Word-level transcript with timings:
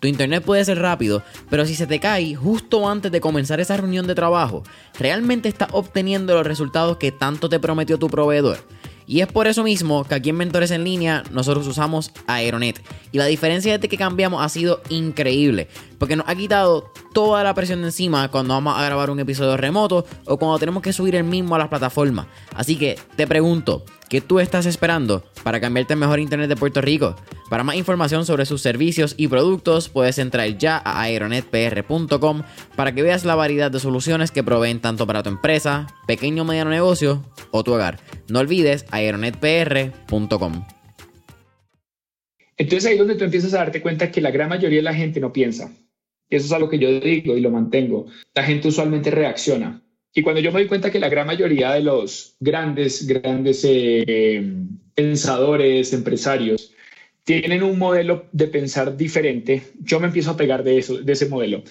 Tu 0.00 0.06
internet 0.06 0.44
puede 0.44 0.64
ser 0.64 0.78
rápido, 0.78 1.24
pero 1.50 1.66
si 1.66 1.74
se 1.74 1.88
te 1.88 1.98
cae 1.98 2.36
justo 2.36 2.88
antes 2.88 3.10
de 3.10 3.20
comenzar 3.20 3.58
esa 3.58 3.76
reunión 3.76 4.06
de 4.06 4.14
trabajo, 4.14 4.62
¿realmente 4.96 5.48
estás 5.48 5.70
obteniendo 5.72 6.34
los 6.34 6.46
resultados 6.46 6.98
que 6.98 7.10
tanto 7.10 7.48
te 7.48 7.58
prometió 7.58 7.98
tu 7.98 8.08
proveedor? 8.08 8.58
Y 9.08 9.22
es 9.22 9.26
por 9.26 9.48
eso 9.48 9.64
mismo 9.64 10.04
que 10.04 10.14
aquí 10.14 10.28
en 10.28 10.36
Mentores 10.36 10.70
en 10.70 10.84
Línea 10.84 11.24
nosotros 11.32 11.66
usamos 11.66 12.12
Aeronet. 12.26 12.78
Y 13.10 13.16
la 13.16 13.24
diferencia 13.24 13.72
desde 13.72 13.88
que 13.88 13.96
cambiamos 13.96 14.44
ha 14.44 14.48
sido 14.50 14.82
increíble. 14.90 15.66
Porque 15.98 16.14
nos 16.14 16.28
ha 16.28 16.34
quitado 16.34 16.92
toda 17.14 17.42
la 17.42 17.54
presión 17.54 17.80
de 17.80 17.86
encima 17.88 18.30
cuando 18.30 18.52
vamos 18.52 18.76
a 18.76 18.84
grabar 18.84 19.08
un 19.08 19.18
episodio 19.18 19.56
remoto 19.56 20.04
o 20.26 20.36
cuando 20.36 20.58
tenemos 20.58 20.82
que 20.82 20.92
subir 20.92 21.16
el 21.16 21.24
mismo 21.24 21.54
a 21.54 21.58
las 21.58 21.68
plataformas. 21.68 22.26
Así 22.54 22.76
que 22.76 22.98
te 23.16 23.26
pregunto, 23.26 23.82
¿qué 24.10 24.20
tú 24.20 24.40
estás 24.40 24.66
esperando 24.66 25.24
para 25.42 25.58
cambiarte 25.58 25.94
el 25.94 26.00
mejor 26.00 26.20
internet 26.20 26.50
de 26.50 26.56
Puerto 26.56 26.82
Rico? 26.82 27.16
Para 27.48 27.64
más 27.64 27.76
información 27.76 28.26
sobre 28.26 28.44
sus 28.44 28.60
servicios 28.60 29.14
y 29.16 29.28
productos, 29.28 29.88
puedes 29.88 30.18
entrar 30.18 30.58
ya 30.58 30.82
a 30.84 31.00
aeronetpr.com 31.00 32.42
para 32.76 32.94
que 32.94 33.02
veas 33.02 33.24
la 33.24 33.36
variedad 33.36 33.70
de 33.70 33.80
soluciones 33.80 34.30
que 34.30 34.44
proveen 34.44 34.80
tanto 34.80 35.06
para 35.06 35.22
tu 35.22 35.30
empresa, 35.30 35.86
pequeño 36.06 36.42
o 36.42 36.44
mediano 36.44 36.68
negocio 36.68 37.24
o 37.50 37.64
tu 37.64 37.72
hogar. 37.72 37.98
No 38.28 38.40
olvides 38.40 38.84
aeronetpr.com. 38.90 40.64
Entonces 42.56 42.86
ahí 42.86 42.94
es 42.94 42.98
donde 42.98 43.14
tú 43.14 43.24
empiezas 43.24 43.54
a 43.54 43.58
darte 43.58 43.80
cuenta 43.80 44.10
que 44.10 44.20
la 44.20 44.30
gran 44.30 44.48
mayoría 44.48 44.78
de 44.78 44.82
la 44.82 44.94
gente 44.94 45.20
no 45.20 45.32
piensa. 45.32 45.72
Eso 46.28 46.46
es 46.46 46.52
algo 46.52 46.68
que 46.68 46.78
yo 46.78 47.00
digo 47.00 47.36
y 47.36 47.40
lo 47.40 47.50
mantengo. 47.50 48.06
La 48.34 48.42
gente 48.42 48.68
usualmente 48.68 49.10
reacciona. 49.10 49.82
Y 50.12 50.22
cuando 50.22 50.40
yo 50.40 50.50
me 50.52 50.60
doy 50.60 50.68
cuenta 50.68 50.90
que 50.90 50.98
la 50.98 51.08
gran 51.08 51.26
mayoría 51.26 51.72
de 51.72 51.82
los 51.82 52.36
grandes, 52.40 53.06
grandes 53.06 53.64
eh, 53.64 54.52
pensadores, 54.94 55.92
empresarios, 55.92 56.74
tienen 57.24 57.62
un 57.62 57.78
modelo 57.78 58.26
de 58.32 58.48
pensar 58.48 58.96
diferente, 58.96 59.62
yo 59.80 60.00
me 60.00 60.06
empiezo 60.06 60.32
a 60.32 60.36
pegar 60.36 60.64
de, 60.64 60.78
eso, 60.78 60.98
de 60.98 61.12
ese 61.12 61.28
modelo. 61.28 61.62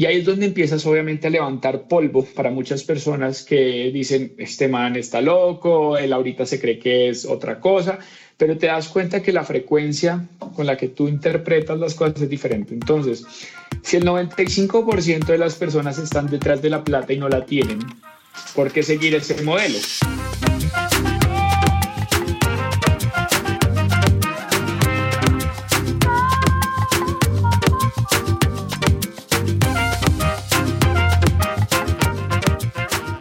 Y 0.00 0.06
ahí 0.06 0.20
es 0.20 0.24
donde 0.24 0.46
empiezas 0.46 0.86
obviamente 0.86 1.26
a 1.26 1.30
levantar 1.30 1.86
polvo 1.86 2.24
para 2.24 2.50
muchas 2.50 2.84
personas 2.84 3.42
que 3.42 3.90
dicen, 3.92 4.32
este 4.38 4.66
man 4.66 4.96
está 4.96 5.20
loco, 5.20 5.98
él 5.98 6.14
ahorita 6.14 6.46
se 6.46 6.58
cree 6.58 6.78
que 6.78 7.10
es 7.10 7.26
otra 7.26 7.60
cosa, 7.60 7.98
pero 8.38 8.56
te 8.56 8.68
das 8.68 8.88
cuenta 8.88 9.22
que 9.22 9.30
la 9.30 9.44
frecuencia 9.44 10.26
con 10.56 10.64
la 10.64 10.78
que 10.78 10.88
tú 10.88 11.06
interpretas 11.06 11.78
las 11.78 11.92
cosas 11.92 12.22
es 12.22 12.30
diferente. 12.30 12.72
Entonces, 12.72 13.26
si 13.82 13.98
el 13.98 14.06
95% 14.06 15.26
de 15.26 15.36
las 15.36 15.56
personas 15.56 15.98
están 15.98 16.28
detrás 16.28 16.62
de 16.62 16.70
la 16.70 16.82
plata 16.82 17.12
y 17.12 17.18
no 17.18 17.28
la 17.28 17.44
tienen, 17.44 17.80
¿por 18.54 18.72
qué 18.72 18.82
seguir 18.82 19.14
ese 19.14 19.42
modelo? 19.42 19.76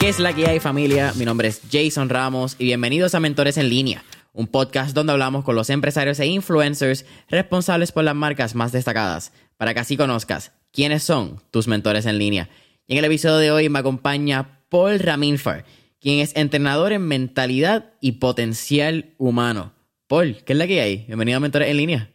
¿Qué 0.09 0.13
es 0.13 0.19
la 0.19 0.33
que 0.33 0.47
hay 0.47 0.59
familia? 0.59 1.13
Mi 1.17 1.23
nombre 1.23 1.49
es 1.49 1.61
Jason 1.71 2.09
Ramos 2.09 2.55
y 2.57 2.63
bienvenidos 2.63 3.13
a 3.13 3.19
Mentores 3.19 3.57
en 3.57 3.69
línea, 3.69 4.03
un 4.33 4.47
podcast 4.47 4.95
donde 4.95 5.13
hablamos 5.13 5.43
con 5.43 5.55
los 5.55 5.69
empresarios 5.69 6.19
e 6.19 6.25
influencers 6.25 7.05
responsables 7.29 7.91
por 7.91 8.03
las 8.03 8.15
marcas 8.15 8.55
más 8.55 8.71
destacadas, 8.71 9.33
para 9.57 9.75
que 9.75 9.81
así 9.81 9.97
conozcas 9.97 10.51
quiénes 10.71 11.03
son 11.03 11.39
tus 11.51 11.67
mentores 11.67 12.07
en 12.07 12.17
línea. 12.17 12.49
Y 12.87 12.93
en 12.93 12.97
el 12.97 13.05
episodio 13.05 13.37
de 13.37 13.51
hoy 13.51 13.69
me 13.69 13.77
acompaña 13.77 14.63
Paul 14.69 14.97
Raminfar, 14.97 15.63
quien 16.01 16.21
es 16.21 16.35
entrenador 16.35 16.91
en 16.91 17.03
mentalidad 17.03 17.93
y 18.01 18.13
potencial 18.13 19.13
humano. 19.19 19.73
Paul, 20.07 20.37
¿qué 20.43 20.53
es 20.53 20.57
la 20.57 20.65
que 20.65 20.81
hay? 20.81 21.05
Bienvenido 21.05 21.37
a 21.37 21.41
Mentores 21.41 21.69
en 21.69 21.77
línea. 21.77 22.09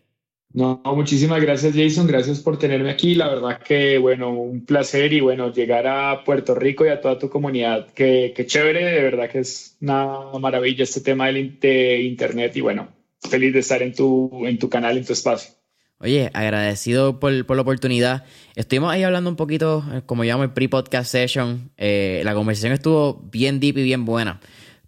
No, 0.55 0.81
muchísimas 0.85 1.43
gracias 1.43 1.75
Jason, 1.75 2.07
gracias 2.07 2.39
por 2.39 2.61
tenerme 2.61 2.89
aquí. 2.89 3.17
La 3.17 3.29
verdad 3.29 3.61
que, 3.61 3.99
bueno, 3.99 4.31
un 4.31 4.65
placer 4.65 5.13
y 5.13 5.21
bueno, 5.21 5.53
llegar 5.53 5.89
a 5.89 6.23
Puerto 6.23 6.55
Rico 6.55 6.87
y 6.87 6.91
a 6.91 7.01
toda 7.01 7.19
tu 7.19 7.29
comunidad. 7.29 7.89
Qué, 7.93 8.33
chévere, 8.47 8.85
de 8.85 9.03
verdad 9.03 9.29
que 9.29 9.41
es 9.41 9.77
una 9.81 10.39
maravilla 10.41 10.85
este 10.85 11.01
tema 11.01 11.27
del, 11.27 11.59
de 11.59 12.03
Internet 12.03 12.57
y 12.57 12.61
bueno, 12.61 12.87
feliz 13.21 13.53
de 13.53 13.59
estar 13.59 13.83
en 13.83 13.95
tu, 13.95 14.47
en 14.47 14.57
tu 14.61 14.71
canal, 14.71 14.97
en 14.97 15.05
tu 15.05 15.13
espacio. 15.13 15.53
Oye, 15.99 16.31
agradecido 16.33 17.19
por, 17.19 17.33
la 17.33 17.63
oportunidad. 17.63 18.25
Estuvimos 18.55 18.93
ahí 18.93 19.03
hablando 19.03 19.31
un 19.31 19.37
poquito, 19.37 19.85
eh, 19.93 20.03
como 20.07 20.23
llamo 20.23 20.45
el 20.45 20.53
pre-podcast 20.53 21.11
session. 21.11 21.73
Eh, 21.77 22.23
la 22.25 22.33
conversación 22.33 22.73
estuvo 22.73 23.29
bien 23.33 23.59
deep 23.59 23.79
y 23.79 23.83
bien 23.83 24.05
buena. 24.05 24.39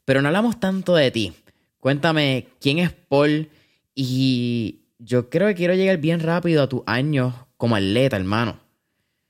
Pero 0.04 0.22
no 0.22 0.28
hablamos 0.28 0.60
tanto 0.60 0.94
de 0.94 1.10
ti. 1.10 1.32
Cuéntame 1.80 2.46
quién 2.60 2.78
es 2.78 2.92
Paul 2.92 3.48
y 3.96 4.85
yo 4.98 5.28
creo 5.30 5.48
que 5.48 5.54
quiero 5.54 5.74
llegar 5.74 5.98
bien 5.98 6.20
rápido 6.20 6.62
a 6.62 6.68
tus 6.68 6.82
años 6.86 7.34
como 7.56 7.76
atleta, 7.76 8.16
hermano. 8.16 8.60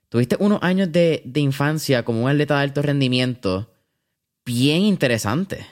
Tuviste 0.08 0.36
unos 0.38 0.62
años 0.62 0.92
de, 0.92 1.22
infancia 1.34 2.04
como 2.04 2.22
un 2.22 2.30
atleta 2.30 2.56
de 2.56 2.62
alto 2.62 2.82
rendimiento 2.82 3.72
bien 4.44 4.82
interesante. 4.82 5.66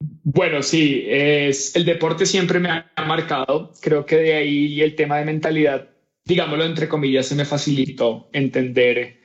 Bueno, 0.00 0.62
sí, 0.62 1.04
es, 1.08 1.76
el 1.76 1.84
deporte 1.84 2.24
siempre 2.24 2.58
me 2.60 2.70
ha 2.70 3.04
marcado. 3.06 3.72
Creo 3.80 4.06
que 4.06 4.16
de 4.16 4.34
ahí 4.34 4.80
el 4.80 4.94
tema 4.94 5.18
de 5.18 5.24
mentalidad, 5.24 5.90
digámoslo 6.24 6.64
entre 6.64 6.88
comillas, 6.88 7.26
se 7.26 7.34
me 7.34 7.44
facilitó 7.44 8.30
entender 8.32 9.18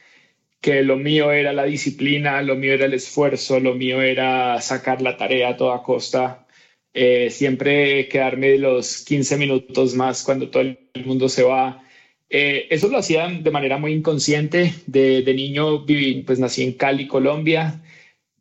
que 0.60 0.82
lo 0.82 0.98
mío 0.98 1.32
era 1.32 1.54
la 1.54 1.66
disciplina, 1.66 2.42
lo 2.42 2.56
mío 2.56 2.74
era 2.74 2.86
el 2.86 2.94
esfuerzo, 2.94 3.60
lo 3.60 3.76
mío 3.76 4.02
era 4.02 4.60
sacar 4.62 5.02
la 5.02 5.18
tarea 5.18 5.50
a 5.50 5.58
toda 5.58 5.84
costa 5.84 6.43
eh, 6.94 7.30
siempre 7.32 8.08
quedarme 8.08 8.58
los 8.58 9.04
15 9.04 9.38
minutos 9.38 9.96
más 9.96 10.24
cuando 10.24 10.50
todo 10.50 10.64
el 10.64 11.06
mundo 11.06 11.28
se 11.30 11.44
va. 11.44 11.84
Eh, 12.30 12.68
eso 12.70 12.88
lo 12.88 12.98
hacía 12.98 13.28
de 13.28 13.52
manera 13.52 13.78
muy 13.78 13.94
inconsciente. 13.94 14.74
De, 14.88 15.24
niño 15.34 15.86
viví, 15.86 16.24
pues 16.24 16.40
nací 16.40 16.64
en 16.64 16.74
Cali, 16.74 17.08
Colombia. 17.08 17.82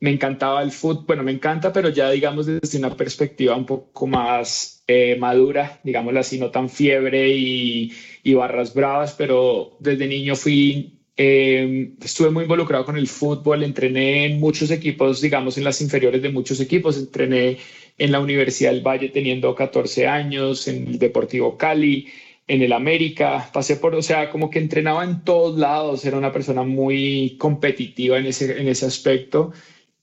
Me 0.00 0.10
encantaba 0.10 0.62
el 0.62 0.72
fútbol, 0.72 1.04
bueno, 1.06 1.22
me 1.22 1.32
encanta, 1.32 1.72
pero 1.72 1.88
ya 1.88 2.10
digamos 2.10 2.46
desde 2.46 2.78
una 2.78 2.96
perspectiva 2.96 3.56
un 3.56 3.66
poco 3.66 4.06
más 4.08 4.82
eh, 4.88 5.16
madura, 5.16 5.80
digámoslo 5.84 6.20
así, 6.20 6.38
no 6.38 6.50
tan 6.50 6.68
fiebre 6.68 7.28
y, 7.28 7.92
y 8.24 8.34
barras 8.34 8.74
bravas, 8.74 9.14
pero 9.16 9.76
desde 9.80 10.08
niño 10.08 10.34
fui 10.34 10.98
estuve 11.14 12.30
muy 12.30 12.44
involucrado 12.44 12.84
con 12.84 12.96
el 12.96 13.06
fútbol, 13.06 13.62
entrené 13.62 14.26
en 14.26 14.40
muchos 14.40 14.70
equipos, 14.70 15.20
digamos 15.20 15.58
en 15.58 15.64
las 15.64 15.80
inferiores 15.80 16.22
de 16.22 16.30
muchos 16.30 16.58
equipos, 16.60 16.96
entrené 16.98 17.58
en 18.02 18.10
la 18.12 18.20
Universidad 18.20 18.72
del 18.72 18.82
Valle 18.82 19.10
teniendo 19.10 19.54
14 19.54 20.08
años, 20.08 20.66
en 20.66 20.88
el 20.88 20.98
Deportivo 20.98 21.56
Cali, 21.56 22.08
en 22.48 22.62
el 22.62 22.72
América, 22.72 23.48
pasé 23.52 23.76
por, 23.76 23.94
o 23.94 24.02
sea, 24.02 24.28
como 24.28 24.50
que 24.50 24.58
entrenaba 24.58 25.04
en 25.04 25.22
todos 25.22 25.56
lados, 25.58 26.04
era 26.04 26.18
una 26.18 26.32
persona 26.32 26.64
muy 26.64 27.36
competitiva 27.38 28.18
en 28.18 28.26
ese, 28.26 28.60
en 28.60 28.68
ese 28.68 28.86
aspecto. 28.86 29.52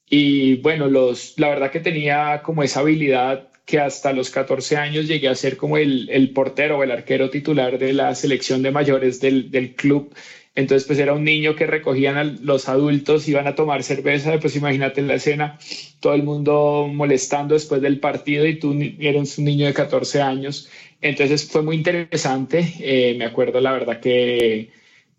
Y 0.10 0.56
bueno, 0.62 0.88
los, 0.88 1.34
la 1.38 1.50
verdad 1.50 1.72
que 1.72 1.82
tenía 1.82 2.42
como 2.42 2.64
esa 2.64 2.80
habilidad 2.80 3.50
que 3.66 3.80
hasta 3.80 4.14
los 4.14 4.30
14 4.32 4.78
años 4.78 5.08
llegué 5.08 5.28
a 5.28 5.36
ser 5.36 5.58
como 5.58 5.78
el, 5.78 6.10
el 6.10 6.32
portero 6.32 6.78
o 6.80 6.84
el 6.84 6.92
arquero 6.92 7.30
titular 7.30 7.78
de 7.78 7.94
la 7.94 8.16
selección 8.16 8.64
de 8.64 8.72
mayores 8.72 9.20
del, 9.20 9.52
del 9.52 9.76
club 9.76 10.16
entonces, 10.56 10.88
pues 10.88 11.00
era 11.00 11.14
un 11.14 11.24
niño 11.24 11.56
que 11.56 11.68
recogían 11.68 12.18
a 12.18 12.24
los 12.24 12.68
adultos, 12.70 13.28
iban 13.28 13.48
a 13.48 13.56
tomar 13.56 13.84
cerveza, 13.84 14.40
pues 14.40 14.56
imagínate 14.56 15.02
la 15.02 15.16
escena, 15.16 15.58
todo 16.00 16.14
el 16.14 16.24
mundo 16.24 16.90
molestando 16.92 17.54
después 17.54 17.82
del 17.82 18.00
partido 18.00 18.46
y 18.46 18.60
tú 18.60 18.78
eres 19.00 19.38
un 19.38 19.46
niño 19.46 19.68
de 19.68 19.74
14 19.74 20.22
años. 20.22 20.70
Entonces 21.02 21.50
fue 21.50 21.62
muy 21.62 21.76
interesante, 21.76 22.74
eh, 22.80 23.16
me 23.18 23.26
acuerdo 23.26 23.62
la 23.62 23.72
verdad 23.72 24.00
que 24.00 24.72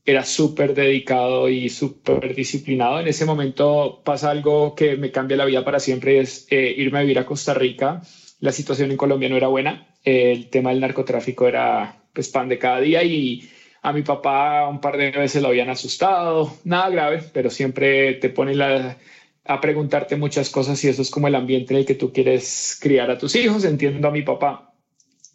era 0.05 0.25
súper 0.25 0.75
dedicado 0.75 1.49
y 1.49 1.69
súper 1.69 2.35
disciplinado. 2.35 3.00
En 3.00 3.09
ese 3.09 3.25
momento 3.25 4.03
pasa 4.05 4.31
algo 4.31 4.75
que 4.75 4.97
me 4.97 5.11
cambia 5.11 5.37
la 5.37 5.44
vida 5.44 5.65
para 5.65 5.81
siempre, 5.81 6.21
es 6.21 6.47
eh, 6.50 6.75
irme 6.76 6.99
a 6.99 7.03
vivir 7.03 7.19
a 7.19 7.26
Costa 7.26 7.55
Rica. 7.55 8.03
La 8.41 8.53
situación 8.53 8.91
en 8.91 8.97
Colombia 8.97 9.29
no 9.29 9.37
era 9.37 9.49
buena, 9.49 9.87
el 10.05 10.49
tema 10.50 10.71
del 10.71 10.81
narcotráfico 10.81 11.47
era 11.47 12.03
pues 12.12 12.29
pan 12.29 12.49
de 12.49 12.59
cada 12.59 12.81
día 12.81 13.03
y 13.05 13.49
a 13.82 13.93
mi 13.93 14.03
papá 14.03 14.69
un 14.69 14.81
par 14.81 14.97
de 14.97 15.11
veces 15.11 15.43
lo 15.43 15.49
habían 15.49 15.71
asustado, 15.71 16.53
nada 16.65 16.91
grave, 16.91 17.23
pero 17.32 17.50
siempre 17.50 18.15
te 18.15 18.29
ponen 18.29 18.61
a 18.62 19.61
preguntarte 19.61 20.17
muchas 20.17 20.50
cosas 20.50 20.82
y 20.85 20.88
eso 20.88 21.03
es 21.03 21.11
como 21.11 21.29
el 21.29 21.35
ambiente 21.35 21.75
en 21.75 21.81
el 21.81 21.87
que 21.87 21.94
tú 21.94 22.12
quieres 22.12 22.79
criar 22.81 23.11
a 23.11 23.19
tus 23.19 23.35
hijos, 23.35 23.65
entiendo 23.65 24.09
a 24.09 24.12
mi 24.12 24.23
papá. 24.23 24.73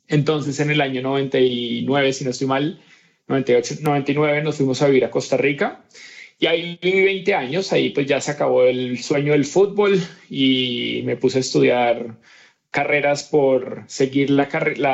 Entonces 0.07 0.59
en 0.59 0.69
el 0.71 0.81
año 0.81 1.01
99, 1.01 2.13
si 2.13 2.23
no 2.23 2.29
estoy 2.29 2.47
mal, 2.47 2.81
98, 3.27 3.81
99 3.81 4.43
nos 4.43 4.57
fuimos 4.57 4.81
a 4.81 4.87
vivir 4.87 5.05
a 5.05 5.11
Costa 5.11 5.37
Rica. 5.37 5.83
Y 6.37 6.47
ahí 6.47 6.77
viví 6.81 7.01
20 7.01 7.33
años, 7.33 7.71
ahí 7.73 7.89
pues 7.89 8.07
ya 8.07 8.19
se 8.19 8.31
acabó 8.31 8.65
el 8.65 9.01
sueño 9.01 9.31
del 9.31 9.45
fútbol 9.45 9.99
y 10.29 11.01
me 11.05 11.15
puse 11.15 11.37
a 11.37 11.41
estudiar 11.41 12.17
carreras 12.75 13.23
por 13.23 13.83
seguir 13.87 14.29
la, 14.29 14.49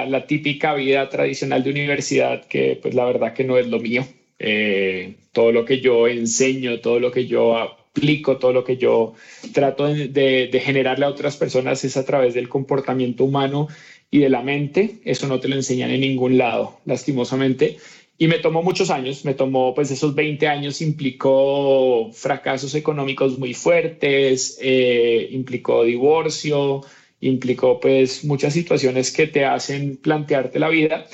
la, 0.08 0.28
típica 0.28 0.76
vida 0.76 1.10
tradicional 1.10 1.64
de 1.64 1.72
universidad, 1.72 2.46
que 2.46 2.78
pues 2.80 2.94
la 2.94 3.06
verdad 3.06 3.34
que 3.34 3.44
no 3.44 3.58
es 3.58 3.66
lo 3.66 3.80
mío. 3.80 4.06
Eh, 4.38 5.16
todo 5.32 5.52
lo 5.52 5.66
que 5.66 5.82
yo 5.82 6.08
enseño, 6.08 6.80
todo 6.80 7.00
lo 7.00 7.12
que 7.12 7.26
yo 7.26 7.58
aplico, 7.58 8.38
todo 8.38 8.54
lo 8.54 8.64
que 8.64 8.78
yo 8.78 9.16
trato 9.52 9.88
de, 9.88 10.10
de, 10.10 10.60
generarle 10.60 11.06
a 11.06 11.10
otras 11.10 11.38
personas 11.38 11.84
es 11.84 11.98
a 11.98 12.06
través 12.06 12.36
del 12.36 12.50
comportamiento 12.50 13.24
humano 13.24 13.68
y 14.12 14.20
de 14.20 14.30
la 14.30 14.44
mente. 14.44 15.00
Eso 15.04 15.26
no 15.28 15.40
te 15.40 15.48
lo 15.48 15.56
enseñan 15.56 15.90
en 15.90 16.02
ningún 16.02 16.38
lado, 16.38 16.78
lastimosamente. 16.86 17.78
Y 18.20 18.28
me 18.28 18.38
tomó 18.38 18.62
muchos 18.62 18.92
años, 18.92 19.26
me 19.26 19.34
tomó, 19.34 19.74
pues 19.74 19.90
esos 19.90 20.14
20 20.14 20.48
años 20.48 20.84
implicó 20.84 22.12
fracasos 22.14 22.76
económicos 22.76 23.40
muy 23.40 23.56
fuertes, 23.56 24.60
eh, 24.62 25.30
implicó 25.32 25.84
divorcio, 25.84 26.84
implicó 27.22 27.80
pues 27.80 28.24
muchas 28.26 28.54
situaciones 28.54 29.12
que 29.12 29.28
te 29.28 29.46
hacen 29.46 29.98
plantearte 29.98 30.60
la 30.60 30.70
vida. 30.70 31.08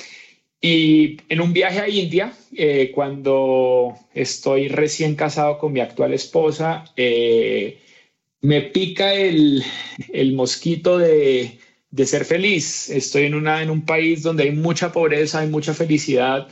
Y 0.59 1.17
en 1.29 1.41
un 1.41 1.53
viaje 1.53 1.79
a 1.79 1.89
India, 1.89 2.33
eh, 2.55 2.91
cuando 2.93 3.95
estoy 4.13 4.69
recién 4.69 5.15
casado 5.15 5.59
con 5.59 5.73
mi 5.73 5.81
actual 5.81 6.13
esposa, 6.13 6.85
eh, 6.95 7.79
me 8.41 8.61
pica 8.61 9.13
el, 9.13 9.63
el 10.11 10.33
mosquito 10.33 10.97
de, 10.97 11.59
de, 11.91 12.05
ser 12.05 12.25
feliz. 12.25 12.89
Estoy 12.89 13.25
en, 13.25 13.35
una, 13.35 13.61
en 13.61 13.69
un 13.69 13.85
país 13.85 14.23
donde 14.23 14.43
hay 14.43 14.51
mucha 14.51 14.91
pobreza, 14.91 15.41
hay 15.41 15.47
mucha 15.47 15.73
felicidad 15.73 16.47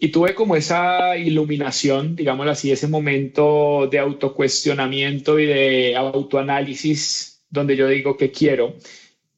y 0.00 0.08
tuve 0.08 0.34
como 0.34 0.54
esa 0.54 1.16
iluminación, 1.16 2.14
digámoslo 2.14 2.52
así, 2.52 2.70
ese 2.70 2.86
momento 2.86 3.88
de 3.90 3.98
autocuestionamiento 3.98 5.38
y 5.40 5.46
de 5.46 5.96
autoanálisis 5.96 7.27
donde 7.50 7.76
yo 7.76 7.88
digo 7.88 8.16
que 8.16 8.30
quiero. 8.30 8.76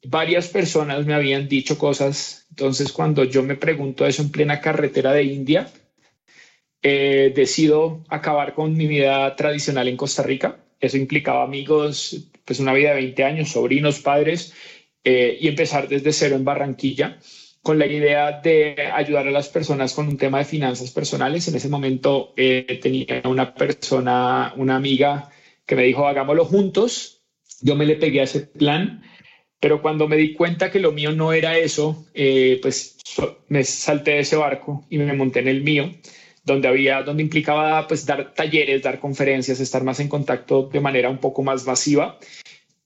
Varias 0.05 0.49
personas 0.49 1.05
me 1.07 1.15
habían 1.15 1.49
dicho 1.49 1.79
cosas, 1.79 2.47
entonces 2.51 2.93
cuando 2.93 3.25
yo 3.25 3.43
me 3.43 3.57
pregunto 3.57 4.07
eso 4.07 4.23
en 4.23 4.31
plena 4.31 4.61
carretera 4.61 5.12
de 5.12 5.25
India, 5.25 5.71
eh, 6.83 7.33
decido 7.35 8.05
acabar 8.09 8.55
con 8.55 8.75
mi 8.75 8.87
vida 8.87 9.37
tradicional 9.37 9.89
en 9.89 9.97
Costa 9.97 10.23
Rica. 10.23 10.59
Eso 10.81 10.97
implicaba 10.97 11.45
amigos, 11.45 12.29
pues 12.45 12.59
una 12.61 12.73
vida 12.73 12.91
de 12.91 12.97
20 12.97 13.25
años, 13.25 13.51
sobrinos, 13.51 14.01
padres, 14.01 14.55
eh, 15.05 15.37
y 15.41 15.49
empezar 15.49 15.89
desde 15.89 16.12
cero 16.12 16.37
en 16.37 16.45
Barranquilla 16.45 17.19
con 17.62 17.79
la 17.79 17.87
idea 17.87 18.41
de 18.41 18.75
ayudar 18.93 19.29
a 19.29 19.31
las 19.31 19.49
personas 19.49 19.93
con 19.93 20.09
un 20.09 20.17
tema 20.17 20.39
de 20.39 20.45
finanzas 20.45 20.91
personales. 20.91 21.47
En 21.49 21.57
ese 21.57 21.69
momento 21.69 22.33
eh, 22.37 22.79
tenía 22.83 23.23
una 23.25 23.55
persona, 23.55 24.55
una 24.57 24.77
amiga 24.77 25.31
que 25.67 25.77
me 25.77 25.83
dijo, 25.85 26.07
hagámoslo 26.07 26.45
juntos. 26.47 27.19
Yo 27.61 27.77
me 27.77 27.87
le 27.87 27.97
pegué 27.97 28.21
a 28.21 28.25
ese 28.25 28.41
plan, 28.41 29.03
pero 29.61 29.83
cuando 29.83 30.09
me 30.09 30.17
di 30.17 30.33
cuenta 30.33 30.71
que 30.71 30.81
lo 30.81 30.93
mío 30.93 31.12
no 31.12 31.33
era 31.33 31.59
eso, 31.59 32.07
eh, 32.15 32.59
pues 32.62 32.99
me 33.49 33.65
salté 33.65 34.12
de 34.12 34.21
ese 34.21 34.37
barco 34.37 34.87
y 34.89 34.99
me 34.99 35.12
monté 35.12 35.41
en 35.41 35.49
el 35.49 35.62
mío 35.62 35.93
donde 36.45 36.69
había, 36.69 37.03
donde 37.03 37.23
implicaba 37.23 37.87
pues 37.87 38.07
dar 38.07 38.35
talleres, 38.35 38.83
dar 38.83 38.99
conferencias, 38.99 39.61
estar 39.61 39.85
más 39.85 40.01
en 40.01 40.09
contacto 40.09 40.69
de 40.73 40.81
manera 40.81 41.11
un 41.11 41.19
poco 41.19 41.43
más 41.43 41.67
masiva. 41.67 42.19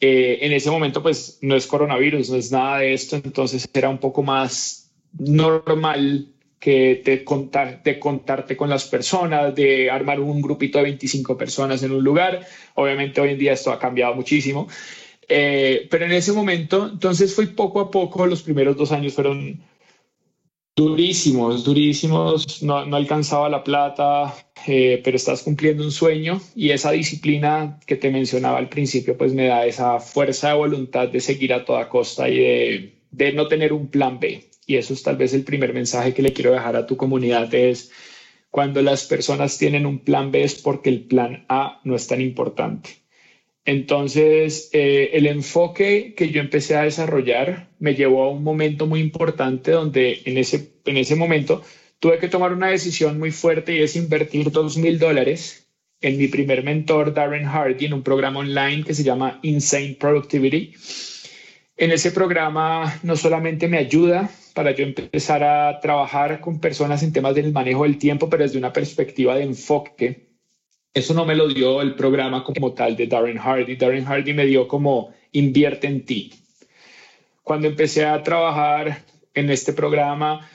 Eh, 0.01 0.39
en 0.43 0.53
ese 0.53 0.71
momento 0.71 1.03
pues 1.03 1.39
no 1.41 1.57
es 1.57 1.67
coronavirus, 1.67 2.31
no 2.31 2.37
es 2.37 2.51
nada 2.51 2.79
de 2.79 2.93
esto, 2.93 3.17
entonces 3.17 3.69
era 3.73 3.89
un 3.89 3.99
poco 3.99 4.23
más 4.23 4.93
normal 5.13 6.34
que 6.65 7.03
te 7.05 7.23
contar, 7.25 7.83
de 7.83 7.99
contarte 7.99 8.57
con 8.57 8.71
las 8.71 8.87
personas, 8.87 9.55
de 9.55 9.91
armar 9.91 10.19
un 10.19 10.41
grupito 10.41 10.79
de 10.79 10.85
25 10.85 11.37
personas 11.37 11.83
en 11.83 11.93
un 11.93 12.03
lugar. 12.03 12.41
Obviamente 12.75 13.21
hoy 13.21 13.33
en 13.33 13.39
día 13.39 13.53
esto 13.53 13.71
ha 13.71 13.79
cambiado 13.79 14.15
muchísimo, 14.15 14.67
eh, 15.29 15.87
pero 15.91 16.07
en 16.07 16.13
ese 16.13 16.33
momento, 16.33 16.89
entonces 16.91 17.35
fue 17.35 17.49
poco 17.49 17.81
a 17.81 17.91
poco, 17.91 18.27
los 18.27 18.41
primeros 18.41 18.79
dos 18.79 18.93
años 18.93 19.13
fueron 19.13 19.61
durísimos, 20.75 21.65
durísimos, 21.65 22.63
no, 22.63 22.87
no 22.87 22.97
alcanzaba 22.97 23.51
la 23.51 23.63
plata, 23.63 24.35
eh, 24.67 25.03
pero 25.05 25.19
estás 25.19 25.43
cumpliendo 25.43 25.85
un 25.85 25.93
sueño 25.93 26.41
y 26.57 26.71
esa 26.71 26.93
disciplina 26.93 27.79
que 27.87 27.97
te 27.97 28.11
mencionaba 28.11 28.57
al 28.57 28.71
principio, 28.71 29.19
pues 29.19 29.35
me 29.35 29.49
da 29.49 29.67
esa 29.67 30.01
fuerza 30.01 30.49
de 30.49 30.55
voluntad 30.55 31.09
de 31.09 31.21
seguir 31.21 31.53
a 31.53 31.67
toda 31.67 31.91
costa 31.91 32.27
y 32.27 32.39
de, 32.39 32.95
de 33.11 33.33
no 33.35 33.49
tener 33.49 33.75
un 33.75 33.89
plan 33.89 34.19
B. 34.19 34.49
Y 34.67 34.77
eso 34.77 34.95
es 34.95 35.03
tal 35.03 35.17
vez 35.17 35.35
el 35.35 35.45
primer 35.45 35.73
mensaje 35.75 36.15
que 36.15 36.23
le 36.23 36.33
quiero 36.33 36.53
dejar 36.53 36.77
a 36.77 36.87
tu 36.87 36.97
comunidad 36.97 37.53
es 37.55 37.91
cuando 38.51 38.83
las 38.83 39.05
personas 39.07 39.59
tienen 39.59 39.85
un 39.85 39.99
plan 39.99 40.31
B 40.31 40.45
es 40.45 40.61
porque 40.63 40.89
el 40.89 41.07
plan 41.07 41.45
A 41.49 41.81
no 41.85 41.97
es 41.97 42.07
tan 42.07 42.21
importante. 42.21 42.91
Entonces, 43.65 44.69
eh, 44.73 45.11
el 45.15 45.27
enfoque 45.27 46.15
que 46.17 46.31
yo 46.31 46.41
empecé 46.41 46.77
a 46.77 46.83
desarrollar 46.83 47.71
me 47.79 47.95
llevó 47.95 48.23
a 48.25 48.31
un 48.31 48.43
momento 48.43 48.87
muy 48.87 49.01
importante 49.01 49.71
donde 49.71 50.21
en 50.25 50.37
ese, 50.39 50.75
en 50.85 50.99
ese 50.99 51.17
momento 51.17 51.63
tuve 51.99 52.19
que 52.19 52.29
tomar 52.29 52.53
una 52.53 52.69
decisión 52.69 53.19
muy 53.19 53.31
fuerte 53.31 53.75
y 53.75 53.81
es 53.81 53.97
invertir 53.97 54.51
dos 54.51 54.77
mil 54.77 54.99
dólares 54.99 55.67
en 56.01 56.19
mi 56.19 56.29
primer 56.29 56.63
mentor, 56.63 57.15
Darren 57.15 57.47
Hardy, 57.47 57.87
en 57.87 57.95
un 57.95 58.03
programa 58.03 58.41
online 58.41 58.85
que 58.85 58.93
se 58.93 59.03
llama 59.03 59.39
Insane 59.43 59.97
Productivity. 59.99 60.75
En 61.77 61.91
ese 61.91 62.13
programa 62.13 63.01
no 63.03 63.17
solamente 63.17 63.69
me 63.69 63.79
ayuda 63.79 64.31
para 64.55 64.71
yo 64.71 64.85
empezar 64.85 65.43
a 65.43 65.81
trabajar 65.81 66.41
con 66.41 66.61
personas 66.61 67.03
en 67.03 67.13
temas 67.13 67.35
del 67.35 67.53
manejo 67.53 67.83
del 67.83 67.99
tiempo, 67.99 68.31
pero 68.31 68.45
desde 68.45 68.59
una 68.59 68.73
perspectiva 68.73 69.35
de 69.35 69.43
enfoque 69.43 70.35
eso 70.95 71.13
no 71.13 71.25
me 71.25 71.35
lo 71.35 71.49
dio 71.49 71.83
el 71.83 71.97
programa 71.97 72.45
como 72.45 72.73
tal 72.73 72.95
de 72.95 73.09
Darren 73.09 73.37
Hardy. 73.37 73.75
Darren 73.75 74.05
Hardy 74.05 74.33
me 74.33 74.47
dio 74.47 74.69
como 74.69 75.13
invierte 75.33 75.89
en 75.89 76.05
ti. 76.05 76.33
Cuando 77.43 77.67
empecé 77.67 78.05
a 78.05 78.23
trabajar 78.23 79.03
en 79.35 79.51
este 79.51 79.73
programa, 79.73 80.49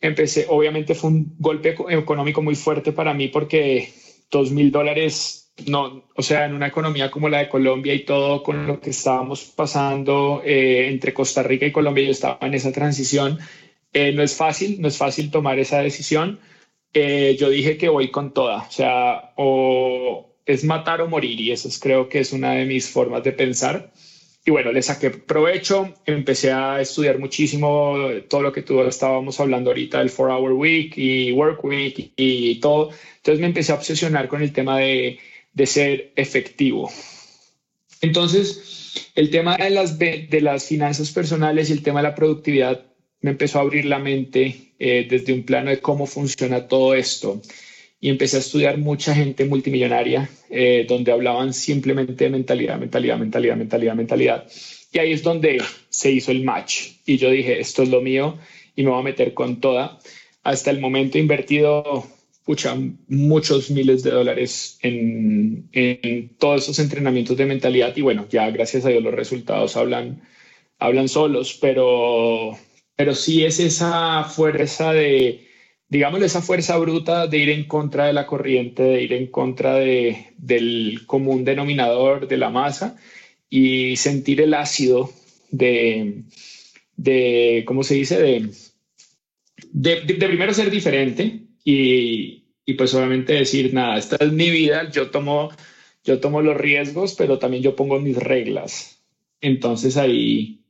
empecé, 0.00 0.46
obviamente 0.48 0.96
fue 0.96 1.10
un 1.10 1.36
golpe 1.38 1.76
económico 1.90 2.42
muy 2.42 2.56
fuerte 2.56 2.90
para 2.90 3.14
mí 3.14 3.28
porque 3.28 3.92
dos 4.28 4.50
mil 4.50 4.72
dólares, 4.72 5.45
no, 5.66 6.04
o 6.14 6.22
sea, 6.22 6.44
en 6.44 6.54
una 6.54 6.66
economía 6.66 7.10
como 7.10 7.28
la 7.28 7.38
de 7.38 7.48
Colombia 7.48 7.94
y 7.94 8.04
todo 8.04 8.42
con 8.42 8.66
lo 8.66 8.80
que 8.80 8.90
estábamos 8.90 9.44
pasando 9.44 10.42
eh, 10.44 10.88
entre 10.88 11.14
Costa 11.14 11.42
Rica 11.42 11.66
y 11.66 11.72
Colombia, 11.72 12.04
yo 12.04 12.10
estaba 12.10 12.38
en 12.42 12.54
esa 12.54 12.72
transición. 12.72 13.38
Eh, 13.92 14.12
no 14.12 14.22
es 14.22 14.34
fácil, 14.34 14.80
no 14.82 14.88
es 14.88 14.98
fácil 14.98 15.30
tomar 15.30 15.58
esa 15.58 15.78
decisión 15.80 16.38
eh, 16.98 17.36
yo 17.38 17.50
dije 17.50 17.76
que 17.76 17.90
voy 17.90 18.10
con 18.10 18.32
toda, 18.32 18.62
o 18.66 18.70
sea, 18.70 19.34
o 19.36 20.34
es 20.46 20.64
matar 20.64 21.02
o 21.02 21.08
morir 21.08 21.38
y 21.38 21.52
eso 21.52 21.68
creo 21.78 22.08
que 22.08 22.20
es 22.20 22.32
una 22.32 22.52
de 22.52 22.64
mis 22.64 22.88
formas 22.88 23.22
de 23.22 23.32
pensar. 23.32 23.92
Y 24.46 24.50
bueno, 24.50 24.72
le 24.72 24.80
saqué 24.80 25.10
provecho, 25.10 25.92
empecé 26.06 26.52
a 26.52 26.80
estudiar 26.80 27.18
muchísimo 27.18 27.96
todo 28.30 28.40
lo 28.40 28.52
que 28.52 28.62
tú 28.62 28.80
estábamos 28.80 29.38
hablando 29.40 29.70
ahorita 29.70 29.98
del 29.98 30.10
4-Hour 30.10 30.52
Week 30.52 30.96
y 30.96 31.32
Work 31.32 31.62
Week 31.64 32.12
y, 32.16 32.60
todo. 32.60 32.92
Entonces 33.16 33.40
me 33.40 33.48
empecé 33.48 33.72
a 33.72 33.74
obsesionar 33.74 34.26
con 34.26 34.40
el 34.40 34.52
tema 34.54 34.78
de, 34.78 35.18
de 35.56 35.66
ser 35.66 36.12
efectivo. 36.16 36.90
Entonces, 38.02 39.10
el 39.14 39.30
tema 39.30 39.56
de 39.56 39.70
las, 39.70 39.98
de 39.98 40.40
las 40.42 40.66
finanzas 40.66 41.10
personales 41.10 41.70
y 41.70 41.72
el 41.72 41.82
tema 41.82 42.00
de 42.00 42.08
la 42.08 42.14
productividad 42.14 42.84
me 43.22 43.30
empezó 43.30 43.58
a 43.58 43.62
abrir 43.62 43.86
la 43.86 43.98
mente 43.98 44.74
eh, 44.78 45.06
desde 45.08 45.32
un 45.32 45.44
plano 45.44 45.70
de 45.70 45.80
cómo 45.80 46.06
funciona 46.06 46.68
todo 46.68 46.94
esto. 46.94 47.40
Y 47.98 48.10
empecé 48.10 48.36
a 48.36 48.40
estudiar 48.40 48.76
mucha 48.76 49.14
gente 49.14 49.46
multimillonaria, 49.46 50.28
eh, 50.50 50.84
donde 50.86 51.10
hablaban 51.10 51.54
simplemente 51.54 52.24
de 52.24 52.30
mentalidad, 52.30 52.78
mentalidad, 52.78 53.18
mentalidad, 53.18 53.56
mentalidad, 53.56 53.94
mentalidad. 53.94 54.46
Y 54.92 54.98
ahí 54.98 55.12
es 55.12 55.22
donde 55.22 55.62
se 55.88 56.10
hizo 56.12 56.32
el 56.32 56.44
match. 56.44 56.88
Y 57.06 57.16
yo 57.16 57.30
dije, 57.30 57.58
esto 57.58 57.82
es 57.82 57.88
lo 57.88 58.02
mío 58.02 58.38
y 58.76 58.82
me 58.82 58.90
voy 58.90 59.00
a 59.00 59.04
meter 59.04 59.32
con 59.32 59.58
toda. 59.58 59.98
Hasta 60.42 60.70
el 60.70 60.80
momento 60.80 61.16
he 61.16 61.22
invertido 61.22 62.06
pucha, 62.46 62.76
muchos 63.08 63.70
miles 63.72 64.04
de 64.04 64.12
dólares 64.12 64.78
en, 64.82 65.68
en 65.72 66.36
todos 66.36 66.62
esos 66.62 66.78
entrenamientos 66.78 67.36
de 67.36 67.44
mentalidad. 67.44 67.94
Y 67.96 68.02
bueno, 68.02 68.26
ya 68.30 68.48
gracias 68.50 68.86
a 68.86 68.88
Dios 68.90 69.02
los 69.02 69.14
resultados 69.14 69.76
hablan, 69.76 70.22
hablan 70.78 71.08
solos, 71.08 71.58
pero 71.60 72.56
pero 72.96 73.14
sí 73.14 73.44
es 73.44 73.60
esa 73.60 74.24
fuerza 74.24 74.92
de, 74.92 75.46
digamos, 75.88 76.22
esa 76.22 76.40
fuerza 76.40 76.78
bruta 76.78 77.26
de 77.26 77.38
ir 77.38 77.50
en 77.50 77.64
contra 77.64 78.06
de 78.06 78.12
la 78.14 78.26
corriente, 78.26 78.82
de 78.84 79.02
ir 79.02 79.12
en 79.12 79.26
contra 79.26 79.74
de, 79.74 80.28
del 80.38 81.02
común 81.06 81.44
denominador 81.44 82.28
de 82.28 82.38
la 82.38 82.50
masa 82.50 82.96
y 83.50 83.96
sentir 83.96 84.40
el 84.40 84.54
ácido 84.54 85.10
de, 85.50 86.24
de 86.96 87.64
¿cómo 87.66 87.82
se 87.82 87.96
dice? 87.96 88.18
De, 88.20 88.50
de, 89.72 90.00
de 90.02 90.26
primero 90.28 90.54
ser 90.54 90.70
diferente 90.70 91.45
y, 91.66 92.44
y, 92.64 92.74
pues 92.74 92.94
obviamente 92.94 93.32
decir, 93.32 93.74
nada, 93.74 93.98
esta 93.98 94.16
es 94.20 94.32
mi 94.32 94.50
vida, 94.50 94.88
yo 94.88 95.10
tomo, 95.10 95.50
yo 96.04 96.20
tomo 96.20 96.40
los 96.40 96.56
riesgos, 96.56 97.14
pero 97.14 97.40
también 97.40 97.64
yo 97.64 97.74
pongo 97.74 97.98
mis 97.98 98.16
reglas. 98.16 99.02
Entonces 99.40 99.96
ahí 99.96 100.64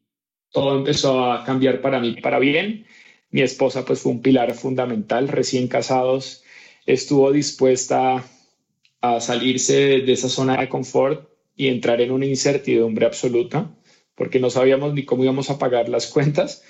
todo 0.50 0.78
empezó 0.78 1.30
a 1.30 1.44
cambiar 1.44 1.82
para 1.82 2.00
mí 2.00 2.16
para 2.22 2.38
bien. 2.38 2.86
Mi 3.30 3.42
esposa 3.42 3.84
pues 3.84 4.00
fue 4.00 4.12
un 4.12 4.22
pilar 4.22 4.54
fundamental, 4.54 5.28
recién 5.28 5.68
casados, 5.68 6.42
estuvo 6.86 7.30
dispuesta 7.30 8.24
a 9.02 9.20
salirse 9.20 10.00
de 10.00 10.12
esa 10.12 10.30
zona 10.30 10.56
de 10.56 10.70
confort 10.70 11.28
y 11.54 11.68
entrar 11.68 12.00
en 12.00 12.10
una 12.10 12.24
incertidumbre 12.24 13.04
absoluta, 13.04 13.70
porque 14.14 14.40
no 14.40 14.48
sabíamos 14.48 14.94
ni 14.94 15.04
cómo 15.04 15.24
íbamos 15.24 15.50
a 15.50 15.58
pagar 15.58 15.90
las 15.90 16.06
cuentas, 16.06 16.64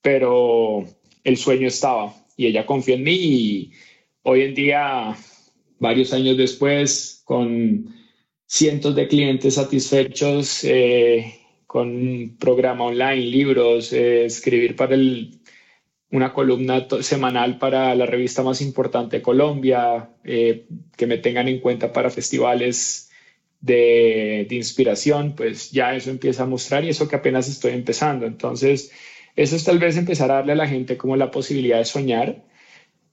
pero 0.00 0.86
el 1.24 1.36
sueño 1.36 1.68
estaba 1.68 2.14
y 2.36 2.46
ella 2.46 2.66
confió 2.66 2.94
en 2.94 3.02
mí 3.02 3.14
y 3.14 3.72
hoy 4.22 4.42
en 4.42 4.54
día, 4.54 5.16
varios 5.78 6.12
años 6.12 6.36
después, 6.36 7.22
con 7.24 7.94
cientos 8.46 8.94
de 8.94 9.08
clientes 9.08 9.54
satisfechos, 9.54 10.64
eh, 10.64 11.34
con 11.66 11.88
un 11.88 12.36
programa 12.38 12.84
online, 12.84 13.26
libros, 13.26 13.92
eh, 13.92 14.24
escribir 14.24 14.76
para 14.76 14.94
el, 14.94 15.40
una 16.10 16.32
columna 16.32 16.86
semanal 17.00 17.58
para 17.58 17.94
la 17.94 18.06
revista 18.06 18.42
más 18.42 18.60
importante 18.60 19.16
de 19.16 19.22
Colombia, 19.22 20.10
eh, 20.24 20.66
que 20.96 21.06
me 21.06 21.18
tengan 21.18 21.48
en 21.48 21.60
cuenta 21.60 21.92
para 21.92 22.10
festivales 22.10 23.10
de, 23.60 24.46
de, 24.48 24.54
inspiración, 24.54 25.34
pues 25.34 25.70
ya 25.72 25.94
eso 25.94 26.10
empieza 26.10 26.44
a 26.44 26.46
mostrar 26.46 26.84
y 26.84 26.90
eso 26.90 27.08
que 27.08 27.16
apenas 27.16 27.48
estoy 27.48 27.72
empezando. 27.72 28.26
Entonces, 28.26 28.92
eso 29.36 29.56
es 29.56 29.64
tal 29.64 29.78
vez 29.78 29.96
empezar 29.96 30.30
a 30.30 30.36
darle 30.36 30.52
a 30.52 30.56
la 30.56 30.68
gente 30.68 30.96
como 30.96 31.16
la 31.16 31.30
posibilidad 31.30 31.78
de 31.78 31.84
soñar, 31.84 32.44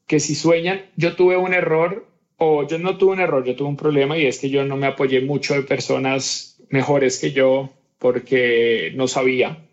que 0.08 0.20
si 0.20 0.36
sueñan, 0.36 0.82
yo 0.96 1.15
tuve 1.15 1.38
un 1.38 1.53
error 1.53 2.08
o 2.38 2.68
yo 2.68 2.80
no 2.80 2.98
tuve 2.98 3.13
un 3.13 3.20
error, 3.20 3.46
yo 3.46 3.56
tuve 3.56 3.70
un 3.70 3.77
problema 3.77 4.18
y 4.18 4.25
es 4.25 4.39
que 4.39 4.50
yo 4.50 4.65
no 4.65 4.75
me 4.75 4.88
apoyé 4.88 5.22
mucho 5.22 5.53
de 5.53 5.63
personas 5.63 6.62
mejores 6.70 7.20
que 7.20 7.32
yo 7.32 7.72
porque 8.00 8.92
no 8.96 9.08
sabía, 9.08 9.65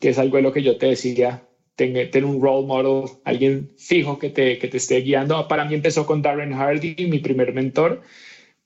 que 0.00 0.08
es 0.10 0.18
algo 0.18 0.36
de 0.36 0.42
lo 0.42 0.52
que 0.52 0.62
yo 0.62 0.78
te 0.78 0.86
decía, 0.86 1.46
tener, 1.76 2.24
un 2.24 2.42
role 2.42 2.66
model, 2.66 3.10
alguien 3.24 3.70
fijo 3.76 4.18
que 4.18 4.30
te, 4.30 4.58
que 4.58 4.68
te 4.68 4.78
esté 4.78 5.00
guiando. 5.00 5.46
Para 5.46 5.64
mí 5.64 5.74
empezó 5.74 6.06
con 6.06 6.22
Darren 6.22 6.54
Hardy, 6.54 6.96
mi 7.08 7.18
primer 7.18 7.52
mentor, 7.52 8.02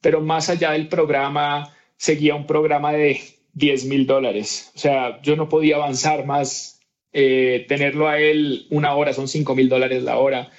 pero 0.00 0.20
más 0.20 0.48
allá 0.48 0.72
del 0.72 0.88
programa, 0.88 1.74
seguía 1.96 2.34
un 2.34 2.46
programa 2.46 2.92
de 2.92 3.20
10 3.52 3.84
mil 3.86 4.06
dólares. 4.06 4.72
O 4.74 4.78
sea, 4.78 5.20
yo 5.22 5.36
no 5.36 5.48
podía 5.48 5.76
avanzar 5.76 6.24
más. 6.24 6.79
Eh, 7.12 7.64
tenerlo 7.68 8.08
a 8.08 8.20
él 8.20 8.66
una 8.70 8.94
hora 8.94 9.12
son 9.12 9.26
5 9.26 9.54
mil 9.54 9.68
dólares 9.68 10.02
la 10.02 10.18
hora. 10.18 10.50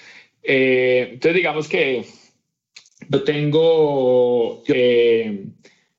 Eh, 0.43 1.09
entonces, 1.13 1.35
digamos 1.35 1.67
que 1.67 2.03
yo 3.09 3.23
tengo, 3.23 4.63
eh, 4.67 5.45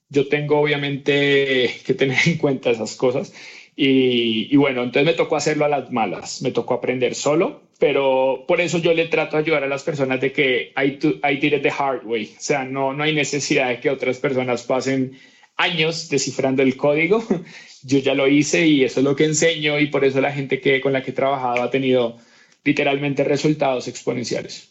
yo 0.08 0.28
tengo 0.28 0.60
obviamente 0.60 1.70
que 1.84 1.94
tener 1.94 2.18
en 2.26 2.36
cuenta 2.36 2.70
esas 2.70 2.96
cosas. 2.96 3.32
Y, 3.74 4.54
bueno, 4.56 4.82
entonces 4.82 5.06
me 5.06 5.14
tocó 5.14 5.36
hacerlo 5.36 5.64
a 5.64 5.68
las 5.68 5.90
malas, 5.90 6.42
me 6.42 6.50
tocó 6.50 6.74
aprender 6.74 7.14
solo, 7.14 7.62
pero 7.78 8.44
por 8.46 8.60
eso 8.60 8.78
yo 8.78 8.92
le 8.92 9.06
trato 9.06 9.36
de 9.36 9.42
ayudar 9.44 9.64
a 9.64 9.68
las 9.68 9.82
personas 9.82 10.20
de 10.20 10.30
que 10.30 10.72
I, 10.76 10.98
I 11.26 11.36
did 11.36 11.54
it 11.54 11.62
the 11.62 11.70
hard 11.70 12.04
way, 12.04 12.34
o 12.36 12.40
sea, 12.40 12.64
no, 12.64 12.92
no 12.92 13.02
hay 13.02 13.14
necesidad 13.14 13.70
de 13.70 13.80
que 13.80 13.88
otras 13.88 14.18
personas 14.18 14.64
pasen 14.64 15.18
años 15.62 16.08
descifrando 16.08 16.62
el 16.62 16.76
código, 16.76 17.24
yo 17.82 17.98
ya 17.98 18.14
lo 18.14 18.28
hice 18.28 18.66
y 18.66 18.84
eso 18.84 19.00
es 19.00 19.04
lo 19.04 19.16
que 19.16 19.24
enseño 19.24 19.78
y 19.78 19.86
por 19.86 20.04
eso 20.04 20.20
la 20.20 20.32
gente 20.32 20.60
que, 20.60 20.80
con 20.80 20.92
la 20.92 21.02
que 21.02 21.10
he 21.10 21.14
trabajado 21.14 21.62
ha 21.62 21.70
tenido 21.70 22.16
literalmente 22.64 23.24
resultados 23.24 23.88
exponenciales. 23.88 24.68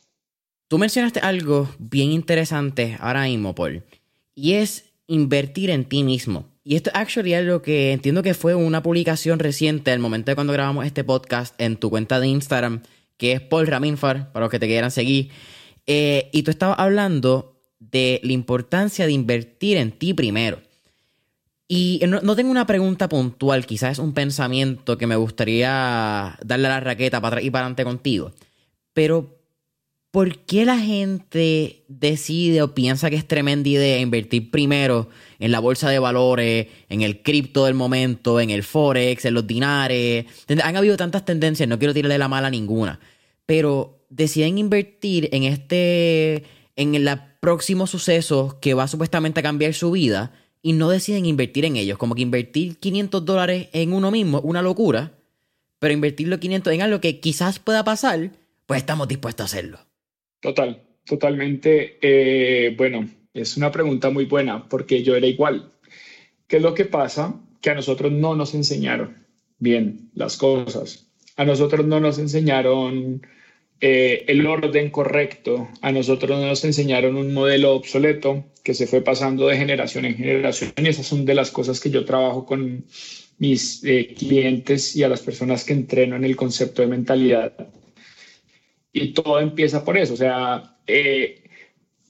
Tú 0.67 0.77
mencionaste 0.77 1.19
algo 1.19 1.69
bien 1.79 2.11
interesante 2.11 2.97
ahora 2.99 3.23
mismo, 3.23 3.53
Paul, 3.53 3.83
y 4.33 4.53
es 4.53 4.85
invertir 5.07 5.69
en 5.69 5.83
ti 5.83 6.03
mismo. 6.03 6.49
Y 6.63 6.75
esto 6.75 6.91
actually 6.93 7.33
es 7.33 7.39
algo 7.39 7.61
que 7.61 7.91
entiendo 7.91 8.23
que 8.23 8.33
fue 8.33 8.55
una 8.55 8.83
publicación 8.83 9.39
reciente, 9.39 9.91
al 9.91 9.99
momento 9.99 10.31
de 10.31 10.35
cuando 10.35 10.53
grabamos 10.53 10.85
este 10.85 11.03
podcast, 11.03 11.59
en 11.59 11.75
tu 11.75 11.89
cuenta 11.89 12.19
de 12.19 12.27
Instagram, 12.27 12.83
que 13.17 13.33
es 13.33 13.41
Paul 13.41 13.67
Raminfar, 13.67 14.31
para 14.31 14.45
los 14.45 14.51
que 14.51 14.59
te 14.59 14.67
quieran 14.67 14.91
seguir. 14.91 15.29
Eh, 15.87 16.29
y 16.31 16.43
tú 16.43 16.51
estabas 16.51 16.79
hablando 16.79 17.59
de 17.79 18.21
la 18.23 18.31
importancia 18.31 19.05
de 19.05 19.11
invertir 19.11 19.77
en 19.77 19.91
ti 19.91 20.13
primero. 20.13 20.61
Y 21.73 22.01
no, 22.05 22.19
no, 22.19 22.35
tengo 22.35 22.51
una 22.51 22.67
pregunta 22.67 23.07
puntual, 23.07 23.65
quizás 23.65 23.93
es 23.93 23.99
un 23.99 24.13
pensamiento 24.13 24.97
que 24.97 25.07
me 25.07 25.15
gustaría 25.15 26.37
darle 26.43 26.67
a 26.67 26.71
la 26.71 26.79
raqueta 26.81 27.21
para 27.21 27.35
atrás 27.35 27.45
y 27.45 27.49
para 27.49 27.63
adelante 27.63 27.85
contigo. 27.85 28.33
Pero 28.91 29.39
¿por 30.11 30.39
qué 30.39 30.65
la 30.65 30.77
gente 30.77 31.85
decide 31.87 32.61
o 32.61 32.75
piensa 32.75 33.09
que 33.09 33.15
es 33.15 33.25
tremenda 33.25 33.69
idea 33.69 34.01
invertir 34.01 34.51
primero 34.51 35.07
en 35.39 35.53
la 35.53 35.61
bolsa 35.61 35.89
de 35.89 35.99
valores, 35.99 36.67
en 36.89 37.03
el 37.03 37.21
cripto 37.21 37.63
del 37.63 37.73
momento, 37.73 38.41
en 38.41 38.49
el 38.49 38.63
forex, 38.63 39.23
en 39.23 39.33
los 39.33 39.47
dinares? 39.47 40.25
Han 40.61 40.75
habido 40.75 40.97
tantas 40.97 41.23
tendencias, 41.23 41.69
no 41.69 41.79
quiero 41.79 41.93
tirarle 41.93 42.17
la 42.17 42.27
mala 42.27 42.47
a 42.47 42.51
ninguna, 42.51 42.99
pero 43.45 44.03
deciden 44.09 44.57
invertir 44.57 45.29
en 45.31 45.43
este, 45.43 46.43
en 46.75 46.95
el 46.95 47.09
próximo 47.39 47.87
suceso 47.87 48.59
que 48.59 48.73
va 48.73 48.89
supuestamente 48.89 49.39
a 49.39 49.43
cambiar 49.43 49.73
su 49.73 49.91
vida 49.91 50.33
y 50.61 50.73
no 50.73 50.89
deciden 50.89 51.25
invertir 51.25 51.65
en 51.65 51.75
ellos. 51.75 51.97
Como 51.97 52.15
que 52.15 52.21
invertir 52.21 52.77
500 52.77 53.25
dólares 53.25 53.69
en 53.73 53.93
uno 53.93 54.11
mismo, 54.11 54.41
una 54.41 54.61
locura, 54.61 55.13
pero 55.79 55.93
invertir 55.93 56.27
los 56.27 56.39
500 56.39 56.73
en 56.73 56.81
algo 56.81 57.01
que 57.01 57.19
quizás 57.19 57.59
pueda 57.59 57.83
pasar, 57.83 58.31
pues 58.65 58.79
estamos 58.79 59.07
dispuestos 59.07 59.43
a 59.43 59.45
hacerlo. 59.45 59.79
Total, 60.39 60.81
totalmente. 61.05 61.97
Eh, 62.01 62.75
bueno, 62.77 63.09
es 63.33 63.57
una 63.57 63.71
pregunta 63.71 64.09
muy 64.09 64.25
buena 64.25 64.67
porque 64.67 65.03
yo 65.03 65.15
era 65.15 65.27
igual. 65.27 65.71
¿Qué 66.47 66.57
es 66.57 66.61
lo 66.61 66.73
que 66.73 66.85
pasa? 66.85 67.39
Que 67.61 67.69
a 67.69 67.75
nosotros 67.75 68.11
no 68.11 68.35
nos 68.35 68.53
enseñaron 68.53 69.25
bien 69.57 70.11
las 70.13 70.37
cosas. 70.37 71.07
A 71.37 71.45
nosotros 71.45 71.85
no 71.85 71.99
nos 71.99 72.19
enseñaron 72.19 73.25
eh, 73.81 74.25
el 74.27 74.45
orden 74.45 74.89
correcto. 74.89 75.67
A 75.81 75.91
nosotros 75.91 76.39
no 76.39 76.45
nos 76.45 76.63
enseñaron 76.63 77.17
un 77.17 77.33
modelo 77.33 77.73
obsoleto 77.75 78.45
que 78.63 78.73
se 78.73 78.87
fue 78.87 79.01
pasando 79.01 79.47
de 79.47 79.57
generación 79.57 80.05
en 80.05 80.15
generación. 80.15 80.73
Y 80.77 80.87
esas 80.87 81.05
son 81.05 81.25
de 81.25 81.35
las 81.35 81.51
cosas 81.51 81.79
que 81.79 81.89
yo 81.89 82.05
trabajo 82.05 82.45
con 82.45 82.85
mis 83.39 83.83
eh, 83.83 84.13
clientes 84.17 84.95
y 84.95 85.03
a 85.03 85.09
las 85.09 85.21
personas 85.21 85.63
que 85.63 85.73
entreno 85.73 86.15
en 86.15 86.23
el 86.23 86.35
concepto 86.35 86.81
de 86.83 86.87
mentalidad 86.87 87.53
y 88.93 89.13
todo 89.13 89.39
empieza 89.39 89.83
por 89.83 89.97
eso. 89.97 90.13
O 90.13 90.17
sea, 90.17 90.77
eh, 90.87 91.43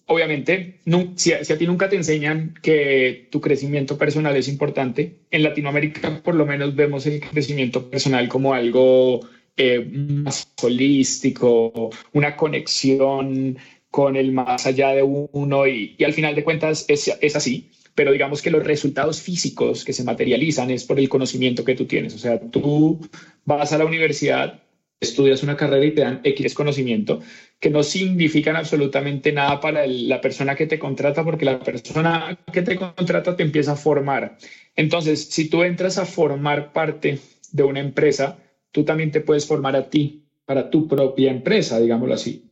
obviamente, 0.06 0.80
si, 1.16 1.34
a, 1.34 1.58
ti 1.58 1.68
nunca 1.68 1.90
te 1.90 1.96
enseñan 1.96 2.54
que 2.62 3.28
tu 3.32 3.42
crecimiento 3.42 3.98
personal 3.98 4.36
es 4.36 4.48
importante, 4.48 5.20
en 5.32 5.44
Latinoamérica 5.44 6.22
por 6.24 6.36
lo 6.36 6.46
menos 6.46 6.76
vemos 6.76 7.06
el 7.06 7.22
crecimiento 7.22 7.90
personal 7.90 8.28
como 8.28 8.54
algo 8.54 9.22
eh, 9.58 9.80
más 9.80 10.52
holístico, 10.62 11.90
una 12.14 12.36
conexión 12.36 13.58
con 13.90 14.16
el 14.16 14.32
más 14.32 14.66
allá 14.66 14.90
de 14.90 15.04
uno 15.04 15.68
y, 15.68 15.98
al 16.04 16.14
final 16.14 16.36
de 16.36 16.44
cuentas 16.44 16.86
es 16.88 17.36
así 17.36 17.72
pero 17.94 18.14
digamos 18.14 18.42
que 18.42 18.52
los 18.52 18.64
resultados 18.64 19.22
físicos 19.22 19.84
que 19.84 19.94
se 19.94 20.04
materializan 20.04 20.72
es 20.72 20.86
por 20.86 20.98
el 20.98 21.10
conocimiento 21.10 21.66
que 21.66 21.76
tú 21.76 21.86
tienes. 21.86 22.16
O 22.16 22.18
sea, 22.18 22.40
tú 22.40 23.00
vas 23.46 23.74
a 23.74 23.78
la 23.78 23.86
universidad 23.86 24.62
estudias 25.02 25.42
una 25.42 25.58
carrera 25.58 25.84
y 25.84 25.96
te 25.96 26.02
dan 26.02 26.22
X 26.24 26.54
conocimiento, 26.54 27.22
que 27.60 27.72
no 27.72 27.82
significan 27.82 28.56
absolutamente 28.56 29.32
nada 29.32 29.60
para 29.60 29.88
la 29.88 30.22
persona 30.22 30.56
que 30.56 30.68
te 30.68 30.78
contrata, 30.78 31.24
porque 31.24 31.44
la 31.44 31.60
persona 31.60 32.38
que 32.54 32.62
te 32.62 32.78
contrata 32.78 33.36
te 33.36 33.42
empieza 33.42 33.72
a 33.72 33.76
formar. 33.76 34.38
Entonces, 34.76 35.30
si 35.30 35.50
tú 35.50 35.64
entras 35.64 35.98
a 35.98 36.06
formar 36.06 36.72
parte 36.72 37.18
de 37.52 37.64
una 37.64 37.80
empresa, 37.80 38.38
tú 38.72 38.84
también 38.84 39.12
te 39.12 39.22
puedes 39.22 39.46
formar 39.46 39.76
a 39.76 39.90
ti, 39.90 40.22
para 40.46 40.70
tu 40.70 40.88
propia 40.88 41.32
empresa, 41.32 41.80
digámoslo 41.80 42.14
así. 42.14 42.52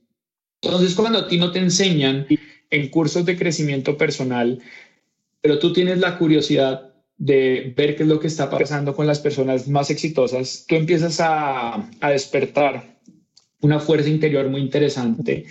Entonces, 0.62 0.96
cuando 0.96 1.20
a 1.20 1.28
ti 1.28 1.38
no 1.38 1.52
te 1.52 1.60
enseñan 1.60 2.28
en 2.70 2.90
cursos 2.90 3.26
de 3.26 3.38
crecimiento 3.38 3.98
personal, 3.98 4.60
pero 5.42 5.60
tú 5.60 5.74
tienes 5.74 6.00
la 6.00 6.18
curiosidad 6.18 6.94
de 7.18 7.74
ver 7.76 7.98
qué 7.98 8.04
es 8.04 8.10
lo 8.10 8.20
que 8.20 8.28
está 8.28 8.50
pasando 8.50 8.96
con 8.96 9.06
las 9.06 9.20
personas 9.20 9.68
más 9.68 9.90
exitosas, 9.90 10.66
tú 10.68 10.76
empiezas 10.76 11.20
a, 11.20 11.90
despertar 12.02 13.00
una 13.62 13.80
fuerza 13.80 14.10
interior 14.10 14.48
muy 14.50 14.62
interesante. 14.62 15.46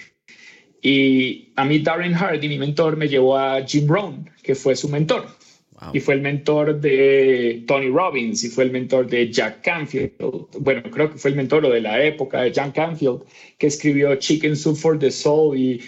Y 0.81 1.53
a 1.57 1.65
mí 1.65 1.81
Darren 1.81 2.15
Hardy, 2.15 2.49
mi 2.49 2.59
mentor, 2.59 2.97
me 2.97 3.09
llevó 3.09 3.37
a 3.37 3.63
Jim 3.67 3.87
Brown, 3.87 4.31
que 4.43 4.55
fue 4.55 4.75
su 4.77 4.89
mentor. 4.89 5.27
Y 5.93 6.01
fue 6.01 6.15
el 6.15 6.21
mentor 6.21 6.81
de 6.81 7.63
Tony 7.67 7.89
Robbins 7.89 8.43
y 8.45 8.49
fue 8.49 8.65
el 8.65 8.73
mentor 8.73 9.09
de 9.09 9.31
Jack 9.31 9.63
Canfield. 9.63 10.13
Bueno, 10.59 10.83
creo 10.91 11.11
que 11.13 11.19
fue 11.19 11.31
el 11.31 11.37
mentor 11.37 11.71
de 11.71 11.81
la 11.81 12.03
época 12.03 12.43
de 12.43 12.53
Jack 12.53 12.75
Canfield, 12.75 13.23
que 13.59 13.69
escribió 13.69 14.15
Chicken 14.17 14.57
Soup 14.57 14.77
for 14.77 14.99
the 14.99 15.11
Soul 15.11 15.57
y 15.57 15.81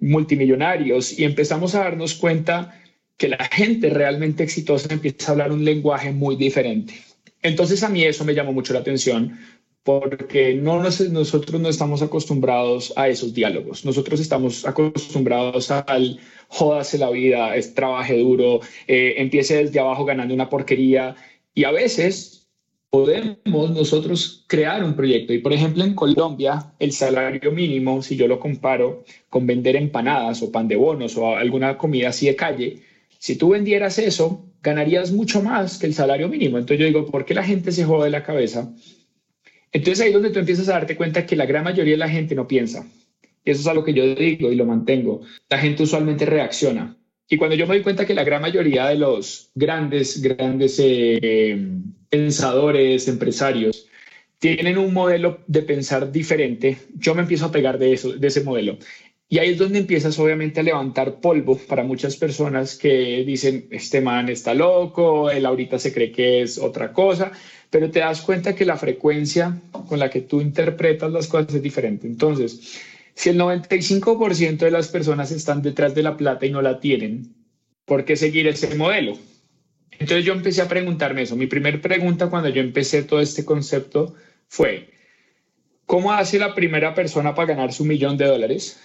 Multimillonarios. 0.00 1.18
Y 1.18 1.24
empezamos 1.24 1.74
a 1.74 1.84
darnos 1.84 2.14
cuenta 2.14 2.80
que 3.16 3.28
la 3.28 3.44
gente 3.44 3.88
realmente 3.90 4.42
exitosa 4.42 4.92
empieza 4.92 5.28
a 5.28 5.30
hablar 5.32 5.52
un 5.52 5.64
lenguaje 5.64 6.12
muy 6.12 6.36
diferente. 6.36 6.94
Entonces 7.42 7.82
a 7.82 7.88
mí 7.88 8.02
eso 8.02 8.24
me 8.24 8.34
llamó 8.34 8.52
mucho 8.52 8.72
la 8.72 8.80
atención 8.80 9.38
porque 9.86 10.52
no 10.52 10.82
nosotros 10.82 11.60
no 11.60 11.68
estamos 11.68 12.02
acostumbrados 12.02 12.92
a 12.96 13.08
esos 13.08 13.32
diálogos. 13.32 13.84
Nosotros 13.84 14.18
estamos 14.18 14.66
acostumbrados 14.66 15.70
al 15.70 16.18
jódase 16.48 16.98
la 16.98 17.08
vida, 17.10 17.54
trabaje 17.72 18.18
duro, 18.18 18.60
eh, 18.88 19.14
empiece 19.18 19.62
desde 19.62 19.78
abajo 19.78 20.04
ganando 20.04 20.34
una 20.34 20.48
porquería 20.48 21.14
y 21.54 21.62
a 21.62 21.70
veces 21.70 22.48
podemos 22.90 23.70
nosotros 23.70 24.44
crear 24.48 24.82
un 24.82 24.96
proyecto. 24.96 25.32
Y 25.32 25.38
por 25.38 25.52
ejemplo, 25.52 25.84
en 25.84 25.94
Colombia, 25.94 26.72
el 26.80 26.90
salario 26.90 27.52
mínimo, 27.52 28.02
si 28.02 28.16
yo 28.16 28.26
lo 28.26 28.40
comparo 28.40 29.04
con 29.30 29.46
vender 29.46 29.76
empanadas 29.76 30.42
o 30.42 30.50
pan 30.50 30.66
de 30.66 30.74
bonos 30.74 31.16
o 31.16 31.36
alguna 31.36 31.78
comida 31.78 32.08
así 32.08 32.26
de 32.26 32.34
calle, 32.34 32.82
si 33.20 33.36
tú 33.36 33.50
vendieras 33.50 34.00
eso, 34.00 34.46
ganarías 34.64 35.12
mucho 35.12 35.42
más 35.42 35.78
que 35.78 35.86
el 35.86 35.94
salario 35.94 36.28
mínimo. 36.28 36.58
Entonces 36.58 36.80
yo 36.80 36.86
digo, 36.86 37.06
¿por 37.06 37.24
qué 37.24 37.34
la 37.34 37.44
gente 37.44 37.70
se 37.70 37.84
jode 37.84 38.10
la 38.10 38.24
cabeza? 38.24 38.74
Entonces 39.72 40.00
ahí 40.00 40.08
es 40.08 40.14
donde 40.14 40.30
tú 40.30 40.38
empiezas 40.38 40.68
a 40.68 40.72
darte 40.72 40.96
cuenta 40.96 41.26
que 41.26 41.36
la 41.36 41.46
gran 41.46 41.64
mayoría 41.64 41.94
de 41.94 41.98
la 41.98 42.08
gente 42.08 42.34
no 42.34 42.46
piensa. 42.46 42.86
Eso 43.44 43.60
es 43.60 43.66
algo 43.66 43.84
que 43.84 43.94
yo 43.94 44.14
digo 44.14 44.50
y 44.50 44.56
lo 44.56 44.66
mantengo. 44.66 45.22
La 45.48 45.58
gente 45.58 45.84
usualmente 45.84 46.26
reacciona. 46.26 46.96
Y 47.28 47.36
cuando 47.36 47.56
yo 47.56 47.66
me 47.66 47.74
doy 47.74 47.82
cuenta 47.82 48.06
que 48.06 48.14
la 48.14 48.24
gran 48.24 48.42
mayoría 48.42 48.86
de 48.86 48.96
los 48.96 49.50
grandes, 49.54 50.22
grandes 50.22 50.80
eh, 50.82 51.56
pensadores, 52.08 53.08
empresarios, 53.08 53.88
tienen 54.38 54.78
un 54.78 54.92
modelo 54.92 55.40
de 55.46 55.62
pensar 55.62 56.12
diferente, 56.12 56.76
yo 56.94 57.14
me 57.14 57.22
empiezo 57.22 57.46
a 57.46 57.52
pegar 57.52 57.78
de, 57.78 57.94
eso, 57.94 58.12
de 58.12 58.26
ese 58.26 58.42
modelo. 58.42 58.78
Y 59.28 59.38
ahí 59.38 59.50
es 59.50 59.58
donde 59.58 59.80
empiezas 59.80 60.18
obviamente 60.20 60.60
a 60.60 60.62
levantar 60.62 61.20
polvo 61.20 61.56
para 61.56 61.82
muchas 61.82 62.16
personas 62.16 62.76
que 62.76 63.24
dicen, 63.26 63.66
este 63.72 64.00
man 64.00 64.28
está 64.28 64.54
loco, 64.54 65.30
él 65.30 65.44
ahorita 65.46 65.80
se 65.80 65.92
cree 65.92 66.12
que 66.12 66.42
es 66.42 66.58
otra 66.58 66.92
cosa, 66.92 67.32
pero 67.68 67.90
te 67.90 67.98
das 67.98 68.20
cuenta 68.20 68.54
que 68.54 68.64
la 68.64 68.76
frecuencia 68.76 69.60
con 69.88 69.98
la 69.98 70.10
que 70.10 70.20
tú 70.20 70.40
interpretas 70.40 71.10
las 71.10 71.26
cosas 71.26 71.54
es 71.54 71.62
diferente. 71.62 72.06
Entonces, 72.06 72.80
si 73.14 73.30
el 73.30 73.38
95% 73.40 74.58
de 74.58 74.70
las 74.70 74.88
personas 74.88 75.32
están 75.32 75.60
detrás 75.60 75.94
de 75.94 76.04
la 76.04 76.16
plata 76.16 76.46
y 76.46 76.50
no 76.50 76.62
la 76.62 76.78
tienen, 76.78 77.34
¿por 77.84 78.04
qué 78.04 78.14
seguir 78.14 78.46
ese 78.46 78.76
modelo? 78.76 79.18
Entonces 79.92 80.24
yo 80.24 80.34
empecé 80.34 80.62
a 80.62 80.68
preguntarme 80.68 81.22
eso. 81.22 81.34
Mi 81.34 81.46
primera 81.46 81.80
pregunta 81.80 82.28
cuando 82.28 82.48
yo 82.48 82.60
empecé 82.60 83.02
todo 83.02 83.20
este 83.20 83.44
concepto 83.44 84.14
fue, 84.46 84.90
¿cómo 85.84 86.12
hace 86.12 86.38
la 86.38 86.54
primera 86.54 86.94
persona 86.94 87.34
para 87.34 87.54
ganar 87.54 87.72
su 87.72 87.84
millón 87.84 88.16
de 88.16 88.26
dólares? 88.26 88.78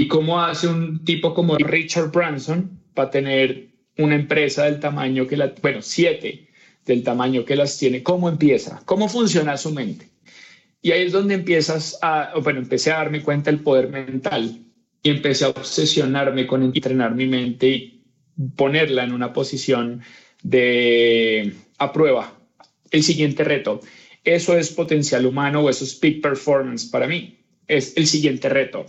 ¿Y 0.00 0.06
cómo 0.06 0.40
hace 0.40 0.68
un 0.68 1.04
tipo 1.04 1.34
como 1.34 1.56
Richard 1.58 2.12
Branson 2.12 2.80
para 2.94 3.10
tener 3.10 3.70
una 3.98 4.14
empresa 4.14 4.64
del 4.64 4.78
tamaño 4.78 5.26
que 5.26 5.36
la, 5.36 5.52
bueno, 5.60 5.82
siete 5.82 6.48
del 6.86 7.02
tamaño 7.02 7.44
que 7.44 7.56
las 7.56 7.76
tiene? 7.76 8.04
¿Cómo 8.04 8.28
empieza? 8.28 8.80
¿Cómo 8.84 9.08
funciona 9.08 9.56
su 9.56 9.72
mente? 9.72 10.08
Y 10.80 10.92
ahí 10.92 11.02
es 11.02 11.12
donde 11.12 11.34
empiezas 11.34 11.98
a, 12.00 12.32
bueno, 12.40 12.60
empecé 12.60 12.92
a 12.92 12.98
darme 12.98 13.22
cuenta 13.22 13.50
del 13.50 13.60
poder 13.60 13.88
mental 13.88 14.60
y 15.02 15.10
empecé 15.10 15.46
a 15.46 15.48
obsesionarme 15.48 16.46
con 16.46 16.62
entrenar 16.62 17.16
mi 17.16 17.26
mente 17.26 17.68
y 17.68 18.04
ponerla 18.54 19.02
en 19.02 19.12
una 19.12 19.32
posición 19.32 20.02
de 20.44 21.54
a 21.78 21.92
prueba. 21.92 22.38
El 22.92 23.02
siguiente 23.02 23.42
reto, 23.42 23.80
eso 24.22 24.56
es 24.56 24.70
potencial 24.70 25.26
humano 25.26 25.62
o 25.62 25.70
eso 25.70 25.82
es 25.82 25.96
peak 25.96 26.22
performance 26.22 26.86
para 26.86 27.08
mí, 27.08 27.40
es 27.66 27.96
el 27.96 28.06
siguiente 28.06 28.48
reto. 28.48 28.86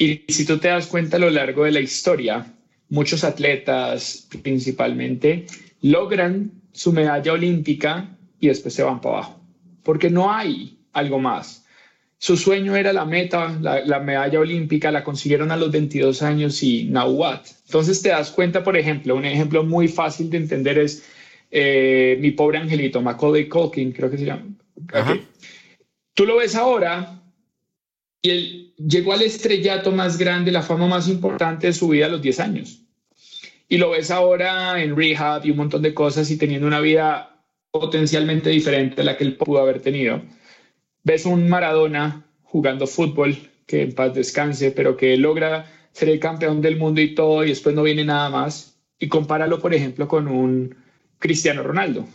Y 0.00 0.24
si 0.28 0.46
tú 0.46 0.56
te 0.56 0.68
das 0.68 0.86
cuenta 0.86 1.18
a 1.18 1.20
lo 1.20 1.28
largo 1.28 1.64
de 1.64 1.72
la 1.72 1.80
historia, 1.80 2.46
muchos 2.88 3.22
atletas 3.22 4.26
principalmente 4.42 5.44
logran 5.82 6.52
su 6.72 6.90
medalla 6.90 7.34
olímpica 7.34 8.16
y 8.40 8.48
después 8.48 8.72
se 8.72 8.82
van 8.82 9.02
para 9.02 9.16
abajo, 9.16 9.44
porque 9.82 10.08
no 10.08 10.32
hay 10.32 10.78
algo 10.94 11.18
más. 11.18 11.66
Su 12.16 12.38
sueño 12.38 12.76
era 12.76 12.94
la 12.94 13.04
meta, 13.04 13.58
la, 13.60 14.00
medalla 14.00 14.40
olímpica, 14.40 14.90
la 14.90 15.04
consiguieron 15.04 15.50
a 15.52 15.58
los 15.58 15.70
22 15.70 16.22
años 16.22 16.62
y 16.62 16.84
now 16.84 17.10
what? 17.10 17.40
Entonces 17.66 18.00
te 18.00 18.08
das 18.08 18.30
cuenta, 18.30 18.64
por 18.64 18.78
ejemplo, 18.78 19.14
un 19.14 19.26
ejemplo 19.26 19.64
muy 19.64 19.86
fácil 19.86 20.30
de 20.30 20.38
entender 20.38 20.78
es 20.78 21.04
eh, 21.50 22.16
mi 22.22 22.30
pobre 22.30 22.56
angelito, 22.56 23.02
Macaulay 23.02 23.50
Culkin, 23.50 23.92
creo 23.92 24.10
que 24.10 24.16
se 24.16 24.24
llama. 24.24 24.46
Tú 26.14 26.24
lo 26.24 26.38
ves 26.38 26.54
ahora 26.54 27.19
y 28.22 28.30
él 28.30 28.74
llegó 28.76 29.12
al 29.12 29.22
estrellato 29.22 29.92
más 29.92 30.18
grande, 30.18 30.52
la 30.52 30.62
fama 30.62 30.86
más 30.86 31.08
importante 31.08 31.68
de 31.68 31.72
su 31.72 31.88
vida 31.88 32.06
a 32.06 32.10
los 32.10 32.22
10 32.22 32.40
años. 32.40 32.82
Y 33.68 33.78
lo 33.78 33.90
ves 33.90 34.10
ahora 34.10 34.82
en 34.82 34.96
rehab 34.96 35.44
y 35.44 35.50
un 35.50 35.58
montón 35.58 35.82
de 35.82 35.94
cosas 35.94 36.30
y 36.30 36.36
teniendo 36.36 36.66
una 36.66 36.80
vida 36.80 37.42
potencialmente 37.70 38.50
diferente 38.50 39.00
a 39.00 39.04
la 39.04 39.16
que 39.16 39.24
él 39.24 39.36
pudo 39.36 39.60
haber 39.60 39.80
tenido 39.80 40.22
ves 41.02 41.26
un 41.26 41.48
Maradona 41.48 42.26
jugando 42.42 42.86
fútbol, 42.86 43.36
que 43.66 43.82
en 43.82 43.92
paz 43.92 44.14
descanse, 44.14 44.70
pero 44.70 44.96
que 44.96 45.16
logra 45.16 45.70
ser 45.92 46.08
el 46.08 46.20
campeón 46.20 46.60
del 46.60 46.76
mundo 46.76 47.00
y 47.00 47.14
todo, 47.14 47.44
y 47.44 47.48
después 47.48 47.74
no 47.74 47.82
viene 47.82 48.04
nada 48.04 48.28
más, 48.30 48.78
y 48.98 49.08
compáralo, 49.08 49.60
por 49.60 49.74
ejemplo, 49.74 50.08
con 50.08 50.28
un 50.28 50.76
Cristiano 51.18 51.62
Ronaldo, 51.62 52.06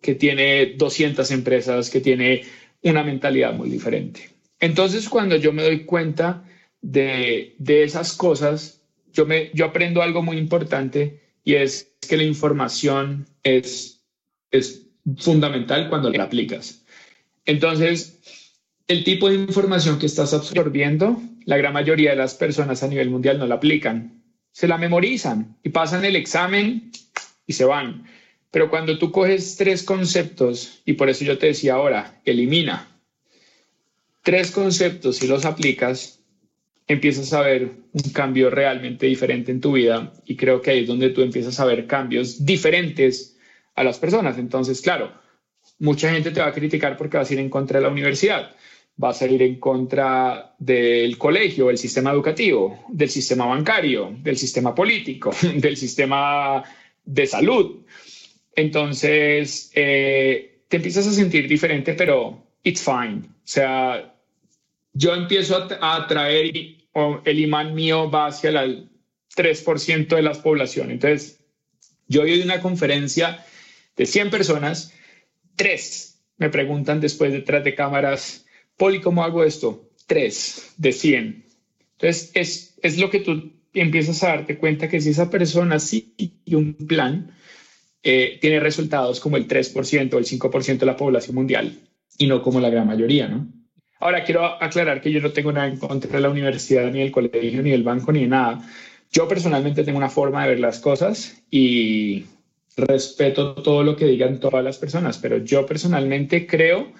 que 0.00 0.14
tiene 0.14 0.74
200 0.76 1.30
empresas, 1.30 1.90
que 1.90 2.00
tiene 2.00 2.42
una 2.82 3.02
mentalidad 3.02 3.54
muy 3.54 3.70
diferente. 3.70 4.33
Entonces, 4.64 5.10
cuando 5.10 5.36
yo 5.36 5.52
me 5.52 5.62
doy 5.62 5.84
cuenta 5.84 6.42
de, 6.80 7.54
esas 7.66 8.14
cosas, 8.14 8.80
yo, 9.12 9.26
me, 9.26 9.50
aprendo 9.62 10.00
algo 10.00 10.22
muy 10.22 10.38
importante 10.38 11.20
y 11.44 11.56
es 11.56 11.92
que 12.08 12.16
la 12.16 12.22
información 12.22 13.26
es, 13.42 14.00
es 14.50 14.86
fundamental 15.18 15.90
cuando 15.90 16.08
la 16.08 16.24
aplicas. 16.24 16.82
Entonces, 17.44 18.20
el 18.88 19.04
tipo 19.04 19.28
de 19.28 19.34
información 19.34 19.98
que 19.98 20.06
estás 20.06 20.32
absorbiendo, 20.32 21.20
la 21.44 21.58
gran 21.58 21.74
mayoría 21.74 22.12
de 22.12 22.16
las 22.16 22.32
personas 22.32 22.82
a 22.82 22.88
nivel 22.88 23.10
mundial 23.10 23.38
no 23.38 23.46
la 23.46 23.56
aplican. 23.56 24.22
Se 24.50 24.66
la 24.66 24.78
memorizan 24.78 25.58
y 25.62 25.68
pasan 25.68 26.06
el 26.06 26.16
examen 26.16 26.90
y 27.46 27.52
se 27.52 27.66
van. 27.66 28.06
Pero 28.50 28.70
cuando 28.70 28.96
tú 28.96 29.12
coges 29.12 29.56
tres 29.56 29.82
conceptos, 29.82 30.80
y 30.86 30.94
por 30.94 31.10
eso 31.10 31.22
yo 31.22 31.36
te 31.36 31.48
decía 31.48 31.74
ahora, 31.74 32.22
elimina 32.24 32.93
tres 34.24 34.50
conceptos 34.50 35.22
y 35.22 35.28
los 35.28 35.44
aplicas, 35.44 36.18
empiezas 36.88 37.32
a 37.32 37.42
ver 37.42 37.70
un 37.92 38.10
cambio 38.12 38.50
realmente 38.50 39.06
diferente 39.06 39.52
en 39.52 39.60
tu 39.60 39.72
vida 39.72 40.12
y 40.24 40.34
creo 40.36 40.60
que 40.60 40.70
ahí 40.72 40.80
es 40.80 40.88
donde 40.88 41.10
tú 41.10 41.22
empiezas 41.22 41.60
a 41.60 41.66
ver 41.66 41.86
cambios 41.86 42.44
diferentes 42.44 43.36
a 43.74 43.84
las 43.84 43.98
personas. 43.98 44.38
Entonces, 44.38 44.80
claro, 44.80 45.12
mucha 45.78 46.10
gente 46.10 46.30
te 46.30 46.40
va 46.40 46.48
a 46.48 46.52
criticar 46.52 46.96
porque 46.96 47.18
vas 47.18 47.30
a 47.30 47.34
ir 47.34 47.38
en 47.38 47.50
contra 47.50 47.78
de 47.78 47.84
la 47.84 47.92
universidad, 47.92 48.50
vas 48.96 49.20
a 49.20 49.26
ir 49.26 49.42
en 49.42 49.60
contra 49.60 50.54
del 50.58 51.18
colegio, 51.18 51.68
el 51.68 51.78
sistema 51.78 52.10
educativo, 52.10 52.82
del 52.88 53.10
sistema 53.10 53.44
bancario, 53.44 54.16
del 54.22 54.38
sistema 54.38 54.74
político, 54.74 55.32
del 55.56 55.76
sistema 55.76 56.64
de 57.04 57.26
salud. 57.26 57.84
Entonces, 58.56 59.70
eh, 59.74 60.64
te 60.68 60.76
empiezas 60.76 61.06
a 61.08 61.12
sentir 61.12 61.46
diferente, 61.46 61.92
pero 61.92 62.42
it's 62.62 62.82
fine. 62.82 63.22
O 63.26 63.46
sea, 63.46 64.13
yo 64.94 65.14
empiezo 65.14 65.68
a, 65.80 65.96
atraer 65.96 66.52
el 67.24 67.38
imán 67.38 67.74
mío 67.74 68.10
va 68.10 68.26
hacia 68.26 68.50
el 68.50 68.88
3% 69.36 70.08
de 70.08 70.22
la 70.22 70.32
población. 70.32 70.90
Entonces, 70.90 71.44
yo 72.08 72.22
hoy 72.22 72.38
de 72.38 72.44
una 72.44 72.60
conferencia 72.60 73.44
de 73.96 74.06
100 74.06 74.30
personas 74.30 74.94
Tres, 75.56 76.20
me 76.36 76.50
preguntan 76.50 77.00
después 77.00 77.32
detrás 77.32 77.62
de 77.62 77.74
cámaras, 77.74 78.44
Poli, 78.76 79.00
¿cómo 79.00 79.22
hago 79.22 79.44
esto? 79.44 79.90
Tres 80.06 80.74
de 80.76 80.92
100. 80.92 81.44
Entonces, 81.92 82.30
es, 82.34 82.74
es 82.82 82.98
lo 82.98 83.08
que 83.08 83.20
tú 83.20 83.52
empiezas 83.72 84.22
a 84.22 84.28
darte 84.28 84.58
cuenta 84.58 84.88
que 84.88 85.00
si 85.00 85.10
esa 85.10 85.30
persona 85.30 85.78
sigue 85.78 86.32
un 86.56 86.74
plan, 86.74 87.36
eh, 88.02 88.38
tiene 88.40 88.60
resultados 88.60 89.20
como 89.20 89.36
el 89.36 89.46
3% 89.46 90.12
o 90.12 90.18
el 90.18 90.26
5% 90.26 90.78
de 90.78 90.86
la 90.86 90.96
población 90.96 91.36
mundial 91.36 91.78
y 92.18 92.26
no 92.26 92.42
como 92.42 92.60
la 92.60 92.68
gran 92.68 92.86
mayoría, 92.86 93.28
¿no? 93.28 93.48
Ahora, 94.04 94.22
quiero 94.22 94.44
aclarar 94.62 95.00
que 95.00 95.10
yo 95.10 95.18
no 95.22 95.32
tengo 95.32 95.50
nada 95.50 95.66
en 95.66 95.78
contra 95.78 96.12
de 96.12 96.20
la 96.20 96.28
universidad, 96.28 96.92
ni 96.92 97.00
el 97.00 97.10
colegio, 97.10 97.62
ni 97.62 97.72
el 97.72 97.82
banco, 97.82 98.12
ni 98.12 98.20
de 98.20 98.26
nada. 98.26 98.60
Yo 99.10 99.26
personalmente 99.26 99.82
tengo 99.82 99.96
una 99.96 100.10
forma 100.10 100.42
de 100.42 100.50
ver 100.50 100.60
las 100.60 100.78
cosas 100.78 101.42
y 101.50 102.26
respeto 102.76 103.54
todo 103.54 103.82
lo 103.82 103.96
que 103.96 104.04
digan 104.04 104.40
todas 104.40 104.62
las 104.62 104.76
personas, 104.76 105.16
pero 105.16 105.38
yo 105.38 105.64
personalmente 105.64 106.46
creo 106.46 106.92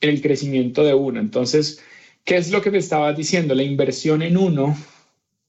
en 0.00 0.08
el 0.08 0.22
crecimiento 0.22 0.82
de 0.82 0.94
uno. 0.94 1.20
Entonces, 1.20 1.84
¿qué 2.24 2.38
es 2.38 2.50
lo 2.50 2.62
que 2.62 2.70
me 2.70 2.78
estabas 2.78 3.14
diciendo? 3.14 3.54
La 3.54 3.62
inversión 3.62 4.22
en 4.22 4.38
uno, 4.38 4.78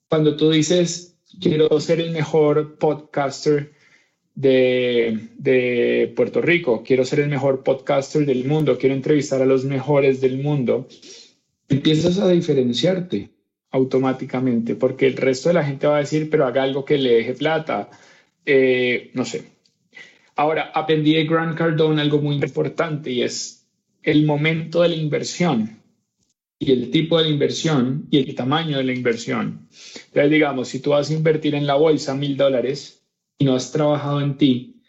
cuando 0.09 0.35
tú 0.35 0.51
dices, 0.51 1.15
quiero 1.39 1.79
ser 1.79 2.01
el 2.01 2.11
mejor 2.11 2.77
podcaster 2.77 3.71
de, 4.37 6.13
Puerto 6.15 6.41
Rico, 6.41 6.83
quiero 6.85 7.03
ser 7.03 7.19
el 7.19 7.29
mejor 7.29 7.63
podcaster 7.63 8.25
del 8.25 8.45
mundo, 8.45 8.77
quiero 8.77 8.95
entrevistar 8.95 9.41
a 9.41 9.45
los 9.45 9.65
mejores 9.65 10.21
del 10.21 10.37
mundo, 10.37 10.87
empiezas 11.67 12.19
a 12.19 12.29
diferenciarte 12.29 13.31
automáticamente, 13.71 14.75
porque 14.75 15.07
el 15.07 15.17
resto 15.17 15.49
de 15.49 15.55
la 15.55 15.63
gente 15.63 15.87
va 15.87 15.97
a 15.97 16.01
decir, 16.01 16.29
pero 16.29 16.45
haga 16.45 16.63
algo 16.63 16.85
que 16.85 16.97
le 16.97 17.15
deje 17.15 17.33
plata, 17.33 17.89
eh, 18.45 19.11
no 19.13 19.25
sé, 19.25 19.57
Ahora, 20.37 20.71
aprendí 20.75 21.15
de 21.15 21.25
Grant 21.25 21.57
Cardone 21.57 21.99
algo 21.99 22.21
muy 22.21 22.35
importante 22.35 23.09
y 23.09 23.23
es 23.23 23.67
el 24.03 24.23
momento 24.23 24.83
de 24.83 24.89
la 24.89 24.95
inversión 24.95 25.81
y 26.59 26.71
el 26.71 26.91
tipo 26.91 27.17
de 27.17 27.23
la 27.23 27.29
inversión 27.31 28.07
y 28.11 28.19
el 28.19 28.35
tamaño 28.35 28.77
de 28.77 28.83
la 28.83 28.93
inversión. 28.93 29.67
Entonces, 30.05 30.29
digamos, 30.29 30.67
si 30.67 30.79
tú 30.79 30.91
vas 30.91 31.09
a 31.09 31.13
invertir 31.13 31.55
en 31.55 31.65
la 31.65 31.73
bolsa 31.73 32.13
mil 32.13 32.37
dólares 32.37 32.96
y 33.37 33.45
no 33.45 33.55
has 33.55 33.71
trabajado 33.71 34.21
en 34.21 34.37
ti, 34.37 34.81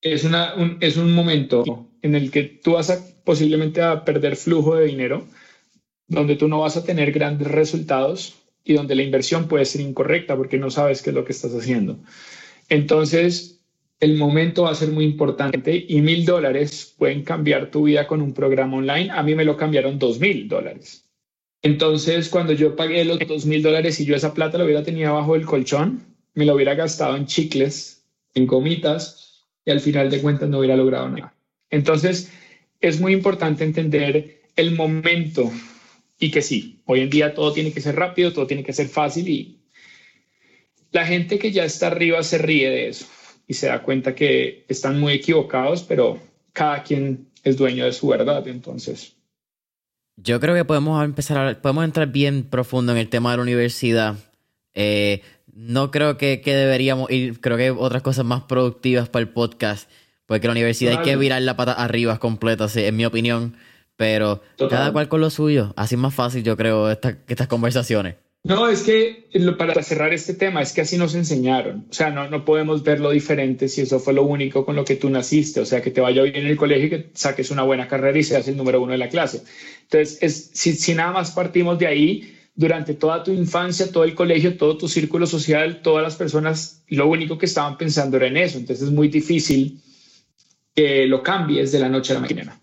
es, 0.00 0.24
una, 0.24 0.54
un, 0.54 0.78
es 0.80 0.96
un 0.96 1.12
momento 1.12 1.88
en 2.02 2.14
el 2.14 2.30
que 2.30 2.42
tú 2.42 2.72
vas 2.72 2.90
a 2.90 2.98
posiblemente 3.24 3.80
a 3.80 4.04
perder 4.04 4.36
flujo 4.36 4.76
de 4.76 4.86
dinero, 4.86 5.26
donde 6.06 6.36
tú 6.36 6.48
no 6.48 6.60
vas 6.60 6.76
a 6.76 6.84
tener 6.84 7.10
grandes 7.12 7.48
resultados 7.48 8.34
y 8.62 8.74
donde 8.74 8.94
la 8.94 9.02
inversión 9.02 9.48
puede 9.48 9.64
ser 9.64 9.80
incorrecta 9.80 10.36
porque 10.36 10.58
no 10.58 10.70
sabes 10.70 11.02
qué 11.02 11.10
es 11.10 11.16
lo 11.16 11.24
que 11.24 11.32
estás 11.32 11.54
haciendo. 11.54 11.98
Entonces, 12.68 13.62
el 14.00 14.16
momento 14.16 14.64
va 14.64 14.70
a 14.70 14.74
ser 14.74 14.90
muy 14.90 15.04
importante 15.04 15.84
y 15.88 16.00
mil 16.00 16.24
dólares 16.24 16.94
pueden 16.98 17.22
cambiar 17.22 17.70
tu 17.70 17.84
vida 17.84 18.06
con 18.06 18.20
un 18.20 18.34
programa 18.34 18.76
online. 18.76 19.10
A 19.10 19.22
mí 19.22 19.34
me 19.34 19.44
lo 19.44 19.56
cambiaron 19.56 19.98
dos 19.98 20.20
mil 20.20 20.48
dólares. 20.48 21.04
Entonces, 21.62 22.28
cuando 22.28 22.52
yo 22.52 22.76
pagué 22.76 23.04
los 23.06 23.18
dos 23.20 23.46
mil 23.46 23.62
dólares 23.62 23.98
y 24.00 24.04
yo 24.04 24.14
esa 24.14 24.34
plata 24.34 24.58
la 24.58 24.64
hubiera 24.64 24.82
tenido 24.82 25.10
abajo 25.10 25.32
del 25.32 25.46
colchón, 25.46 26.13
me 26.34 26.44
lo 26.44 26.54
hubiera 26.54 26.74
gastado 26.74 27.16
en 27.16 27.26
chicles, 27.26 28.04
en 28.34 28.46
gomitas 28.46 29.46
y 29.64 29.70
al 29.70 29.80
final 29.80 30.10
de 30.10 30.20
cuentas 30.20 30.48
no 30.48 30.58
hubiera 30.58 30.76
logrado 30.76 31.08
nada. 31.08 31.34
Entonces, 31.70 32.30
es 32.80 33.00
muy 33.00 33.12
importante 33.12 33.64
entender 33.64 34.42
el 34.56 34.74
momento 34.74 35.50
y 36.18 36.30
que 36.30 36.42
sí, 36.42 36.80
hoy 36.84 37.00
en 37.00 37.10
día 37.10 37.34
todo 37.34 37.52
tiene 37.52 37.72
que 37.72 37.80
ser 37.80 37.96
rápido, 37.96 38.32
todo 38.32 38.46
tiene 38.46 38.62
que 38.62 38.72
ser 38.72 38.88
fácil 38.88 39.28
y 39.28 39.58
la 40.92 41.06
gente 41.06 41.38
que 41.38 41.50
ya 41.50 41.64
está 41.64 41.88
arriba 41.88 42.22
se 42.22 42.38
ríe 42.38 42.70
de 42.70 42.88
eso 42.88 43.06
y 43.46 43.54
se 43.54 43.66
da 43.66 43.82
cuenta 43.82 44.14
que 44.14 44.64
están 44.68 45.00
muy 45.00 45.14
equivocados, 45.14 45.82
pero 45.82 46.20
cada 46.52 46.82
quien 46.82 47.28
es 47.42 47.56
dueño 47.56 47.84
de 47.84 47.92
su 47.92 48.06
verdad, 48.08 48.46
entonces. 48.48 49.16
Yo 50.16 50.38
creo 50.38 50.54
que 50.54 50.64
podemos 50.64 51.04
empezar 51.04 51.48
a, 51.48 51.60
podemos 51.60 51.84
entrar 51.84 52.08
bien 52.12 52.44
profundo 52.44 52.92
en 52.92 52.98
el 52.98 53.08
tema 53.08 53.32
de 53.32 53.36
la 53.38 53.42
universidad. 53.42 54.16
Eh, 54.72 55.20
no 55.54 55.90
creo 55.90 56.16
que, 56.16 56.40
que, 56.40 56.54
deberíamos 56.54 57.10
ir, 57.10 57.40
creo 57.40 57.56
que 57.56 57.64
hay 57.64 57.74
otras 57.76 58.02
cosas 58.02 58.24
más 58.24 58.42
productivas 58.44 59.08
para 59.08 59.22
el 59.22 59.28
podcast, 59.28 59.88
porque 60.26 60.46
la 60.46 60.52
universidad 60.52 60.98
hay 60.98 61.04
que 61.04 61.16
virar 61.16 61.42
la 61.42 61.56
pata 61.56 61.72
arriba 61.72 62.18
completa, 62.18 62.66
en 62.74 62.96
mi 62.96 63.04
opinión. 63.04 63.56
Pero 63.96 64.42
cada 64.56 64.92
cual 64.92 65.08
con 65.08 65.20
lo 65.20 65.30
suyo. 65.30 65.72
Así 65.76 65.94
es 65.94 66.00
más 66.00 66.14
fácil, 66.14 66.42
yo 66.42 66.56
creo, 66.56 66.90
estas 66.90 67.46
conversaciones. 67.48 68.16
No, 68.42 68.68
es 68.68 68.82
que 68.82 69.24
para 69.56 69.82
cerrar 69.82 70.12
este 70.12 70.34
tema, 70.34 70.60
es 70.60 70.72
que 70.72 70.82
así 70.82 70.98
nos 70.98 71.14
enseñaron. 71.14 71.86
O 71.88 71.94
sea, 71.94 72.10
no, 72.10 72.28
no 72.28 72.44
podemos 72.44 72.82
verlo 72.82 73.10
diferente 73.10 73.68
si 73.68 73.80
eso 73.80 74.00
fue 74.00 74.12
lo 74.12 74.24
único 74.24 74.66
con 74.66 74.76
lo 74.76 74.84
que 74.84 74.96
tú 74.96 75.08
naciste. 75.08 75.60
O 75.60 75.64
sea, 75.64 75.80
que 75.80 75.90
te 75.90 76.02
vaya 76.02 76.22
bien 76.22 76.36
en 76.36 76.46
el 76.48 76.56
colegio 76.56 76.86
y 76.86 76.90
que 76.90 77.10
saques 77.14 77.50
una 77.50 77.62
buena 77.62 77.88
carrera 77.88 78.18
y 78.18 78.22
seas 78.22 78.46
el 78.48 78.56
número 78.58 78.82
uno 78.82 78.92
de 78.92 78.98
la 78.98 79.08
clase. 79.08 79.44
Entonces, 79.82 80.18
es, 80.20 80.50
si, 80.52 80.74
si 80.74 80.94
nada 80.94 81.12
más 81.12 81.30
partimos 81.30 81.78
de 81.78 81.86
ahí, 81.86 82.33
durante 82.54 82.94
toda 82.94 83.22
tu 83.24 83.32
infancia, 83.32 83.90
todo 83.90 84.04
el 84.04 84.14
colegio, 84.14 84.56
todo 84.56 84.78
tu 84.78 84.88
círculo 84.88 85.26
social, 85.26 85.82
todas 85.82 86.02
las 86.02 86.16
personas, 86.16 86.82
lo 86.88 87.08
único 87.08 87.36
que 87.36 87.46
estaban 87.46 87.76
pensando 87.76 88.16
era 88.16 88.26
en 88.26 88.36
eso. 88.36 88.58
Entonces, 88.58 88.86
es 88.86 88.92
muy 88.92 89.08
difícil 89.08 89.80
que 90.74 91.06
lo 91.06 91.22
cambies 91.22 91.72
de 91.72 91.80
la 91.80 91.88
noche 91.88 92.12
a 92.12 92.16
la 92.16 92.20
mañana. 92.20 92.60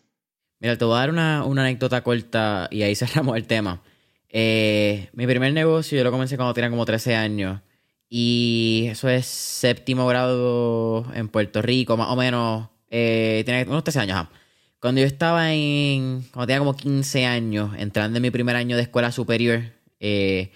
Mira, 0.59 0.77
te 0.77 0.85
voy 0.85 0.95
a 0.95 0.99
dar 0.99 1.09
una, 1.09 1.43
una 1.43 1.63
anécdota 1.63 2.03
corta 2.03 2.67
y 2.71 2.83
ahí 2.83 2.95
cerramos 2.95 3.35
el 3.35 3.45
tema. 3.45 3.81
Eh, 4.29 5.09
mi 5.13 5.27
primer 5.27 5.51
negocio 5.53 5.97
yo 5.97 6.03
lo 6.03 6.11
comencé 6.11 6.37
cuando 6.37 6.53
tenía 6.53 6.69
como 6.69 6.85
13 6.85 7.15
años. 7.15 7.61
Y 8.09 8.87
eso 8.89 9.07
es 9.09 9.25
séptimo 9.25 10.05
grado 10.07 11.05
en 11.13 11.29
Puerto 11.29 11.61
Rico, 11.61 11.95
más 11.95 12.09
o 12.09 12.15
menos. 12.15 12.69
Eh, 12.89 13.65
unos 13.67 13.83
13 13.83 13.99
años. 14.01 14.27
Cuando 14.79 14.99
yo 14.99 15.07
estaba 15.07 15.53
en. 15.53 16.25
Cuando 16.33 16.47
tenía 16.47 16.59
como 16.59 16.75
15 16.75 17.25
años, 17.25 17.71
entrando 17.77 18.17
en 18.17 18.21
mi 18.21 18.31
primer 18.31 18.55
año 18.55 18.75
de 18.75 18.81
escuela 18.81 19.11
superior, 19.11 19.61
eh, 20.01 20.51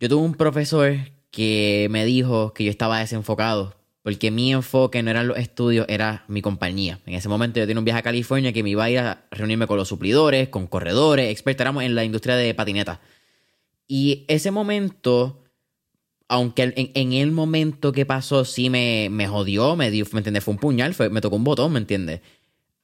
yo 0.00 0.08
tuve 0.08 0.22
un 0.22 0.34
profesor 0.34 0.96
que 1.30 1.88
me 1.90 2.06
dijo 2.06 2.54
que 2.54 2.64
yo 2.64 2.70
estaba 2.70 3.00
desenfocado 3.00 3.76
porque 4.02 4.32
mi 4.32 4.52
enfoque 4.52 5.02
no 5.02 5.10
eran 5.10 5.28
los 5.28 5.38
estudios, 5.38 5.86
era 5.88 6.24
mi 6.26 6.42
compañía. 6.42 6.98
En 7.06 7.14
ese 7.14 7.28
momento 7.28 7.60
yo 7.60 7.66
tenía 7.66 7.78
un 7.78 7.84
viaje 7.84 8.00
a 8.00 8.02
California 8.02 8.52
que 8.52 8.62
me 8.62 8.70
iba 8.70 8.84
a 8.84 8.90
ir 8.90 8.98
a 8.98 9.24
reunirme 9.30 9.68
con 9.68 9.76
los 9.76 9.88
suplidores, 9.88 10.48
con 10.48 10.66
corredores, 10.66 11.30
expertos, 11.30 11.82
en 11.82 11.94
la 11.94 12.04
industria 12.04 12.34
de 12.34 12.52
patineta. 12.52 13.00
Y 13.86 14.24
ese 14.26 14.50
momento, 14.50 15.44
aunque 16.26 16.72
en, 16.94 17.12
el 17.12 17.30
momento 17.30 17.92
que 17.92 18.04
pasó 18.04 18.44
sí 18.44 18.70
me, 18.70 19.08
me 19.08 19.28
jodió, 19.28 19.76
me 19.76 19.90
dio, 19.92 20.04
¿me 20.12 20.18
entiendes? 20.18 20.42
Fue 20.42 20.54
un 20.54 20.58
puñal, 20.58 20.96
me 21.10 21.20
tocó 21.20 21.36
un 21.36 21.44
botón, 21.44 21.72
¿me 21.72 21.78
entiendes? 21.78 22.22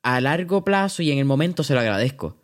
A 0.03 0.21
largo 0.21 0.65
plazo 0.65 1.03
y 1.03 1.11
en 1.11 1.19
el 1.19 1.25
momento 1.25 1.65
se 1.65 1.75
lo 1.75 1.81
agradezco. 1.81 2.37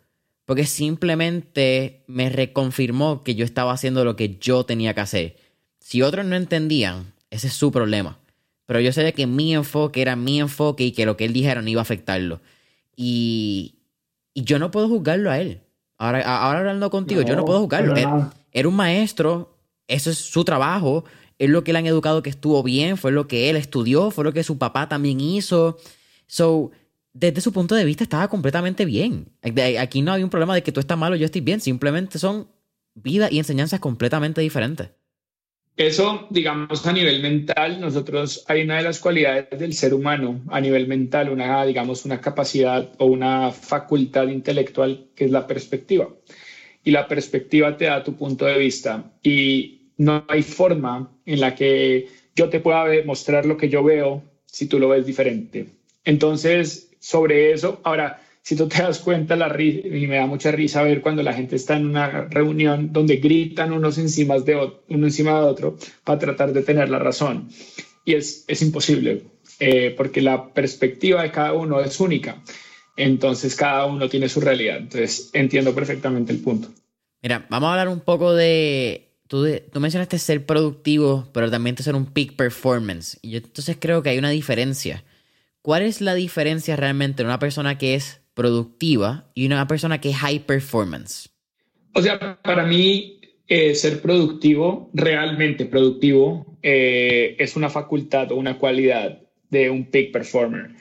Porque 0.45 0.65
simplemente 0.65 2.03
me 2.07 2.29
reconfirmó 2.29 3.23
que 3.23 3.35
yo 3.35 3.45
estaba 3.45 3.73
haciendo 3.73 4.05
lo 4.05 4.15
que 4.15 4.37
yo 4.39 4.63
tenía 4.63 4.93
que 4.93 5.01
hacer. 5.01 5.37
Si 5.79 6.01
otros 6.01 6.25
no 6.25 6.35
entendían, 6.35 7.13
ese 7.29 7.47
es 7.47 7.53
su 7.53 7.71
problema. 7.71 8.19
Pero 8.65 8.79
yo 8.79 8.91
sabía 8.91 9.11
que 9.11 9.27
mi 9.27 9.53
enfoque 9.53 10.01
era 10.01 10.15
mi 10.15 10.39
enfoque 10.39 10.85
y 10.85 10.91
que 10.91 11.05
lo 11.05 11.17
que 11.17 11.25
él 11.25 11.33
dijera 11.33 11.61
no 11.61 11.69
iba 11.69 11.81
a 11.81 11.83
afectarlo. 11.83 12.41
Y, 12.95 13.75
y 14.33 14.43
yo 14.43 14.59
no 14.59 14.71
puedo 14.71 14.87
juzgarlo 14.87 15.31
a 15.31 15.39
él. 15.39 15.61
Ahora, 15.97 16.21
ahora 16.21 16.59
hablando 16.59 16.89
contigo, 16.89 17.21
yo 17.21 17.35
no 17.35 17.45
puedo 17.45 17.61
juzgarlo. 17.61 17.95
Era, 18.51 18.67
un 18.67 18.75
maestro, 18.75 19.57
eso 19.87 20.09
es 20.09 20.17
su 20.17 20.43
trabajo, 20.43 21.05
es 21.39 21.49
lo 21.49 21.63
que 21.63 21.73
le 21.73 21.79
han 21.79 21.85
educado 21.85 22.21
que 22.21 22.29
estuvo 22.29 22.61
bien, 22.63 22.97
fue 22.97 23.11
lo 23.11 23.27
que 23.27 23.49
él 23.49 23.55
estudió, 23.55 24.11
fue 24.11 24.23
lo 24.23 24.33
que 24.33 24.43
su 24.43 24.57
papá 24.57 24.89
también 24.89 25.21
hizo. 25.21 25.77
So, 26.27 26.71
desde 27.15 27.39
su 27.39 27.53
punto 27.53 27.75
de 27.75 27.85
vista 27.85 28.03
estaba 28.03 28.27
completamente 28.27 28.83
bien. 28.83 29.29
Aquí 29.79 30.01
no 30.01 30.11
había 30.11 30.25
un 30.25 30.29
problema 30.29 30.53
de 30.53 30.63
que 30.63 30.73
tú 30.73 30.81
estás 30.81 30.97
mal 30.97 31.13
o 31.13 31.15
yo 31.15 31.25
estoy 31.25 31.41
bien, 31.41 31.61
simplemente 31.61 32.19
son 32.19 32.49
vidas 32.93 33.31
y 33.31 33.39
enseñanzas 33.39 33.79
completamente 33.79 34.41
diferentes. 34.41 34.89
Eso, 35.77 36.27
digamos, 36.29 36.85
a 36.85 36.93
nivel 36.93 37.21
mental, 37.21 37.79
nosotros 37.79 38.43
hay 38.47 38.63
una 38.63 38.77
de 38.77 38.83
las 38.83 38.99
cualidades 38.99 39.57
del 39.57 39.73
ser 39.73 39.93
humano 39.93 40.41
a 40.49 40.59
nivel 40.59 40.87
mental, 40.87 41.29
una, 41.29 41.65
digamos, 41.65 42.05
una 42.05 42.19
capacidad 42.19 42.91
o 42.97 43.05
una 43.05 43.51
facultad 43.51 44.27
intelectual 44.27 45.07
que 45.15 45.25
es 45.25 45.31
la 45.31 45.47
perspectiva. 45.47 46.09
Y 46.83 46.91
la 46.91 47.07
perspectiva 47.07 47.77
te 47.77 47.85
da 47.85 48.03
tu 48.03 48.15
punto 48.15 48.45
de 48.45 48.57
vista 48.57 49.11
y 49.23 49.89
no 49.97 50.25
hay 50.27 50.43
forma 50.43 51.11
en 51.25 51.39
la 51.39 51.55
que 51.55 52.07
yo 52.35 52.49
te 52.49 52.59
pueda 52.59 52.85
mostrar 53.05 53.45
lo 53.45 53.57
que 53.57 53.69
yo 53.69 53.83
veo 53.83 54.21
si 54.45 54.67
tú 54.67 54.79
lo 54.79 54.89
ves 54.89 55.05
diferente. 55.05 55.67
Entonces, 56.05 56.91
sobre 57.05 57.51
eso, 57.51 57.81
ahora, 57.83 58.19
si 58.41 58.55
tú 58.55 58.67
te 58.67 58.81
das 58.81 58.97
cuenta, 58.97 59.35
la 59.35 59.55
y 59.61 60.07
me 60.07 60.15
da 60.15 60.25
mucha 60.25 60.51
risa 60.51 60.81
ver 60.81 61.01
cuando 61.01 61.21
la 61.21 61.33
gente 61.33 61.55
está 61.55 61.77
en 61.77 61.85
una 61.85 62.09
reunión 62.09 62.91
donde 62.91 63.17
gritan 63.17 63.73
unos 63.73 63.99
encima 63.99 64.39
de, 64.39 64.55
uno 64.89 65.05
encima 65.05 65.39
de 65.39 65.45
otro 65.45 65.77
para 66.03 66.17
tratar 66.17 66.51
de 66.51 66.63
tener 66.63 66.89
la 66.89 66.97
razón. 66.97 67.47
Y 68.05 68.15
es, 68.15 68.43
es 68.47 68.63
imposible, 68.63 69.21
eh, 69.59 69.93
porque 69.95 70.19
la 70.19 70.51
perspectiva 70.51 71.21
de 71.21 71.29
cada 71.29 71.53
uno 71.53 71.79
es 71.79 71.99
única. 71.99 72.41
Entonces, 72.97 73.55
cada 73.55 73.85
uno 73.85 74.09
tiene 74.09 74.27
su 74.27 74.41
realidad. 74.41 74.77
Entonces, 74.77 75.29
entiendo 75.33 75.75
perfectamente 75.75 76.31
el 76.31 76.39
punto. 76.39 76.69
Mira, 77.21 77.45
vamos 77.49 77.67
a 77.67 77.71
hablar 77.73 77.89
un 77.89 77.99
poco 77.99 78.33
de... 78.33 79.11
Tú, 79.27 79.45
tú 79.71 79.79
mencionaste 79.79 80.17
ser 80.17 80.43
productivo, 80.43 81.29
pero 81.33 81.51
también 81.51 81.77
ser 81.77 81.93
un 81.93 82.07
peak 82.07 82.35
performance. 82.35 83.19
Y 83.21 83.29
yo 83.29 83.37
entonces 83.37 83.77
creo 83.79 84.01
que 84.01 84.09
hay 84.09 84.17
una 84.17 84.31
diferencia. 84.31 85.03
¿Cuál 85.65 85.81
es 85.81 85.99
la 85.99 86.13
diferencia 86.13 86.75
realmente 86.75 87.23
de 87.23 87.27
una 87.27 87.39
persona 87.39 87.79
que 87.79 87.95
es 87.95 88.21
productiva 88.35 89.31
y 89.33 89.47
una 89.47 89.67
persona 89.67 89.99
que 89.99 90.11
es 90.11 90.17
high 90.17 90.45
performance? 90.45 91.27
O 91.95 92.03
sea, 92.03 92.39
para 92.43 92.67
mí 92.67 93.19
eh, 93.47 93.73
ser 93.73 93.99
productivo, 93.99 94.91
realmente 94.93 95.65
productivo, 95.65 96.55
eh, 96.61 97.35
es 97.39 97.55
una 97.55 97.71
facultad 97.71 98.31
o 98.31 98.35
una 98.35 98.59
cualidad 98.59 99.23
de 99.49 99.71
un 99.71 99.89
peak 99.89 100.11
performer. 100.11 100.75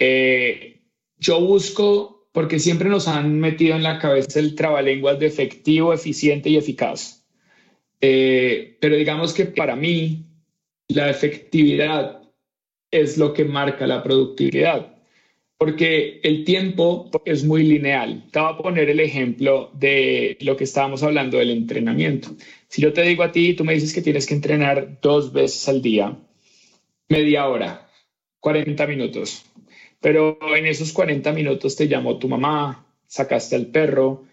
Eh, 0.00 0.80
yo 1.16 1.38
busco, 1.38 2.26
porque 2.32 2.58
siempre 2.58 2.88
nos 2.88 3.06
han 3.06 3.38
metido 3.38 3.76
en 3.76 3.84
la 3.84 4.00
cabeza 4.00 4.40
el 4.40 4.56
trabalenguas 4.56 5.20
de 5.20 5.26
efectivo, 5.26 5.94
eficiente 5.94 6.50
y 6.50 6.56
eficaz. 6.56 7.24
pero 8.00 8.96
digamos 8.96 9.32
que 9.32 9.44
para 9.44 9.76
mí 9.76 10.26
la 10.88 11.08
efectividad 11.08 12.23
es 13.00 13.18
lo 13.18 13.32
que 13.32 13.44
marca 13.44 13.86
la 13.86 14.02
productividad 14.02 14.94
porque 15.64 16.20
el 16.22 16.44
tiempo 16.44 17.10
es 17.24 17.44
muy 17.44 17.62
lineal. 17.62 18.24
Te 18.30 18.38
voy 18.38 18.52
a 18.52 18.56
poner 18.58 18.90
el 18.90 19.00
ejemplo 19.00 19.70
de 19.72 20.36
lo 20.40 20.56
que 20.56 20.64
estábamos 20.64 21.02
hablando 21.02 21.38
del 21.38 21.50
entrenamiento. 21.50 22.36
Si 22.68 22.82
yo 22.82 22.92
te 22.92 23.02
digo 23.02 23.22
a 23.22 23.32
ti, 23.32 23.54
tú 23.54 23.64
me 23.64 23.74
dices 23.74 23.94
que 23.94 24.02
tienes 24.02 24.26
que 24.26 24.34
entrenar 24.34 24.98
dos 25.00 25.32
veces 25.32 25.66
al 25.68 25.80
día, 25.80 26.18
media 27.08 27.48
hora, 27.48 27.88
40 28.40 28.86
minutos, 28.86 29.44
pero 30.00 30.38
en 30.54 30.66
esos 30.66 30.92
40 30.92 31.32
minutos 31.32 31.76
te 31.76 31.88
llamó 31.88 32.18
tu 32.18 32.28
mamá, 32.28 32.86
sacaste 33.06 33.56
al 33.56 33.68
perro, 33.68 34.24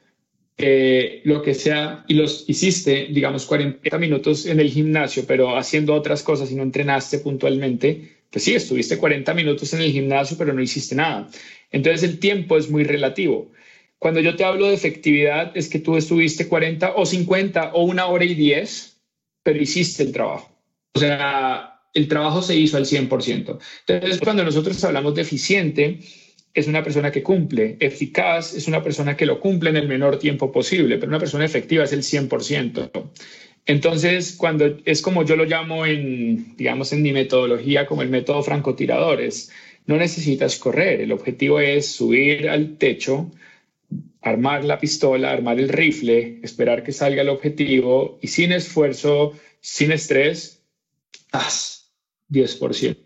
eh, 0.57 1.21
lo 1.23 1.41
que 1.41 1.53
sea, 1.53 2.03
y 2.07 2.15
los 2.15 2.43
hiciste, 2.49 3.07
digamos, 3.09 3.45
40 3.45 3.97
minutos 3.99 4.45
en 4.47 4.59
el 4.59 4.69
gimnasio, 4.69 5.23
pero 5.25 5.57
haciendo 5.57 5.93
otras 5.93 6.23
cosas 6.23 6.51
y 6.51 6.55
no 6.55 6.63
entrenaste 6.63 7.19
puntualmente, 7.19 8.20
pues 8.31 8.45
sí, 8.45 8.55
estuviste 8.55 8.97
40 8.97 9.33
minutos 9.33 9.73
en 9.73 9.81
el 9.81 9.91
gimnasio, 9.91 10.37
pero 10.37 10.53
no 10.53 10.61
hiciste 10.61 10.95
nada. 10.95 11.29
Entonces 11.69 12.09
el 12.09 12.19
tiempo 12.19 12.57
es 12.57 12.69
muy 12.69 12.83
relativo. 12.83 13.51
Cuando 13.99 14.19
yo 14.19 14.35
te 14.35 14.43
hablo 14.43 14.67
de 14.67 14.73
efectividad, 14.73 15.51
es 15.55 15.69
que 15.69 15.79
tú 15.79 15.95
estuviste 15.95 16.47
40 16.47 16.95
o 16.95 17.05
50 17.05 17.73
o 17.73 17.83
una 17.83 18.07
hora 18.07 18.25
y 18.25 18.33
10, 18.33 18.97
pero 19.43 19.61
hiciste 19.61 20.03
el 20.03 20.11
trabajo. 20.11 20.49
O 20.93 20.99
sea, 20.99 21.81
el 21.93 22.07
trabajo 22.07 22.41
se 22.41 22.55
hizo 22.55 22.77
al 22.77 22.85
100%. 22.85 23.59
Entonces, 23.87 24.19
cuando 24.19 24.43
nosotros 24.43 24.83
hablamos 24.83 25.13
de 25.13 25.21
eficiente, 25.21 25.99
es 26.53 26.67
una 26.67 26.83
persona 26.83 27.11
que 27.11 27.23
cumple. 27.23 27.77
Eficaz 27.79 28.53
es 28.53 28.67
una 28.67 28.83
persona 28.83 29.15
que 29.15 29.25
lo 29.25 29.39
cumple 29.39 29.69
en 29.69 29.77
el 29.77 29.87
menor 29.87 30.19
tiempo 30.19 30.51
posible, 30.51 30.97
pero 30.97 31.09
una 31.09 31.19
persona 31.19 31.45
efectiva 31.45 31.83
es 31.83 31.93
el 31.93 32.03
100%. 32.03 33.11
Entonces, 33.65 34.35
cuando 34.37 34.77
es 34.85 35.01
como 35.01 35.23
yo 35.23 35.35
lo 35.35 35.45
llamo 35.45 35.85
en, 35.85 36.55
digamos, 36.57 36.93
en 36.93 37.01
mi 37.01 37.13
metodología 37.13 37.85
como 37.85 38.01
el 38.01 38.09
método 38.09 38.43
francotiradores, 38.43 39.51
no 39.85 39.97
necesitas 39.97 40.57
correr, 40.57 41.01
el 41.01 41.11
objetivo 41.11 41.59
es 41.59 41.91
subir 41.91 42.49
al 42.49 42.77
techo, 42.77 43.31
armar 44.21 44.63
la 44.63 44.79
pistola, 44.79 45.31
armar 45.31 45.59
el 45.59 45.69
rifle, 45.69 46.39
esperar 46.43 46.83
que 46.83 46.91
salga 46.91 47.21
el 47.21 47.29
objetivo 47.29 48.19
y 48.21 48.27
sin 48.27 48.51
esfuerzo, 48.51 49.33
sin 49.59 49.91
estrés, 49.91 50.63
haz 51.31 51.91
10%. 52.29 52.97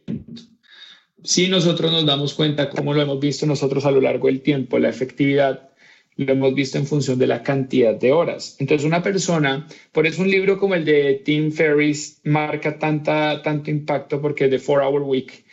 Si 1.24 1.48
nosotros 1.48 1.92
nos 1.92 2.06
damos 2.06 2.34
cuenta, 2.34 2.70
como 2.70 2.94
lo 2.94 3.02
hemos 3.02 3.20
visto 3.20 3.46
nosotros 3.46 3.86
a 3.86 3.92
lo 3.92 4.02
largo 4.02 4.28
del 4.28 4.42
tiempo, 4.42 4.78
la 4.78 4.90
efectividad 4.90 5.70
lo 6.18 6.32
hemos 6.32 6.56
visto 6.56 6.78
en 6.78 6.88
función 6.88 7.20
de 7.20 7.28
la 7.28 7.44
cantidad 7.44 7.94
de 7.94 8.12
horas. 8.12 8.56
Entonces, 8.60 8.86
una 8.86 9.04
persona, 9.04 9.68
por 9.92 10.08
eso 10.08 10.22
un 10.22 10.32
libro 10.32 10.58
como 10.58 10.76
el 10.76 10.86
de 10.86 11.22
Tim 11.26 11.52
Ferriss 11.52 12.22
marca 12.24 12.80
tanta, 12.80 13.42
tanto 13.42 13.70
impacto 13.70 14.22
porque 14.22 14.48
The 14.48 14.60
Four 14.60 14.82
Hour 14.82 15.02
Week 15.02 15.46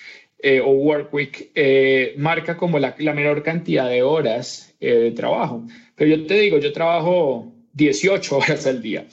eh, 0.44 0.60
o 0.60 0.70
Work 0.70 1.14
Week 1.14 1.50
eh, 1.54 2.14
marca 2.16 2.56
como 2.56 2.80
la, 2.80 2.96
la, 2.98 3.14
menor 3.14 3.44
cantidad 3.44 3.88
de 3.88 4.02
horas 4.02 4.74
eh, 4.80 4.92
de 4.94 5.10
trabajo. 5.12 5.64
Pero 5.94 6.16
yo 6.16 6.26
te 6.26 6.34
digo, 6.34 6.58
yo 6.58 6.72
trabajo 6.72 7.52
18 7.74 8.36
horas 8.38 8.66
al 8.66 8.82
día. 8.82 9.06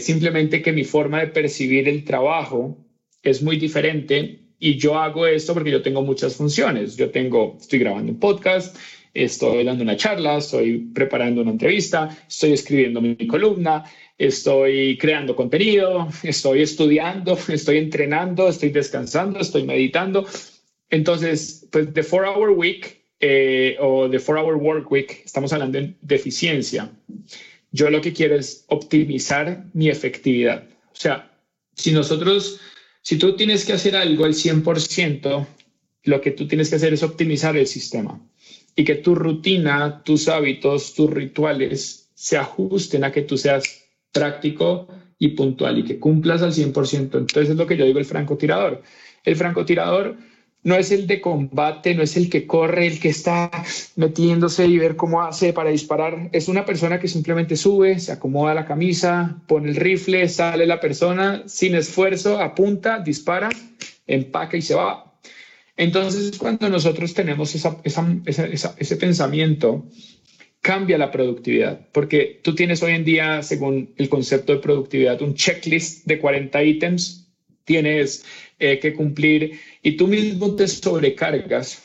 simplemente 0.00 0.60
que 0.60 0.72
mi 0.72 0.82
forma 0.82 1.20
de 1.20 1.28
percibir 1.28 1.88
el 1.88 2.04
trabajo 2.04 2.76
es 3.22 3.40
muy 3.40 3.56
diferente 3.56 4.40
y 4.58 4.76
yo 4.76 4.98
hago 4.98 5.26
esto 5.26 5.54
porque 5.54 5.70
yo 5.70 5.82
tengo 5.82 6.02
muchas 6.02 6.34
funciones. 6.34 6.96
Yo 6.96 7.10
tengo, 7.10 7.56
estoy 7.60 7.78
grabando 7.78 8.10
un 8.10 8.18
podcast, 8.18 8.76
estoy 9.14 9.64
dando 9.64 9.82
una 9.82 9.96
charla, 9.96 10.38
estoy 10.38 10.78
preparando 10.78 11.42
una 11.42 11.50
entrevista, 11.50 12.16
estoy 12.28 12.52
escribiendo 12.52 13.00
mi 13.00 13.16
columna, 13.26 13.84
estoy 14.18 14.96
creando 14.98 15.36
contenido, 15.36 16.08
estoy 16.22 16.62
estudiando, 16.62 17.38
estoy 17.48 17.78
entrenando, 17.78 18.48
estoy 18.48 18.70
descansando, 18.70 19.40
estoy 19.40 19.64
meditando. 19.64 20.26
Entonces, 20.90 21.66
pues 21.70 21.92
the 21.94 22.02
four 22.02 22.24
hour 22.24 22.50
week 22.50 23.02
eh, 23.20 23.76
o 23.80 24.10
the 24.10 24.18
four 24.18 24.38
hour 24.38 24.56
work 24.56 24.90
week, 24.90 25.22
estamos 25.24 25.52
hablando 25.52 25.78
de 25.78 26.14
eficiencia. 26.14 26.90
Yo 27.70 27.88
lo 27.88 28.00
que 28.00 28.12
quiero 28.12 28.34
es 28.36 28.64
optimizar 28.68 29.64
mi 29.72 29.88
efectividad. 29.88 30.68
O 30.92 30.96
sea, 30.96 31.30
si 31.74 31.92
nosotros, 31.92 32.60
si 33.00 33.16
tú 33.16 33.36
tienes 33.36 33.64
que 33.64 33.72
hacer 33.72 33.96
algo 33.96 34.24
al 34.24 34.34
100%, 34.34 35.46
lo 36.04 36.20
que 36.20 36.32
tú 36.32 36.46
tienes 36.48 36.68
que 36.68 36.76
hacer 36.76 36.92
es 36.92 37.02
optimizar 37.02 37.56
el 37.56 37.66
sistema 37.66 38.20
y 38.74 38.84
que 38.84 38.96
tu 38.96 39.14
rutina, 39.14 40.02
tus 40.02 40.28
hábitos, 40.28 40.94
tus 40.94 41.10
rituales 41.10 42.10
se 42.14 42.38
ajusten 42.38 43.04
a 43.04 43.12
que 43.12 43.22
tú 43.22 43.36
seas 43.36 43.64
práctico 44.12 44.88
y 45.18 45.28
puntual 45.28 45.78
y 45.78 45.84
que 45.84 45.98
cumplas 45.98 46.42
al 46.42 46.52
100%. 46.52 46.98
Entonces 46.98 47.50
es 47.50 47.56
lo 47.56 47.66
que 47.66 47.76
yo 47.76 47.84
digo 47.84 47.98
el 47.98 48.04
francotirador. 48.04 48.82
El 49.24 49.36
francotirador 49.36 50.16
no 50.64 50.76
es 50.76 50.92
el 50.92 51.06
de 51.06 51.20
combate, 51.20 51.94
no 51.94 52.02
es 52.02 52.16
el 52.16 52.30
que 52.30 52.46
corre, 52.46 52.86
el 52.86 53.00
que 53.00 53.08
está 53.08 53.50
metiéndose 53.96 54.66
y 54.66 54.78
ver 54.78 54.96
cómo 54.96 55.22
hace 55.22 55.52
para 55.52 55.70
disparar. 55.70 56.28
Es 56.32 56.48
una 56.48 56.64
persona 56.64 57.00
que 57.00 57.08
simplemente 57.08 57.56
sube, 57.56 57.98
se 57.98 58.12
acomoda 58.12 58.54
la 58.54 58.66
camisa, 58.66 59.42
pone 59.46 59.70
el 59.70 59.76
rifle, 59.76 60.28
sale 60.28 60.66
la 60.66 60.80
persona 60.80 61.42
sin 61.46 61.74
esfuerzo, 61.74 62.40
apunta, 62.40 63.00
dispara, 63.00 63.50
empaca 64.06 64.56
y 64.56 64.62
se 64.62 64.74
va. 64.74 65.11
Entonces, 65.76 66.38
cuando 66.38 66.68
nosotros 66.68 67.14
tenemos 67.14 67.54
ese 67.54 68.96
pensamiento, 68.96 69.86
cambia 70.60 70.96
la 70.96 71.10
productividad, 71.10 71.88
porque 71.92 72.40
tú 72.42 72.54
tienes 72.54 72.82
hoy 72.82 72.92
en 72.92 73.04
día, 73.04 73.42
según 73.42 73.92
el 73.96 74.08
concepto 74.08 74.52
de 74.52 74.60
productividad, 74.60 75.20
un 75.22 75.34
checklist 75.34 76.06
de 76.06 76.18
40 76.18 76.62
ítems, 76.62 77.28
tienes 77.64 78.24
eh, 78.58 78.78
que 78.78 78.94
cumplir 78.94 79.58
y 79.82 79.96
tú 79.96 80.06
mismo 80.06 80.54
te 80.54 80.68
sobrecargas 80.68 81.82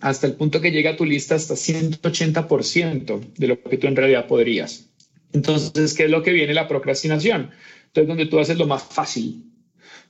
hasta 0.00 0.26
el 0.26 0.34
punto 0.34 0.60
que 0.60 0.70
llega 0.70 0.90
a 0.90 0.96
tu 0.96 1.04
lista 1.04 1.34
hasta 1.34 1.54
180% 1.54 3.34
de 3.36 3.46
lo 3.46 3.62
que 3.62 3.76
tú 3.76 3.86
en 3.86 3.96
realidad 3.96 4.26
podrías. 4.26 4.88
Entonces, 5.32 5.94
¿qué 5.94 6.04
es 6.04 6.10
lo 6.10 6.22
que 6.22 6.32
viene? 6.32 6.54
La 6.54 6.66
procrastinación. 6.68 7.50
Entonces, 7.86 8.08
donde 8.08 8.26
tú 8.26 8.38
haces 8.40 8.58
lo 8.58 8.66
más 8.66 8.82
fácil, 8.82 9.44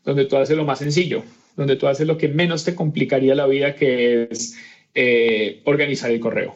donde 0.05 0.25
tú 0.25 0.37
haces 0.37 0.57
lo 0.57 0.65
más 0.65 0.79
sencillo, 0.79 1.23
donde 1.61 1.77
tú 1.77 1.87
haces 1.87 2.07
lo 2.07 2.17
que 2.17 2.29
menos 2.29 2.65
te 2.65 2.75
complicaría 2.75 3.35
la 3.35 3.47
vida, 3.47 3.75
que 3.75 4.29
es 4.31 4.57
eh, 4.95 5.61
organizar 5.67 6.11
el 6.11 6.19
correo. 6.19 6.55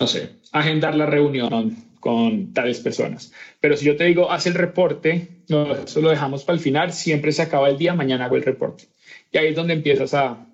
No 0.00 0.06
sé, 0.06 0.30
agendar 0.50 0.94
la 0.94 1.04
reunión 1.04 1.76
con 2.00 2.54
tales 2.54 2.80
personas. 2.80 3.32
Pero 3.60 3.76
si 3.76 3.84
yo 3.84 3.96
te 3.96 4.04
digo, 4.04 4.32
haz 4.32 4.46
el 4.46 4.54
reporte, 4.54 5.28
no, 5.48 5.74
eso 5.74 6.00
lo 6.00 6.08
dejamos 6.08 6.42
para 6.42 6.56
el 6.56 6.62
final, 6.62 6.94
siempre 6.94 7.32
se 7.32 7.42
acaba 7.42 7.68
el 7.68 7.76
día, 7.76 7.92
mañana 7.92 8.24
hago 8.24 8.36
el 8.36 8.44
reporte. 8.44 8.84
Y 9.30 9.36
ahí 9.36 9.48
es 9.48 9.56
donde 9.56 9.74
empiezas 9.74 10.14
a, 10.14 10.46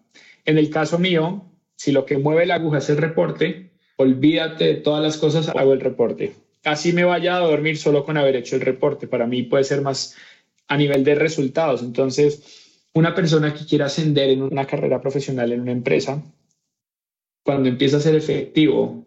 en 0.45 0.59
el 0.59 0.69
caso 0.69 0.99
mío, 0.99 1.45
si 1.77 1.93
lo 1.93 2.05
que 2.05 2.19
mueve 2.19 2.47
la 2.47 2.57
aguja 2.57 2.79
es 2.79 2.91
el 2.91 2.97
reporte, 2.97 3.71
olvídate 3.97 4.65
de 4.65 4.75
todas 4.75 5.01
las 5.01 5.17
cosas, 5.17 5.49
hago 5.49 5.73
el 5.73 5.81
reporte. 5.81 6.35
Así 6.65 6.93
me 6.93 7.05
vaya 7.05 7.37
a 7.37 7.41
dormir 7.41 7.79
solo 7.79 8.05
con 8.05 8.17
haber 8.17 8.35
hecho 8.35 8.57
el 8.57 8.63
reporte. 8.63 9.07
Para 9.07 9.29
mí 9.29 9.45
puede 9.45 9.63
ser 9.63 9.81
más 9.81 10.17
a 10.67 10.77
nivel 10.77 11.05
de 11.05 11.15
resultados. 11.15 11.83
Entonces, 11.83 12.60
una 12.95 13.15
persona 13.15 13.55
que 13.55 13.65
quiera 13.65 13.87
ascender 13.87 14.31
en 14.31 14.43
una 14.43 14.67
carrera 14.67 15.01
profesional 15.01 15.53
en 15.53 15.61
una 15.61 15.73
empresa, 15.73 16.23
cuando 17.43 17.69
empieza 17.69 17.99
a 17.99 18.01
ser 18.01 18.15
efectivo, 18.15 19.07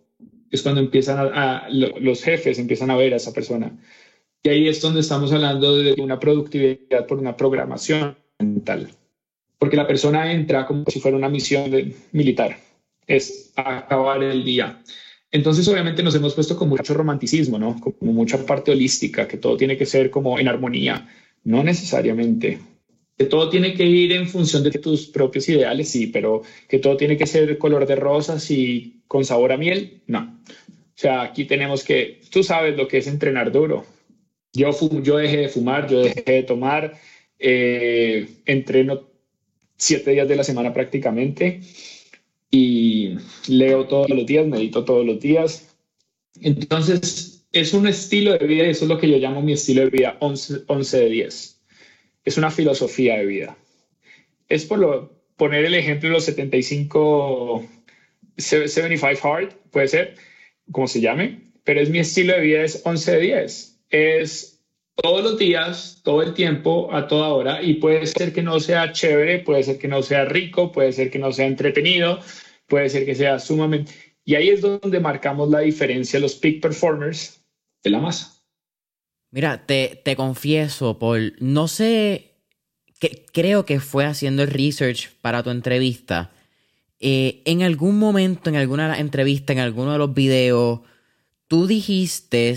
es 0.49 0.61
cuando 0.61 0.81
empiezan 0.81 1.31
a, 1.33 1.67
los 1.69 2.23
jefes 2.23 2.59
empiezan 2.59 2.91
a 2.91 2.95
ver 2.95 3.13
a 3.13 3.17
esa 3.17 3.33
persona. 3.33 3.71
Y 4.43 4.49
ahí 4.49 4.67
es 4.67 4.81
donde 4.81 4.99
estamos 4.99 5.31
hablando 5.31 5.77
de 5.77 5.93
una 6.01 6.19
productividad 6.19 7.07
por 7.07 7.19
una 7.19 7.35
programación 7.35 8.15
mental. 8.39 8.89
Porque 9.57 9.77
la 9.77 9.87
persona 9.87 10.31
entra 10.31 10.65
como 10.65 10.83
si 10.87 10.99
fuera 10.99 11.17
una 11.17 11.29
misión 11.29 11.71
militar, 12.11 12.57
es 13.07 13.53
acabar 13.55 14.21
el 14.21 14.43
día. 14.43 14.81
Entonces, 15.31 15.67
obviamente 15.67 16.03
nos 16.03 16.13
hemos 16.13 16.35
puesto 16.35 16.55
con 16.55 16.69
mucho 16.69 16.93
romanticismo, 16.93 17.57
¿no? 17.57 17.79
Como 17.79 18.13
mucha 18.13 18.45
parte 18.45 18.71
holística, 18.71 19.27
que 19.27 19.37
todo 19.37 19.57
tiene 19.57 19.77
que 19.77 19.85
ser 19.85 20.11
como 20.11 20.37
en 20.37 20.47
armonía. 20.47 21.09
No 21.43 21.63
necesariamente 21.63 22.59
que 23.17 23.25
todo 23.25 23.49
tiene 23.49 23.73
que 23.73 23.85
ir 23.85 24.11
en 24.11 24.27
función 24.27 24.63
de 24.63 24.71
tus 24.71 25.07
propios 25.07 25.47
ideales, 25.49 25.89
sí, 25.89 26.07
pero 26.07 26.41
que 26.67 26.79
todo 26.79 26.97
tiene 26.97 27.17
que 27.17 27.27
ser 27.27 27.57
color 27.57 27.85
de 27.85 27.95
rosas 27.95 28.49
y 28.49 29.01
con 29.07 29.23
sabor 29.23 29.51
a 29.51 29.57
miel, 29.57 30.01
no. 30.07 30.39
O 30.49 30.95
sea, 30.95 31.21
aquí 31.21 31.45
tenemos 31.45 31.83
que, 31.83 32.21
tú 32.31 32.43
sabes 32.43 32.75
lo 32.77 32.87
que 32.87 32.97
es 32.97 33.07
entrenar 33.07 33.51
duro. 33.51 33.85
Yo, 34.53 34.71
yo 35.01 35.17
dejé 35.17 35.37
de 35.37 35.49
fumar, 35.49 35.89
yo 35.89 36.01
dejé 36.01 36.23
de 36.25 36.43
tomar, 36.43 36.93
eh, 37.39 38.27
entreno 38.45 39.09
siete 39.77 40.11
días 40.11 40.27
de 40.27 40.35
la 40.35 40.43
semana 40.43 40.73
prácticamente 40.73 41.61
y 42.49 43.15
leo 43.47 43.85
todos 43.87 44.09
los 44.09 44.25
días, 44.25 44.45
medito 44.47 44.85
todos 44.85 45.05
los 45.05 45.19
días. 45.19 45.75
Entonces, 46.41 47.45
es 47.51 47.73
un 47.73 47.87
estilo 47.87 48.37
de 48.37 48.47
vida 48.47 48.65
y 48.65 48.69
eso 48.71 48.85
es 48.85 48.89
lo 48.89 48.99
que 48.99 49.09
yo 49.09 49.17
llamo 49.17 49.41
mi 49.41 49.53
estilo 49.53 49.81
de 49.81 49.89
vida 49.89 50.17
11, 50.19 50.63
11 50.67 50.99
de 50.99 51.09
10 51.09 51.62
es 52.23 52.37
una 52.37 52.51
filosofía 52.51 53.17
de 53.17 53.25
vida. 53.25 53.57
Es 54.49 54.65
por 54.65 54.79
lo, 54.79 55.23
poner 55.35 55.65
el 55.65 55.75
ejemplo 55.75 56.09
de 56.09 56.13
los 56.13 56.25
75, 56.25 57.65
75 58.37 59.27
Hard, 59.27 59.53
puede 59.71 59.87
ser, 59.87 60.15
como 60.71 60.87
se 60.87 61.01
llame, 61.01 61.51
pero 61.63 61.81
es 61.81 61.89
mi 61.89 61.99
estilo 61.99 62.33
de 62.33 62.41
vida, 62.41 62.63
es 62.63 62.81
11 62.83 63.11
de 63.11 63.19
10. 63.19 63.79
Es 63.89 64.53
todos 64.95 65.23
los 65.23 65.37
días, 65.37 66.01
todo 66.03 66.21
el 66.21 66.33
tiempo, 66.33 66.93
a 66.93 67.07
toda 67.07 67.29
hora, 67.29 67.61
y 67.61 67.75
puede 67.75 68.05
ser 68.05 68.33
que 68.33 68.43
no 68.43 68.59
sea 68.59 68.91
chévere, 68.91 69.39
puede 69.39 69.63
ser 69.63 69.77
que 69.77 69.87
no 69.87 70.01
sea 70.03 70.25
rico, 70.25 70.71
puede 70.71 70.91
ser 70.91 71.09
que 71.09 71.19
no 71.19 71.31
sea 71.31 71.47
entretenido, 71.47 72.19
puede 72.67 72.89
ser 72.89 73.05
que 73.05 73.15
sea 73.15 73.39
sumamente... 73.39 73.91
Y 74.25 74.35
ahí 74.35 74.49
es 74.49 74.61
donde 74.61 75.01
marcamos 75.01 75.49
la 75.49 75.59
diferencia, 75.59 76.19
los 76.19 76.35
peak 76.35 76.61
performers 76.61 77.43
de 77.83 77.89
la 77.89 77.99
masa. 77.99 78.32
Mira, 79.33 79.65
te, 79.65 79.99
te 80.05 80.15
confieso, 80.15 80.99
Paul, 80.99 81.35
no 81.39 81.67
sé, 81.67 82.35
que, 82.99 83.25
creo 83.33 83.65
que 83.65 83.79
fue 83.79 84.05
haciendo 84.05 84.43
el 84.43 84.51
research 84.51 85.09
para 85.21 85.41
tu 85.41 85.49
entrevista. 85.49 86.29
Eh, 86.99 87.41
en 87.45 87.63
algún 87.63 87.97
momento, 87.97 88.51
en 88.51 88.57
alguna 88.57 88.99
entrevista, 88.99 89.51
en 89.51 89.57
alguno 89.57 89.91
de 89.91 89.97
los 89.97 90.13
videos, 90.13 90.81
tú 91.47 91.65
dijiste 91.65 92.55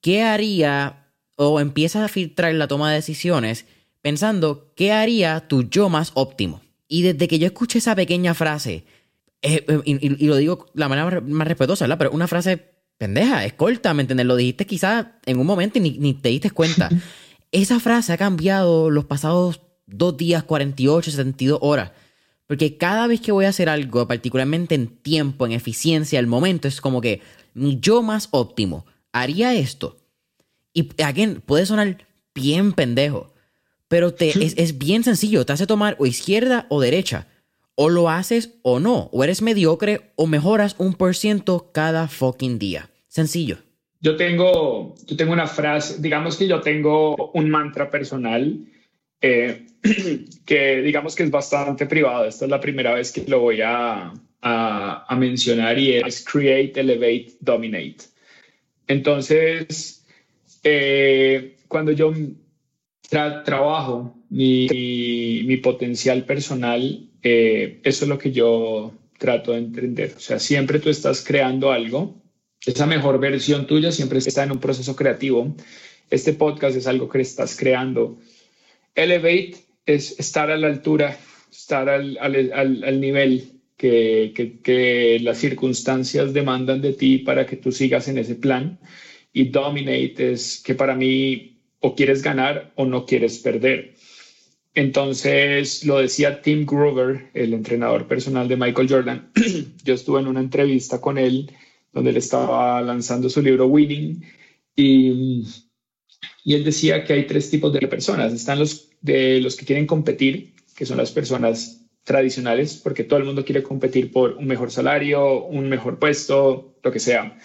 qué 0.00 0.24
haría 0.24 1.06
o 1.36 1.60
empiezas 1.60 2.02
a 2.02 2.08
filtrar 2.08 2.52
la 2.54 2.66
toma 2.66 2.90
de 2.90 2.96
decisiones 2.96 3.66
pensando 4.02 4.72
qué 4.74 4.90
haría 4.90 5.46
tu 5.46 5.62
yo 5.70 5.88
más 5.88 6.10
óptimo. 6.14 6.62
Y 6.88 7.02
desde 7.02 7.28
que 7.28 7.38
yo 7.38 7.46
escuché 7.46 7.78
esa 7.78 7.94
pequeña 7.94 8.34
frase, 8.34 8.86
eh, 9.40 9.64
eh, 9.68 9.80
y, 9.84 10.24
y, 10.24 10.26
lo 10.26 10.34
digo 10.34 10.66
la 10.74 10.88
manera 10.88 11.20
más 11.20 11.46
respetuosa, 11.46 11.84
¿verdad? 11.84 11.98
Pero 11.98 12.10
una 12.10 12.26
frase 12.26 12.75
pendeja, 12.98 13.44
es 13.44 13.52
corta, 13.52 13.94
¿me 13.94 14.02
entiendes? 14.02 14.26
Lo 14.26 14.36
dijiste 14.36 14.66
quizás 14.66 15.06
en 15.24 15.38
un 15.38 15.46
momento 15.46 15.78
y 15.78 15.82
ni, 15.82 16.14
te 16.14 16.30
diste 16.30 16.50
cuenta. 16.50 16.88
Esa 17.52 17.80
frase 17.80 18.12
ha 18.12 18.16
cambiado 18.16 18.90
los 18.90 19.04
pasados 19.04 19.60
dos 19.86 20.16
días, 20.16 20.42
48, 20.44 21.10
72 21.10 21.58
horas. 21.62 21.92
Porque 22.46 22.76
cada 22.76 23.06
vez 23.06 23.20
que 23.20 23.32
voy 23.32 23.44
a 23.44 23.50
hacer 23.50 23.68
algo, 23.68 24.06
particularmente 24.06 24.74
en 24.74 24.88
tiempo, 24.88 25.46
en 25.46 25.52
eficiencia, 25.52 26.18
el 26.18 26.26
momento, 26.26 26.68
es 26.68 26.80
como 26.80 27.00
que 27.00 27.20
yo 27.54 28.02
más 28.02 28.28
óptimo 28.30 28.86
haría 29.12 29.54
esto. 29.54 29.96
Y 30.72 30.88
again, 31.02 31.42
puede 31.44 31.66
sonar 31.66 32.06
bien 32.34 32.72
pendejo, 32.72 33.32
pero 33.88 34.12
te, 34.14 34.28
es, 34.44 34.54
es 34.56 34.78
bien 34.78 35.02
sencillo. 35.02 35.44
Te 35.46 35.54
hace 35.54 35.66
tomar 35.66 35.96
o 35.98 36.06
izquierda 36.06 36.66
o 36.68 36.80
derecha. 36.80 37.26
O 37.76 37.88
lo 37.88 38.10
haces 38.10 38.58
o 38.62 38.80
no. 38.80 39.08
O 39.12 39.22
eres 39.22 39.40
mediocre 39.40 40.12
o 40.16 40.26
mejoras 40.26 40.74
un 40.78 40.94
por 40.94 41.14
ciento 41.14 41.70
cada 41.72 42.08
fucking 42.08 42.58
día. 42.58 42.90
Sencillo. 43.06 43.58
Yo 44.00 44.16
tengo, 44.16 44.94
yo 45.06 45.16
tengo 45.16 45.32
una 45.32 45.46
frase, 45.46 46.00
digamos 46.00 46.36
que 46.36 46.48
yo 46.48 46.60
tengo 46.60 47.30
un 47.32 47.48
mantra 47.48 47.90
personal 47.90 48.66
eh, 49.20 49.66
que 50.44 50.82
digamos 50.82 51.14
que 51.14 51.22
es 51.22 51.30
bastante 51.30 51.86
privado. 51.86 52.24
Esta 52.24 52.44
es 52.44 52.50
la 52.50 52.60
primera 52.60 52.94
vez 52.94 53.12
que 53.12 53.24
lo 53.26 53.40
voy 53.40 53.60
a, 53.62 54.12
a, 54.42 55.16
mencionar 55.16 55.78
y 55.78 55.96
es 55.96 56.24
create, 56.24 56.80
elevate, 56.80 57.36
dominate. 57.40 58.04
Entonces, 58.86 60.04
eh, 60.62 61.56
cuando 61.68 61.92
yo 61.92 62.12
trabajo 63.08 64.16
mi, 64.30 64.68
mi, 65.46 65.56
potencial 65.58 66.24
personal, 66.24 67.08
eh, 67.28 67.80
eso 67.82 68.04
es 68.04 68.08
lo 68.08 68.18
que 68.18 68.30
yo 68.30 68.92
trato 69.18 69.50
de 69.50 69.58
entender. 69.58 70.14
O 70.16 70.20
sea, 70.20 70.38
siempre 70.38 70.78
tú 70.78 70.90
estás 70.90 71.24
creando 71.24 71.72
algo, 71.72 72.22
esa 72.64 72.86
mejor 72.86 73.18
versión 73.18 73.66
tuya 73.66 73.90
siempre 73.90 74.20
está 74.20 74.44
en 74.44 74.52
un 74.52 74.60
proceso 74.60 74.94
creativo. 74.94 75.56
Este 76.08 76.34
podcast 76.34 76.76
es 76.76 76.86
algo 76.86 77.08
que 77.08 77.20
estás 77.20 77.56
creando. 77.56 78.20
Elevate 78.94 79.56
es 79.86 80.20
estar 80.20 80.52
a 80.52 80.56
la 80.56 80.68
altura, 80.68 81.18
estar 81.50 81.88
al, 81.88 83.00
nivel 83.00 83.60
que, 83.76 84.60
que, 84.62 85.18
las 85.20 85.38
circunstancias 85.38 86.32
demandan 86.32 86.80
de 86.80 86.92
ti 86.92 87.18
para 87.18 87.44
que 87.44 87.56
tú 87.56 87.72
sigas 87.72 88.06
en 88.06 88.18
ese 88.18 88.36
plan. 88.36 88.78
Y 89.32 89.48
dominate 89.48 90.30
es 90.30 90.62
que 90.64 90.76
para 90.76 90.94
mí 90.94 91.58
o 91.80 91.96
quieres 91.96 92.22
ganar 92.22 92.72
o 92.76 92.84
no 92.84 93.04
quieres 93.04 93.40
perder. 93.40 93.95
Entonces, 94.76 95.86
lo 95.86 96.00
decía 96.00 96.42
Tim 96.42 96.66
Grover, 96.66 97.30
el 97.32 97.54
entrenador 97.54 98.06
personal 98.06 98.46
de 98.46 98.58
Michael 98.58 98.88
Jordan. 98.90 99.32
Yo 99.84 99.94
estuve 99.94 100.20
en 100.20 100.26
una 100.26 100.40
entrevista 100.40 101.00
con 101.00 101.16
él 101.16 101.50
donde 101.94 102.10
él 102.10 102.18
estaba 102.18 102.82
lanzando 102.82 103.30
su 103.30 103.40
libro 103.40 103.68
Winning 103.68 104.22
y, 104.76 105.46
y 106.44 106.54
él 106.54 106.62
decía 106.62 107.04
que 107.04 107.14
hay 107.14 107.26
tres 107.26 107.48
tipos 107.48 107.72
de 107.72 107.88
personas. 107.88 108.34
Están 108.34 108.58
los, 108.58 108.90
de 109.00 109.40
los 109.40 109.56
que 109.56 109.64
quieren 109.64 109.86
competir, 109.86 110.52
que 110.76 110.84
son 110.84 110.98
las 110.98 111.10
personas 111.10 111.86
tradicionales, 112.04 112.76
porque 112.76 113.02
todo 113.02 113.18
el 113.18 113.24
mundo 113.24 113.46
quiere 113.46 113.62
competir 113.62 114.12
por 114.12 114.32
un 114.32 114.46
mejor 114.46 114.70
salario, 114.70 115.42
un 115.44 115.70
mejor 115.70 115.98
puesto, 115.98 116.76
lo 116.82 116.92
que 116.92 117.00
sea. 117.00 117.38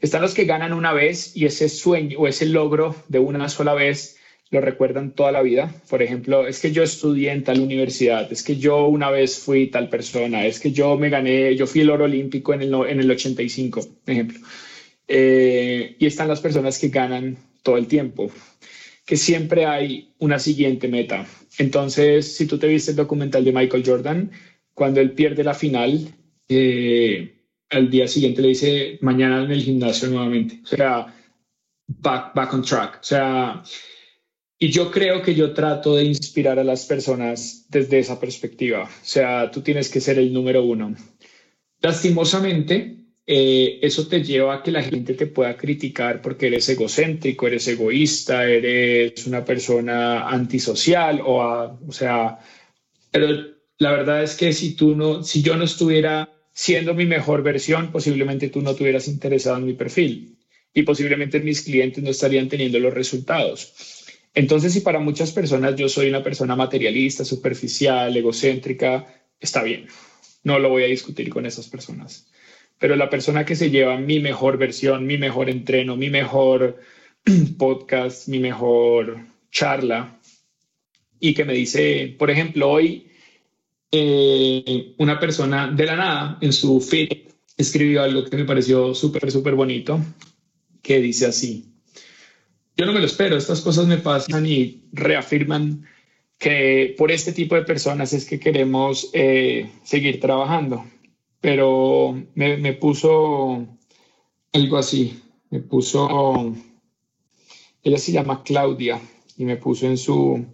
Están 0.00 0.22
los 0.22 0.32
que 0.32 0.44
ganan 0.44 0.72
una 0.72 0.92
vez 0.92 1.36
y 1.36 1.44
ese 1.44 1.68
sueño 1.68 2.20
o 2.20 2.28
ese 2.28 2.46
logro 2.46 2.94
de 3.08 3.18
una 3.18 3.48
sola 3.48 3.74
vez 3.74 4.17
lo 4.50 4.60
recuerdan 4.60 5.12
toda 5.12 5.32
la 5.32 5.42
vida. 5.42 5.72
Por 5.88 6.02
ejemplo, 6.02 6.46
es 6.46 6.60
que 6.60 6.72
yo 6.72 6.82
estudié 6.82 7.32
en 7.32 7.44
tal 7.44 7.60
universidad, 7.60 8.30
es 8.32 8.42
que 8.42 8.56
yo 8.56 8.86
una 8.86 9.10
vez 9.10 9.38
fui 9.38 9.68
tal 9.68 9.88
persona, 9.88 10.46
es 10.46 10.60
que 10.60 10.72
yo 10.72 10.96
me 10.96 11.10
gané, 11.10 11.54
yo 11.56 11.66
fui 11.66 11.82
el 11.82 11.90
oro 11.90 12.04
olímpico 12.04 12.54
en 12.54 12.62
el, 12.62 12.74
en 12.74 13.00
el 13.00 13.10
85, 13.10 13.80
por 13.80 14.12
ejemplo. 14.12 14.38
Eh, 15.06 15.96
y 15.98 16.06
están 16.06 16.28
las 16.28 16.40
personas 16.40 16.78
que 16.78 16.88
ganan 16.88 17.38
todo 17.62 17.76
el 17.76 17.86
tiempo, 17.86 18.30
que 19.04 19.16
siempre 19.16 19.66
hay 19.66 20.14
una 20.18 20.38
siguiente 20.38 20.88
meta. 20.88 21.26
Entonces, 21.58 22.36
si 22.36 22.46
tú 22.46 22.58
te 22.58 22.68
viste 22.68 22.92
el 22.92 22.96
documental 22.96 23.44
de 23.44 23.52
Michael 23.52 23.84
Jordan, 23.84 24.30
cuando 24.74 25.00
él 25.00 25.12
pierde 25.12 25.44
la 25.44 25.54
final, 25.54 26.14
eh, 26.48 27.34
al 27.70 27.90
día 27.90 28.08
siguiente 28.08 28.42
le 28.42 28.48
dice, 28.48 28.98
mañana 29.02 29.44
en 29.44 29.50
el 29.50 29.62
gimnasio 29.62 30.08
nuevamente. 30.08 30.60
O 30.62 30.66
sea, 30.66 31.14
back, 31.86 32.34
back 32.34 32.54
on 32.54 32.62
track. 32.62 32.98
O 33.00 33.04
sea, 33.04 33.62
y 34.58 34.70
yo 34.70 34.90
creo 34.90 35.22
que 35.22 35.34
yo 35.34 35.54
trato 35.54 35.94
de 35.94 36.04
inspirar 36.04 36.58
a 36.58 36.64
las 36.64 36.84
personas 36.86 37.66
desde 37.68 38.00
esa 38.00 38.18
perspectiva. 38.18 38.84
O 38.84 39.04
sea, 39.04 39.50
tú 39.50 39.60
tienes 39.62 39.88
que 39.88 40.00
ser 40.00 40.18
el 40.18 40.32
número 40.32 40.64
uno. 40.64 40.96
Lastimosamente, 41.80 42.96
eh, 43.24 43.78
eso 43.82 44.08
te 44.08 44.22
lleva 44.24 44.56
a 44.56 44.62
que 44.62 44.72
la 44.72 44.82
gente 44.82 45.14
te 45.14 45.26
pueda 45.26 45.56
criticar 45.56 46.20
porque 46.20 46.48
eres 46.48 46.68
egocéntrico, 46.68 47.46
eres 47.46 47.68
egoísta, 47.68 48.48
eres 48.48 49.26
una 49.26 49.44
persona 49.44 50.28
antisocial 50.28 51.20
o, 51.24 51.78
o 51.86 51.92
sea, 51.92 52.38
pero 53.12 53.28
la 53.78 53.92
verdad 53.92 54.24
es 54.24 54.34
que 54.34 54.52
si 54.52 54.74
tú 54.74 54.96
no, 54.96 55.22
si 55.22 55.42
yo 55.42 55.56
no 55.56 55.64
estuviera 55.64 56.30
siendo 56.52 56.94
mi 56.94 57.06
mejor 57.06 57.42
versión, 57.44 57.92
posiblemente 57.92 58.48
tú 58.48 58.60
no 58.60 58.74
tuvieras 58.74 59.06
interesado 59.06 59.58
en 59.58 59.66
mi 59.66 59.74
perfil 59.74 60.36
y 60.74 60.82
posiblemente 60.82 61.38
mis 61.38 61.62
clientes 61.62 62.02
no 62.02 62.10
estarían 62.10 62.48
teniendo 62.48 62.80
los 62.80 62.92
resultados. 62.92 63.72
Entonces, 64.38 64.72
si 64.72 64.82
para 64.82 65.00
muchas 65.00 65.32
personas 65.32 65.74
yo 65.74 65.88
soy 65.88 66.08
una 66.08 66.22
persona 66.22 66.54
materialista, 66.54 67.24
superficial, 67.24 68.16
egocéntrica, 68.16 69.04
está 69.40 69.64
bien. 69.64 69.88
No 70.44 70.60
lo 70.60 70.68
voy 70.68 70.84
a 70.84 70.86
discutir 70.86 71.28
con 71.28 71.44
esas 71.44 71.66
personas. 71.66 72.30
Pero 72.78 72.94
la 72.94 73.10
persona 73.10 73.44
que 73.44 73.56
se 73.56 73.70
lleva 73.70 73.98
mi 73.98 74.20
mejor 74.20 74.56
versión, 74.56 75.08
mi 75.08 75.18
mejor 75.18 75.50
entreno, 75.50 75.96
mi 75.96 76.08
mejor 76.08 76.78
podcast, 77.58 78.28
mi 78.28 78.38
mejor 78.38 79.26
charla, 79.50 80.20
y 81.18 81.34
que 81.34 81.44
me 81.44 81.54
dice, 81.54 82.14
por 82.16 82.30
ejemplo, 82.30 82.70
hoy 82.70 83.10
eh, 83.90 84.94
una 84.98 85.18
persona 85.18 85.68
de 85.68 85.84
la 85.84 85.96
nada 85.96 86.38
en 86.40 86.52
su 86.52 86.80
feed 86.80 87.08
escribió 87.56 88.04
algo 88.04 88.24
que 88.24 88.36
me 88.36 88.44
pareció 88.44 88.94
súper, 88.94 89.32
súper 89.32 89.56
bonito, 89.56 89.98
que 90.80 91.00
dice 91.00 91.26
así, 91.26 91.77
yo 92.78 92.86
no 92.86 92.92
me 92.92 93.00
lo 93.00 93.06
espero, 93.06 93.36
estas 93.36 93.60
cosas 93.60 93.86
me 93.86 93.98
pasan 93.98 94.46
y 94.46 94.84
reafirman 94.92 95.84
que 96.38 96.94
por 96.96 97.10
este 97.10 97.32
tipo 97.32 97.56
de 97.56 97.62
personas 97.62 98.12
es 98.12 98.24
que 98.24 98.38
queremos 98.38 99.10
eh, 99.12 99.68
seguir 99.82 100.20
trabajando. 100.20 100.84
Pero 101.40 102.20
me, 102.34 102.72
puso 102.74 103.66
algo 104.52 104.76
así, 104.76 105.20
me 105.50 105.60
puso, 105.60 106.54
ella 107.82 107.98
se 107.98 108.12
llama 108.12 108.42
Claudia 108.44 109.00
y 109.36 109.44
me 109.44 109.56
puso 109.56 109.86
en 109.86 109.96
su, 109.96 110.46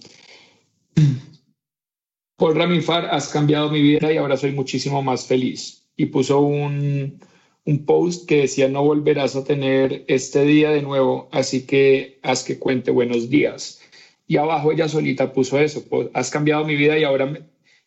Paul 2.37 2.55
Ramifar, 2.57 3.07
has 3.07 3.29
cambiado 3.29 3.71
mi 3.71 3.83
vida 3.83 4.13
y 4.13 4.17
ahora 4.17 4.37
soy 4.37 4.53
muchísimo 4.53 5.03
más 5.03 5.27
feliz. 5.27 5.87
Y 5.97 6.07
puso 6.07 6.41
un, 6.41 7.21
un 7.67 7.85
post 7.87 8.29
que 8.29 8.43
decía 8.43 8.69
no 8.69 8.85
volverás 8.85 9.37
a 9.37 9.45
tener 9.45 10.05
este 10.09 10.45
día 10.45 10.71
de 10.71 10.83
nuevo, 10.83 11.29
así 11.33 11.67
que 11.67 12.19
haz 12.23 12.45
que 12.45 12.59
cuente 12.59 12.91
buenos 12.91 13.31
días. 13.31 13.81
Y 14.27 14.37
abajo 14.37 14.73
ella 14.73 14.89
solita 14.89 15.33
puso 15.33 15.59
eso, 15.59 15.85
has 16.13 16.31
cambiado 16.31 16.65
mi 16.65 16.77
vida 16.77 16.99
y 16.99 17.05
ahora, 17.05 17.33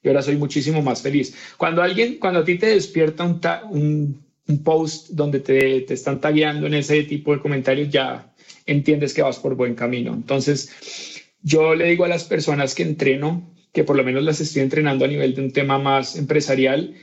y 0.04 0.08
ahora 0.08 0.22
soy 0.22 0.38
muchísimo 0.38 0.82
más 0.82 1.02
feliz. 1.02 1.36
Cuando 1.58 1.82
alguien, 1.82 2.18
cuando 2.20 2.42
a 2.42 2.46
ti 2.46 2.58
te 2.58 2.68
despierta 2.68 3.24
un, 3.26 3.40
un, 3.72 4.24
un 4.48 4.64
post 4.64 5.10
donde 5.10 5.40
te, 5.40 5.82
te 5.82 5.94
están 5.94 6.22
tagueando 6.22 6.68
en 6.68 6.76
ese 6.76 7.04
tipo 7.04 7.34
de 7.34 7.42
comentarios, 7.42 7.90
ya 7.90 8.34
entiendes 8.66 9.14
que 9.14 9.22
vas 9.22 9.40
por 9.40 9.56
buen 9.56 9.76
camino. 9.76 10.14
Entonces, 10.14 11.24
yo 11.42 11.76
le 11.76 11.86
digo 11.86 12.06
a 12.06 12.10
las 12.10 12.24
personas 12.24 12.76
que 12.76 12.84
entreno, 12.84 13.56
que 13.74 13.84
por 13.84 13.96
lo 13.96 14.04
menos 14.04 14.24
las 14.24 14.40
estoy 14.42 14.64
entrenando 14.64 15.06
a 15.06 15.08
nivel 15.08 15.34
de 15.36 15.42
un 15.42 15.52
tema 15.52 15.78
más 15.78 16.16
empresarial, 16.16 16.96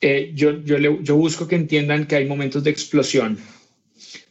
eh, 0.00 0.32
yo, 0.34 0.62
yo, 0.62 0.78
yo, 0.78 1.16
busco 1.16 1.48
que 1.48 1.56
entiendan 1.56 2.06
que 2.06 2.16
hay 2.16 2.26
momentos 2.26 2.62
de 2.64 2.70
explosión, 2.70 3.38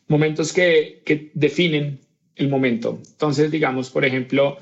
momentos 0.07 0.53
que, 0.53 1.01
que 1.05 1.31
definen 1.33 1.99
el 2.35 2.49
momento. 2.49 2.99
Entonces, 3.11 3.51
digamos, 3.51 3.89
por 3.89 4.05
ejemplo, 4.05 4.57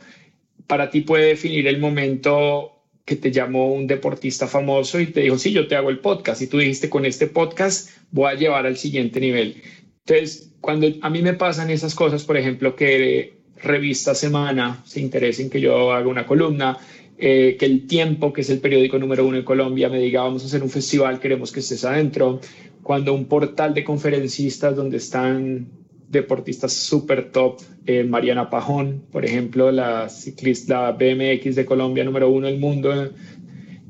para 0.68 0.90
ti 0.90 1.02
puede 1.02 1.28
definir 1.28 1.68
el 1.68 1.80
momento 1.80 2.74
que 3.06 3.16
te 3.18 3.32
llamó 3.32 3.74
un 3.74 3.86
deportista 3.86 4.48
famoso 4.48 5.00
y 5.00 5.08
te 5.08 5.22
dijo, 5.22 5.38
sí, 5.38 5.52
yo 5.52 5.68
te 5.68 5.76
hago 5.76 5.90
el 5.90 6.00
podcast. 6.00 6.42
Y 6.42 6.48
tú 6.48 6.58
dijiste, 6.58 6.90
con 6.90 7.06
este 7.06 7.28
podcast 7.28 7.90
voy 8.12 8.32
a 8.32 8.36
llevar 8.36 8.66
al 8.66 8.78
siguiente 8.78 9.20
nivel. 9.20 9.62
Entonces, 10.06 10.52
cuando 10.62 10.88
a 11.02 11.10
mí 11.10 11.22
me 11.22 11.34
pasan 11.34 11.70
esas 11.70 11.96
cosas, 11.96 12.24
por 12.24 12.38
ejemplo, 12.38 12.76
que 12.76 13.34
revista 13.58 14.16
semana 14.16 14.82
se 14.86 15.02
interesen 15.02 15.50
que 15.50 15.60
yo 15.60 15.92
haga 15.92 16.08
una 16.08 16.26
columna, 16.26 16.78
eh, 17.18 17.58
que 17.60 17.66
el 17.66 17.88
tiempo, 17.88 18.34
que 18.34 18.42
es 18.42 18.50
el 18.50 18.60
periódico 18.60 18.98
número 18.98 19.26
uno 19.26 19.38
en 19.38 19.44
Colombia, 19.44 19.90
me 19.90 20.00
diga 20.00 20.24
vamos 20.24 20.44
a 20.44 20.48
hacer 20.48 20.64
un 20.64 20.70
festival, 20.70 21.20
queremos 21.20 21.52
que 21.52 21.60
estés 21.60 21.86
adentro. 21.86 22.40
Cuando 22.82 23.14
un 23.14 23.26
portal 23.26 23.74
de 23.74 23.84
conferencistas 23.84 24.76
donde 24.76 24.98
están 24.98 25.68
deportistas 26.10 26.74
súper 26.74 27.32
top, 27.32 27.62
eh, 27.86 28.04
Mariana 28.04 28.50
Pajón, 28.50 29.04
por 29.12 29.26
ejemplo, 29.26 29.72
la 29.72 30.10
ciclista 30.10 30.92
BMX 30.92 31.56
de 31.56 31.66
Colombia 31.66 32.04
número 32.04 32.30
uno 32.30 32.48
del 32.48 32.60
mundo, 32.60 33.12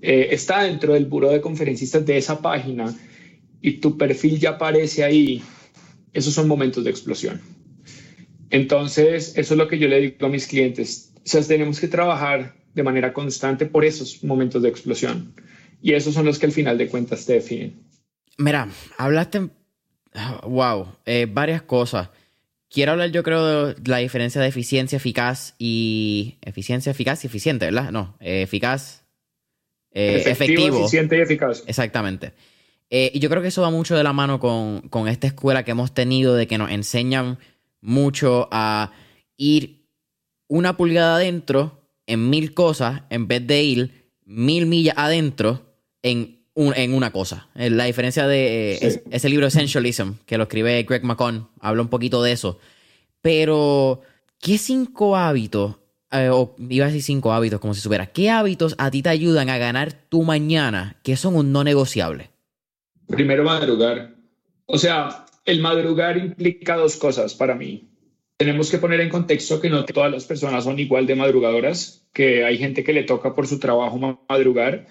eh, 0.01 0.27
está 0.31 0.63
dentro 0.63 0.93
del 0.93 1.05
buro 1.05 1.29
de 1.29 1.41
conferencistas 1.41 2.05
de 2.05 2.17
esa 2.17 2.41
página 2.41 2.93
y 3.61 3.73
tu 3.73 3.97
perfil 3.97 4.39
ya 4.39 4.51
aparece 4.51 5.03
ahí, 5.03 5.41
esos 6.11 6.33
son 6.33 6.47
momentos 6.47 6.83
de 6.83 6.89
explosión. 6.89 7.41
Entonces, 8.49 9.33
eso 9.37 9.53
es 9.53 9.57
lo 9.57 9.67
que 9.67 9.79
yo 9.79 9.87
le 9.87 9.99
digo 10.01 10.25
a 10.25 10.29
mis 10.29 10.45
clientes. 10.45 11.11
O 11.17 11.21
sea, 11.23 11.41
tenemos 11.41 11.79
que 11.79 11.87
trabajar 11.87 12.53
de 12.73 12.83
manera 12.83 13.13
constante 13.13 13.65
por 13.65 13.85
esos 13.85 14.23
momentos 14.23 14.61
de 14.61 14.69
explosión. 14.69 15.33
Y 15.81 15.93
esos 15.93 16.13
son 16.13 16.25
los 16.25 16.39
que 16.39 16.45
al 16.45 16.51
final 16.51 16.77
de 16.77 16.87
cuentas 16.87 17.25
te 17.25 17.33
definen. 17.33 17.83
Mira, 18.37 18.69
hablaste, 18.97 19.49
wow, 20.43 20.87
eh, 21.05 21.27
varias 21.29 21.61
cosas. 21.61 22.09
Quiero 22.69 22.93
hablar, 22.93 23.11
yo 23.11 23.21
creo, 23.21 23.73
de 23.73 23.89
la 23.89 23.97
diferencia 23.97 24.41
de 24.41 24.47
eficiencia 24.47 24.95
eficaz 24.95 25.53
y 25.59 26.37
eficiencia 26.41 26.91
eficaz 26.91 27.23
y 27.23 27.27
eficiente, 27.27 27.65
¿verdad? 27.65 27.91
No, 27.91 28.17
eh, 28.19 28.41
eficaz, 28.41 29.03
eh, 29.91 30.23
efectivo, 30.25 30.79
eficiente 30.79 31.17
y 31.17 31.21
eficaz. 31.21 31.63
Exactamente. 31.67 32.33
y 32.89 33.19
yo 33.19 33.29
creo 33.29 33.41
que 33.41 33.47
eso 33.47 33.61
va 33.63 33.71
mucho 33.71 33.95
de 33.95 34.03
la 34.03 34.13
mano 34.13 34.39
con, 34.39 34.81
con 34.89 35.07
esta 35.07 35.27
escuela 35.27 35.63
que 35.63 35.71
hemos 35.71 35.93
tenido 35.93 36.35
de 36.35 36.47
que 36.47 36.57
nos 36.57 36.71
enseñan 36.71 37.39
mucho 37.81 38.47
a 38.51 38.91
ir 39.35 39.83
una 40.47 40.77
pulgada 40.77 41.15
adentro 41.15 41.82
en 42.07 42.29
mil 42.29 42.53
cosas 42.53 43.03
en 43.09 43.27
vez 43.27 43.45
de 43.45 43.63
ir 43.63 44.09
mil 44.25 44.65
millas 44.65 44.95
adentro 44.97 45.61
en 46.01 46.43
en 46.55 46.93
una 46.93 47.11
cosa. 47.11 47.47
Eh, 47.55 47.69
la 47.69 47.85
diferencia 47.85 48.27
de 48.27 48.73
eh, 48.75 49.03
ese 49.09 49.29
libro 49.29 49.47
Essentialism, 49.47 50.11
que 50.25 50.37
lo 50.37 50.43
escribe 50.43 50.83
Greg 50.83 51.03
McCon, 51.03 51.49
habla 51.59 51.81
un 51.81 51.87
poquito 51.87 52.21
de 52.21 52.31
eso. 52.31 52.59
Pero, 53.21 54.01
¿qué 54.39 54.57
cinco 54.57 55.15
hábitos, 55.15 55.77
eh, 56.11 56.29
o 56.31 56.55
iba 56.69 56.85
a 56.85 56.89
decir 56.89 57.03
cinco 57.03 57.33
hábitos 57.33 57.59
como 57.59 57.73
si 57.73 57.81
supiera, 57.81 58.07
qué 58.07 58.29
hábitos 58.29 58.75
a 58.77 58.91
ti 58.91 59.01
te 59.01 59.09
ayudan 59.09 59.49
a 59.49 59.57
ganar 59.57 59.93
tu 59.93 60.23
mañana 60.23 60.99
que 61.03 61.15
son 61.15 61.35
un 61.35 61.51
no 61.51 61.63
negociable? 61.63 62.29
Primero, 63.07 63.43
madrugar. 63.43 64.15
O 64.65 64.77
sea, 64.77 65.25
el 65.45 65.59
madrugar 65.59 66.17
implica 66.17 66.75
dos 66.75 66.97
cosas 66.97 67.33
para 67.33 67.55
mí. 67.55 67.89
Tenemos 68.43 68.69
que 68.69 68.77
poner 68.77 68.99
en 68.99 69.07
contexto 69.07 69.61
que 69.61 69.69
no 69.69 69.85
todas 69.85 70.11
las 70.11 70.25
personas 70.25 70.65
son 70.65 70.77
igual 70.77 71.07
de 71.07 71.15
madrugadoras, 71.15 72.05
que 72.11 72.43
hay 72.43 72.57
gente 72.57 72.83
que 72.83 72.91
le 72.91 73.03
toca 73.03 73.33
por 73.33 73.47
su 73.47 73.57
trabajo 73.57 74.19
madrugar 74.27 74.85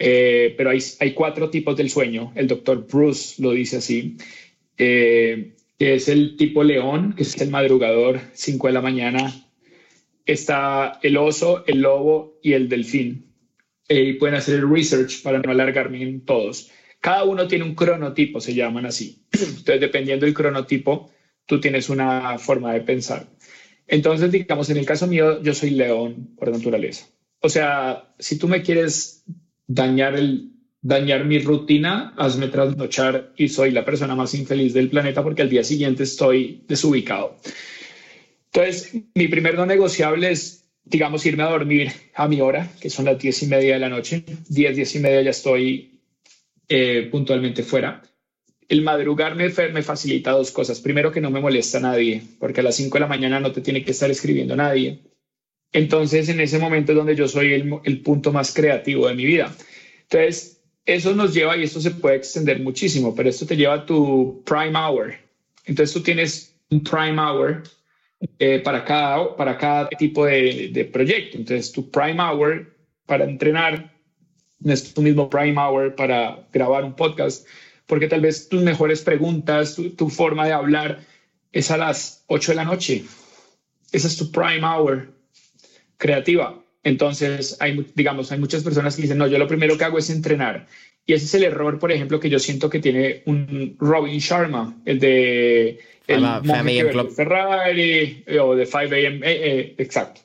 eh, 0.00 0.52
pero 0.56 0.70
hay, 0.70 0.80
hay, 0.98 1.12
cuatro 1.12 1.48
tipos 1.48 1.76
del 1.76 1.90
sueño. 1.90 2.32
El 2.34 2.48
doctor 2.48 2.88
Bruce 2.88 3.40
lo 3.40 3.52
dice 3.52 3.76
así, 3.76 4.16
eh, 4.76 5.54
es 5.78 6.08
el 6.08 6.36
tipo 6.36 6.64
león, 6.64 7.14
que 7.16 7.22
es 7.22 7.40
el 7.40 7.50
madrugador, 7.50 8.20
5 8.32 8.66
de 8.66 8.72
la 8.72 8.80
mañana. 8.80 9.32
Está 10.26 10.98
el 11.00 11.18
oso, 11.18 11.62
el 11.68 11.82
lobo 11.82 12.40
y 12.42 12.54
el 12.54 12.68
delfín. 12.68 13.26
Eh, 13.88 14.16
pueden 14.18 14.34
hacer 14.34 14.56
el 14.56 14.68
research 14.68 15.22
para 15.22 15.38
no 15.38 15.52
alargarme 15.52 16.02
en 16.02 16.24
todos. 16.24 16.72
Cada 16.98 17.22
uno 17.22 17.46
tiene 17.46 17.64
un 17.64 17.76
cronotipo, 17.76 18.40
se 18.40 18.54
llaman 18.54 18.86
así. 18.86 19.22
Entonces, 19.32 19.80
dependiendo 19.80 20.26
del 20.26 20.34
cronotipo, 20.34 21.12
tú 21.48 21.60
tienes 21.60 21.88
una 21.88 22.38
forma 22.38 22.74
de 22.74 22.82
pensar. 22.82 23.26
Entonces, 23.86 24.30
digamos, 24.30 24.68
en 24.68 24.76
el 24.76 24.84
caso 24.84 25.06
mío, 25.06 25.42
yo 25.42 25.54
soy 25.54 25.70
león 25.70 26.34
por 26.36 26.50
naturaleza. 26.50 27.06
O 27.40 27.48
sea, 27.48 28.12
si 28.18 28.38
tú 28.38 28.48
me 28.48 28.62
quieres 28.62 29.24
dañar, 29.66 30.14
el, 30.14 30.52
dañar 30.82 31.24
mi 31.24 31.38
rutina, 31.38 32.12
hazme 32.18 32.48
trasnochar 32.48 33.32
y 33.36 33.48
soy 33.48 33.70
la 33.70 33.86
persona 33.86 34.14
más 34.14 34.34
infeliz 34.34 34.74
del 34.74 34.90
planeta 34.90 35.22
porque 35.22 35.40
al 35.40 35.48
día 35.48 35.64
siguiente 35.64 36.02
estoy 36.02 36.64
desubicado. 36.68 37.38
Entonces, 38.52 38.92
mi 39.14 39.28
primer 39.28 39.54
no 39.54 39.64
negociable 39.64 40.30
es, 40.30 40.68
digamos, 40.84 41.24
irme 41.24 41.44
a 41.44 41.50
dormir 41.50 41.90
a 42.14 42.28
mi 42.28 42.42
hora, 42.42 42.70
que 42.78 42.90
son 42.90 43.06
las 43.06 43.18
diez 43.18 43.42
y 43.42 43.46
media 43.46 43.74
de 43.74 43.80
la 43.80 43.88
noche. 43.88 44.22
Diez, 44.48 44.76
diez 44.76 44.94
y 44.94 44.98
media 44.98 45.22
ya 45.22 45.30
estoy 45.30 45.98
eh, 46.68 47.08
puntualmente 47.10 47.62
fuera. 47.62 48.02
El 48.68 48.82
madrugar 48.82 49.34
me, 49.34 49.48
me, 49.48 49.82
facilita 49.82 50.32
dos 50.32 50.50
cosas. 50.50 50.80
Primero, 50.80 51.10
que 51.10 51.20
no 51.20 51.30
me 51.30 51.40
molesta 51.40 51.80
nadie, 51.80 52.22
porque 52.38 52.60
a 52.60 52.62
las 52.62 52.76
cinco 52.76 52.96
de 52.96 53.00
la 53.00 53.06
mañana 53.06 53.40
no 53.40 53.52
te 53.52 53.62
tiene 53.62 53.82
que 53.82 53.92
estar 53.92 54.10
escribiendo 54.10 54.54
nadie. 54.56 55.00
Entonces, 55.72 56.28
en 56.28 56.40
ese 56.40 56.58
momento 56.58 56.92
es 56.92 56.96
donde 56.96 57.16
yo 57.16 57.28
soy 57.28 57.52
el, 57.52 58.00
punto 58.02 58.32
más 58.32 58.52
creativo 58.52 59.08
de 59.08 59.14
mi 59.14 59.24
vida. 59.24 59.54
Entonces, 60.02 60.62
eso 60.84 61.14
nos 61.14 61.34
lleva, 61.34 61.56
y 61.56 61.64
esto 61.64 61.80
se 61.80 61.92
puede 61.92 62.16
extender 62.16 62.60
muchísimo, 62.60 63.14
pero 63.14 63.28
esto 63.28 63.46
te 63.46 63.56
lleva 63.56 63.74
a 63.74 63.86
tu 63.86 64.42
prime 64.44 64.78
hour. 64.78 65.14
Entonces, 65.64 65.94
tú 65.94 66.02
tienes 66.02 66.54
un 66.70 66.82
prime 66.82 67.20
hour 67.20 67.62
eh, 68.38 68.60
para, 68.60 68.84
cada, 68.84 69.36
para 69.36 69.56
cada 69.56 69.88
tipo 69.90 70.26
de, 70.26 70.70
de, 70.72 70.84
proyecto. 70.84 71.38
Entonces, 71.38 71.72
tu 71.72 71.90
prime 71.90 72.20
hour 72.22 72.74
para 73.06 73.24
entrenar 73.24 73.92
no 74.60 74.72
es 74.72 74.92
tu 74.92 75.02
mismo 75.02 75.28
prime 75.30 75.60
hour 75.60 75.94
para 75.94 76.46
grabar 76.52 76.84
un 76.84 76.94
podcast, 76.94 77.46
porque 77.88 78.06
tal 78.06 78.20
vez 78.20 78.48
tus 78.48 78.62
mejores 78.62 79.02
preguntas, 79.02 79.74
tu, 79.74 79.90
tu 79.90 80.08
forma 80.08 80.46
de 80.46 80.52
hablar 80.52 81.00
es 81.50 81.72
a 81.72 81.76
las 81.76 82.22
8 82.28 82.52
de 82.52 82.56
la 82.56 82.64
noche. 82.64 83.04
Esa 83.90 84.06
es 84.06 84.16
tu 84.16 84.30
prime 84.30 84.64
hour 84.64 85.08
creativa. 85.96 86.62
Entonces, 86.84 87.56
hay, 87.60 87.84
digamos, 87.94 88.30
hay 88.30 88.38
muchas 88.38 88.62
personas 88.62 88.94
que 88.94 89.02
dicen, 89.02 89.18
no, 89.18 89.26
yo 89.26 89.38
lo 89.38 89.48
primero 89.48 89.76
que 89.76 89.84
hago 89.84 89.98
es 89.98 90.10
entrenar. 90.10 90.66
Y 91.06 91.14
ese 91.14 91.24
es 91.24 91.34
el 91.34 91.44
error, 91.44 91.78
por 91.78 91.90
ejemplo, 91.90 92.20
que 92.20 92.30
yo 92.30 92.38
siento 92.38 92.70
que 92.70 92.80
tiene 92.80 93.22
un 93.24 93.76
Robin 93.78 94.18
Sharma, 94.18 94.76
el 94.84 95.00
de 95.00 95.80
el 96.06 96.90
Club 96.90 97.10
Ferrari 97.10 98.22
eh, 98.26 98.38
o 98.38 98.54
de 98.54 98.66
5 98.66 98.78
AM, 98.78 98.92
eh, 98.94 99.20
eh, 99.24 99.74
exacto. 99.78 100.20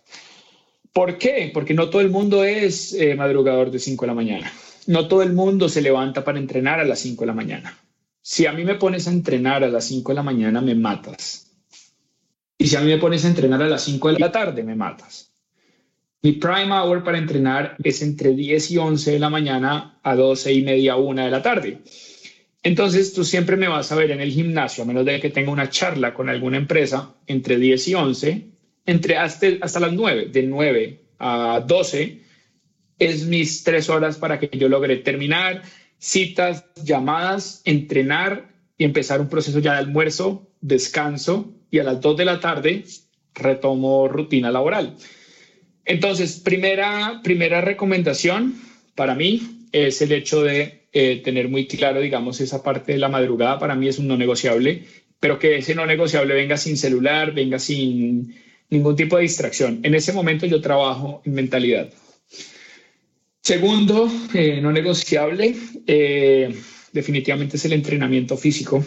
¿Por 0.91 1.17
qué? 1.17 1.51
Porque 1.53 1.73
no 1.73 1.89
todo 1.89 2.01
el 2.01 2.09
mundo 2.09 2.43
es 2.43 2.95
madrugador 3.17 3.71
de 3.71 3.79
5 3.79 4.05
de 4.05 4.07
la 4.07 4.13
mañana. 4.13 4.53
No 4.87 5.07
todo 5.07 5.23
el 5.23 5.33
mundo 5.33 5.69
se 5.69 5.81
levanta 5.81 6.23
para 6.23 6.39
entrenar 6.39 6.79
a 6.79 6.85
las 6.85 6.99
5 6.99 7.21
de 7.21 7.27
la 7.27 7.33
mañana. 7.33 7.77
Si 8.21 8.45
a 8.45 8.53
mí 8.53 8.63
me 8.63 8.75
pones 8.75 9.07
a 9.07 9.11
entrenar 9.11 9.63
a 9.63 9.69
las 9.69 9.85
5 9.85 10.11
de 10.11 10.15
la 10.15 10.23
mañana, 10.23 10.61
me 10.61 10.75
matas. 10.75 11.51
Y 12.57 12.67
si 12.67 12.75
a 12.75 12.81
mí 12.81 12.87
me 12.87 12.97
pones 12.97 13.25
a 13.25 13.27
entrenar 13.27 13.61
a 13.61 13.67
las 13.67 13.83
5 13.83 14.13
de 14.13 14.19
la 14.19 14.31
tarde, 14.31 14.63
me 14.63 14.75
matas. 14.75 15.33
Mi 16.21 16.31
prime 16.31 16.71
hour 16.71 17.03
para 17.03 17.17
entrenar 17.17 17.75
es 17.83 18.01
entre 18.01 18.33
10 18.33 18.71
y 18.71 18.77
11 18.77 19.11
de 19.11 19.19
la 19.19 19.29
mañana 19.29 19.99
a 20.01 20.15
12 20.15 20.53
y 20.53 20.61
media, 20.61 20.95
1 20.95 21.25
de 21.25 21.31
la 21.31 21.41
tarde. 21.41 21.79
Entonces 22.63 23.13
tú 23.13 23.25
siempre 23.25 23.57
me 23.57 23.67
vas 23.67 23.91
a 23.91 23.95
ver 23.95 24.11
en 24.11 24.21
el 24.21 24.31
gimnasio, 24.31 24.83
a 24.83 24.87
menos 24.87 25.05
de 25.05 25.19
que 25.19 25.29
tenga 25.29 25.51
una 25.51 25.69
charla 25.69 26.13
con 26.13 26.29
alguna 26.29 26.55
empresa, 26.55 27.13
entre 27.27 27.57
10 27.57 27.87
y 27.89 27.95
11, 27.95 28.47
entre 28.85 29.17
hasta, 29.17 29.47
hasta 29.59 29.81
las 29.81 29.91
9, 29.91 30.29
de 30.31 30.43
9 30.43 31.01
a 31.19 31.61
12, 31.67 32.22
es 32.99 33.25
mis 33.25 33.63
tres 33.63 33.89
horas 33.89 34.17
para 34.17 34.39
que 34.39 34.49
yo 34.57 34.69
logre 34.69 34.97
terminar 34.97 35.63
citas, 35.97 36.65
llamadas, 36.83 37.61
entrenar 37.65 38.49
y 38.77 38.83
empezar 38.83 39.21
un 39.21 39.29
proceso 39.29 39.59
ya 39.59 39.73
de 39.73 39.79
almuerzo, 39.79 40.49
descanso 40.61 41.53
y 41.71 41.79
a 41.79 41.83
las 41.83 42.01
2 42.01 42.17
de 42.17 42.25
la 42.25 42.39
tarde 42.39 42.83
retomo 43.33 44.07
rutina 44.07 44.51
laboral. 44.51 44.97
Entonces, 45.85 46.39
primera, 46.39 47.21
primera 47.23 47.61
recomendación 47.61 48.55
para 48.95 49.15
mí 49.15 49.67
es 49.71 50.01
el 50.01 50.11
hecho 50.11 50.43
de 50.43 50.83
eh, 50.93 51.21
tener 51.23 51.49
muy 51.49 51.67
claro, 51.67 51.99
digamos, 51.99 52.39
esa 52.39 52.63
parte 52.63 52.93
de 52.93 52.99
la 52.99 53.09
madrugada 53.09 53.59
para 53.59 53.75
mí 53.75 53.87
es 53.87 53.97
un 53.97 54.07
no 54.07 54.17
negociable, 54.17 54.83
pero 55.19 55.39
que 55.39 55.57
ese 55.57 55.73
no 55.73 55.85
negociable 55.85 56.33
venga 56.33 56.57
sin 56.57 56.77
celular, 56.77 57.33
venga 57.33 57.59
sin 57.59 58.35
ningún 58.69 58.95
tipo 58.95 59.15
de 59.15 59.23
distracción. 59.23 59.79
En 59.83 59.95
ese 59.95 60.13
momento 60.13 60.45
yo 60.45 60.61
trabajo 60.61 61.21
en 61.25 61.33
mentalidad. 61.33 61.89
Segundo, 63.43 64.09
eh, 64.33 64.61
no 64.61 64.71
negociable, 64.71 65.55
eh, 65.85 66.55
definitivamente 66.91 67.57
es 67.57 67.65
el 67.65 67.73
entrenamiento 67.73 68.37
físico. 68.37 68.83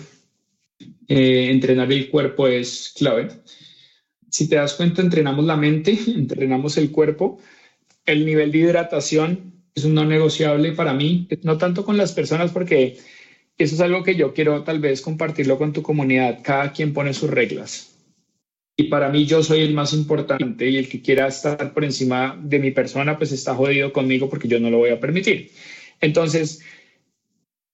entrenar 1.09 1.93
el 1.93 2.11
cuerpo 2.11 2.49
es 2.49 2.93
clave 2.97 3.29
si 4.37 4.49
te 4.49 4.57
das 4.57 4.75
cuenta, 4.75 5.01
entrenamos 5.01 5.47
la 5.47 5.57
mente, 5.57 5.99
entrenamos 6.07 6.77
el 6.77 6.91
cuerpo. 6.91 7.39
El 8.05 8.27
nivel 8.27 8.53
de 8.53 8.59
hidratación 8.59 9.55
es 9.75 9.85
un 9.85 9.95
no 9.95 10.05
negociable 10.05 10.73
para 10.73 10.93
mí, 10.93 11.27
no 11.43 11.57
tanto 11.57 11.85
con 11.85 11.97
las 11.97 12.13
personas, 12.13 12.53
porque 12.53 12.99
eso 13.57 13.75
es 13.75 13.81
algo 13.81 14.03
que 14.03 14.15
yo 14.15 14.35
quiero 14.35 14.63
tal 14.63 14.79
vez 14.79 15.01
compartirlo 15.01 15.57
con 15.57 15.73
tu 15.73 15.83
comunidad. 15.83 16.41
Cada 16.43 16.73
quien 16.73 16.93
pone 16.93 17.15
sus 17.15 17.31
reglas. 17.31 17.96
Y 18.77 18.85
para 18.85 19.09
mí 19.09 19.25
yo 19.25 19.43
soy 19.43 19.63
el 19.63 19.73
más 19.73 19.93
importante 19.95 20.69
y 20.69 20.77
el 20.77 20.89
que 20.89 21.01
quiera 21.01 21.29
estar 21.29 21.73
por 21.73 21.85
encima 21.85 22.39
de 22.43 22.59
mi 22.59 22.71
persona, 22.73 23.17
pues 23.17 23.33
está 23.33 23.55
jodido 23.55 23.93
conmigo 23.93 24.29
porque 24.29 24.49
yo 24.49 24.61
no 24.61 24.71
lo 24.71 24.79
voy 24.79 24.91
a 24.91 25.01
permitir. 25.01 25.51
Entonces, 26.01 26.61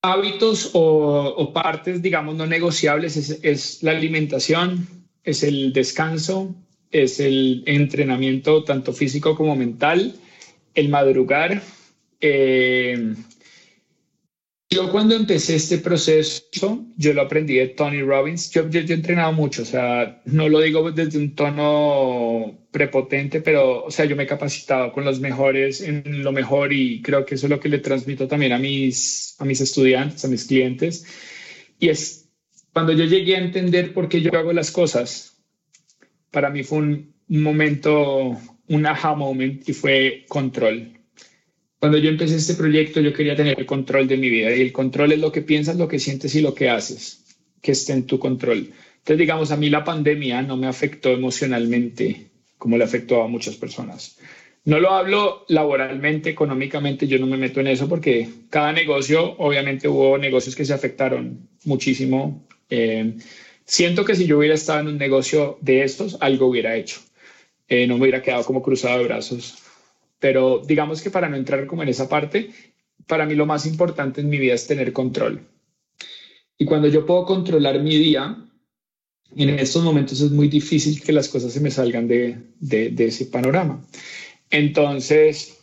hábitos 0.00 0.70
o, 0.74 1.53
partes, 1.53 2.03
digamos, 2.03 2.36
no 2.36 2.46
negociables 2.46 3.16
es 3.16 3.82
la 3.82 3.90
alimentación, 3.90 4.86
es 5.24 5.42
el 5.42 5.72
descanso, 5.72 6.55
es 6.92 7.20
el 7.20 7.62
entrenamiento 7.66 8.64
tanto 8.64 8.92
físico 8.92 9.34
como 9.34 9.57
mental, 9.57 10.14
el 10.74 10.88
madrugar. 10.88 11.62
Eh, 12.20 13.14
yo 14.73 14.91
cuando 14.91 15.14
empecé 15.14 15.57
este 15.57 15.79
proceso, 15.79 16.87
yo 16.97 17.12
lo 17.12 17.23
aprendí 17.23 17.57
de 17.57 17.68
Tony 17.68 18.03
Robbins. 18.03 18.51
Yo, 18.51 18.68
yo, 18.68 18.81
he 18.81 18.93
entrenado 18.93 19.33
mucho, 19.33 19.62
o 19.62 19.64
sea, 19.64 20.23
no 20.25 20.49
lo 20.49 20.61
digo 20.61 20.91
desde 20.91 21.18
un 21.18 21.35
tono 21.35 22.66
prepotente, 22.70 23.41
pero, 23.41 23.85
o 23.85 23.91
sea, 23.91 24.07
yo 24.07 24.16
me 24.16 24.23
he 24.23 24.27
capacitado 24.27 24.93
con 24.93 25.05
los 25.05 25.20
mejores 25.20 25.83
en 25.83 26.23
lo 26.23 26.33
mejor 26.33 26.73
y 26.73 27.03
creo 27.03 27.25
que 27.25 27.35
eso 27.35 27.47
es 27.47 27.51
lo 27.51 27.61
que 27.61 27.68
le 27.68 27.79
transmito 27.79 28.27
también 28.27 28.53
a 28.53 28.59
mis, 28.59 29.37
a 29.39 29.45
mis 29.45 29.61
estudiantes, 29.61 30.25
a 30.25 30.29
mis 30.29 30.45
clientes. 30.45 31.05
Y 31.79 31.89
es 31.89 32.31
cuando 32.73 32.93
yo 32.93 33.05
llegué 33.05 33.37
a 33.37 33.41
entender 33.41 33.93
por 33.93 34.09
qué 34.09 34.23
yo 34.23 34.31
hago 34.37 34.53
las 34.53 34.70
cosas, 34.70 35.43
para 36.31 36.49
mí 36.51 36.62
fue 36.62 36.79
un 36.79 37.14
momento, 37.29 38.39
un 38.68 38.87
aha 38.87 39.14
moment 39.14 39.68
y 39.68 39.73
fue 39.75 40.25
control. 40.29 41.01
Cuando 41.83 41.99
yo 41.99 42.11
empecé 42.11 42.37
este 42.37 42.55
proyecto, 42.55 43.01
yo 43.01 43.12
quería 43.12 43.35
tener 43.35 43.59
el 43.59 43.66
control 43.66 44.07
de 44.07 44.16
mi 44.16 44.30
vida 44.30 44.55
y 44.55 44.61
el 44.61 44.70
control 44.70 45.11
es 45.11 45.18
lo 45.18 45.33
que 45.33 45.43
piensas, 45.43 45.74
lo 45.74 45.89
que 45.89 45.99
sientes 45.99 46.33
y 46.37 46.41
lo 46.41 46.55
que 46.55 46.70
haces, 46.70 47.24
que 47.61 47.72
esté 47.72 47.93
en 47.93 48.07
tu 48.07 48.20
control. 48.20 48.70
Entonces, 48.99 49.18
digamos, 49.18 49.51
a 49.51 49.57
mí 49.57 49.68
la 49.68 49.83
pandemia 49.83 50.43
no 50.43 50.57
me 50.57 50.68
afectó 50.68 51.11
emocionalmente 51.11 52.28
como 52.57 52.78
le 52.78 52.85
afectó 52.85 53.20
a 53.20 53.26
muchas 53.26 53.57
personas. 53.57 54.16
No 54.64 54.78
lo 54.78 54.93
hablo 54.93 55.45
laboralmente, 55.49 56.30
económicamente, 56.30 57.09
yo 57.09 57.18
no 57.18 57.26
me 57.26 57.37
meto 57.37 57.59
en 57.59 57.66
eso 57.66 57.89
porque 57.89 58.28
cada 58.49 58.72
negocio, 58.72 59.35
obviamente 59.39 59.89
hubo 59.89 60.16
negocios 60.18 60.55
que 60.55 60.64
se 60.64 60.74
afectaron 60.74 61.49
muchísimo. 61.64 62.47
Eh, 62.70 63.16
siento 63.64 64.05
que 64.05 64.14
si 64.14 64.26
yo 64.26 64.39
hubiera 64.39 64.55
estado 64.55 64.78
en 64.83 64.87
un 64.87 64.99
negocio 64.99 65.59
de 65.61 65.83
estos, 65.83 66.16
algo 66.20 66.47
hubiera 66.47 66.76
hecho. 66.76 67.01
Eh, 67.66 67.89
no 67.89 67.97
me 67.97 68.03
hubiera 68.03 68.22
quedado 68.22 68.45
como 68.45 68.62
cruzado 68.62 68.99
de 68.99 69.05
brazos. 69.07 69.59
Pero 70.23 70.62
digamos 70.64 71.03
que 71.03 71.11
para 71.11 71.29
no 71.29 71.37
entrar 71.37 71.66
como 71.66 71.83
en 71.83 71.89
esa 71.89 72.09
parte, 72.09 72.53
para 73.09 73.27
mí 73.27 73.35
lo 73.35 73.45
más 73.45 73.66
importante 73.66 74.20
en 74.20 74.29
mi 74.29 74.39
vida 74.39 74.55
es 74.55 74.68
tener 74.68 74.93
control. 74.93 75.49
Y 76.57 76.64
cuando 76.64 76.87
yo 76.87 77.05
puedo 77.05 77.27
controlar 77.27 77.83
mi 77.83 77.97
día, 77.97 78.39
en 79.35 79.59
estos 79.59 79.83
momentos 79.83 80.20
es 80.20 80.31
muy 80.31 80.47
difícil 80.47 81.03
que 81.03 81.12
las 81.12 81.29
cosas 81.29 81.53
se 81.53 81.59
me 81.59 81.73
salgan 81.73 82.07
de, 82.07 82.39
de, 82.61 83.05
ese 83.05 83.27
panorama. 83.27 83.85
Entonces, 84.49 85.59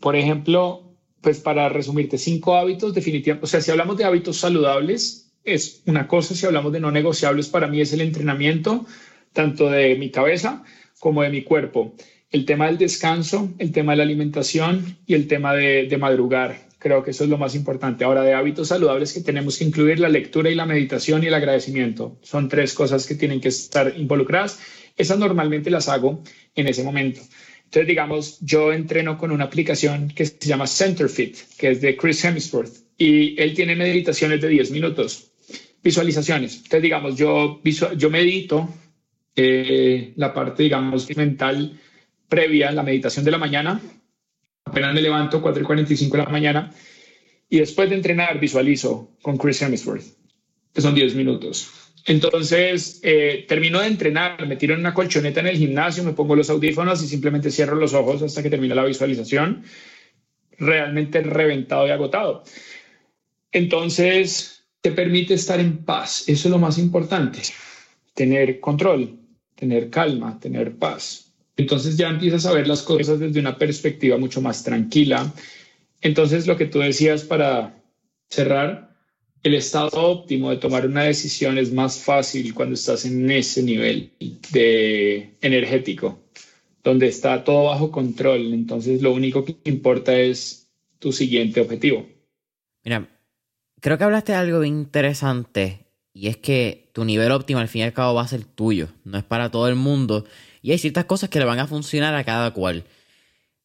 por 0.00 0.16
ejemplo, 0.16 0.82
pues 1.20 1.38
para 1.38 1.68
resumirte, 1.68 2.18
cinco 2.18 2.56
hábitos 2.56 2.94
definitivamente, 2.94 3.44
o 3.44 3.48
sea, 3.48 3.60
si 3.60 3.70
hablamos 3.70 3.96
de 3.96 4.06
hábitos 4.06 4.38
saludables, 4.38 5.30
es 5.44 5.82
una 5.86 6.08
cosa, 6.08 6.34
si 6.34 6.46
hablamos 6.46 6.72
de 6.72 6.80
no 6.80 6.90
negociables, 6.90 7.46
para 7.46 7.68
mí 7.68 7.80
es 7.80 7.92
el 7.92 8.00
entrenamiento, 8.00 8.86
tanto 9.32 9.70
de 9.70 9.94
mi 9.94 10.10
cabeza 10.10 10.64
como 10.98 11.22
de 11.22 11.30
mi 11.30 11.44
cuerpo 11.44 11.94
el 12.30 12.44
tema 12.44 12.66
del 12.66 12.78
descanso, 12.78 13.54
el 13.58 13.72
tema 13.72 13.92
de 13.92 13.98
la 13.98 14.02
alimentación 14.04 14.98
y 15.06 15.14
el 15.14 15.28
tema 15.28 15.54
de, 15.54 15.96
madrugar. 15.98 16.66
Creo 16.78 17.02
que 17.02 17.12
eso 17.12 17.24
es 17.24 17.30
lo 17.30 17.38
más 17.38 17.54
importante. 17.54 18.04
Ahora, 18.04 18.22
de 18.22 18.34
hábitos 18.34 18.68
saludables 18.68 19.12
que 19.12 19.20
tenemos 19.20 19.58
que 19.58 19.64
incluir 19.64 19.98
la 19.98 20.08
lectura 20.08 20.50
y 20.50 20.54
la 20.54 20.66
meditación 20.66 21.22
y 21.22 21.26
el 21.26 21.34
agradecimiento. 21.34 22.18
Son 22.22 22.48
tres 22.48 22.74
cosas 22.74 23.06
que 23.06 23.14
tienen 23.14 23.40
que 23.40 23.48
estar 23.48 23.94
involucradas. 23.96 24.60
Esas 24.96 25.18
normalmente 25.18 25.70
las 25.70 25.88
hago 25.88 26.22
en 26.54 26.66
ese 26.66 26.82
momento. 26.82 27.20
Entonces, 27.64 27.88
digamos, 27.88 28.38
yo 28.40 28.72
entreno 28.72 29.18
con 29.18 29.30
una 29.32 29.44
aplicación 29.44 30.08
que 30.08 30.26
se 30.26 30.38
llama 30.40 30.66
CenterFit, 30.66 31.36
que 31.58 31.70
es 31.72 31.80
de 31.80 31.96
Chris 31.96 32.24
Hemsworth, 32.24 32.72
y 32.96 33.40
él 33.40 33.54
tiene 33.54 33.74
meditaciones 33.74 34.40
de 34.40 34.48
10 34.48 34.70
minutos, 34.70 35.32
visualizaciones. 35.82 36.56
Entonces, 36.56 36.82
digamos, 36.82 37.16
yo, 37.16 37.60
yo 37.96 38.10
medito 38.10 38.68
eh, 39.34 40.12
la 40.16 40.32
parte, 40.32 40.62
digamos, 40.62 41.14
mental 41.16 41.78
previa, 42.28 42.70
la 42.72 42.82
meditación 42.82 43.24
de 43.24 43.30
la 43.30 43.38
mañana. 43.38 43.80
Apenas 44.64 44.94
me 44.94 45.02
levanto, 45.02 45.40
4 45.40 45.62
y 45.62 45.66
45 45.66 46.16
de 46.16 46.22
la 46.24 46.30
mañana. 46.30 46.72
Y 47.48 47.58
después 47.58 47.88
de 47.88 47.96
entrenar, 47.96 48.40
visualizo 48.40 49.16
con 49.22 49.38
Chris 49.38 49.62
Hemsworth, 49.62 50.04
que 50.72 50.80
son 50.80 50.94
10 50.94 51.14
minutos. 51.14 51.70
Entonces, 52.06 53.00
eh, 53.02 53.46
termino 53.48 53.80
de 53.80 53.88
entrenar, 53.88 54.46
me 54.46 54.56
tiro 54.56 54.74
en 54.74 54.80
una 54.80 54.94
colchoneta 54.94 55.40
en 55.40 55.48
el 55.48 55.56
gimnasio, 55.56 56.04
me 56.04 56.12
pongo 56.12 56.36
los 56.36 56.50
audífonos 56.50 57.02
y 57.02 57.08
simplemente 57.08 57.50
cierro 57.50 57.76
los 57.76 57.94
ojos 57.94 58.22
hasta 58.22 58.42
que 58.42 58.50
termina 58.50 58.76
la 58.76 58.84
visualización. 58.84 59.64
Realmente 60.58 61.20
reventado 61.22 61.86
y 61.86 61.90
agotado. 61.90 62.44
Entonces, 63.50 64.64
te 64.80 64.92
permite 64.92 65.34
estar 65.34 65.58
en 65.58 65.84
paz. 65.84 66.28
Eso 66.28 66.48
es 66.48 66.52
lo 66.52 66.58
más 66.58 66.78
importante. 66.78 67.40
Tener 68.14 68.60
control, 68.60 69.18
tener 69.56 69.90
calma, 69.90 70.38
tener 70.38 70.76
paz. 70.76 71.25
Entonces 71.56 71.96
ya 71.96 72.08
empiezas 72.08 72.44
a 72.46 72.52
ver 72.52 72.68
las 72.68 72.82
cosas 72.82 73.18
desde 73.18 73.40
una 73.40 73.56
perspectiva 73.56 74.18
mucho 74.18 74.40
más 74.42 74.62
tranquila. 74.62 75.32
Entonces 76.00 76.46
lo 76.46 76.56
que 76.56 76.66
tú 76.66 76.80
decías 76.80 77.24
para 77.24 77.82
cerrar, 78.28 78.94
el 79.42 79.54
estado 79.54 79.90
óptimo 79.92 80.50
de 80.50 80.56
tomar 80.56 80.86
una 80.86 81.04
decisión 81.04 81.56
es 81.56 81.72
más 81.72 81.98
fácil 81.98 82.52
cuando 82.52 82.74
estás 82.74 83.04
en 83.04 83.30
ese 83.30 83.62
nivel 83.62 84.10
de 84.52 85.36
energético, 85.40 86.18
donde 86.84 87.06
está 87.06 87.42
todo 87.44 87.64
bajo 87.64 87.90
control. 87.90 88.52
Entonces 88.52 89.00
lo 89.00 89.12
único 89.12 89.44
que 89.44 89.56
importa 89.64 90.14
es 90.18 90.68
tu 90.98 91.12
siguiente 91.12 91.60
objetivo. 91.60 92.06
Mira, 92.84 93.08
creo 93.80 93.96
que 93.96 94.04
hablaste 94.04 94.32
de 94.32 94.38
algo 94.38 94.62
interesante 94.64 95.86
y 96.12 96.28
es 96.28 96.36
que 96.36 96.90
tu 96.92 97.04
nivel 97.04 97.30
óptimo 97.30 97.60
al 97.60 97.68
fin 97.68 97.82
y 97.82 97.84
al 97.84 97.92
cabo 97.92 98.14
va 98.14 98.22
a 98.22 98.28
ser 98.28 98.44
tuyo, 98.44 98.88
no 99.04 99.18
es 99.18 99.24
para 99.24 99.50
todo 99.50 99.68
el 99.68 99.74
mundo 99.74 100.24
y 100.66 100.72
hay 100.72 100.78
ciertas 100.78 101.04
cosas 101.04 101.30
que 101.30 101.38
le 101.38 101.44
van 101.44 101.60
a 101.60 101.68
funcionar 101.68 102.12
a 102.16 102.24
cada 102.24 102.50
cual. 102.50 102.82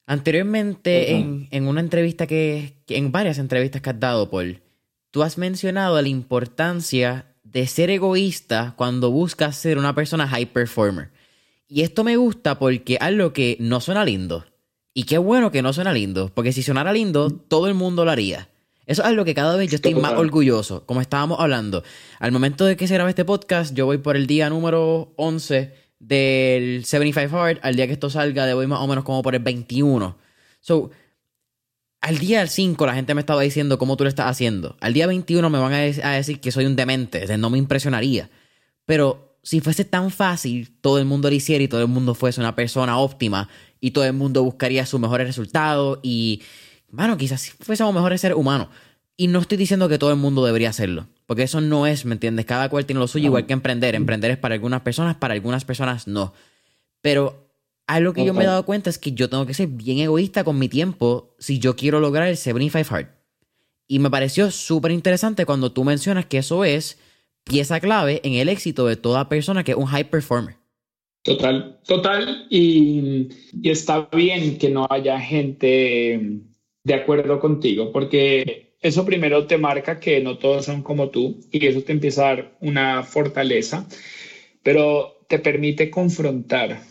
Anteriormente, 0.06 1.14
en, 1.14 1.68
una 1.68 1.80
entrevista 1.80 2.28
que, 2.28 2.84
en 2.90 3.12
varias 3.12 3.40
entrevistas 3.40 3.82
que 3.82 3.90
has 3.90 4.00
dado, 4.00 4.30
Paul, 4.30 4.62
tú 5.10 5.24
has 5.24 5.40
mencionado 5.40 6.00
la 6.00 6.08
importancia 6.08 7.26
de 7.42 7.66
ser 7.66 7.90
egoísta 7.90 8.76
cuando 8.78 9.10
buscas 9.10 9.58
ser 9.58 9.80
una 9.80 9.96
persona 9.96 10.28
high 10.28 10.46
performer. 10.46 11.10
Y 11.68 11.82
esto 11.82 12.04
me 12.04 12.18
gusta 12.18 12.60
porque 12.60 12.94
es 12.94 13.02
algo 13.02 13.34
que 13.34 13.58
no 13.60 13.82
suena 13.82 14.06
lindo. 14.06 14.46
Y 14.94 15.06
qué 15.06 15.18
bueno 15.18 15.50
que 15.50 15.64
no 15.64 15.74
suena 15.74 15.94
lindo, 15.94 16.32
porque 16.36 16.54
si 16.54 16.62
sonara 16.62 16.94
lindo, 16.94 17.32
todo 17.32 17.68
el 17.68 17.74
mundo 17.74 18.06
lo 18.06 18.12
haría. 18.12 18.48
Eso 18.86 19.02
es 19.02 19.08
algo 19.08 19.26
que 19.26 19.34
cada 19.34 19.56
vez 19.56 19.72
yo 19.72 19.78
estoy 19.78 19.96
más 19.96 20.14
orgulloso, 20.14 20.86
como 20.86 21.02
estábamos 21.02 21.40
hablando. 21.40 21.82
Al 22.20 22.32
momento 22.32 22.64
de 22.66 22.78
que 22.78 22.88
se 22.88 22.94
grabe 22.94 23.10
este 23.10 23.26
podcast, 23.26 23.74
yo 23.74 23.88
voy 23.88 23.98
por 23.98 24.16
el 24.16 24.28
día 24.28 24.52
número 24.52 25.14
11 25.16 25.81
del 26.02 26.84
75 26.84 27.38
Hard 27.38 27.60
al 27.62 27.76
día 27.76 27.86
que 27.86 27.94
esto 27.94 28.10
salga, 28.10 28.46
de 28.46 28.54
hoy 28.54 28.66
más 28.66 28.80
o 28.80 28.88
menos 28.88 29.04
como 29.04 29.22
por 29.22 29.36
el 29.36 29.44
21. 29.44 30.18
So, 30.60 30.90
al 32.02 32.18
día 32.18 32.46
5 32.48 32.86
la 32.86 32.96
gente 32.96 33.14
me 33.14 33.22
estaba 33.22 33.42
diciendo 33.42 33.78
cómo 33.78 33.96
tú 33.96 34.04
lo 34.04 34.10
estás 34.10 34.26
haciendo. 34.26 34.76
Al 34.82 34.94
día 34.94 35.06
21 35.06 35.48
me 35.50 35.60
van 35.60 35.74
a, 35.74 35.80
decir 35.80 36.40
que 36.40 36.52
soy 36.52 36.66
un 36.66 36.76
demente, 36.76 37.38
no 37.38 37.52
me 37.52 37.60
impresionaría. 37.60 38.30
Pero 38.86 39.38
si 39.44 39.62
fuese 39.62 39.86
tan 39.86 40.10
fácil, 40.10 40.76
todo 40.82 40.98
el 40.98 41.06
mundo 41.06 41.30
lo 41.30 41.36
hiciera 41.36 41.64
y 41.64 41.68
todo 41.68 41.82
el 41.82 41.88
mundo 41.88 42.16
fuese 42.16 42.42
una 42.42 42.56
persona 42.56 42.98
óptima 42.98 43.48
y 43.80 43.92
todo 43.92 44.06
el 44.06 44.14
mundo 44.14 44.44
buscaría 44.44 44.86
sus 44.88 45.00
mejores 45.00 45.28
resultados 45.28 46.00
y, 46.02 46.42
bueno, 46.90 47.16
quizás 47.16 47.52
fuésemos 47.60 47.94
mejores 47.94 48.22
seres 48.22 48.38
humanos. 48.38 48.70
Y 49.18 49.28
no 49.28 49.40
estoy 49.40 49.58
diciendo 49.58 49.90
que 49.90 49.98
todo 49.98 50.12
el 50.12 50.18
mundo 50.18 50.46
debería 50.46 50.70
hacerlo. 50.70 51.08
Porque 51.26 51.44
eso 51.44 51.62
no 51.62 51.86
es, 51.86 52.06
¿me 52.06 52.14
entiendes? 52.14 52.46
Cada 52.46 52.70
cual 52.70 52.86
tiene 52.86 53.00
lo 53.00 53.08
suyo, 53.08 53.28
igual 53.28 53.46
que 53.46 53.54
emprender. 53.54 53.96
Emprender 53.96 54.32
es 54.32 54.38
para 54.38 54.56
algunas 54.56 54.82
personas, 54.82 55.16
para 55.16 55.34
algunas 55.34 55.64
personas 55.64 56.08
no. 56.08 56.34
Pero 57.02 57.52
algo 57.88 58.14
que 58.14 58.26
yo 58.26 58.34
me 58.34 58.44
he 58.44 58.48
dado 58.48 58.66
cuenta 58.66 58.90
es 58.90 58.98
que 58.98 59.12
yo 59.12 59.30
tengo 59.30 59.46
que 59.46 59.54
ser 59.54 59.68
bien 59.68 60.00
egoísta 60.00 60.44
con 60.44 60.58
mi 60.58 60.70
tiempo 60.70 61.36
si 61.40 61.60
yo 61.60 61.76
quiero 61.76 62.00
lograr 62.00 62.28
el 62.28 62.38
75 62.38 62.96
Hard. 62.96 63.08
Y 63.88 64.00
me 64.00 64.10
pareció 64.10 64.50
súper 64.52 64.92
interesante 64.92 65.46
cuando 65.46 65.72
tú 65.72 65.84
mencionas 65.84 66.26
que 66.26 66.38
eso 66.38 66.64
es 66.64 66.98
pieza 67.44 67.80
clave 67.80 68.22
en 68.24 68.34
el 68.34 68.48
éxito 68.50 68.88
de 68.88 68.96
toda 68.96 69.28
persona 69.28 69.64
que 69.64 69.72
es 69.72 69.78
un 69.78 69.88
high 69.88 70.10
performer. 70.10 70.56
Total, 71.24 71.80
total. 71.86 72.48
Y, 72.50 73.30
y 73.62 73.70
está 73.70 74.10
bien 74.14 74.58
que 74.58 74.70
no 74.70 74.88
haya 74.90 75.20
gente 75.20 76.42
de 76.84 76.94
acuerdo 76.94 77.40
contigo, 77.40 77.92
porque 77.92 78.71
eso 78.82 79.06
primero 79.06 79.46
te 79.46 79.58
marca 79.58 80.00
que 80.00 80.22
no 80.22 80.38
todos 80.38 80.66
son 80.66 80.82
como 80.82 81.10
tú 81.10 81.40
y 81.52 81.66
eso 81.68 81.84
te 81.84 81.92
empieza 81.92 82.24
a 82.24 82.36
dar 82.36 82.52
una 82.62 83.04
fortaleza, 83.04 83.88
pero 84.64 85.20
te 85.28 85.40
permite 85.40 85.90
confrontar. 85.90 86.82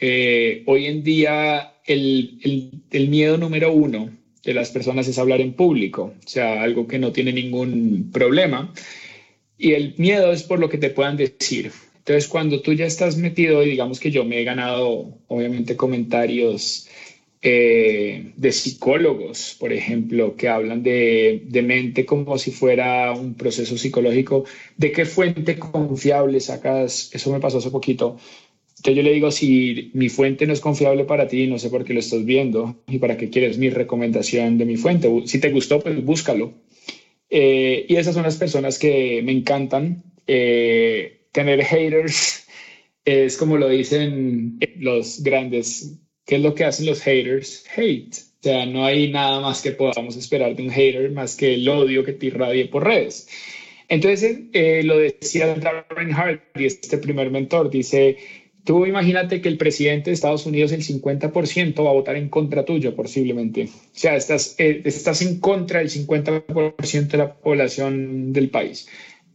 Eh, 0.00 0.62
hoy 0.66 0.86
en 0.86 1.02
día 1.02 1.74
el, 1.84 2.82
el, 2.90 3.08
miedo 3.08 3.38
número 3.38 3.72
uno 3.72 4.10
de 4.44 4.54
las 4.54 4.70
personas 4.70 5.08
es 5.08 5.18
hablar 5.18 5.40
en 5.40 5.54
público, 5.54 6.14
o 6.24 6.28
sea, 6.28 6.62
algo 6.62 6.86
que 6.86 6.98
no 6.98 7.12
tiene 7.12 7.32
ningún 7.32 8.10
problema. 8.12 8.72
Y 9.56 9.72
el 9.72 9.94
miedo 9.96 10.32
es 10.32 10.42
por 10.42 10.60
lo 10.60 10.68
que 10.68 10.78
te 10.78 10.90
puedan 10.90 11.16
decir. 11.16 11.72
Entonces, 11.96 12.28
cuando 12.28 12.62
tú 12.62 12.72
ya 12.72 12.86
estás 12.86 13.16
metido, 13.16 13.62
y 13.62 13.70
digamos 13.70 14.00
que 14.00 14.10
yo 14.10 14.24
me 14.24 14.40
he 14.40 14.44
ganado, 14.44 15.18
obviamente, 15.26 15.76
comentarios 15.76 16.88
eh, 17.40 18.32
de 18.36 18.52
psicólogos, 18.52 19.56
por 19.60 19.72
ejemplo, 19.72 20.34
que 20.36 20.48
hablan 20.48 20.82
de, 20.82 21.46
mente 21.64 22.04
como 22.04 22.36
si 22.36 22.50
fuera 22.50 23.12
un 23.12 23.34
proceso 23.34 23.78
psicológico. 23.78 24.44
¿De 24.76 24.90
qué 24.90 25.04
fuente 25.04 25.58
confiable 25.58 26.40
sacas? 26.40 27.10
Eso 27.12 27.32
me 27.32 27.40
pasó 27.40 27.58
hace 27.58 27.70
poquito. 27.70 28.18
Entonces 28.78 28.96
yo 28.96 29.02
le 29.02 29.12
digo, 29.12 29.30
si 29.30 29.90
mi 29.94 30.08
fuente 30.08 30.46
no 30.46 30.52
es 30.52 30.60
confiable 30.60 31.04
para 31.04 31.28
ti, 31.28 31.46
no 31.46 31.58
sé 31.58 31.70
por 31.70 31.84
qué 31.84 31.94
lo 31.94 32.00
estás 32.00 32.24
viendo 32.24 32.82
y 32.88 32.98
para 32.98 33.16
qué 33.16 33.30
quieres 33.30 33.58
mi 33.58 33.70
recomendación 33.70 34.58
de 34.58 34.64
mi 34.64 34.76
fuente. 34.76 35.08
Si 35.26 35.40
te 35.40 35.50
gustó, 35.50 35.80
pues 35.80 36.04
búscalo. 36.04 36.54
Eh, 37.30 37.86
y 37.88 37.96
esas 37.96 38.14
son 38.14 38.24
las 38.24 38.36
personas 38.36 38.78
que 38.78 39.22
me 39.22 39.32
encantan. 39.32 40.02
Eh, 40.26 41.26
tener 41.32 41.64
haters 41.64 42.46
es 43.04 43.36
como 43.36 43.56
lo 43.56 43.68
dicen 43.68 44.58
los 44.78 45.22
grandes 45.22 45.98
¿Qué 46.28 46.36
es 46.36 46.42
lo 46.42 46.54
que 46.54 46.64
hacen 46.64 46.84
los 46.84 47.00
haters? 47.00 47.64
Hate. 47.74 48.14
O 48.14 48.42
sea, 48.42 48.66
no 48.66 48.84
hay 48.84 49.10
nada 49.10 49.40
más 49.40 49.62
que 49.62 49.72
podamos 49.72 50.14
esperar 50.14 50.54
de 50.54 50.62
un 50.62 50.70
hater 50.70 51.10
más 51.10 51.34
que 51.34 51.54
el 51.54 51.66
odio 51.66 52.04
que 52.04 52.12
te 52.12 52.26
irradie 52.26 52.66
por 52.66 52.84
redes. 52.84 53.28
Entonces, 53.88 54.40
eh, 54.52 54.82
lo 54.84 54.98
decía 54.98 55.54
Darren 55.54 56.12
Hardy, 56.12 56.66
este 56.66 56.98
primer 56.98 57.30
mentor, 57.30 57.70
dice, 57.70 58.18
Tú 58.62 58.84
imagínate 58.84 59.40
que 59.40 59.48
el 59.48 59.56
presidente 59.56 60.10
de 60.10 60.14
Estados 60.14 60.44
Unidos, 60.44 60.72
el 60.72 60.82
50% 60.82 61.82
va 61.82 61.88
a 61.88 61.94
votar 61.94 62.16
en 62.16 62.28
contra 62.28 62.66
tuyo, 62.66 62.94
posiblemente. 62.94 63.64
O 63.64 63.98
sea, 63.98 64.14
estás, 64.14 64.56
eh, 64.58 64.82
estás 64.84 65.22
en 65.22 65.40
contra 65.40 65.78
del 65.78 65.88
50% 65.88 67.08
de 67.08 67.16
la 67.16 67.32
población 67.32 68.34
del 68.34 68.50
país. 68.50 68.86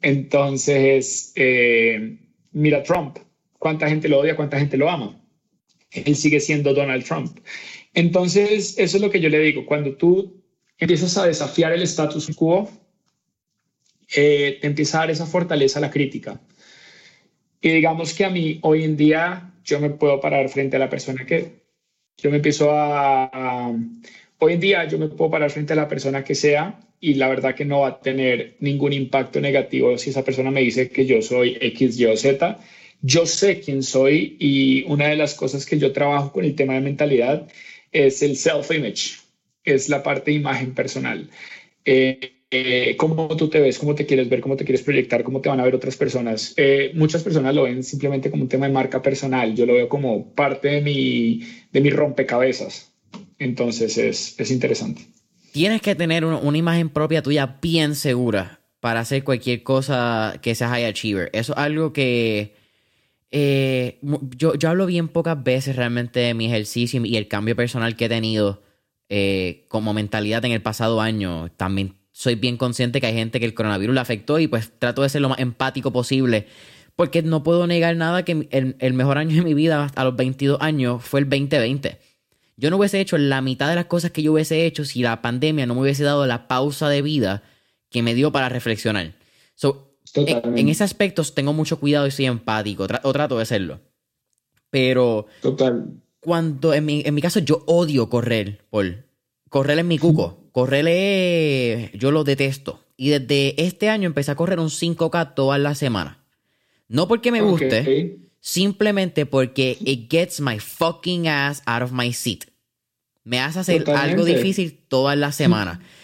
Entonces, 0.03 1.33
eh, 1.35 2.19
mira 2.51 2.83
Trump, 2.83 3.17
cuánta 3.57 3.89
gente 3.89 4.07
lo 4.07 4.19
odia, 4.19 4.35
cuánta 4.35 4.59
gente 4.59 4.77
lo 4.77 4.87
ama. 4.87 5.22
Él 5.93 6.15
sigue 6.15 6.39
siendo 6.39 6.73
Donald 6.73 7.05
Trump. 7.05 7.37
Entonces, 7.93 8.75
eso 8.77 8.97
es 8.97 9.03
lo 9.03 9.09
que 9.09 9.19
yo 9.19 9.29
le 9.29 9.39
digo. 9.39 9.65
Cuando 9.65 9.95
tú 9.95 10.41
empiezas 10.77 11.17
a 11.17 11.27
desafiar 11.27 11.71
el 11.73 11.83
status 11.83 12.35
quo, 12.35 12.69
eh, 14.15 14.57
te 14.61 14.67
empieza 14.67 14.97
a 14.97 15.01
dar 15.01 15.11
esa 15.11 15.25
fortaleza 15.25 15.79
a 15.79 15.81
la 15.81 15.91
crítica. 15.91 16.39
Y 17.61 17.69
digamos 17.69 18.13
que 18.13 18.25
a 18.25 18.29
mí 18.29 18.59
hoy 18.61 18.83
en 18.83 18.97
día 18.97 19.53
yo 19.63 19.79
me 19.79 19.89
puedo 19.89 20.19
parar 20.19 20.49
frente 20.49 20.75
a 20.75 20.79
la 20.79 20.89
persona 20.89 21.25
que 21.25 21.63
yo 22.17 22.29
me 22.29 22.37
empiezo 22.37 22.69
a, 22.71 23.73
hoy 24.39 24.53
en 24.53 24.59
día 24.59 24.85
yo 24.87 24.97
me 24.99 25.07
puedo 25.07 25.31
parar 25.31 25.49
frente 25.49 25.73
a 25.73 25.77
la 25.77 25.87
persona 25.87 26.23
que 26.23 26.35
sea 26.35 26.79
y 26.99 27.15
la 27.15 27.27
verdad 27.27 27.55
que 27.55 27.65
no 27.65 27.81
va 27.81 27.87
a 27.87 27.99
tener 28.01 28.55
ningún 28.59 28.93
impacto 28.93 29.39
negativo 29.41 29.97
si 29.97 30.09
esa 30.09 30.23
persona 30.23 30.51
me 30.51 30.61
dice 30.61 30.89
que 30.89 31.05
yo 31.05 31.21
soy 31.21 31.57
X, 31.59 31.99
Y 31.99 32.05
o 32.05 32.17
Z. 32.17 32.59
Yo 33.05 33.25
sé 33.25 33.59
quién 33.59 33.83
soy 33.83 34.37
y 34.39 34.83
una 34.83 35.09
de 35.09 35.17
las 35.17 35.35
cosas 35.35 35.65
que 35.65 35.77
yo 35.77 35.91
trabajo 35.91 36.31
con 36.31 36.45
el 36.45 36.55
tema 36.55 36.75
de 36.75 36.79
mentalidad 36.79 37.49
es 37.91 38.21
el 38.23 38.37
self-image, 38.37 39.19
es 39.65 39.89
la 39.89 40.01
parte 40.01 40.31
de 40.31 40.37
imagen 40.37 40.73
personal. 40.73 41.29
Eh, 41.83 42.31
eh, 42.49 42.95
cómo 42.95 43.35
tú 43.35 43.49
te 43.49 43.59
ves, 43.59 43.77
cómo 43.77 43.93
te 43.93 44.05
quieres 44.05 44.29
ver, 44.29 44.39
cómo 44.39 44.55
te 44.55 44.63
quieres 44.63 44.83
proyectar, 44.83 45.23
cómo 45.23 45.41
te 45.41 45.49
van 45.49 45.59
a 45.59 45.65
ver 45.65 45.75
otras 45.75 45.97
personas. 45.97 46.53
Eh, 46.55 46.91
muchas 46.95 47.23
personas 47.23 47.53
lo 47.53 47.63
ven 47.63 47.83
simplemente 47.83 48.31
como 48.31 48.43
un 48.43 48.49
tema 48.49 48.67
de 48.67 48.73
marca 48.73 49.01
personal. 49.01 49.53
Yo 49.53 49.65
lo 49.65 49.73
veo 49.73 49.89
como 49.89 50.33
parte 50.33 50.69
de 50.69 50.81
mi, 50.81 51.45
de 51.73 51.81
mi 51.81 51.89
rompecabezas. 51.89 52.93
Entonces 53.37 53.97
es, 53.97 54.39
es 54.39 54.49
interesante. 54.49 55.01
Tienes 55.51 55.81
que 55.81 55.93
tener 55.93 56.23
una 56.23 56.57
imagen 56.57 56.87
propia 56.87 57.21
tuya 57.21 57.57
bien 57.61 57.95
segura 57.95 58.61
para 58.79 59.01
hacer 59.01 59.25
cualquier 59.25 59.61
cosa 59.61 60.39
que 60.41 60.55
sea 60.55 60.69
high 60.69 60.85
achiever. 60.85 61.29
Eso 61.33 61.51
es 61.51 61.59
algo 61.59 61.91
que 61.91 62.62
eh, 63.35 63.97
yo, 64.37 64.53
yo 64.53 64.69
hablo 64.69 64.85
bien 64.85 65.07
pocas 65.07 65.43
veces 65.43 65.75
realmente 65.75 66.19
de 66.19 66.35
mi 66.35 66.45
ejercicio 66.45 67.03
y 67.03 67.17
el 67.17 67.27
cambio 67.27 67.55
personal 67.55 67.95
que 67.95 68.05
he 68.05 68.09
tenido 68.09 68.61
como 69.67 69.93
mentalidad 69.93 70.43
en 70.45 70.53
el 70.53 70.61
pasado 70.61 70.99
año. 70.99 71.51
También 71.55 71.97
soy 72.13 72.35
bien 72.35 72.57
consciente 72.57 73.01
que 73.01 73.07
hay 73.07 73.15
gente 73.15 73.39
que 73.39 73.45
el 73.45 73.55
coronavirus 73.55 73.95
le 73.95 74.01
afectó 74.01 74.39
y 74.39 74.47
pues 74.47 74.71
trato 74.79 75.01
de 75.01 75.09
ser 75.09 75.21
lo 75.21 75.29
más 75.29 75.39
empático 75.39 75.91
posible. 75.91 76.47
Porque 76.95 77.23
no 77.23 77.41
puedo 77.41 77.65
negar 77.65 77.95
nada 77.95 78.23
que 78.23 78.47
el, 78.51 78.93
mejor 78.93 79.17
año 79.17 79.35
de 79.35 79.41
mi 79.41 79.55
vida 79.55 79.91
a 79.95 80.03
los 80.03 80.15
22 80.15 80.61
años 80.61 81.03
fue 81.03 81.21
el 81.21 81.29
2020. 81.29 81.99
Yo 82.55 82.69
no 82.69 82.77
hubiese 82.77 82.99
hecho 82.99 83.17
la 83.17 83.41
mitad 83.41 83.67
de 83.67 83.75
las 83.75 83.85
cosas 83.85 84.11
que 84.11 84.21
yo 84.21 84.33
hubiese 84.33 84.65
hecho 84.65 84.85
si 84.85 85.01
la 85.01 85.23
pandemia 85.23 85.65
no 85.65 85.73
me 85.73 85.81
hubiese 85.81 86.03
dado 86.03 86.27
la 86.27 86.47
pausa 86.47 86.87
de 86.87 87.01
vida 87.01 87.41
que 87.89 88.03
me 88.03 88.13
dio 88.13 88.31
para 88.31 88.47
reflexionar. 88.47 89.15
So, 89.55 89.92
en, 90.15 90.69
ese 90.69 90.83
aspecto 90.83 91.23
tengo 91.23 91.53
mucho 91.53 91.79
cuidado 91.79 92.07
y 92.07 92.11
soy 92.11 92.25
empático, 92.25 92.87
o 93.03 93.13
trato 93.13 93.39
de 93.39 93.45
serlo. 93.45 93.81
Pero 94.69 95.27
Total. 95.41 95.85
cuando 96.19 96.73
en 96.73 96.85
mi, 96.85 97.03
en 97.05 97.13
mi 97.13 97.21
caso 97.21 97.39
yo 97.39 97.63
odio 97.67 98.09
correr, 98.09 98.65
Paul. 98.69 99.05
Correr 99.49 99.79
en 99.79 99.87
mi 99.87 99.99
cuco. 99.99 100.39
Correrle, 100.51 101.91
yo 101.95 102.11
lo 102.11 102.23
detesto. 102.23 102.83
Y 102.95 103.09
desde 103.09 103.61
este 103.63 103.89
año 103.89 104.05
empecé 104.05 104.31
a 104.31 104.35
correr 104.35 104.59
un 104.59 104.69
5K 104.69 105.33
todas 105.33 105.59
las 105.59 105.79
semanas. 105.79 106.17
No 106.87 107.07
porque 107.07 107.31
me 107.31 107.41
guste, 107.41 108.19
simplemente 108.39 109.25
porque 109.25 109.77
it 109.83 110.11
gets 110.11 110.39
my 110.39 110.59
fucking 110.59 111.27
ass 111.27 111.63
out 111.65 111.81
of 111.81 111.91
my 111.91 112.13
seat. 112.13 112.45
Me 113.23 113.39
hace 113.39 113.59
hacer 113.59 113.89
algo 113.89 114.25
difícil 114.25 114.77
todas 114.87 115.17
las 115.17 115.35
semanas. 115.35 115.79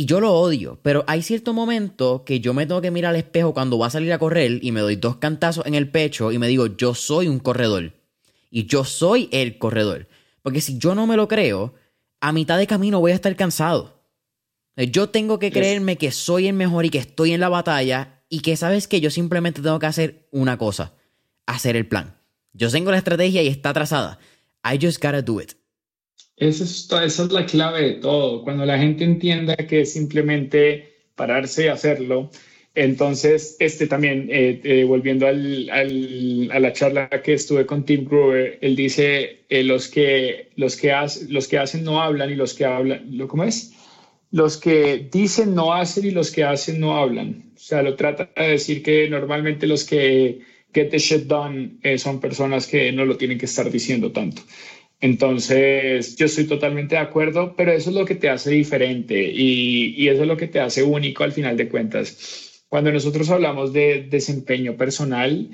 Y 0.00 0.06
yo 0.06 0.20
lo 0.20 0.32
odio, 0.32 0.78
pero 0.82 1.02
hay 1.08 1.22
cierto 1.22 1.52
momento 1.52 2.22
que 2.24 2.38
yo 2.38 2.54
me 2.54 2.66
tengo 2.66 2.80
que 2.80 2.92
mirar 2.92 3.10
al 3.10 3.16
espejo 3.16 3.52
cuando 3.52 3.78
voy 3.78 3.88
a 3.88 3.90
salir 3.90 4.12
a 4.12 4.20
correr 4.20 4.60
y 4.62 4.70
me 4.70 4.78
doy 4.78 4.94
dos 4.94 5.16
cantazos 5.16 5.66
en 5.66 5.74
el 5.74 5.90
pecho 5.90 6.30
y 6.30 6.38
me 6.38 6.46
digo, 6.46 6.68
yo 6.68 6.94
soy 6.94 7.26
un 7.26 7.40
corredor. 7.40 7.94
Y 8.48 8.66
yo 8.66 8.84
soy 8.84 9.28
el 9.32 9.58
corredor. 9.58 10.06
Porque 10.42 10.60
si 10.60 10.78
yo 10.78 10.94
no 10.94 11.08
me 11.08 11.16
lo 11.16 11.26
creo, 11.26 11.74
a 12.20 12.30
mitad 12.30 12.58
de 12.58 12.68
camino 12.68 13.00
voy 13.00 13.10
a 13.10 13.16
estar 13.16 13.34
cansado. 13.34 14.00
Yo 14.76 15.08
tengo 15.08 15.40
que 15.40 15.50
creerme 15.50 15.98
que 15.98 16.12
soy 16.12 16.46
el 16.46 16.54
mejor 16.54 16.84
y 16.84 16.90
que 16.90 16.98
estoy 16.98 17.32
en 17.32 17.40
la 17.40 17.48
batalla 17.48 18.22
y 18.28 18.38
que 18.38 18.56
sabes 18.56 18.86
que 18.86 19.00
yo 19.00 19.10
simplemente 19.10 19.62
tengo 19.62 19.80
que 19.80 19.86
hacer 19.86 20.28
una 20.30 20.58
cosa, 20.58 20.94
hacer 21.44 21.74
el 21.74 21.88
plan. 21.88 22.20
Yo 22.52 22.70
tengo 22.70 22.92
la 22.92 22.98
estrategia 22.98 23.42
y 23.42 23.48
está 23.48 23.72
trazada. 23.72 24.20
I 24.62 24.78
just 24.80 25.02
gotta 25.02 25.22
do 25.22 25.40
it. 25.40 25.57
Esa 26.38 26.64
es, 26.64 26.88
esa 26.90 27.22
es 27.24 27.32
la 27.32 27.46
clave 27.46 27.82
de 27.82 27.92
todo. 27.94 28.42
Cuando 28.44 28.64
la 28.64 28.78
gente 28.78 29.04
entienda 29.04 29.56
que 29.56 29.82
es 29.82 29.92
simplemente 29.92 30.94
pararse 31.16 31.64
y 31.64 31.68
hacerlo, 31.68 32.30
entonces, 32.78 33.56
este 33.58 33.88
también, 33.88 34.28
eh, 34.30 34.60
eh, 34.62 34.84
volviendo 34.84 35.26
al, 35.26 35.68
al, 35.70 36.48
a 36.52 36.60
la 36.60 36.72
charla 36.72 37.08
que 37.08 37.32
estuve 37.32 37.66
con 37.66 37.84
Tim 37.84 38.04
Grover, 38.04 38.56
él 38.60 38.76
dice, 38.76 39.40
eh, 39.48 39.64
los, 39.64 39.88
que, 39.88 40.50
los, 40.54 40.76
que 40.76 40.94
los 41.28 41.48
que 41.48 41.58
hacen 41.58 41.82
no 41.82 42.00
hablan 42.00 42.30
y 42.30 42.36
los 42.36 42.54
que 42.54 42.64
hablan, 42.64 43.18
¿cómo 43.26 43.42
es? 43.42 43.72
Los 44.30 44.58
que 44.58 45.08
dicen 45.10 45.56
no 45.56 45.74
hacen 45.74 46.06
y 46.06 46.12
los 46.12 46.30
que 46.30 46.44
hacen 46.44 46.78
no 46.78 46.96
hablan. 46.96 47.50
O 47.56 47.58
sea, 47.58 47.82
lo 47.82 47.96
trata 47.96 48.30
de 48.36 48.50
decir 48.50 48.84
que 48.84 49.08
normalmente 49.08 49.66
los 49.66 49.82
que 49.82 50.42
get 50.72 50.90
the 50.90 50.98
shit 50.98 51.22
done 51.24 51.80
son 51.96 52.20
personas 52.20 52.68
que 52.68 52.92
no 52.92 53.04
lo 53.04 53.16
tienen 53.16 53.38
que 53.38 53.46
estar 53.46 53.68
diciendo 53.72 54.12
tanto. 54.12 54.42
Entonces, 55.00 56.16
yo 56.16 56.26
estoy 56.26 56.44
totalmente 56.44 56.96
de 56.96 57.00
acuerdo, 57.00 57.54
pero 57.56 57.72
eso 57.72 57.90
es 57.90 57.96
lo 57.96 58.04
que 58.04 58.16
te 58.16 58.28
hace 58.28 58.50
diferente 58.50 59.30
y, 59.32 60.08
eso 60.08 60.22
es 60.22 60.28
lo 60.28 60.36
que 60.36 60.48
te 60.48 60.60
hace 60.60 60.82
único 60.82 61.24
al 61.24 61.32
final 61.32 61.56
de 61.56 61.68
cuentas 61.68 62.48
cuando 62.68 62.92
nosotros 62.92 63.30
hablamos 63.30 63.72
de 63.72 64.06
desempeño 64.10 64.76
personal, 64.76 65.50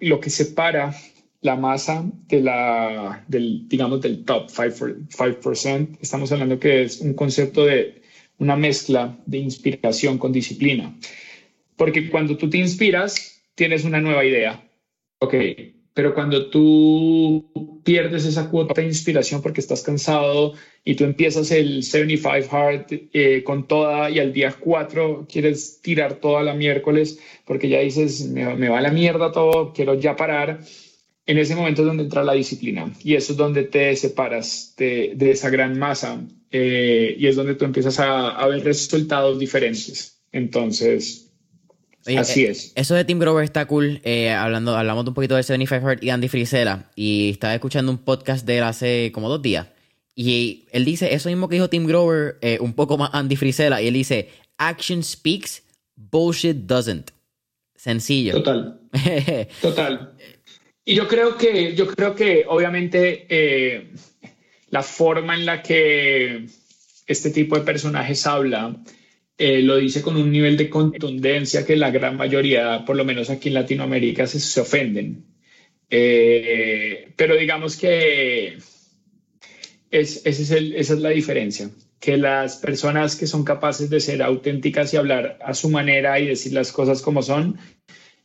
lo 0.00 0.20
que 0.20 0.30
separa 0.30 0.94
la 1.40 1.56
masa 1.56 2.04
de 2.28 2.40
la, 2.40 3.24
del, 3.28 3.68
digamos, 3.68 4.00
del 4.00 4.24
top 4.24 4.48
5%, 4.48 5.98
estamos 6.00 6.32
hablando 6.32 6.58
que 6.58 6.82
es 6.82 7.00
un 7.00 7.14
concepto 7.14 7.66
de 7.66 8.02
una 8.38 8.56
mezcla 8.56 9.18
de 9.26 9.38
inspiración 9.38 10.18
con 10.18 10.32
disciplina. 10.32 10.96
Porque 11.76 12.08
cuando 12.08 12.36
tú 12.36 12.48
te 12.48 12.58
inspiras, 12.58 13.42
tienes 13.54 13.84
una 13.84 14.00
nueva 14.00 14.24
idea. 14.24 14.62
Ok, 15.18 15.34
pero 15.94 16.14
cuando 16.14 16.48
tú 16.48 17.80
pierdes 17.84 18.24
esa 18.24 18.48
cuota 18.48 18.80
de 18.80 18.86
inspiración 18.86 19.42
porque 19.42 19.60
estás 19.60 19.82
cansado 19.82 20.54
y 20.84 20.94
tú 20.94 21.04
empiezas 21.04 21.50
el 21.50 21.82
75 21.82 22.56
hard 22.56 22.86
eh, 23.12 23.42
con 23.44 23.66
toda 23.66 24.10
y 24.10 24.18
al 24.18 24.32
día 24.32 24.54
4 24.58 25.26
quieres 25.30 25.80
tirar 25.82 26.14
toda 26.14 26.42
la 26.42 26.54
miércoles 26.54 27.18
porque 27.44 27.68
ya 27.68 27.80
dices, 27.80 28.26
me, 28.28 28.68
va 28.68 28.80
la 28.80 28.90
mierda 28.90 29.32
todo, 29.32 29.72
quiero 29.72 29.94
ya 29.94 30.16
parar, 30.16 30.60
en 31.26 31.38
ese 31.38 31.54
momento 31.54 31.82
es 31.82 31.86
donde 31.86 32.04
entra 32.04 32.24
la 32.24 32.32
disciplina 32.32 32.92
y 33.02 33.14
eso 33.14 33.32
es 33.32 33.38
donde 33.38 33.64
te 33.64 33.94
separas 33.96 34.74
de, 34.76 35.12
de 35.14 35.30
esa 35.32 35.50
gran 35.50 35.78
masa 35.78 36.20
eh, 36.50 37.16
y 37.18 37.26
es 37.26 37.36
donde 37.36 37.54
tú 37.54 37.64
empiezas 37.64 37.98
a, 38.00 38.30
a 38.30 38.46
ver 38.48 38.64
resultados 38.64 39.38
diferentes. 39.38 40.22
Entonces, 40.32 41.31
Así 42.16 42.44
eh, 42.44 42.50
es. 42.50 42.72
Eso 42.74 42.94
de 42.94 43.04
Tim 43.04 43.18
Grover 43.18 43.44
está 43.44 43.66
cool. 43.66 44.00
Eh, 44.04 44.30
hablando, 44.30 44.76
hablamos 44.76 45.06
un 45.06 45.14
poquito 45.14 45.36
de 45.36 45.42
75 45.42 45.86
Hurt 45.86 46.02
y 46.02 46.10
Andy 46.10 46.28
Frisella. 46.28 46.90
Y 46.96 47.30
estaba 47.30 47.54
escuchando 47.54 47.92
un 47.92 47.98
podcast 47.98 48.46
de 48.46 48.58
él 48.58 48.64
hace 48.64 49.10
como 49.12 49.28
dos 49.28 49.42
días. 49.42 49.68
Y 50.14 50.66
él 50.72 50.84
dice 50.84 51.14
eso 51.14 51.28
mismo 51.28 51.48
que 51.48 51.56
dijo 51.56 51.70
Tim 51.70 51.86
Grover, 51.86 52.38
eh, 52.42 52.58
un 52.60 52.74
poco 52.74 52.98
más 52.98 53.10
Andy 53.12 53.36
Frisella. 53.36 53.80
Y 53.80 53.88
él 53.88 53.94
dice: 53.94 54.28
Action 54.58 55.02
speaks, 55.02 55.62
bullshit 55.96 56.56
doesn't. 56.56 57.10
Sencillo. 57.76 58.34
Total. 58.34 58.80
Total. 59.62 60.12
Y 60.84 60.94
yo 60.94 61.08
creo 61.08 61.36
que, 61.36 61.74
yo 61.74 61.86
creo 61.86 62.14
que 62.14 62.44
obviamente 62.48 63.90
la 64.70 64.82
forma 64.82 65.34
en 65.34 65.46
la 65.46 65.62
que 65.62 66.46
este 67.06 67.30
tipo 67.30 67.56
de 67.56 67.62
personajes 67.62 68.26
habla 68.26 68.74
eh, 69.44 69.60
lo 69.60 69.76
dice 69.76 70.02
con 70.02 70.16
un 70.16 70.30
nivel 70.30 70.56
de 70.56 70.70
contundencia 70.70 71.66
que 71.66 71.74
la 71.74 71.90
gran 71.90 72.16
mayoría, 72.16 72.84
por 72.86 72.94
lo 72.94 73.04
menos 73.04 73.28
aquí 73.28 73.48
en 73.48 73.54
Latinoamérica, 73.54 74.24
se, 74.28 74.60
ofenden. 74.60 75.24
Eh, 75.90 77.12
pero 77.16 77.36
digamos 77.36 77.76
que 77.76 78.58
es, 79.90 80.22
es 80.24 80.40
esa 80.40 80.56
es 80.58 80.90
la 81.00 81.08
diferencia, 81.08 81.70
que 81.98 82.16
las 82.16 82.58
personas 82.58 83.16
que 83.16 83.26
son 83.26 83.42
capaces 83.42 83.90
de 83.90 83.98
ser 83.98 84.22
auténticas 84.22 84.94
y 84.94 84.96
hablar 84.96 85.40
a 85.44 85.54
su 85.54 85.70
manera 85.70 86.20
y 86.20 86.28
decir 86.28 86.52
las 86.52 86.70
cosas 86.70 87.02
como 87.02 87.20
son, 87.20 87.58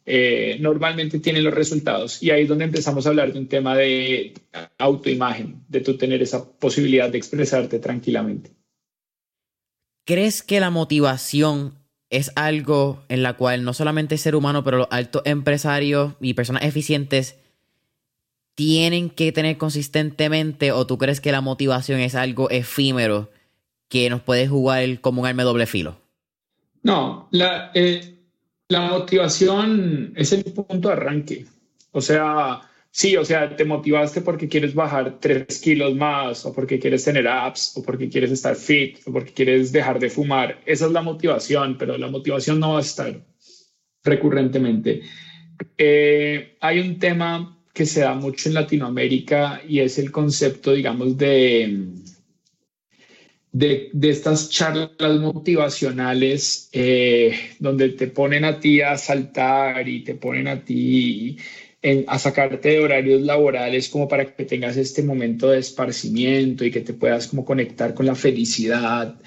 eh, 0.06 0.58
normalmente 0.60 1.18
tienen 1.18 1.44
los 1.44 1.54
resultados. 1.56 2.22
Y 2.22 2.30
ahí 2.30 2.44
es 2.44 2.48
donde 2.48 2.66
empezamos 2.66 3.08
a 3.08 3.10
hablar 3.10 3.34
de 3.34 3.40
un 3.40 3.48
tema 3.48 3.76
de 3.76 4.36
autoimagen, 4.78 5.64
de 5.68 5.82
tú 5.82 5.98
tener 5.98 6.22
esa 6.22 6.48
posibilidad 6.48 7.10
de 7.10 7.18
expresarte 7.18 7.80
tranquilamente. 7.80 8.57
¿Crees 10.08 10.42
que 10.42 10.62
la 10.62 10.70
motivación 10.70 11.74
es 12.10 12.32
algo 12.38 13.04
en 13.10 13.24
la 13.24 13.34
cual 13.34 13.66
no 13.66 13.74
solamente 13.74 14.16
el 14.16 14.20
ser 14.20 14.38
humano, 14.38 14.64
pero 14.64 14.78
los 14.78 14.88
altos 14.90 15.22
empresarios 15.26 16.14
y 16.22 16.34
personas 16.34 16.64
eficientes 16.64 17.36
tienen 18.56 19.10
que 19.10 19.34
tener 19.34 19.58
consistentemente 19.58 20.72
o 20.72 20.88
tú 20.88 20.98
crees 20.98 21.20
que 21.20 21.34
la 21.34 21.42
motivación 21.42 22.00
es 22.00 22.16
algo 22.16 22.50
efímero 22.50 23.30
que 23.90 24.10
nos 24.10 24.22
puede 24.22 24.48
jugar 24.48 25.02
como 25.02 25.24
un 25.24 25.28
arma 25.28 25.44
doble 25.44 25.66
filo? 25.66 26.00
No, 26.84 27.28
la, 27.32 27.72
eh, 27.74 28.16
la 28.70 28.88
motivación 28.88 30.14
es 30.16 30.32
el 30.32 30.46
punto 30.46 30.88
de 30.88 30.94
arranque. 30.94 31.46
O 31.92 32.00
sea, 32.00 32.62
sí, 32.98 33.16
o 33.16 33.24
sea, 33.24 33.56
te 33.56 33.64
motivaste 33.64 34.22
porque 34.22 34.48
quieres 34.48 34.74
bajar 34.74 35.20
tres 35.20 35.60
kilos 35.60 35.96
más, 35.96 36.44
o 36.48 36.54
porque 36.54 36.80
quieres 36.80 37.04
tener 37.04 37.28
apps, 37.28 37.78
o 37.78 37.84
porque 37.84 38.10
quieres 38.10 38.32
estar 38.32 38.56
fit, 38.56 38.98
o 39.06 39.12
porque 39.14 39.34
quieres 39.34 39.72
dejar 39.72 40.00
de 40.00 40.10
fumar. 40.10 40.62
Esa 40.66 40.88
es 40.88 40.92
la 40.92 41.04
motivación, 41.04 41.78
pero 41.78 41.96
la 41.96 42.08
motivación 42.08 42.60
no 42.60 42.74
va 42.74 42.80
a 42.80 42.82
estar 42.82 43.24
recurrentemente. 44.04 45.04
Eh, 45.78 46.58
hay 46.60 46.80
un 46.80 46.98
tema 46.98 47.60
que 47.72 47.86
se 47.86 48.02
da 48.02 48.16
mucho 48.16 48.50
en 48.50 48.56
Latinoamérica 48.56 49.62
y 49.68 49.80
es 49.82 50.00
el 50.00 50.12
concepto, 50.12 50.74
digamos, 50.74 51.16
de 51.18 51.94
de, 53.52 53.92
estas 54.04 54.50
charlas 54.50 55.20
motivacionales 55.20 56.70
eh, 56.74 57.34
donde 57.60 57.90
te 57.90 58.08
ponen 58.08 58.46
a 58.46 58.60
ti 58.60 58.82
a 58.82 58.98
saltar 58.98 59.88
y 59.88 60.04
te 60.04 60.16
ponen 60.16 60.48
a 60.48 60.64
ti 60.64 61.38
a 62.08 62.20
sacarte 62.20 62.70
de 62.70 62.80
horarios 62.80 63.22
laborales 63.22 63.90
como 63.90 64.08
para 64.08 64.36
que 64.36 64.46
tengas 64.46 64.78
este 64.78 65.04
momento 65.04 65.50
de 65.50 65.60
esparcimiento 65.60 66.66
y 66.66 66.72
que 66.72 66.82
te 66.82 66.94
puedas 66.94 67.28
como 67.28 67.46
conectar 67.46 67.94
con 67.94 68.06
la 68.06 68.16
felicidad. 68.16 69.20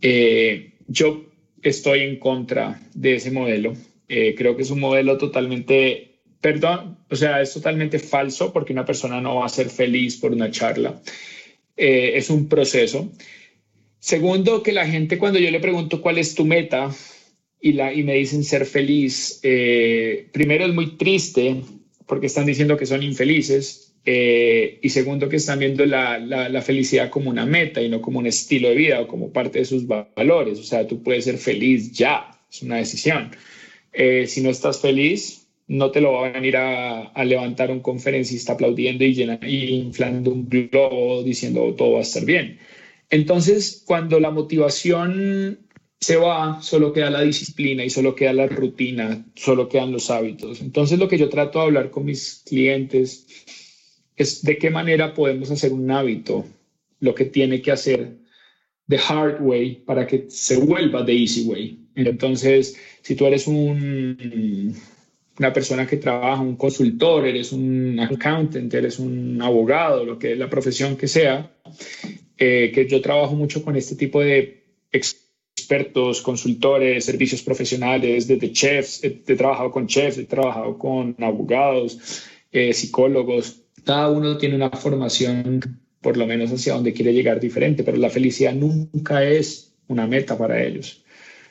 Eh, 0.00 0.72
yo 0.88 1.26
estoy 1.62 2.00
en 2.00 2.18
contra 2.18 2.80
de 2.94 3.14
ese 3.16 3.30
modelo. 3.30 3.74
Eh, 4.08 4.34
creo 4.36 4.56
que 4.56 4.62
es 4.62 4.70
un 4.70 4.80
modelo 4.80 5.18
totalmente, 5.18 6.20
perdón, 6.40 6.98
o 7.10 7.16
sea, 7.16 7.40
es 7.40 7.52
totalmente 7.52 7.98
falso 7.98 8.52
porque 8.52 8.72
una 8.72 8.84
persona 8.84 9.20
no 9.20 9.36
va 9.36 9.46
a 9.46 9.48
ser 9.48 9.68
feliz 9.68 10.16
por 10.16 10.32
una 10.32 10.50
charla. 10.50 11.00
es 11.76 12.30
un 12.30 12.48
proceso. 12.48 13.10
Segundo, 14.02 14.64
que 14.64 14.72
la 14.72 14.84
gente 14.84 15.16
cuando 15.16 15.38
yo 15.38 15.48
le 15.52 15.60
pregunto 15.60 16.02
cuál 16.02 16.18
es 16.18 16.34
tu 16.34 16.44
meta 16.44 16.90
y, 17.60 17.74
la, 17.74 17.94
y 17.94 18.02
me 18.02 18.14
dicen 18.14 18.42
ser 18.42 18.66
feliz, 18.66 19.38
eh, 19.44 20.26
primero 20.32 20.66
es 20.66 20.74
muy 20.74 20.96
triste 20.96 21.62
porque 22.06 22.26
están 22.26 22.46
diciendo 22.46 22.76
que 22.76 22.86
son 22.86 23.02
infelices 23.02 23.94
eh, 24.04 24.80
y 24.82 24.88
segundo 24.88 25.28
que 25.28 25.36
están 25.36 25.60
viendo 25.60 25.86
la, 25.86 26.18
la, 26.18 26.62
felicidad 26.62 27.08
como 27.08 27.30
una 27.30 27.46
meta 27.46 27.80
y 27.80 27.88
no 27.88 28.00
como 28.00 28.18
un 28.18 28.26
estilo 28.26 28.68
de 28.68 28.74
vida 28.74 29.00
o 29.00 29.06
como 29.06 29.32
parte 29.32 29.60
de 29.60 29.64
sus 29.64 29.86
valores. 29.86 30.58
O 30.58 30.64
sea, 30.64 30.86
tú 30.86 31.02
puedes 31.02 31.24
ser 31.24 31.38
feliz 31.38 31.92
ya, 31.92 32.30
es 32.50 32.62
una 32.62 32.76
decisión. 32.76 33.30
Eh, 33.92 34.26
si 34.26 34.40
no 34.40 34.50
estás 34.50 34.80
feliz, 34.80 35.46
no 35.68 35.90
te 35.90 36.00
lo 36.00 36.12
va 36.12 36.28
a 36.28 36.32
venir 36.32 36.56
a, 36.56 37.02
a 37.08 37.24
levantar 37.24 37.70
un 37.70 37.80
conferencista 37.80 38.54
aplaudiendo 38.54 39.04
y, 39.04 39.22
y 39.46 39.74
inflando 39.74 40.32
un 40.32 40.48
globo 40.48 41.22
diciendo 41.22 41.74
todo 41.74 41.92
va 41.92 41.98
a 42.00 42.02
estar 42.02 42.24
bien. 42.24 42.58
Entonces, 43.10 43.82
cuando 43.86 44.18
la 44.18 44.30
motivación 44.30 45.60
se 46.02 46.16
va, 46.16 46.60
solo 46.60 46.92
queda 46.92 47.10
la 47.10 47.22
disciplina 47.22 47.84
y 47.84 47.90
solo 47.90 48.16
queda 48.16 48.32
la 48.32 48.48
rutina, 48.48 49.24
solo 49.36 49.68
quedan 49.68 49.92
los 49.92 50.10
hábitos. 50.10 50.60
Entonces, 50.60 50.98
lo 50.98 51.06
que 51.06 51.16
yo 51.16 51.28
trato 51.28 51.60
de 51.60 51.66
hablar 51.66 51.90
con 51.92 52.06
mis 52.06 52.42
clientes 52.44 53.24
es 54.16 54.42
de 54.42 54.58
qué 54.58 54.68
manera 54.68 55.14
podemos 55.14 55.52
hacer 55.52 55.72
un 55.72 55.88
hábito, 55.92 56.44
lo 56.98 57.14
que 57.14 57.26
tiene 57.26 57.62
que 57.62 57.70
hacer 57.70 58.16
the 58.88 58.98
hard 58.98 59.40
way 59.42 59.76
para 59.76 60.04
que 60.04 60.24
se 60.28 60.56
vuelva 60.56 61.06
the 61.06 61.12
easy 61.12 61.44
way. 61.44 61.78
Entonces, 61.94 62.76
si 63.02 63.14
tú 63.14 63.26
eres 63.26 63.46
un, 63.46 64.74
una 65.38 65.52
persona 65.52 65.86
que 65.86 65.98
trabaja, 65.98 66.42
un 66.42 66.56
consultor, 66.56 67.28
eres 67.28 67.52
un 67.52 68.00
accountant, 68.00 68.74
eres 68.74 68.98
un 68.98 69.40
abogado, 69.40 70.04
lo 70.04 70.18
que 70.18 70.34
la 70.34 70.50
profesión 70.50 70.96
que 70.96 71.06
sea, 71.06 71.48
eh, 72.38 72.72
que 72.74 72.88
yo 72.88 73.00
trabajo 73.00 73.36
mucho 73.36 73.62
con 73.62 73.76
este 73.76 73.94
tipo 73.94 74.20
de 74.20 74.64
expertos, 75.56 76.22
consultores, 76.22 77.04
servicios 77.04 77.42
profesionales, 77.42 78.26
desde 78.26 78.52
chefs, 78.52 79.04
he, 79.04 79.10
trabajado 79.10 79.70
con 79.70 79.86
chefs, 79.86 80.18
he 80.18 80.24
trabajado 80.24 80.78
con 80.78 81.16
abogados, 81.20 82.24
eh, 82.50 82.72
psicólogos. 82.72 83.62
Cada 83.84 84.10
uno 84.10 84.38
tiene 84.38 84.56
una 84.56 84.70
formación, 84.70 85.80
por 86.00 86.16
lo 86.16 86.26
menos 86.26 86.50
hacia 86.50 86.74
donde 86.74 86.92
quiere 86.92 87.12
llegar 87.12 87.40
diferente, 87.40 87.84
pero 87.84 87.96
la 87.96 88.10
felicidad 88.10 88.54
nunca 88.54 89.24
es 89.24 89.74
una 89.88 90.06
meta 90.06 90.38
para 90.38 90.62
ellos, 90.62 91.04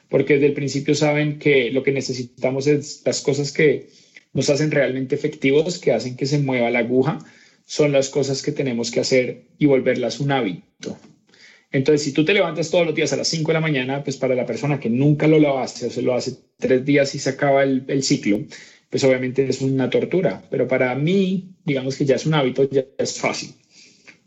porque 0.10 0.34
desde 0.34 0.48
el 0.48 0.54
principio 0.54 0.96
saben 0.96 1.40
que 1.40 1.72
lo 1.72 1.84
que 1.84 1.92
necesitamos 1.92 2.68
es 2.68 3.04
las 3.06 3.22
cosas 3.22 3.52
que 3.52 3.90
nos 4.34 4.50
hacen 4.50 4.72
realmente 4.72 5.16
efectivos, 5.16 5.80
que 5.80 5.92
hacen 5.92 6.16
que 6.16 6.26
se 6.26 6.40
mueva 6.40 6.72
la 6.72 6.80
aguja, 6.80 7.20
son 7.66 7.92
las 7.92 8.10
cosas 8.10 8.42
que 8.42 8.52
tenemos 8.52 8.92
que 8.92 9.00
hacer 9.00 9.44
y 9.58 9.66
volverlas 9.66 10.20
un 10.20 10.32
hábito. 10.32 10.98
Entonces, 11.72 12.04
si 12.04 12.14
tú 12.14 12.26
te 12.26 12.34
levantas 12.34 12.70
todos 12.70 12.86
los 12.86 12.96
días 12.96 13.14
a 13.14 13.18
las 13.18 13.28
5 13.28 13.48
de 13.50 13.54
la 13.54 13.62
mañana, 13.62 14.04
pues 14.04 14.18
para 14.18 14.36
la 14.36 14.46
persona 14.46 14.80
que 14.80 14.90
nunca 14.90 15.28
lo 15.28 15.60
hace 15.60 15.88
o 15.88 15.90
se 15.90 16.02
lo 16.02 16.14
hace 16.14 16.36
tres 16.58 16.86
días 16.86 17.16
y 17.16 17.20
se 17.20 17.30
acaba 17.30 17.64
el, 17.64 17.86
el 17.88 18.04
ciclo, 18.04 18.40
pues 18.90 19.04
obviamente 19.04 19.48
es 19.48 19.62
una 19.62 19.90
tortura. 19.90 20.44
Pero 20.50 20.68
para 20.68 20.94
mí, 20.96 21.56
digamos 21.64 21.96
que 21.96 22.06
ya 22.06 22.16
es 22.16 22.26
un 22.26 22.34
hábito, 22.34 22.70
ya 22.70 22.84
es 22.98 23.20
fácil. 23.20 23.54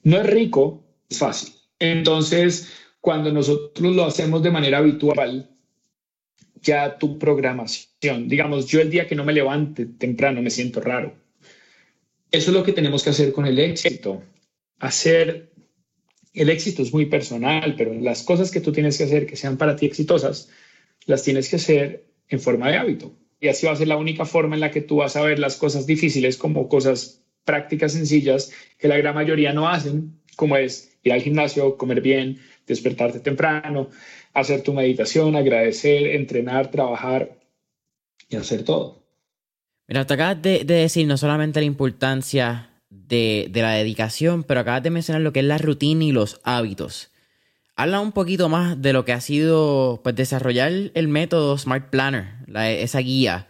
No 0.02 0.18
es 0.18 0.26
rico, 0.26 0.84
es 1.08 1.18
fácil. 1.18 1.54
Entonces, 1.78 2.72
cuando 3.00 3.30
nosotros 3.32 3.94
lo 3.94 4.04
hacemos 4.04 4.42
de 4.42 4.50
manera 4.50 4.78
habitual, 4.78 5.50
ya 6.62 6.96
tu 6.98 7.18
programación, 7.18 8.26
digamos, 8.26 8.66
yo 8.66 8.80
el 8.80 8.90
día 8.90 9.06
que 9.06 9.14
no 9.14 9.24
me 9.24 9.34
levante 9.34 9.84
temprano 9.84 10.40
me 10.40 10.50
siento 10.50 10.80
raro 10.80 11.24
eso 12.34 12.50
es 12.50 12.56
lo 12.56 12.64
que 12.64 12.72
tenemos 12.72 13.04
que 13.04 13.10
hacer 13.10 13.32
con 13.32 13.46
el 13.46 13.60
éxito. 13.60 14.22
Hacer, 14.80 15.52
el 16.34 16.50
éxito 16.50 16.82
es 16.82 16.92
muy 16.92 17.06
personal, 17.06 17.74
pero 17.76 17.94
las 17.94 18.22
cosas 18.22 18.50
que 18.50 18.60
tú 18.60 18.72
tienes 18.72 18.98
que 18.98 19.04
hacer 19.04 19.26
que 19.26 19.36
sean 19.36 19.56
para 19.56 19.76
ti 19.76 19.86
exitosas, 19.86 20.50
las 21.06 21.22
tienes 21.22 21.48
que 21.48 21.56
hacer 21.56 22.04
en 22.28 22.40
forma 22.40 22.68
de 22.68 22.76
hábito. 22.76 23.14
Y 23.40 23.48
así 23.48 23.66
va 23.66 23.72
a 23.72 23.76
ser 23.76 23.88
la 23.88 23.96
única 23.96 24.24
forma 24.24 24.54
en 24.54 24.60
la 24.60 24.70
que 24.70 24.80
tú 24.80 24.96
vas 24.96 25.16
a 25.16 25.22
ver 25.22 25.38
las 25.38 25.56
cosas 25.56 25.86
difíciles 25.86 26.36
como 26.36 26.68
cosas 26.68 27.22
prácticas 27.44 27.92
sencillas 27.92 28.52
que 28.78 28.88
la 28.88 28.96
gran 28.96 29.14
mayoría 29.14 29.52
no 29.52 29.68
hacen, 29.68 30.20
como 30.36 30.56
es 30.56 30.96
ir 31.02 31.12
al 31.12 31.22
gimnasio, 31.22 31.76
comer 31.76 32.00
bien, 32.00 32.40
despertarte 32.66 33.20
temprano, 33.20 33.90
hacer 34.32 34.62
tu 34.62 34.72
meditación, 34.72 35.36
agradecer, 35.36 36.06
entrenar, 36.08 36.70
trabajar 36.70 37.38
y 38.28 38.36
hacer 38.36 38.64
todo. 38.64 39.04
Mira, 39.86 40.06
te 40.06 40.14
acabas 40.14 40.40
de, 40.40 40.64
decir 40.64 41.06
no 41.06 41.16
solamente 41.16 41.60
la 41.60 41.66
importancia 41.66 42.70
de, 43.06 43.50
la 43.54 43.72
dedicación, 43.72 44.44
pero 44.44 44.60
acabas 44.60 44.82
de 44.82 44.90
mencionar 44.90 45.22
lo 45.22 45.32
que 45.32 45.40
es 45.40 45.46
la 45.46 45.58
rutina 45.58 46.04
y 46.04 46.12
los 46.12 46.40
hábitos. 46.44 47.10
Habla 47.76 48.00
un 48.00 48.12
poquito 48.12 48.48
más 48.48 48.80
de 48.80 48.92
lo 48.92 49.04
que 49.04 49.12
ha 49.12 49.20
sido 49.20 50.00
pues, 50.02 50.14
desarrollar 50.14 50.72
el 50.94 51.08
método 51.08 51.58
Smart 51.58 51.90
Planner, 51.90 52.36
esa 52.54 53.00
guía, 53.00 53.48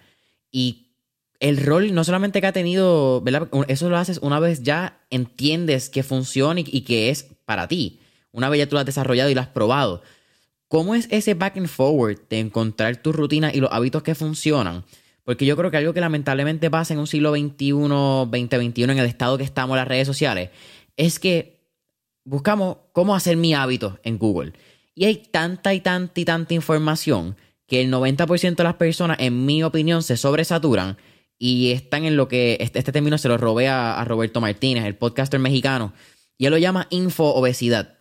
y 0.50 0.92
el 1.40 1.58
rol 1.58 1.94
no 1.94 2.04
solamente 2.04 2.40
que 2.40 2.46
ha 2.46 2.52
tenido, 2.52 3.20
¿verdad? 3.20 3.48
Eso 3.68 3.90
lo 3.90 3.98
haces 3.98 4.18
una 4.22 4.40
vez 4.40 4.62
ya 4.62 5.00
entiendes 5.10 5.90
que 5.90 6.02
funciona 6.02 6.60
y, 6.60 6.64
y 6.66 6.80
que 6.82 7.10
es 7.10 7.24
para 7.44 7.68
ti. 7.68 8.00
Una 8.32 8.48
vez 8.48 8.60
ya 8.60 8.68
tú 8.68 8.76
lo 8.76 8.80
has 8.80 8.86
desarrollado 8.86 9.30
y 9.30 9.34
lo 9.34 9.40
has 9.42 9.48
probado. 9.48 10.02
¿Cómo 10.68 10.94
es 10.94 11.06
ese 11.10 11.34
back 11.34 11.56
and 11.56 11.68
forward 11.68 12.18
de 12.28 12.40
encontrar 12.40 12.96
tu 12.96 13.12
rutina 13.12 13.52
y 13.52 13.60
los 13.60 13.70
hábitos 13.70 14.02
que 14.02 14.14
funcionan? 14.14 14.84
Porque 15.24 15.46
yo 15.46 15.56
creo 15.56 15.70
que 15.70 15.78
algo 15.78 15.94
que 15.94 16.00
lamentablemente 16.00 16.70
pasa 16.70 16.94
en 16.94 17.00
un 17.00 17.06
siglo 17.06 17.32
XXI, 17.32 17.70
2021, 17.70 18.92
en 18.92 18.98
el 18.98 19.06
estado 19.06 19.38
que 19.38 19.44
estamos 19.44 19.76
las 19.76 19.88
redes 19.88 20.06
sociales, 20.06 20.50
es 20.96 21.18
que 21.18 21.64
buscamos 22.24 22.76
cómo 22.92 23.14
hacer 23.14 23.36
mi 23.36 23.54
hábito 23.54 23.98
en 24.02 24.18
Google. 24.18 24.52
Y 24.94 25.06
hay 25.06 25.16
tanta 25.16 25.74
y 25.74 25.80
tanta 25.80 26.20
y 26.20 26.24
tanta 26.24 26.54
información 26.54 27.36
que 27.66 27.80
el 27.80 27.90
90% 27.90 28.56
de 28.56 28.64
las 28.64 28.74
personas, 28.74 29.16
en 29.20 29.46
mi 29.46 29.62
opinión, 29.62 30.02
se 30.02 30.16
sobresaturan 30.16 30.98
y 31.38 31.72
están 31.72 32.04
en 32.04 32.16
lo 32.16 32.28
que 32.28 32.58
este, 32.60 32.78
este 32.78 32.92
término 32.92 33.18
se 33.18 33.28
lo 33.28 33.38
robé 33.38 33.68
a, 33.68 33.98
a, 33.98 34.04
Roberto 34.04 34.40
Martínez, 34.40 34.84
el 34.84 34.94
podcaster 34.94 35.40
mexicano, 35.40 35.92
y 36.36 36.46
él 36.46 36.52
lo 36.52 36.58
llama 36.58 36.86
info-obesidad. 36.90 37.93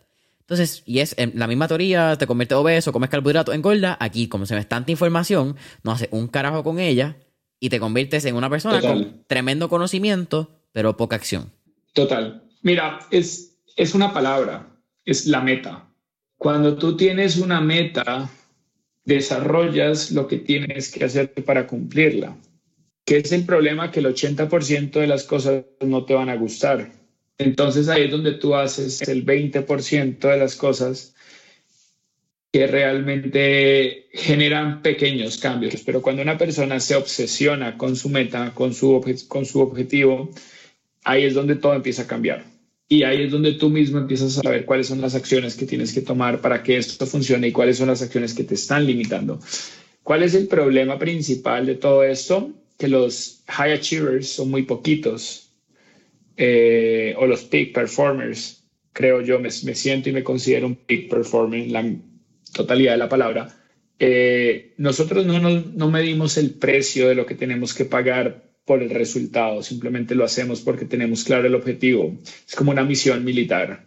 Entonces, 0.44 0.82
y 0.84 0.98
es 0.98 1.16
la 1.34 1.46
misma 1.46 1.68
teoría, 1.68 2.16
te 2.18 2.26
convierte 2.26 2.54
obeso, 2.54 2.92
comes 2.92 3.08
carbohidratos, 3.08 3.54
engorda. 3.54 3.96
Aquí, 3.98 4.28
como 4.28 4.44
se 4.44 4.54
ve 4.54 4.64
tanta 4.64 4.90
información, 4.90 5.56
no 5.82 5.92
hace 5.92 6.08
un 6.10 6.28
carajo 6.28 6.62
con 6.62 6.78
ella 6.78 7.16
y 7.58 7.70
te 7.70 7.80
conviertes 7.80 8.26
en 8.26 8.36
una 8.36 8.50
persona 8.50 8.82
con 8.82 9.24
tremendo 9.26 9.70
conocimiento, 9.70 10.50
pero 10.72 10.98
poca 10.98 11.16
acción. 11.16 11.50
Total. 11.94 12.42
Mira, 12.60 12.98
es, 13.10 13.56
es 13.74 13.94
una 13.94 14.12
palabra, 14.12 14.68
es 15.06 15.26
la 15.26 15.40
meta. 15.40 15.88
Cuando 16.36 16.76
tú 16.76 16.94
tienes 16.94 17.38
una 17.38 17.62
meta, 17.62 18.28
desarrollas 19.04 20.10
lo 20.10 20.26
que 20.28 20.36
tienes 20.36 20.92
que 20.92 21.06
hacer 21.06 21.32
para 21.44 21.66
cumplirla. 21.66 22.36
¿Qué 23.06 23.18
es 23.18 23.32
el 23.32 23.46
problema? 23.46 23.90
Que 23.90 24.00
el 24.00 24.06
80% 24.06 24.90
de 24.92 25.06
las 25.06 25.24
cosas 25.24 25.64
no 25.80 26.04
te 26.04 26.12
van 26.12 26.28
a 26.28 26.36
gustar 26.36 27.03
entonces 27.38 27.88
ahí 27.88 28.04
es 28.04 28.10
donde 28.10 28.32
tú 28.32 28.54
haces 28.54 29.02
el 29.02 29.24
20% 29.24 30.18
de 30.18 30.36
las 30.36 30.56
cosas 30.56 31.14
que 32.52 32.68
realmente 32.68 34.06
generan 34.12 34.80
pequeños 34.80 35.38
cambios. 35.38 35.82
Pero 35.84 36.00
cuando 36.00 36.22
una 36.22 36.38
persona 36.38 36.78
se 36.78 36.94
obsesiona 36.94 37.76
con 37.76 37.96
su 37.96 38.08
meta, 38.08 38.52
con 38.54 38.72
su, 38.72 39.04
con 39.26 39.44
su 39.44 39.60
objetivo, 39.60 40.30
ahí 41.02 41.24
es 41.24 41.34
donde 41.34 41.56
todo 41.56 41.74
empieza 41.74 42.02
a 42.02 42.06
cambiar. 42.06 42.44
Y 42.88 43.02
ahí 43.02 43.24
es 43.24 43.32
donde 43.32 43.54
tú 43.54 43.70
mismo 43.70 43.98
empiezas 43.98 44.38
a 44.38 44.42
saber 44.42 44.66
cuáles 44.66 44.86
son 44.86 45.00
las 45.00 45.16
acciones 45.16 45.56
que 45.56 45.66
tienes 45.66 45.92
que 45.92 46.02
tomar 46.02 46.40
para 46.40 46.62
que 46.62 46.76
esto 46.76 47.06
funcione 47.06 47.48
y 47.48 47.52
cuáles 47.52 47.78
son 47.78 47.88
las 47.88 48.02
acciones 48.02 48.34
que 48.34 48.44
te 48.44 48.54
están 48.54 48.86
limitando. 48.86 49.40
¿Cuál 50.04 50.22
es 50.22 50.34
el 50.34 50.46
problema 50.46 50.96
principal 50.96 51.66
de 51.66 51.74
todo 51.74 52.04
esto? 52.04 52.52
Que 52.78 52.86
los 52.86 53.42
high 53.48 53.72
achievers 53.72 54.28
son 54.28 54.50
muy 54.50 54.62
poquitos 54.62 55.43
eh, 56.36 57.14
o 57.18 57.26
los 57.26 57.44
peak 57.44 57.72
performers, 57.72 58.64
creo 58.92 59.20
yo, 59.20 59.38
me, 59.40 59.50
siento 59.50 60.08
y 60.08 60.12
me 60.12 60.24
considero 60.24 60.66
un 60.66 60.76
peak 60.76 61.08
performer 61.08 61.60
en 61.60 61.72
la 61.72 61.84
totalidad 62.52 62.92
de 62.92 62.98
la 62.98 63.08
palabra. 63.08 63.48
Eh, 63.98 64.74
nosotros 64.78 65.24
no, 65.26 65.38
no, 65.38 65.50
no 65.50 65.90
medimos 65.90 66.36
el 66.36 66.50
precio 66.50 67.08
de 67.08 67.14
lo 67.14 67.26
que 67.26 67.34
tenemos 67.34 67.74
que 67.74 67.84
pagar 67.84 68.44
por 68.64 68.82
el 68.82 68.90
resultado, 68.90 69.62
simplemente 69.62 70.14
lo 70.14 70.24
hacemos 70.24 70.60
porque 70.60 70.86
tenemos 70.86 71.24
claro 71.24 71.46
el 71.46 71.54
objetivo. 71.54 72.16
Es 72.46 72.54
como 72.54 72.70
una 72.70 72.84
misión 72.84 73.24
militar. 73.24 73.86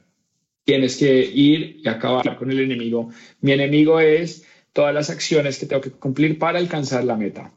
Tienes 0.63 0.97
que 0.97 1.25
ir 1.25 1.81
y 1.83 1.87
acabar 1.87 2.37
con 2.37 2.51
el 2.51 2.59
enemigo. 2.59 3.09
Mi 3.41 3.53
enemigo 3.53 3.99
es 3.99 4.45
todas 4.73 4.93
las 4.93 5.09
acciones 5.09 5.57
que 5.57 5.65
tengo 5.65 5.81
que 5.81 5.91
cumplir 5.91 6.37
para 6.37 6.59
alcanzar 6.59 7.03
la 7.03 7.15
meta. 7.15 7.53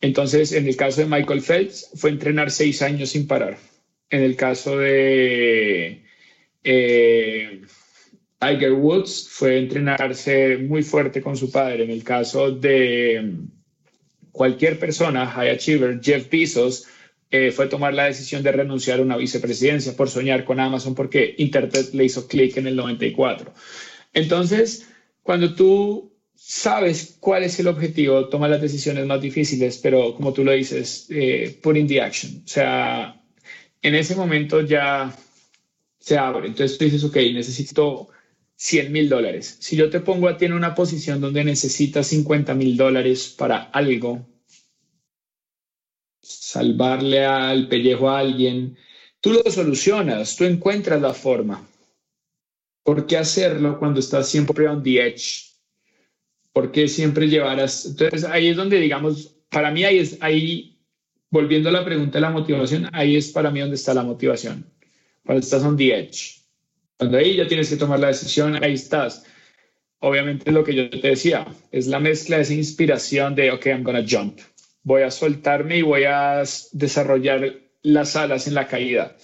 Entonces, 0.00 0.52
en 0.52 0.66
el 0.66 0.76
caso 0.76 1.00
de 1.00 1.06
Michael 1.06 1.42
Phelps, 1.42 1.90
fue 1.94 2.10
entrenar 2.10 2.50
seis 2.50 2.82
años 2.82 3.10
sin 3.10 3.26
parar. 3.26 3.58
En 4.10 4.22
el 4.22 4.36
caso 4.36 4.78
de 4.78 6.04
eh, 6.62 7.62
Tiger 8.38 8.72
Woods, 8.72 9.28
fue 9.30 9.58
entrenarse 9.58 10.58
muy 10.58 10.82
fuerte 10.82 11.20
con 11.20 11.36
su 11.36 11.50
padre. 11.50 11.84
En 11.84 11.90
el 11.90 12.04
caso 12.04 12.50
de 12.50 13.34
cualquier 14.32 14.78
persona, 14.78 15.26
high 15.26 15.50
achiever, 15.50 16.00
Jeff 16.02 16.28
Bezos, 16.30 16.86
eh, 17.30 17.50
fue 17.50 17.66
tomar 17.66 17.92
la 17.94 18.04
decisión 18.04 18.42
de 18.42 18.52
renunciar 18.52 19.00
a 19.00 19.02
una 19.02 19.16
vicepresidencia 19.16 19.96
por 19.96 20.08
soñar 20.08 20.44
con 20.44 20.60
Amazon 20.60 20.94
porque 20.94 21.34
Internet 21.38 21.90
le 21.92 22.04
hizo 22.04 22.28
clic 22.28 22.56
en 22.56 22.68
el 22.68 22.76
94. 22.76 23.52
Entonces, 24.12 24.88
cuando 25.22 25.54
tú 25.54 26.14
sabes 26.34 27.16
cuál 27.18 27.42
es 27.42 27.58
el 27.58 27.66
objetivo, 27.66 28.28
toma 28.28 28.46
las 28.46 28.60
decisiones 28.60 29.06
más 29.06 29.20
difíciles, 29.20 29.78
pero 29.78 30.14
como 30.14 30.32
tú 30.32 30.44
lo 30.44 30.52
dices, 30.52 31.06
eh, 31.10 31.58
put 31.60 31.76
in 31.76 31.88
the 31.88 32.00
action. 32.00 32.42
O 32.44 32.48
sea, 32.48 33.20
en 33.86 33.94
ese 33.94 34.16
momento 34.16 34.60
ya 34.62 35.16
se 35.98 36.18
abre. 36.18 36.48
Entonces 36.48 36.76
tú 36.76 36.84
dices, 36.84 37.04
ok, 37.04 37.16
necesito 37.32 38.08
100 38.56 38.90
mil 38.90 39.08
dólares. 39.08 39.58
Si 39.60 39.76
yo 39.76 39.90
te 39.90 40.00
pongo 40.00 40.28
a 40.28 40.36
ti 40.36 40.46
en 40.46 40.54
una 40.54 40.74
posición 40.74 41.20
donde 41.20 41.44
necesitas 41.44 42.08
50 42.08 42.54
mil 42.54 42.76
dólares 42.76 43.34
para 43.36 43.64
algo, 43.70 44.26
salvarle 46.20 47.24
al 47.24 47.68
pellejo 47.68 48.10
a 48.10 48.18
alguien, 48.18 48.76
tú 49.20 49.32
lo 49.32 49.50
solucionas, 49.50 50.36
tú 50.36 50.44
encuentras 50.44 51.00
la 51.00 51.14
forma. 51.14 51.68
¿Por 52.82 53.06
qué 53.06 53.18
hacerlo 53.18 53.78
cuando 53.78 54.00
estás 54.00 54.28
siempre 54.28 54.68
on 54.68 54.82
the 54.82 55.00
edge? 55.00 55.52
¿Por 56.52 56.72
qué 56.72 56.88
siempre 56.88 57.28
llevarás? 57.28 57.86
Entonces 57.86 58.24
ahí 58.24 58.48
es 58.48 58.56
donde, 58.56 58.80
digamos, 58.80 59.36
para 59.50 59.70
mí 59.70 59.84
ahí 59.84 59.98
es, 59.98 60.18
ahí, 60.20 60.75
volviendo 61.30 61.68
a 61.68 61.72
la 61.72 61.84
pregunta 61.84 62.18
de 62.18 62.22
la 62.22 62.30
motivación, 62.30 62.88
ahí 62.92 63.16
es 63.16 63.30
para 63.30 63.50
mí 63.50 63.60
donde 63.60 63.76
está 63.76 63.94
la 63.94 64.02
motivación. 64.02 64.66
Cuando 65.24 65.40
estás 65.40 65.62
on 65.62 65.76
the 65.76 65.92
edge 65.92 66.36
cuando 66.96 67.18
ahí 67.18 67.36
ya 67.36 67.46
tienes 67.46 67.68
que 67.68 67.76
tomar 67.76 68.00
la 68.00 68.08
decisión, 68.08 68.62
ahí 68.62 68.74
estás. 68.74 69.24
Obviamente 70.00 70.50
lo 70.50 70.64
que 70.64 70.74
yo 70.74 70.90
te 70.90 71.08
decía, 71.08 71.46
es 71.70 71.86
la 71.86 72.00
mezcla 72.00 72.36
de 72.36 72.42
esa 72.42 72.54
inspiración 72.54 73.34
de, 73.34 73.50
ok, 73.50 73.66
I'm 73.66 73.82
gonna 73.82 74.04
jump. 74.08 74.40
Voy 74.82 75.02
a 75.02 75.10
soltarme 75.10 75.78
y 75.78 75.82
voy 75.82 76.04
a 76.04 76.42
desarrollar 76.72 77.54
las 77.82 78.16
alas 78.16 78.46
en 78.46 78.54
la 78.54 78.66
caída. 78.66 79.16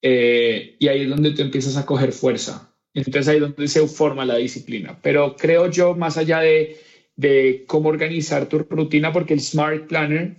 Eh, 0.00 0.76
y 0.78 0.88
ahí 0.88 1.02
es 1.02 1.08
donde 1.08 1.32
tú 1.32 1.42
empiezas 1.42 1.76
a 1.76 1.86
coger 1.86 2.12
fuerza. 2.12 2.74
Entonces 2.92 3.28
ahí 3.28 3.36
es 3.36 3.42
donde 3.42 3.68
se 3.68 3.86
forma 3.88 4.24
la 4.24 4.36
disciplina. 4.36 4.98
Pero 5.02 5.36
creo 5.36 5.70
yo, 5.70 5.94
más 5.94 6.16
allá 6.16 6.40
de, 6.40 6.80
de 7.16 7.64
cómo 7.66 7.88
organizar 7.88 8.48
tu 8.48 8.60
rutina, 8.60 9.12
porque 9.12 9.34
el 9.34 9.40
Smart 9.40 9.88
Planner, 9.88 10.36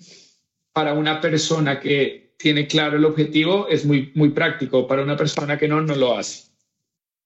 para 0.76 0.94
una 0.94 1.22
persona 1.22 1.80
que 1.80 2.34
tiene 2.38 2.68
claro 2.68 2.98
el 2.98 3.06
objetivo, 3.06 3.68
es 3.70 3.86
muy, 3.86 4.12
muy 4.14 4.30
práctico. 4.30 4.86
Para 4.86 5.02
una 5.02 5.16
persona 5.16 5.58
que 5.58 5.68
no, 5.68 5.80
no 5.82 5.96
lo 5.96 6.18
hace 6.18 6.46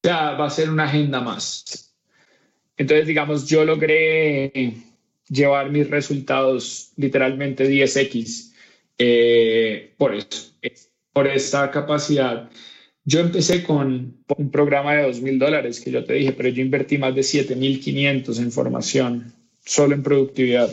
ya 0.03 0.31
va 0.31 0.47
a 0.47 0.49
ser 0.49 0.69
una 0.69 0.85
agenda 0.85 1.21
más. 1.21 1.93
Entonces, 2.77 3.07
digamos, 3.07 3.47
yo 3.47 3.65
logré 3.65 4.73
llevar 5.27 5.69
mis 5.69 5.89
resultados 5.89 6.93
literalmente 6.95 7.69
10x 7.69 8.53
eh, 8.97 9.93
por 9.97 10.15
eso, 10.15 10.53
por 11.13 11.27
esta 11.27 11.69
capacidad. 11.71 12.49
Yo 13.03 13.19
empecé 13.21 13.63
con 13.63 14.23
un 14.37 14.51
programa 14.51 14.93
de 14.93 15.03
2 15.03 15.21
mil 15.21 15.39
dólares 15.39 15.79
que 15.79 15.91
yo 15.91 16.03
te 16.03 16.13
dije, 16.13 16.31
pero 16.33 16.49
yo 16.49 16.61
invertí 16.61 16.97
más 16.97 17.15
de 17.15 17.21
7.500 17.21 18.39
en 18.39 18.51
formación, 18.51 19.33
solo 19.65 19.95
en 19.95 20.03
productividad. 20.03 20.69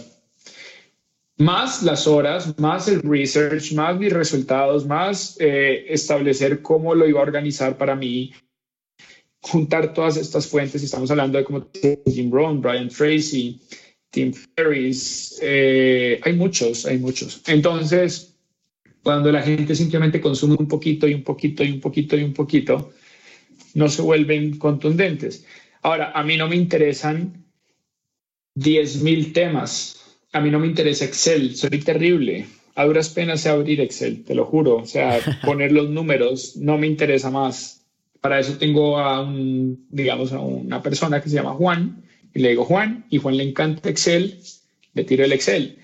Más 1.38 1.82
las 1.82 2.06
horas, 2.06 2.58
más 2.58 2.88
el 2.88 3.02
research, 3.02 3.72
más 3.72 3.98
mis 3.98 4.12
resultados, 4.12 4.86
más 4.86 5.36
eh, 5.38 5.84
establecer 5.88 6.62
cómo 6.62 6.94
lo 6.94 7.06
iba 7.06 7.20
a 7.20 7.24
organizar 7.24 7.76
para 7.76 7.94
mí, 7.94 8.32
juntar 9.40 9.92
todas 9.92 10.16
estas 10.16 10.46
fuentes, 10.46 10.82
estamos 10.82 11.10
hablando 11.10 11.36
de 11.36 11.44
como 11.44 11.68
Jim 12.06 12.30
Brown, 12.30 12.60
Brian 12.62 12.88
Tracy, 12.88 13.60
Tim 14.10 14.32
Ferriss, 14.32 15.38
eh, 15.42 16.18
hay 16.22 16.32
muchos, 16.32 16.86
hay 16.86 16.98
muchos. 16.98 17.42
Entonces, 17.46 18.34
cuando 19.02 19.30
la 19.30 19.42
gente 19.42 19.74
simplemente 19.74 20.20
consume 20.20 20.56
un 20.58 20.66
poquito 20.66 21.06
y 21.06 21.14
un 21.14 21.22
poquito 21.22 21.62
y 21.62 21.70
un 21.70 21.80
poquito 21.80 22.16
y 22.16 22.24
un 22.24 22.32
poquito, 22.32 22.92
no 23.74 23.88
se 23.88 24.02
vuelven 24.02 24.58
contundentes. 24.58 25.44
Ahora, 25.82 26.12
a 26.12 26.24
mí 26.24 26.36
no 26.36 26.48
me 26.48 26.56
interesan 26.56 27.44
10.000 28.56 29.32
temas. 29.32 29.95
A 30.36 30.40
mí 30.40 30.50
no 30.50 30.58
me 30.58 30.66
interesa 30.66 31.04
Excel, 31.06 31.56
soy 31.56 31.80
terrible. 31.80 32.46
A 32.74 32.84
duras 32.84 33.08
penas 33.08 33.40
sé 33.40 33.48
abrir 33.48 33.80
Excel, 33.80 34.22
te 34.24 34.34
lo 34.34 34.44
juro. 34.44 34.76
O 34.76 34.86
sea, 34.86 35.18
poner 35.44 35.72
los 35.72 35.88
números 35.88 36.56
no 36.56 36.76
me 36.78 36.86
interesa 36.86 37.30
más 37.30 37.76
para 38.26 38.40
eso 38.40 38.58
tengo 38.58 38.98
a 38.98 39.20
un, 39.20 39.86
digamos, 39.88 40.32
a 40.32 40.40
una 40.40 40.82
persona 40.82 41.22
que 41.22 41.28
se 41.28 41.36
llama 41.36 41.54
Juan 41.54 42.02
y 42.34 42.40
le 42.40 42.48
digo 42.48 42.64
Juan 42.64 43.06
y 43.08 43.18
Juan 43.18 43.36
le 43.36 43.44
encanta 43.44 43.88
Excel, 43.88 44.40
le 44.94 45.04
tiro 45.04 45.24
el 45.24 45.32
Excel. 45.32 45.78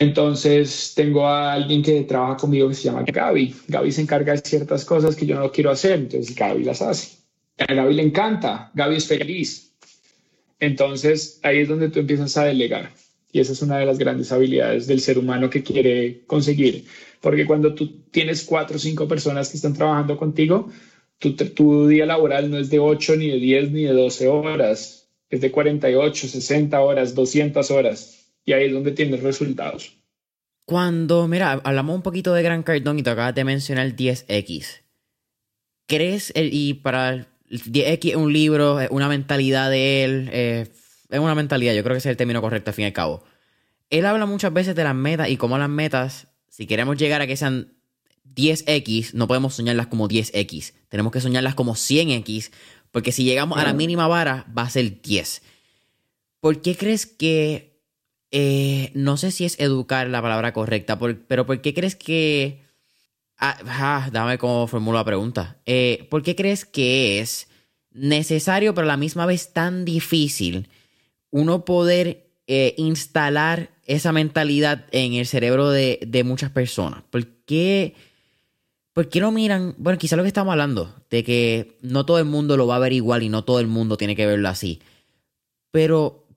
Entonces 0.00 0.94
tengo 0.96 1.28
a 1.28 1.52
alguien 1.52 1.80
que 1.80 2.02
trabaja 2.02 2.38
conmigo 2.38 2.68
que 2.68 2.74
se 2.74 2.82
llama 2.82 3.04
Gaby. 3.06 3.54
Gaby 3.68 3.92
se 3.92 4.02
encarga 4.02 4.32
de 4.32 4.38
ciertas 4.38 4.84
cosas 4.84 5.14
que 5.14 5.26
yo 5.26 5.38
no 5.38 5.52
quiero 5.52 5.70
hacer, 5.70 6.00
entonces 6.00 6.34
Gaby 6.34 6.64
las 6.64 6.82
hace. 6.82 7.18
A 7.58 7.72
Gaby 7.72 7.94
le 7.94 8.02
encanta, 8.02 8.72
Gaby 8.74 8.96
es 8.96 9.06
feliz. 9.06 9.72
Entonces 10.58 11.38
ahí 11.44 11.60
es 11.60 11.68
donde 11.68 11.88
tú 11.88 12.00
empiezas 12.00 12.36
a 12.36 12.46
delegar. 12.46 12.90
Y 13.34 13.40
esa 13.40 13.52
es 13.52 13.62
una 13.62 13.78
de 13.78 13.84
las 13.84 13.98
grandes 13.98 14.30
habilidades 14.30 14.86
del 14.86 15.00
ser 15.00 15.18
humano 15.18 15.50
que 15.50 15.64
quiere 15.64 16.22
conseguir. 16.24 16.84
Porque 17.20 17.44
cuando 17.44 17.74
tú 17.74 18.04
tienes 18.12 18.44
cuatro 18.44 18.76
o 18.76 18.78
cinco 18.78 19.08
personas 19.08 19.50
que 19.50 19.56
están 19.56 19.74
trabajando 19.74 20.16
contigo, 20.16 20.70
tu, 21.18 21.88
día 21.88 22.06
laboral 22.06 22.48
no 22.48 22.58
es 22.58 22.70
de 22.70 22.78
8, 22.78 23.16
ni 23.16 23.26
de 23.26 23.38
10, 23.38 23.72
ni 23.72 23.82
de 23.82 23.92
12 23.92 24.28
horas, 24.28 25.08
es 25.28 25.40
de 25.40 25.50
48, 25.50 26.28
60 26.28 26.80
horas, 26.80 27.16
200 27.16 27.72
horas. 27.72 28.30
Y 28.44 28.52
ahí 28.52 28.66
es 28.66 28.72
donde 28.72 28.92
tienes 28.92 29.20
resultados. 29.20 29.96
Cuando, 30.64 31.26
mira, 31.26 31.60
hablamos 31.64 31.96
un 31.96 32.02
poquito 32.02 32.34
de 32.34 32.42
Gran 32.44 32.62
Cardón 32.62 33.00
y 33.00 33.02
te 33.02 33.10
acabas 33.10 33.34
de 33.34 33.42
mencionar 33.42 33.86
el 33.86 33.96
10X. 33.96 34.82
¿Crees, 35.88 36.30
el, 36.36 36.54
y 36.54 36.74
para 36.74 37.10
el 37.10 37.26
10X 37.50 38.10
es 38.10 38.16
un 38.16 38.32
libro, 38.32 38.78
una 38.90 39.08
mentalidad 39.08 39.70
de 39.70 40.04
él, 40.04 40.30
eh, 40.32 40.66
es 41.10 41.18
una 41.18 41.34
mentalidad, 41.34 41.74
yo 41.74 41.82
creo 41.82 41.94
que 41.94 41.98
ese 41.98 42.08
es 42.08 42.12
el 42.12 42.16
término 42.16 42.40
correcto 42.40 42.70
al 42.70 42.74
fin 42.74 42.84
y 42.84 42.86
al 42.86 42.92
cabo. 42.92 43.24
Él 43.90 44.06
habla 44.06 44.26
muchas 44.26 44.52
veces 44.52 44.74
de 44.74 44.84
las 44.84 44.94
metas 44.94 45.28
y 45.28 45.36
cómo 45.36 45.58
las 45.58 45.68
metas, 45.68 46.28
si 46.48 46.66
queremos 46.66 46.96
llegar 46.96 47.20
a 47.20 47.26
que 47.26 47.36
sean 47.36 47.74
10x, 48.34 49.12
no 49.12 49.28
podemos 49.28 49.54
soñarlas 49.54 49.86
como 49.86 50.08
10x. 50.08 50.72
Tenemos 50.88 51.12
que 51.12 51.20
soñarlas 51.20 51.54
como 51.54 51.74
100x, 51.74 52.50
porque 52.90 53.12
si 53.12 53.24
llegamos 53.24 53.58
a 53.58 53.64
la 53.64 53.72
mínima 53.72 54.08
vara, 54.08 54.46
va 54.56 54.62
a 54.62 54.70
ser 54.70 55.00
10. 55.02 55.42
¿Por 56.40 56.60
qué 56.60 56.76
crees 56.76 57.06
que... 57.06 57.74
Eh, 58.36 58.90
no 58.94 59.16
sé 59.16 59.30
si 59.30 59.44
es 59.44 59.60
educar 59.60 60.08
la 60.08 60.20
palabra 60.20 60.52
correcta, 60.52 60.98
pero 60.98 61.46
¿por 61.46 61.60
qué 61.60 61.74
crees 61.74 61.94
que... 61.94 62.62
Ah, 63.38 63.56
ah, 63.66 64.10
dame 64.12 64.38
cómo 64.38 64.66
formulo 64.66 64.98
la 64.98 65.04
pregunta. 65.04 65.60
Eh, 65.66 66.06
¿Por 66.10 66.22
qué 66.22 66.34
crees 66.34 66.64
que 66.64 67.20
es 67.20 67.48
necesario, 67.92 68.74
pero 68.74 68.86
a 68.86 68.88
la 68.88 68.96
misma 68.96 69.26
vez 69.26 69.52
tan 69.52 69.84
difícil, 69.84 70.68
uno 71.34 71.64
poder 71.64 72.28
eh, 72.46 72.74
instalar 72.78 73.70
esa 73.86 74.12
mentalidad 74.12 74.86
en 74.92 75.14
el 75.14 75.26
cerebro 75.26 75.70
de, 75.70 75.98
de 76.06 76.22
muchas 76.22 76.50
personas? 76.50 77.02
¿Por 77.10 77.26
qué 77.44 77.94
¿Por 78.92 79.08
no 79.16 79.32
miran? 79.32 79.74
Bueno, 79.76 79.98
quizá 79.98 80.14
lo 80.14 80.22
que 80.22 80.28
estamos 80.28 80.52
hablando, 80.52 80.94
de 81.10 81.24
que 81.24 81.78
no 81.82 82.06
todo 82.06 82.20
el 82.20 82.26
mundo 82.26 82.56
lo 82.56 82.68
va 82.68 82.76
a 82.76 82.78
ver 82.78 82.92
igual 82.92 83.24
y 83.24 83.28
no 83.28 83.42
todo 83.42 83.58
el 83.58 83.66
mundo 83.66 83.96
tiene 83.96 84.14
que 84.14 84.24
verlo 84.24 84.48
así. 84.48 84.80
Pero, 85.72 86.28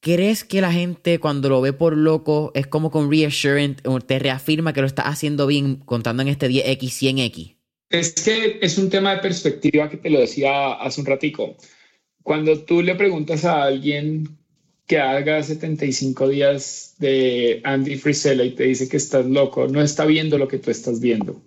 ¿crees 0.00 0.42
que 0.42 0.60
la 0.60 0.72
gente 0.72 1.20
cuando 1.20 1.48
lo 1.48 1.60
ve 1.60 1.72
por 1.72 1.96
loco 1.96 2.50
es 2.56 2.66
como 2.66 2.90
con 2.90 3.08
reassurance, 3.08 3.84
te 4.04 4.18
reafirma 4.18 4.72
que 4.72 4.80
lo 4.80 4.88
está 4.88 5.02
haciendo 5.02 5.46
bien 5.46 5.76
contando 5.76 6.22
en 6.22 6.28
este 6.28 6.48
10X, 6.48 6.80
100X? 6.80 7.56
Es 7.90 8.14
que 8.14 8.58
es 8.60 8.78
un 8.78 8.90
tema 8.90 9.14
de 9.14 9.22
perspectiva 9.22 9.88
que 9.88 9.98
te 9.98 10.10
lo 10.10 10.18
decía 10.18 10.72
hace 10.72 11.00
un 11.00 11.06
ratico. 11.06 11.56
Cuando 12.26 12.58
tú 12.58 12.82
le 12.82 12.96
preguntas 12.96 13.44
a 13.44 13.62
alguien 13.62 14.36
que 14.88 14.98
haga 14.98 15.40
75 15.44 16.28
días 16.28 16.96
de 16.98 17.60
Andy 17.62 17.94
Frisella 17.98 18.42
y 18.42 18.50
te 18.50 18.64
dice 18.64 18.88
que 18.88 18.96
estás 18.96 19.26
loco, 19.26 19.68
no 19.68 19.80
está 19.80 20.04
viendo 20.06 20.36
lo 20.36 20.48
que 20.48 20.58
tú 20.58 20.72
estás 20.72 20.98
viendo. 20.98 21.40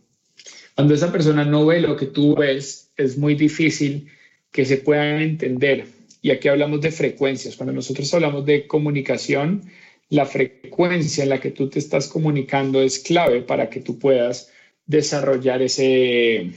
Cuando 0.76 0.94
esa 0.94 1.12
persona 1.12 1.44
no 1.44 1.66
ve 1.66 1.82
lo 1.82 1.98
que 1.98 2.06
tú 2.06 2.34
ves, 2.34 2.94
es 2.96 3.18
muy 3.18 3.36
difícil 3.36 4.08
que 4.54 4.64
se 4.64 4.78
puedan 4.78 5.22
entender. 5.22 5.86
Y 6.22 6.32
aquí 6.32 6.48
hablamos 6.48 6.80
de 6.80 6.92
frecuencias. 6.92 7.58
Cuando 7.58 7.74
nosotros 7.74 8.14
hablamos 8.14 8.46
de 8.46 8.66
comunicación, 8.66 9.70
la 10.08 10.26
frecuencia 10.26 11.24
en 11.24 11.30
la 11.32 11.42
que 11.42 11.52
tú 11.52 11.70
te 11.70 11.80
estás 11.80 12.08
comunicando 12.08 12.82
es 12.82 13.00
clave 13.00 13.42
para 13.42 13.70
que 13.70 13.82
tú 13.82 14.00
puedas 14.00 14.50
desarrollar 14.86 15.62
ese, 15.62 16.54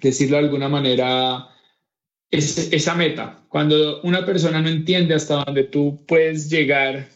decirlo 0.00 0.38
de 0.38 0.44
alguna 0.44 0.70
manera, 0.70 1.50
esa 2.30 2.94
meta. 2.94 3.44
Cuando 3.48 4.00
una 4.02 4.24
persona 4.24 4.60
no 4.62 4.68
entiende 4.68 5.14
hasta 5.14 5.44
dónde 5.44 5.64
tú 5.64 6.04
puedes 6.06 6.48
llegar, 6.48 7.08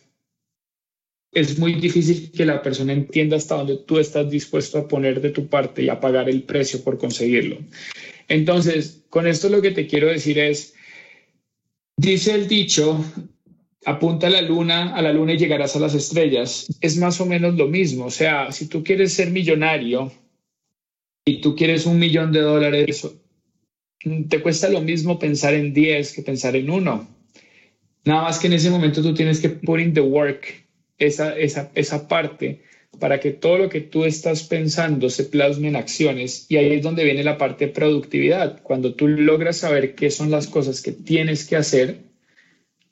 es 1.32 1.58
muy 1.58 1.74
difícil 1.74 2.30
que 2.32 2.46
la 2.46 2.62
persona 2.62 2.92
entienda 2.92 3.36
hasta 3.36 3.56
dónde 3.56 3.78
tú 3.78 3.98
estás 3.98 4.30
dispuesto 4.30 4.78
a 4.78 4.88
poner 4.88 5.20
de 5.20 5.30
tu 5.30 5.46
parte 5.48 5.82
y 5.82 5.88
a 5.88 6.00
pagar 6.00 6.28
el 6.28 6.42
precio 6.42 6.82
por 6.82 6.98
conseguirlo. 6.98 7.58
Entonces, 8.28 9.04
con 9.10 9.26
esto 9.26 9.48
lo 9.48 9.60
que 9.60 9.72
te 9.72 9.86
quiero 9.86 10.08
decir 10.08 10.38
es, 10.38 10.74
dice 11.96 12.34
el 12.34 12.48
dicho, 12.48 13.04
apunta 13.84 14.28
a 14.28 14.30
la 14.30 14.42
luna, 14.42 14.94
a 14.94 15.02
la 15.02 15.12
luna 15.12 15.34
y 15.34 15.38
llegarás 15.38 15.76
a 15.76 15.80
las 15.80 15.94
estrellas. 15.94 16.66
Es 16.80 16.96
más 16.96 17.20
o 17.20 17.26
menos 17.26 17.54
lo 17.54 17.68
mismo. 17.68 18.06
O 18.06 18.10
sea, 18.10 18.50
si 18.52 18.68
tú 18.68 18.82
quieres 18.82 19.12
ser 19.12 19.30
millonario 19.30 20.12
y 21.24 21.40
tú 21.40 21.54
quieres 21.54 21.86
un 21.86 21.98
millón 21.98 22.32
de 22.32 22.40
dólares, 22.40 23.08
te 24.28 24.42
cuesta 24.42 24.68
lo 24.68 24.80
mismo 24.80 25.18
pensar 25.18 25.54
en 25.54 25.72
10 25.72 26.12
que 26.12 26.22
pensar 26.22 26.56
en 26.56 26.70
uno. 26.70 27.08
Nada 28.04 28.22
más 28.22 28.38
que 28.38 28.48
en 28.48 28.52
ese 28.52 28.70
momento 28.70 29.02
tú 29.02 29.14
tienes 29.14 29.40
que 29.40 29.48
put 29.48 29.80
in 29.80 29.94
the 29.94 30.00
work, 30.00 30.66
esa, 30.98 31.36
esa, 31.36 31.70
esa 31.74 32.06
parte, 32.06 32.62
para 33.00 33.18
que 33.18 33.30
todo 33.30 33.58
lo 33.58 33.68
que 33.68 33.80
tú 33.80 34.04
estás 34.04 34.42
pensando 34.44 35.08
se 35.08 35.24
plasme 35.24 35.68
en 35.68 35.76
acciones. 35.76 36.46
Y 36.50 36.58
ahí 36.58 36.74
es 36.74 36.82
donde 36.82 37.04
viene 37.04 37.24
la 37.24 37.38
parte 37.38 37.66
de 37.66 37.72
productividad. 37.72 38.62
Cuando 38.62 38.94
tú 38.94 39.08
logras 39.08 39.58
saber 39.58 39.94
qué 39.94 40.10
son 40.10 40.30
las 40.30 40.46
cosas 40.46 40.82
que 40.82 40.92
tienes 40.92 41.46
que 41.46 41.56
hacer, 41.56 42.00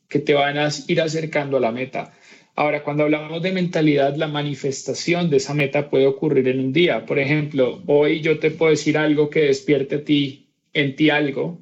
que 0.08 0.18
te 0.18 0.34
van 0.34 0.58
a 0.58 0.70
ir 0.88 1.00
acercando 1.00 1.58
a 1.58 1.60
la 1.60 1.72
meta. 1.72 2.12
Ahora, 2.54 2.82
cuando 2.82 3.04
hablamos 3.04 3.42
de 3.42 3.52
mentalidad, 3.52 4.14
la 4.16 4.28
manifestación 4.28 5.30
de 5.30 5.38
esa 5.38 5.54
meta 5.54 5.88
puede 5.88 6.06
ocurrir 6.06 6.48
en 6.48 6.60
un 6.60 6.72
día. 6.72 7.06
Por 7.06 7.18
ejemplo, 7.18 7.82
hoy 7.86 8.20
yo 8.20 8.38
te 8.38 8.50
puedo 8.50 8.70
decir 8.70 8.98
algo 8.98 9.30
que 9.30 9.44
despierte 9.44 9.96
a 9.96 10.04
ti, 10.04 10.41
en 10.72 10.96
ti 10.96 11.10
algo, 11.10 11.60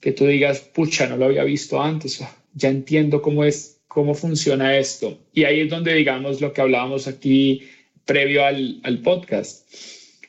que 0.00 0.12
tú 0.12 0.26
digas, 0.26 0.60
pucha, 0.60 1.06
no 1.06 1.16
lo 1.16 1.26
había 1.26 1.44
visto 1.44 1.82
antes, 1.82 2.22
ya 2.52 2.68
entiendo 2.68 3.22
cómo 3.22 3.44
es, 3.44 3.82
cómo 3.88 4.14
funciona 4.14 4.76
esto. 4.76 5.18
Y 5.32 5.44
ahí 5.44 5.60
es 5.60 5.70
donde, 5.70 5.94
digamos, 5.94 6.40
lo 6.40 6.52
que 6.52 6.60
hablábamos 6.60 7.06
aquí 7.06 7.62
previo 8.04 8.44
al, 8.44 8.80
al 8.82 9.00
podcast. 9.00 9.68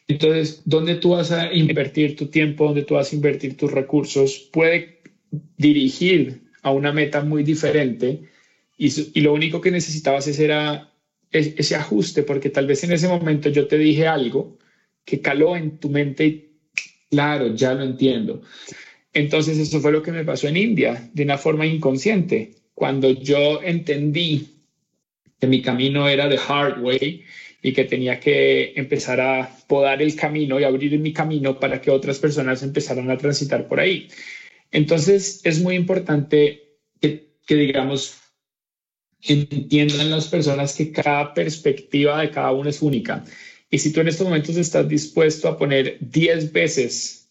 Entonces, 0.07 0.61
¿dónde 0.65 0.95
tú 0.95 1.11
vas 1.11 1.31
a 1.31 1.51
invertir 1.53 2.15
tu 2.15 2.27
tiempo, 2.27 2.65
dónde 2.65 2.83
tú 2.83 2.93
vas 2.93 3.11
a 3.11 3.15
invertir 3.15 3.57
tus 3.57 3.71
recursos, 3.71 4.49
puede 4.51 5.01
dirigir 5.57 6.43
a 6.61 6.71
una 6.71 6.91
meta 6.91 7.21
muy 7.21 7.43
diferente 7.43 8.29
y, 8.77 9.21
lo 9.21 9.33
único 9.33 9.61
que 9.61 9.71
necesitabas 9.71 10.27
ese 10.27 10.45
era 10.45 10.91
ese 11.31 11.75
ajuste, 11.75 12.23
porque 12.23 12.49
tal 12.49 12.67
vez 12.67 12.83
en 12.83 12.93
ese 12.93 13.07
momento 13.07 13.49
yo 13.49 13.67
te 13.67 13.77
dije 13.77 14.07
algo 14.07 14.57
que 15.03 15.21
caló 15.21 15.55
en 15.55 15.79
tu 15.79 15.89
mente 15.89 16.25
y 16.25 16.44
claro, 17.15 17.55
ya 17.55 17.73
lo 17.73 17.83
entiendo. 17.83 18.41
Entonces 19.13 19.57
eso 19.57 19.79
fue 19.79 19.93
lo 19.93 20.03
que 20.03 20.11
me 20.11 20.25
pasó 20.25 20.49
en 20.49 20.57
India, 20.57 21.09
de 21.13 21.23
una 21.23 21.37
forma 21.37 21.65
inconsciente. 21.65 22.55
Cuando 22.73 23.09
yo 23.09 23.61
entendí 23.63 24.49
que 25.39 25.47
mi 25.47 25.61
camino 25.61 26.09
era 26.09 26.27
de 26.27 26.37
hard 26.37 26.81
way 26.83 27.23
y 27.61 27.71
que 27.71 27.85
tenía 27.85 28.19
que 28.19 28.73
empezar 28.75 29.21
a 29.21 29.49
podar 29.67 30.01
el 30.01 30.13
camino 30.15 30.59
y 30.59 30.65
abrir 30.65 30.99
mi 30.99 31.13
camino 31.13 31.57
para 31.57 31.79
que 31.79 31.89
otras 31.89 32.19
personas 32.19 32.61
empezaran 32.63 33.09
a 33.09 33.17
transitar 33.17 33.65
por 33.69 33.79
ahí. 33.79 34.09
Entonces, 34.71 35.39
es 35.45 35.61
muy 35.61 35.75
importante 35.75 36.79
que, 36.99 37.37
digamos, 37.47 38.17
entiendan 39.21 40.11
las 40.11 40.27
personas 40.27 40.75
que 40.75 40.91
cada 40.91 41.33
perspectiva 41.33 42.19
de 42.19 42.29
cada 42.29 42.51
uno 42.51 42.69
es 42.69 42.81
única. 42.81 43.23
Y 43.69 43.79
si 43.79 43.91
tú 43.91 44.01
en 44.01 44.07
estos 44.07 44.25
momentos 44.25 44.55
estás 44.57 44.87
dispuesto 44.87 45.47
a 45.47 45.57
poner 45.57 45.97
10 45.99 46.51
veces 46.53 47.29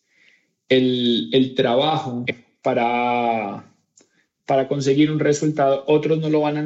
el, 0.69 1.55
trabajo 1.57 2.25
para, 2.63 3.73
para 4.47 4.69
conseguir 4.69 5.11
un 5.11 5.21
resultado, 5.21 5.85
otros 5.87 6.19
no 6.19 6.29
lo, 6.29 6.41
van 6.41 6.57
a 6.57 6.63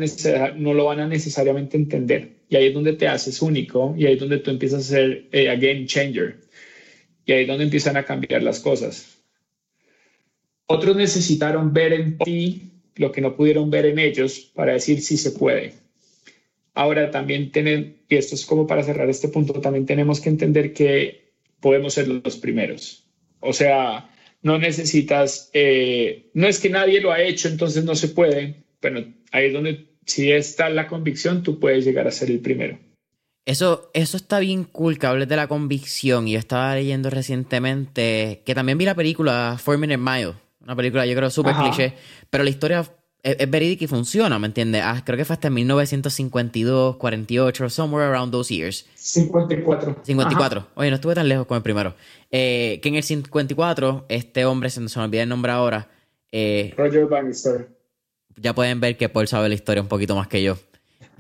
no 0.57 0.75
lo 0.75 0.85
van 0.87 1.01
a 1.01 1.07
necesariamente 1.07 1.77
entender. 1.77 2.39
Y 2.49 2.57
ahí 2.57 2.69
es 2.69 2.75
donde 2.75 2.95
te 2.95 3.09
haces 3.09 3.43
único 3.43 3.95
y 3.97 4.07
ahí 4.07 4.15
es 4.15 4.21
donde 4.21 4.39
tú 4.39 4.51
empiezas 4.51 4.87
a 4.87 4.95
ser 4.95 5.29
eh, 5.33 5.51
a 5.51 5.57
game 5.57 5.87
changer. 5.87 6.41
Y 7.27 7.33
ahí 7.33 7.43
es 7.43 7.49
donde 7.49 7.65
empiezan 7.65 7.97
a 7.97 8.05
cambiar 8.05 8.43
las 8.43 8.61
cosas. 8.61 9.19
Otros 10.67 10.97
necesitaron 10.97 11.73
ver 11.73 11.93
en 11.93 12.19
ti 12.19 12.73
lo 12.97 13.13
que 13.13 13.21
no 13.21 13.37
pudieron 13.37 13.71
ver 13.71 13.87
en 13.87 13.99
ellos 13.99 14.51
para 14.55 14.73
decir 14.73 15.01
si 15.01 15.17
se 15.17 15.33
puede. 15.33 15.75
Ahora 16.79 17.11
también 17.11 17.51
tienen, 17.51 17.97
y 18.09 18.15
esto 18.15 18.37
es 18.37 18.47
como 18.47 18.69
para 18.69 18.85
cerrar 18.85 19.11
este 19.11 19.27
punto, 19.27 19.61
también 19.61 19.85
tenemos 19.85 20.21
que 20.21 20.29
entender 20.29 20.73
que 20.73 21.33
podemos 21.59 21.95
ser 21.95 22.07
los 22.07 22.37
primeros. 22.37 23.05
O 23.41 23.53
sea, 23.53 24.09
no 24.43 24.59
necesitas, 24.59 25.51
eh, 25.55 26.31
no 26.35 26.47
es 26.47 26.61
que 26.61 26.71
nadie 26.71 27.01
lo 27.01 27.11
ha 27.11 27.21
hecho, 27.21 27.49
entonces 27.49 27.83
no 27.83 27.97
se 27.97 28.07
puede. 28.07 28.63
Bueno, 28.81 29.13
ahí 29.33 29.47
es 29.47 29.53
donde, 29.53 29.89
si 30.07 30.31
está 30.31 30.71
la 30.71 30.87
convicción, 30.87 31.43
tú 31.43 31.59
puedes 31.59 31.85
llegar 31.85 32.07
a 32.07 32.13
ser 32.13 32.31
el 32.31 32.39
primero. 32.39 32.79
Eso, 33.45 33.91
eso 33.93 34.17
está 34.17 34.39
bien 34.39 34.63
cool 34.63 35.01
que 35.01 35.09
hables 35.09 35.27
de 35.27 35.35
la 35.35 35.49
convicción. 35.49 36.29
Y 36.29 36.35
yo 36.35 36.39
estaba 36.39 36.77
leyendo 36.77 37.11
recientemente 37.11 38.43
que 38.47 38.55
también 38.55 38.79
vi 38.79 38.85
la 38.85 38.95
película 38.95 39.59
Four 39.59 39.79
Minute 39.79 39.99
Mile 39.99 40.35
una 40.69 40.77
película, 40.77 41.07
yo 41.07 41.17
creo, 41.17 41.31
súper 41.31 41.55
cliché. 41.55 41.95
Pero 42.29 42.45
la 42.45 42.51
historia 42.51 42.85
es, 43.23 43.51
verídica 43.51 43.85
y 43.85 43.87
funciona, 43.87 44.39
¿me 44.39 44.47
entiendes? 44.47 44.83
Ah, 44.85 45.03
creo 45.05 45.17
que 45.17 45.25
fue 45.25 45.35
hasta 45.35 45.49
en 45.49 45.55
1952, 45.55 46.97
48, 46.97 47.71
somewhere 47.71 48.07
around 48.07 48.33
those 48.33 48.55
years. 48.55 48.87
54. 48.95 50.01
54. 50.03 50.67
Oye, 50.75 50.91
no 50.91 50.97
estuve 50.97 51.15
tan 51.15 51.29
lejos 51.29 51.47
con 51.47 51.57
el 51.57 51.63
primero. 51.63 51.95
Eh, 52.31 52.79
que 52.83 52.89
en 52.89 52.95
el 52.95 53.03
54, 53.03 54.07
este 54.09 54.45
hombre, 54.45 54.71
se, 54.71 54.81
me 54.81 54.89
olvida 54.97 55.23
el 55.23 55.29
nombre 55.29 55.53
ahora. 55.53 55.89
Eh, 56.31 56.75
Roger 56.77 57.07
Bannister. 57.07 57.69
Ya 58.37 58.55
pueden 58.55 58.81
ver 58.81 58.97
que 58.97 59.09
Paul 59.09 59.27
sabe 59.27 59.49
la 59.49 59.55
historia 59.55 59.83
un 59.83 59.89
poquito 59.89 60.15
más 60.15 60.29
que 60.29 60.43
yo. 60.43 60.59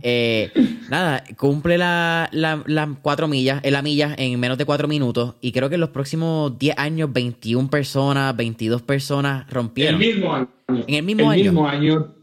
Eh, 0.02 0.52
nada, 0.88 1.24
cumple 1.36 1.76
las 1.76 2.32
la, 2.32 2.96
cuatro 3.02 3.26
millas, 3.26 3.60
la 3.64 3.82
milla 3.82 4.14
en 4.16 4.38
menos 4.38 4.58
de 4.58 4.64
cuatro 4.64 4.88
minutos. 4.88 5.34
Y 5.40 5.52
creo 5.52 5.68
que 5.68 5.74
en 5.74 5.80
los 5.80 5.90
próximos 5.90 6.58
10 6.58 6.78
años, 6.78 7.12
21 7.12 7.68
personas, 7.68 8.36
22 8.36 8.82
personas 8.82 9.50
rompieron. 9.50 10.00
En 10.00 10.08
el 10.08 10.14
mismo 10.14 10.34
año. 10.34 10.48
En 10.68 10.94
el 10.94 11.02
mismo 11.02 11.32
el 11.32 11.40
año. 11.40 11.52
Mismo 11.52 11.68
año 11.68 12.14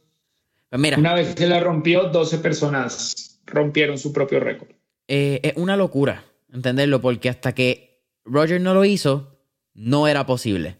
pues 0.69 0.81
mira, 0.81 0.97
una 0.97 1.13
vez 1.13 1.35
que 1.35 1.47
la 1.47 1.59
rompió, 1.59 2.09
12 2.09 2.39
personas 2.39 3.39
rompieron 3.45 3.97
su 3.97 4.11
propio 4.11 4.39
récord. 4.39 4.69
Eh, 5.07 5.39
es 5.43 5.53
una 5.55 5.77
locura 5.77 6.23
entenderlo, 6.55 7.01
porque 7.01 7.29
hasta 7.29 7.53
que 7.53 8.01
Roger 8.23 8.59
no 8.61 8.73
lo 8.73 8.85
hizo, 8.85 9.37
no 9.73 10.07
era 10.07 10.25
posible. 10.25 10.77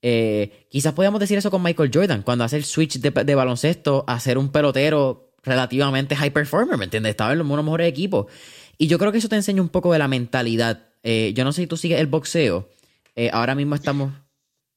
Eh, 0.00 0.66
quizás 0.68 0.94
podíamos 0.94 1.20
decir 1.20 1.38
eso 1.38 1.50
con 1.50 1.62
Michael 1.62 1.90
Jordan, 1.92 2.22
cuando 2.22 2.44
hace 2.44 2.56
el 2.56 2.64
switch 2.64 2.98
de, 2.98 3.10
de 3.10 3.34
baloncesto 3.34 4.04
a 4.08 4.18
ser 4.18 4.38
un 4.38 4.50
pelotero 4.50 5.31
relativamente 5.42 6.16
high 6.16 6.30
performer, 6.30 6.78
¿me 6.78 6.84
entiendes? 6.84 7.10
Estaba 7.10 7.32
en 7.32 7.38
los 7.38 7.46
mejores 7.46 7.88
equipos. 7.88 8.26
Y 8.78 8.86
yo 8.86 8.98
creo 8.98 9.12
que 9.12 9.18
eso 9.18 9.28
te 9.28 9.36
enseña 9.36 9.62
un 9.62 9.68
poco 9.68 9.92
de 9.92 9.98
la 9.98 10.08
mentalidad. 10.08 10.88
Eh, 11.02 11.32
yo 11.34 11.44
no 11.44 11.52
sé 11.52 11.62
si 11.62 11.66
tú 11.66 11.76
sigues 11.76 12.00
el 12.00 12.06
boxeo. 12.06 12.68
Eh, 13.14 13.30
ahora 13.32 13.54
mismo 13.54 13.74
estamos. 13.74 14.12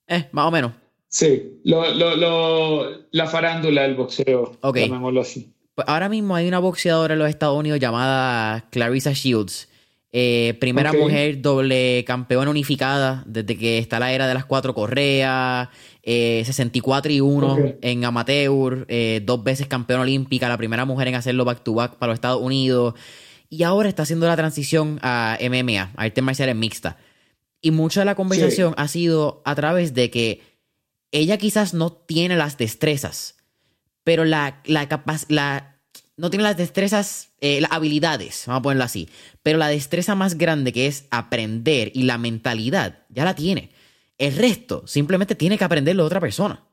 Eh, 0.07 0.27
más 0.31 0.45
o 0.45 0.51
menos. 0.51 0.73
Sí, 1.07 1.61
lo, 1.63 1.93
lo, 1.93 3.07
la 3.11 3.27
farándula 3.27 3.83
del 3.83 3.95
boxeo. 3.95 4.57
Ok. 4.61 4.77
Así. 5.21 5.53
Pues 5.73 5.87
ahora 5.87 6.09
mismo 6.09 6.35
hay 6.35 6.47
una 6.47 6.59
boxeadora 6.59 7.13
en 7.13 7.19
los 7.19 7.29
Estados 7.29 7.57
Unidos 7.57 7.79
llamada 7.79 8.67
Clarissa 8.69 9.13
Shields. 9.13 9.69
Eh, 10.11 10.55
primera 10.61 10.93
mujer 10.93 11.41
doble 11.41 12.05
campeona 12.07 12.49
unificada 12.49 13.23
desde 13.27 13.57
que 13.57 13.79
está 13.79 13.99
la 13.99 14.13
era 14.13 14.27
de 14.27 14.33
las 14.33 14.45
cuatro 14.45 14.73
correas. 14.73 15.67
64 16.05 17.11
eh, 17.11 17.15
y 17.15 17.21
1 17.21 17.57
en 17.81 18.05
amateur, 18.05 18.85
eh, 18.89 19.21
dos 19.25 19.43
veces 19.43 19.67
campeona 19.67 20.03
olímpica, 20.03 20.47
la 20.47 20.57
primera 20.57 20.85
mujer 20.85 21.07
en 21.07 21.15
hacerlo 21.15 21.45
back 21.45 21.63
to 21.63 21.73
back 21.73 21.95
para 21.95 22.11
los 22.11 22.17
Estados 22.17 22.41
Unidos. 22.41 22.93
Y 23.49 23.63
ahora 23.63 23.89
está 23.89 24.03
haciendo 24.03 24.27
la 24.27 24.35
transición 24.35 24.99
a 25.01 25.37
MMA, 25.41 25.91
a 25.95 26.03
arte 26.03 26.21
marciales 26.21 26.55
mixta. 26.55 26.97
Y 27.61 27.71
mucha 27.71 28.01
de 28.01 28.05
la 28.05 28.15
conversación 28.15 28.75
ha 28.77 28.87
sido 28.87 29.41
a 29.45 29.55
través 29.55 29.95
de 29.95 30.11
que 30.11 30.41
ella 31.11 31.37
quizás 31.37 31.73
no 31.73 31.91
tiene 31.91 32.35
las 32.35 32.57
destrezas, 32.57 33.37
pero 34.03 34.25
la, 34.25 34.61
la, 34.65 34.87
la 35.29 35.75
no 36.17 36.29
tiene 36.29 36.43
las 36.43 36.57
destrezas, 36.57 37.29
eh, 37.41 37.61
las 37.61 37.71
habilidades, 37.71 38.43
vamos 38.45 38.59
a 38.59 38.63
ponerlo 38.63 38.83
así, 38.83 39.09
pero 39.41 39.57
la 39.57 39.67
destreza 39.67 40.15
más 40.15 40.37
grande 40.37 40.71
que 40.71 40.87
es 40.87 41.05
aprender 41.09 41.91
y 41.93 42.03
la 42.03 42.17
mentalidad, 42.17 42.99
ya 43.09 43.25
la 43.25 43.35
tiene. 43.35 43.71
El 44.17 44.35
resto 44.35 44.87
simplemente 44.87 45.35
tiene 45.35 45.57
que 45.57 45.63
aprenderlo 45.63 46.05
otra 46.05 46.19
persona. 46.19 46.63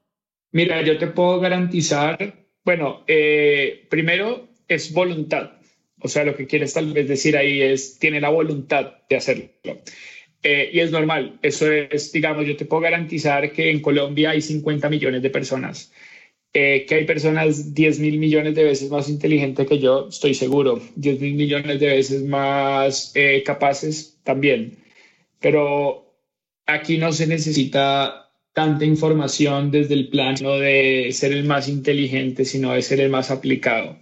Mira, 0.52 0.82
yo 0.82 0.98
te 0.98 1.06
puedo 1.08 1.40
garantizar, 1.40 2.46
bueno, 2.64 3.04
eh, 3.06 3.86
primero 3.88 4.48
es 4.68 4.92
voluntad. 4.92 5.52
O 6.00 6.08
sea, 6.08 6.24
lo 6.24 6.36
que 6.36 6.46
quieres 6.46 6.74
tal 6.74 6.92
vez 6.92 7.08
decir 7.08 7.36
ahí 7.36 7.62
es, 7.62 7.98
tiene 7.98 8.20
la 8.20 8.28
voluntad 8.28 8.94
de 9.08 9.16
hacerlo. 9.16 9.48
Eh, 10.42 10.70
y 10.72 10.80
es 10.80 10.90
normal, 10.90 11.38
eso 11.42 11.70
es, 11.70 12.12
digamos, 12.12 12.44
yo 12.46 12.56
te 12.56 12.64
puedo 12.64 12.82
garantizar 12.82 13.52
que 13.52 13.70
en 13.70 13.80
Colombia 13.80 14.30
hay 14.30 14.42
50 14.42 14.88
millones 14.88 15.22
de 15.22 15.30
personas, 15.30 15.92
eh, 16.52 16.84
que 16.86 16.96
hay 16.96 17.04
personas 17.04 17.72
10 17.72 18.00
mil 18.00 18.18
millones 18.18 18.56
de 18.56 18.64
veces 18.64 18.90
más 18.90 19.08
inteligentes 19.08 19.68
que 19.68 19.78
yo, 19.78 20.08
estoy 20.08 20.34
seguro, 20.34 20.82
10 20.96 21.20
mil 21.20 21.34
millones 21.34 21.78
de 21.78 21.86
veces 21.86 22.24
más 22.24 23.14
capaces 23.44 24.18
también. 24.24 24.78
Pero 25.38 26.11
aquí 26.66 26.98
no 26.98 27.12
se 27.12 27.26
necesita 27.26 28.30
tanta 28.52 28.84
información 28.84 29.70
desde 29.70 29.94
el 29.94 30.08
plano 30.08 30.58
de 30.58 31.10
ser 31.12 31.32
el 31.32 31.44
más 31.44 31.68
inteligente, 31.68 32.44
sino 32.44 32.72
de 32.72 32.82
ser 32.82 33.00
el 33.00 33.10
más 33.10 33.30
aplicado. 33.30 33.98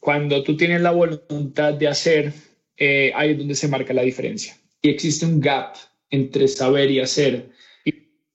Cuando 0.00 0.42
tú 0.42 0.56
tienes 0.56 0.80
la 0.80 0.90
voluntad 0.90 1.74
de 1.74 1.88
hacer, 1.88 2.32
ahí 2.78 3.30
es 3.30 3.38
donde 3.38 3.54
se 3.54 3.68
marca 3.68 3.94
la 3.94 4.02
diferencia 4.02 4.56
y 4.84 4.90
existe 4.90 5.24
un 5.24 5.40
gap 5.40 5.76
entre 6.10 6.46
saber 6.46 6.90
y 6.90 7.00
hacer, 7.00 7.48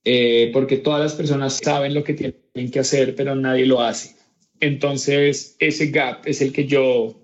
eh, 0.04 0.50
porque 0.52 0.78
todas 0.78 1.00
las 1.00 1.14
personas 1.14 1.60
saben 1.64 1.94
lo 1.94 2.04
que 2.04 2.16
tienen 2.16 2.72
que 2.72 2.80
hacer, 2.80 3.16
pero 3.16 3.36
nadie 3.36 3.68
lo 3.68 3.82
hace. 3.82 4.16
Entonces, 4.60 5.56
ese 5.60 5.88
gap 5.92 6.26
es 6.26 6.42
el 6.42 6.52
que 6.52 6.66
yo 6.66 7.22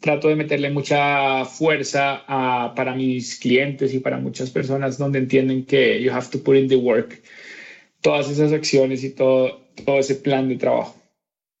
trato 0.00 0.28
de 0.28 0.36
meterle 0.36 0.70
mucha 0.70 1.44
fuerza 1.44 2.24
a, 2.26 2.74
para 2.74 2.94
mis 2.94 3.38
clientes 3.38 3.92
y 3.94 4.00
para 4.00 4.16
muchas 4.18 4.50
personas 4.50 4.98
donde 4.98 5.18
entienden 5.18 5.64
que 5.64 6.02
you 6.02 6.10
have 6.10 6.28
to 6.30 6.42
put 6.42 6.56
in 6.56 6.68
the 6.68 6.76
work, 6.76 7.22
todas 8.00 8.30
esas 8.30 8.52
acciones 8.52 9.04
y 9.04 9.10
todo, 9.10 9.60
todo 9.84 9.98
ese 9.98 10.14
plan 10.16 10.48
de 10.48 10.56
trabajo. 10.56 10.96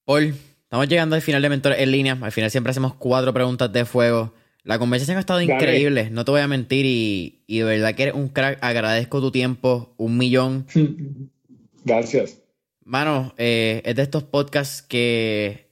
Paul, 0.06 0.34
estamos 0.62 0.88
llegando 0.88 1.16
al 1.16 1.22
final 1.22 1.42
de 1.42 1.48
Mentor 1.50 1.74
en 1.74 1.90
línea. 1.90 2.18
Al 2.20 2.32
final 2.32 2.50
siempre 2.50 2.70
hacemos 2.70 2.94
cuatro 2.94 3.32
preguntas 3.32 3.70
de 3.72 3.84
fuego. 3.84 4.32
La 4.62 4.78
conversación 4.78 5.16
ha 5.16 5.20
estado 5.20 5.40
increíble, 5.40 6.10
no 6.10 6.24
te 6.24 6.32
voy 6.32 6.40
a 6.40 6.48
mentir 6.48 6.84
y, 6.84 7.42
de 7.48 7.64
verdad 7.64 7.94
que 7.94 8.04
eres 8.04 8.14
un 8.14 8.28
crack. 8.28 8.58
Agradezco 8.62 9.20
tu 9.20 9.30
tiempo, 9.30 9.94
un 9.96 10.18
millón. 10.18 10.66
Gracias. 11.84 12.38
Mano, 12.84 13.34
eh, 13.38 13.82
es 13.84 13.96
de 13.96 14.02
estos 14.02 14.24
podcasts 14.24 14.82
que 14.82 15.69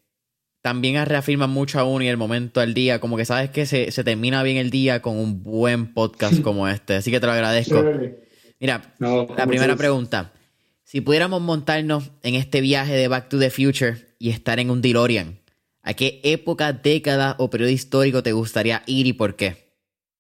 también 0.63 1.05
reafirman 1.07 1.51
mucho 1.51 1.79
aún 1.79 2.03
y 2.03 2.09
el 2.09 2.17
momento 2.17 2.61
del 2.61 2.75
día. 2.75 3.01
Como 3.01 3.17
que 3.17 3.25
sabes 3.25 3.51
que 3.51 3.67
se, 3.67 3.91
termina 4.05 4.43
bien 4.43 4.57
el 4.57 4.71
día 4.71 5.03
con 5.03 5.17
un 5.17 5.43
buen 5.43 5.93
podcast 5.93 6.41
como 6.43 6.69
este. 6.69 6.97
Así 6.97 7.11
que 7.11 7.21
te 7.21 7.27
lo 7.27 7.33
agradezco. 7.33 7.85
Mira, 8.61 8.95
la 8.99 9.47
primera 9.47 9.77
pregunta. 9.77 10.33
Si 10.85 11.01
pudiéramos 11.01 11.43
montarnos 11.43 12.11
en 12.23 12.35
este 12.35 12.61
viaje 12.61 12.95
de 12.95 13.09
Back 13.09 13.29
to 13.29 13.39
the 13.39 13.51
Future 13.51 13.97
y 14.19 14.31
estar 14.31 14.59
en 14.59 14.71
un 14.71 14.81
DeLorean, 14.81 15.39
¿A 15.89 15.95
qué 15.95 16.21
época, 16.23 16.75
década 16.75 17.35
o 17.39 17.49
periodo 17.49 17.71
histórico 17.71 18.23
te 18.23 18.33
gustaría 18.33 18.83
ir 18.85 19.07
y 19.07 19.15
por 19.15 19.37
qué? 19.37 19.73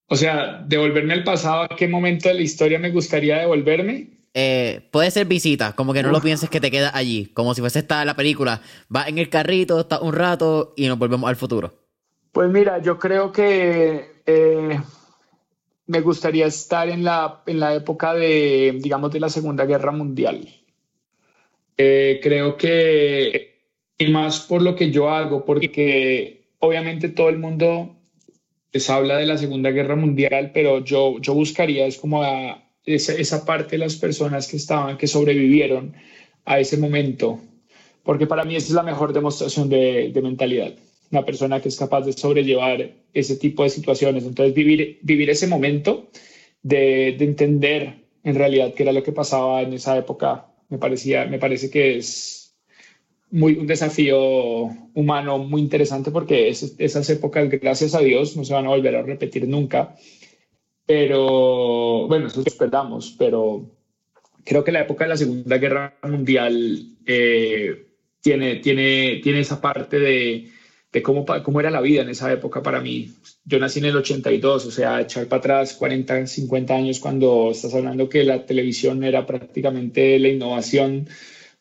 O 0.06 0.16
sea, 0.16 0.64
devolverme 0.66 1.12
al 1.12 1.24
pasado, 1.24 1.64
¿a 1.64 1.76
qué 1.76 1.86
momento 1.86 2.30
de 2.30 2.36
la 2.36 2.40
historia 2.40 2.78
me 2.78 2.90
gustaría 2.90 3.36
devolverme? 3.36 4.17
Eh, 4.34 4.88
puede 4.90 5.10
ser 5.10 5.26
visita, 5.26 5.74
como 5.74 5.92
que 5.92 6.02
no 6.02 6.10
lo 6.10 6.20
pienses 6.20 6.50
que 6.50 6.60
te 6.60 6.70
quedas 6.70 6.94
allí, 6.94 7.26
como 7.34 7.54
si 7.54 7.60
fuese 7.60 7.80
esta 7.80 8.04
la 8.04 8.14
película. 8.14 8.60
Va 8.94 9.08
en 9.08 9.18
el 9.18 9.28
carrito, 9.28 9.80
está 9.80 10.00
un 10.00 10.12
rato 10.12 10.74
y 10.76 10.86
nos 10.86 10.98
volvemos 10.98 11.28
al 11.28 11.36
futuro. 11.36 11.74
Pues 12.32 12.50
mira, 12.50 12.78
yo 12.80 12.98
creo 12.98 13.32
que 13.32 14.22
eh, 14.26 14.80
me 15.86 16.00
gustaría 16.00 16.46
estar 16.46 16.88
en 16.88 17.04
la, 17.04 17.42
en 17.46 17.58
la 17.58 17.74
época 17.74 18.14
de, 18.14 18.78
digamos, 18.80 19.10
de 19.10 19.20
la 19.20 19.30
Segunda 19.30 19.64
Guerra 19.64 19.90
Mundial. 19.90 20.48
Eh, 21.76 22.20
creo 22.22 22.56
que 22.56 23.48
y 23.98 24.06
más 24.12 24.40
por 24.40 24.62
lo 24.62 24.76
que 24.76 24.90
yo 24.92 25.10
hago, 25.10 25.44
porque 25.44 26.44
obviamente 26.60 27.08
todo 27.08 27.28
el 27.28 27.38
mundo 27.38 27.96
les 28.72 28.88
habla 28.88 29.16
de 29.16 29.26
la 29.26 29.36
Segunda 29.36 29.70
Guerra 29.70 29.96
Mundial, 29.96 30.52
pero 30.54 30.84
yo, 30.84 31.18
yo 31.20 31.34
buscaría 31.34 31.86
es 31.86 31.98
como 31.98 32.22
esa, 32.94 33.44
parte 33.44 33.72
de 33.72 33.78
las 33.78 33.96
personas 33.96 34.48
que 34.48 34.56
estaban, 34.56 34.96
que 34.96 35.06
sobrevivieron 35.06 35.94
a 36.44 36.58
ese 36.58 36.76
momento, 36.76 37.40
porque 38.02 38.26
para 38.26 38.44
mí 38.44 38.56
esa 38.56 38.68
es 38.68 38.72
la 38.72 38.82
mejor 38.82 39.12
demostración 39.12 39.68
de, 39.68 40.12
mentalidad, 40.22 40.74
una 41.10 41.24
persona 41.24 41.60
que 41.60 41.68
es 41.68 41.76
capaz 41.76 42.02
de 42.02 42.12
sobrellevar 42.12 42.90
ese 43.12 43.36
tipo 43.36 43.62
de 43.62 43.70
situaciones, 43.70 44.24
entonces 44.24 44.54
vivir, 44.54 44.98
vivir 45.02 45.30
ese 45.30 45.46
momento 45.46 46.08
de, 46.62 47.14
de 47.18 47.24
entender 47.24 47.94
en 48.24 48.34
realidad 48.34 48.74
qué 48.74 48.82
era 48.82 48.92
lo 48.92 49.02
que 49.02 49.12
pasaba 49.12 49.62
en 49.62 49.72
esa 49.72 49.96
época, 49.96 50.46
me, 50.68 50.78
parecía, 50.78 51.24
me 51.26 51.38
parece 51.38 51.70
que 51.70 51.98
es 51.98 52.38
muy, 53.30 53.54
un 53.56 53.66
desafío 53.66 54.70
humano 54.94 55.38
muy 55.38 55.60
interesante 55.60 56.10
porque 56.10 56.48
esas 56.48 57.10
épocas, 57.10 57.48
gracias 57.50 57.94
a 57.94 58.00
Dios, 58.00 58.36
no 58.36 58.44
se 58.44 58.54
van 58.54 58.66
a 58.66 58.70
volver 58.70 58.96
a 58.96 59.02
repetir 59.02 59.46
nunca. 59.46 59.94
Pero 60.88 62.08
bueno, 62.08 62.28
eso 62.28 62.42
esperamos, 62.46 63.14
pero 63.18 63.70
creo 64.42 64.64
que 64.64 64.72
la 64.72 64.80
época 64.80 65.04
de 65.04 65.10
la 65.10 65.18
Segunda 65.18 65.58
Guerra 65.58 65.98
Mundial 66.02 66.96
eh, 67.04 67.88
tiene, 68.22 68.56
tiene, 68.56 69.20
tiene 69.22 69.40
esa 69.40 69.60
parte 69.60 69.98
de, 69.98 70.50
de 70.90 71.02
cómo, 71.02 71.26
cómo 71.42 71.60
era 71.60 71.70
la 71.70 71.82
vida 71.82 72.00
en 72.00 72.08
esa 72.08 72.32
época 72.32 72.62
para 72.62 72.80
mí. 72.80 73.12
Yo 73.44 73.58
nací 73.58 73.80
en 73.80 73.84
el 73.84 73.96
82, 73.98 74.64
o 74.64 74.70
sea, 74.70 75.02
echar 75.02 75.26
para 75.26 75.40
atrás 75.40 75.74
40, 75.74 76.26
50 76.26 76.74
años 76.74 77.00
cuando 77.00 77.50
estás 77.50 77.74
hablando 77.74 78.08
que 78.08 78.24
la 78.24 78.46
televisión 78.46 79.04
era 79.04 79.26
prácticamente 79.26 80.18
la 80.18 80.28
innovación 80.28 81.06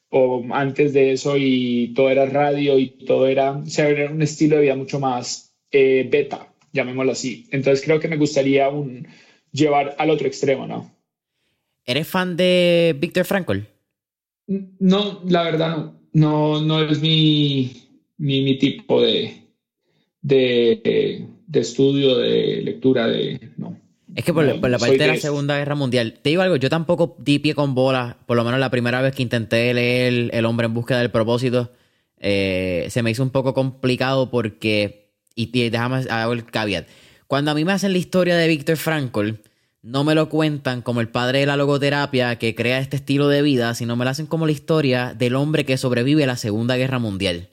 o 0.09 0.45
antes 0.51 0.93
de 0.93 1.11
eso 1.11 1.35
y 1.35 1.93
todo 1.93 2.09
era 2.09 2.25
radio 2.27 2.79
y 2.79 2.91
todo 2.91 3.27
era, 3.27 3.51
o 3.51 3.65
sea, 3.65 3.89
era 3.89 4.09
un 4.09 4.21
estilo 4.21 4.55
de 4.55 4.61
vida 4.61 4.75
mucho 4.77 5.01
más 5.01 5.53
eh, 5.71 6.07
beta, 6.09 6.46
llamémoslo 6.73 7.11
así. 7.11 7.47
Entonces 7.51 7.83
creo 7.83 7.99
que 7.99 8.07
me 8.07 8.17
gustaría 8.17 8.69
un, 8.69 9.07
llevar 9.51 9.95
al 9.97 10.09
otro 10.09 10.27
extremo, 10.27 10.67
¿no? 10.67 10.91
¿Eres 11.85 12.07
fan 12.07 12.35
de 12.35 12.95
Víctor 12.99 13.25
Frankl? 13.25 13.59
No, 14.79 15.21
la 15.25 15.43
verdad 15.43 15.77
no. 15.77 15.97
No, 16.13 16.61
no 16.61 16.81
es 16.81 16.99
mi, 16.99 17.71
mi, 18.17 18.41
mi 18.41 18.57
tipo 18.57 19.01
de, 19.01 19.43
de, 20.21 21.27
de, 21.45 21.59
estudio, 21.59 22.17
de 22.17 22.61
lectura, 22.63 23.07
de... 23.07 23.51
No. 23.57 23.77
Es 24.15 24.25
que 24.25 24.33
por, 24.33 24.43
la 24.43 24.79
parte 24.79 24.97
de 24.97 25.07
la 25.07 25.17
Segunda 25.17 25.57
Guerra 25.59 25.75
Mundial, 25.75 26.19
te 26.21 26.29
digo 26.29 26.41
algo, 26.41 26.55
yo 26.55 26.69
tampoco 26.69 27.15
di 27.19 27.37
pie 27.37 27.53
con 27.53 27.75
bola, 27.75 28.17
por 28.25 28.35
lo 28.35 28.43
menos 28.43 28.59
la 28.59 28.71
primera 28.71 28.99
vez 29.01 29.13
que 29.13 29.21
intenté 29.21 29.71
leer 29.75 30.31
El 30.33 30.45
hombre 30.45 30.65
en 30.65 30.73
búsqueda 30.73 30.99
del 30.99 31.11
propósito, 31.11 31.71
eh, 32.17 32.87
se 32.89 33.03
me 33.03 33.11
hizo 33.11 33.21
un 33.21 33.29
poco 33.29 33.53
complicado 33.53 34.31
porque, 34.31 35.06
y, 35.37 35.69
déjame 35.69 36.05
hago 36.09 36.33
el 36.33 36.45
caveat, 36.45 36.87
cuando 37.27 37.51
a 37.51 37.53
mí 37.53 37.63
me 37.63 37.71
hacen 37.71 37.91
la 37.91 37.97
historia 37.99 38.35
de 38.35 38.47
Víctor 38.47 38.77
Frankl, 38.77 39.35
no 39.83 40.03
me 40.03 40.15
lo 40.15 40.27
cuentan 40.27 40.81
como 40.81 40.99
el 40.99 41.07
padre 41.07 41.39
de 41.39 41.45
la 41.45 41.55
logoterapia 41.55 42.37
que 42.37 42.55
crea 42.55 42.79
este 42.79 42.97
estilo 42.97 43.29
de 43.29 43.41
vida, 43.41 43.73
sino 43.75 43.95
me 43.95 44.03
lo 44.03 44.11
hacen 44.11 44.25
como 44.25 44.45
la 44.45 44.51
historia 44.51 45.13
del 45.13 45.35
hombre 45.35 45.65
que 45.65 45.77
sobrevive 45.77 46.23
a 46.23 46.27
la 46.27 46.35
Segunda 46.35 46.75
Guerra 46.75 46.99
Mundial. 46.99 47.49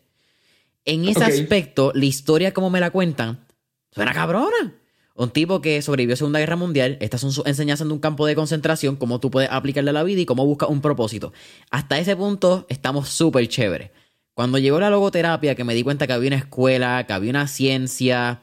En 0.84 1.06
ese 1.06 1.24
aspecto, 1.24 1.92
la 1.94 2.06
historia 2.06 2.52
como 2.52 2.70
me 2.70 2.80
la 2.80 2.90
cuentan, 2.90 3.46
suena 3.92 4.12
cabrona. 4.12 4.74
Un 5.16 5.30
tipo 5.30 5.60
que 5.60 5.80
sobrevivió 5.80 6.12
a 6.12 6.14
la 6.14 6.18
Segunda 6.18 6.40
Guerra 6.40 6.56
Mundial, 6.56 6.98
estas 7.00 7.20
son 7.20 7.30
sus 7.30 7.46
enseñanzas 7.46 7.86
de 7.86 7.92
un 7.92 8.00
campo 8.00 8.26
de 8.26 8.34
concentración, 8.34 8.96
cómo 8.96 9.20
tú 9.20 9.30
puedes 9.30 9.50
aplicarle 9.50 9.90
a 9.90 9.92
la 9.92 10.02
vida 10.02 10.20
y 10.20 10.26
cómo 10.26 10.44
buscas 10.44 10.68
un 10.68 10.80
propósito. 10.80 11.32
Hasta 11.70 11.98
ese 11.98 12.16
punto 12.16 12.66
estamos 12.68 13.10
súper 13.10 13.46
chévere. 13.46 13.92
Cuando 14.34 14.58
llegó 14.58 14.80
la 14.80 14.90
logoterapia, 14.90 15.54
que 15.54 15.64
me 15.64 15.74
di 15.74 15.82
cuenta 15.82 16.06
que 16.06 16.12
había 16.12 16.28
una 16.28 16.36
escuela, 16.36 17.04
que 17.06 17.12
había 17.12 17.30
una 17.30 17.46
ciencia, 17.46 18.42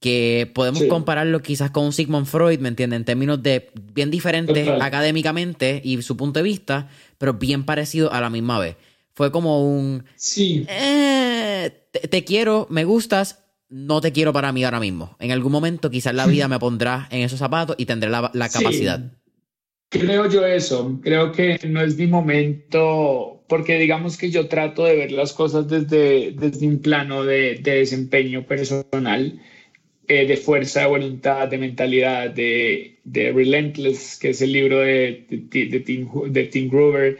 que 0.00 0.50
podemos 0.54 0.84
compararlo 0.84 1.42
quizás 1.42 1.70
con 1.70 1.92
Sigmund 1.92 2.26
Freud, 2.26 2.60
¿me 2.60 2.68
entienden? 2.68 2.98
En 2.98 3.04
términos 3.04 3.42
de 3.42 3.70
bien 3.94 4.10
diferentes 4.10 4.68
académicamente 4.68 5.80
y 5.82 6.02
su 6.02 6.16
punto 6.16 6.38
de 6.38 6.44
vista, 6.44 6.88
pero 7.18 7.34
bien 7.34 7.64
parecido 7.64 8.12
a 8.12 8.20
la 8.20 8.30
misma 8.30 8.58
vez. 8.58 8.76
Fue 9.14 9.32
como 9.32 9.66
un... 9.66 10.04
Sí. 10.16 10.66
Eh, 10.68 11.70
te 12.10 12.24
quiero, 12.24 12.66
me 12.68 12.84
gustas, 12.84 13.44
no 13.70 14.00
te 14.00 14.12
quiero 14.12 14.32
para 14.32 14.52
mí 14.52 14.62
ahora 14.62 14.78
mismo. 14.78 15.16
En 15.18 15.32
algún 15.32 15.52
momento 15.52 15.90
quizás 15.90 16.14
la 16.14 16.26
vida 16.26 16.48
me 16.48 16.58
pondrá 16.58 17.08
en 17.10 17.22
esos 17.22 17.38
zapatos 17.38 17.74
y 17.78 17.86
tendré 17.86 18.10
la, 18.10 18.30
capacidad. 18.52 19.10
Creo 19.88 20.28
yo 20.28 20.44
eso, 20.44 21.00
creo 21.02 21.32
que 21.32 21.58
no 21.66 21.80
es 21.80 21.96
mi 21.96 22.06
momento, 22.06 23.33
porque 23.48 23.78
digamos 23.78 24.16
que 24.16 24.30
yo 24.30 24.48
trato 24.48 24.84
de 24.84 24.96
ver 24.96 25.12
las 25.12 25.32
cosas 25.32 25.68
desde, 25.68 26.32
desde 26.32 26.66
un 26.66 26.80
plano 26.80 27.24
de, 27.24 27.56
desempeño 27.56 28.46
personal, 28.46 29.40
eh, 30.08 30.26
de 30.26 30.36
fuerza, 30.36 30.80
de 30.80 30.86
voluntad, 30.86 31.48
de 31.48 31.58
mentalidad, 31.58 32.30
de, 32.30 32.98
de 33.04 33.32
Relentless, 33.32 34.18
que 34.18 34.30
es 34.30 34.42
el 34.42 34.52
libro 34.52 34.80
de, 34.80 35.26
de, 35.28 35.80
Tim, 35.80 36.08
de 36.28 36.44
Tim 36.44 36.68
Gruber. 36.68 37.18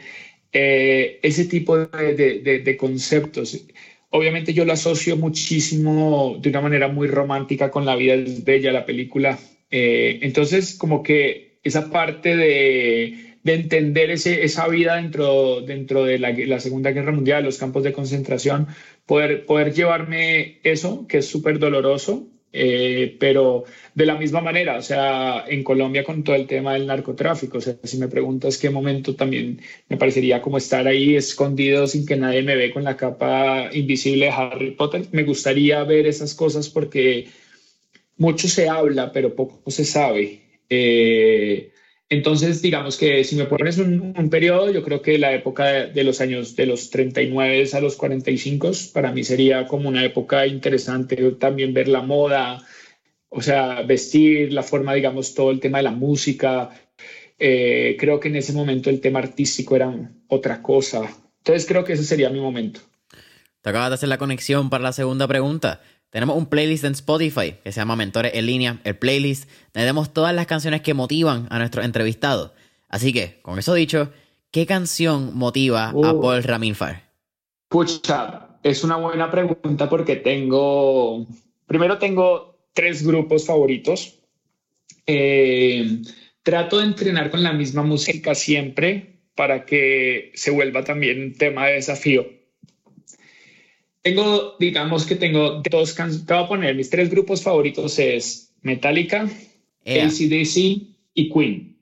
eh, 0.53 1.19
ese 1.21 1.45
tipo 1.45 1.77
de, 1.77 2.77
conceptos. 2.79 3.67
Obviamente 4.09 4.53
yo 4.53 4.65
lo 4.65 4.73
asocio 4.73 5.17
muchísimo 5.17 6.37
de 6.39 6.49
una 6.49 6.61
manera 6.61 6.87
muy 6.87 7.07
romántica 7.07 7.69
con 7.69 7.85
La 7.85 7.95
vida 7.95 8.13
es 8.15 8.43
bella, 8.45 8.71
la 8.71 8.85
película. 8.85 9.37
Eh, 9.69 10.19
entonces, 10.21 10.75
como 10.75 11.03
que 11.03 11.59
esa 11.63 11.91
parte 11.91 12.37
de, 12.37 13.24
entender 13.53 14.11
ese, 14.11 14.43
esa 14.43 14.67
vida 14.67 14.95
dentro, 14.95 15.61
dentro 15.61 16.03
de 16.03 16.19
la, 16.19 16.31
la, 16.31 16.59
Segunda 16.59 16.91
Guerra 16.91 17.11
Mundial, 17.11 17.43
los 17.43 17.57
campos 17.57 17.83
de 17.83 17.93
concentración, 17.93 18.67
poder, 19.05 19.45
poder 19.45 19.73
llevarme 19.73 20.59
eso, 20.63 21.05
que 21.07 21.19
es 21.19 21.27
súper 21.27 21.59
doloroso, 21.59 22.27
eh, 22.57 23.17
pero 23.19 23.65
de 23.93 24.05
la 24.05 24.15
misma 24.15 24.41
manera, 24.41 24.77
o 24.77 24.81
sea, 24.81 25.43
en 25.47 25.63
Colombia 25.63 26.05
con 26.05 26.23
todo 26.23 26.35
el 26.35 26.47
tema 26.47 26.73
del 26.73 26.87
narcotráfico, 26.87 27.57
o 27.57 27.61
sea, 27.61 27.75
si 27.83 27.97
me 27.97 28.07
preguntas 28.07 28.57
qué 28.57 28.69
momento 28.69 29.15
también 29.15 29.61
me 29.89 29.97
parecería 29.97 30.41
como 30.41 30.57
estar 30.57 30.87
ahí 30.87 31.15
escondido 31.17 31.85
sin 31.85 32.05
que 32.05 32.15
nadie 32.15 32.43
me 32.43 32.55
ve 32.55 32.71
con 32.71 32.85
la 32.85 32.95
capa 32.95 33.69
invisible 33.73 34.27
de 34.27 34.31
Harry 34.31 34.71
Potter, 34.71 35.05
me 35.11 35.23
gustaría 35.23 35.83
ver 35.83 36.07
esas 36.07 36.33
cosas 36.33 36.69
porque 36.69 37.27
mucho 38.17 38.47
se 38.47 38.69
habla, 38.69 39.11
pero 39.11 39.35
poco 39.35 39.69
se 39.69 39.83
sabe. 39.83 40.41
Eh, 40.69 41.71
entonces, 42.07 42.61
digamos 42.61 42.97
que 42.97 43.23
si 43.23 43.35
me 43.35 43.45
pones 43.45 43.79
un, 43.79 44.29
periodo, 44.29 44.71
yo 44.71 44.83
creo 44.83 45.01
que 45.01 45.17
la 45.17 45.33
época 45.33 45.65
de, 45.65 46.03
los 46.03 46.21
años 46.21 46.55
de 46.55 46.67
los 46.67 46.91
39 46.91 47.67
a 47.73 47.79
los 47.79 47.95
45 47.95 48.71
para 48.93 49.11
mí 49.11 49.23
sería 49.23 49.65
como 49.65 49.89
una 49.89 50.05
época 50.05 50.45
interesante 50.45 51.15
también 51.31 51.73
ver 51.73 51.87
la 51.87 52.01
moda, 52.01 52.63
o 53.29 53.41
sea, 53.41 53.81
vestir, 53.81 54.53
la 54.53 54.61
forma, 54.61 54.93
digamos, 54.93 55.33
todo 55.33 55.49
el 55.49 55.59
tema 55.59 55.79
de 55.79 55.85
la 55.85 55.91
música. 55.91 56.69
Eh, 57.39 57.97
creo 57.99 58.19
que 58.19 58.27
en 58.27 58.35
ese 58.35 58.53
momento 58.53 58.91
el 58.91 59.01
tema 59.01 59.19
artístico 59.19 59.75
era 59.75 59.91
otra 60.27 60.61
cosa. 60.61 61.09
Entonces 61.39 61.65
creo 61.67 61.83
que 61.83 61.93
ese 61.93 62.03
sería 62.03 62.29
mi 62.29 62.39
momento. 62.39 62.81
Te 63.61 63.71
acabas 63.71 63.89
de 63.89 63.95
hacer 63.95 64.09
la 64.09 64.19
conexión 64.19 64.69
para 64.69 64.83
la 64.83 64.93
segunda 64.93 65.27
pregunta. 65.27 65.81
Tenemos 66.09 66.37
un 66.37 66.45
playlist 66.45 66.85
en 66.85 66.93
Spotify 66.93 67.55
que 67.63 67.71
se 67.71 67.81
llama 67.81 67.95
Mentores 67.95 68.33
en 68.35 68.45
línea, 68.45 68.79
el 68.83 68.95
playlist. 68.95 69.49
Tenemos 69.71 70.13
todas 70.13 70.33
las 70.33 70.45
canciones 70.45 70.81
que 70.81 70.93
motivan 70.93 71.47
a 71.49 71.59
nuestros 71.59 71.83
entrevistados. 71.83 72.51
Así 72.87 73.11
que, 73.11 73.39
con 73.41 73.59
eso 73.59 73.73
dicho, 73.73 74.11
¿qué 74.51 74.65
canción 74.65 75.35
motiva 75.35 75.89
a 75.89 75.93
uh. 75.93 76.21
Paul 76.21 76.43
Raminfar? 76.43 77.03
Pucha, 77.67 78.59
es 78.63 78.83
una 78.83 78.95
buena 78.95 79.29
pregunta 79.29 79.89
porque 79.89 80.15
tengo, 80.15 81.27
primero 81.67 81.97
tengo 81.97 82.57
tres 82.73 83.05
grupos 83.05 83.45
favoritos. 83.45 84.19
Eh, 85.07 86.01
trato 86.43 86.77
de 86.77 86.85
entrenar 86.85 87.31
con 87.31 87.43
la 87.43 87.53
misma 87.53 87.83
música 87.83 88.33
siempre 88.33 89.19
para 89.35 89.65
que 89.65 90.31
se 90.35 90.51
vuelva 90.51 90.83
también 90.83 91.21
un 91.21 91.33
tema 91.33 91.67
de 91.67 91.73
desafío. 91.73 92.25
Tengo, 94.05 94.55
digamos 94.59 95.03
que 95.07 95.15
tengo 95.15 95.63
dos 95.67 95.93
canciones. 95.93 96.27
Te 96.27 96.33
voy 96.35 96.43
a 96.43 96.47
poner 96.47 96.75
mis 96.75 96.91
tres 96.91 97.09
grupos 97.09 97.41
favoritos: 97.41 97.97
es 97.97 98.53
Metallica, 98.61 99.23
ACDC 99.83 100.57
y 101.15 101.29
Queen. 101.33 101.75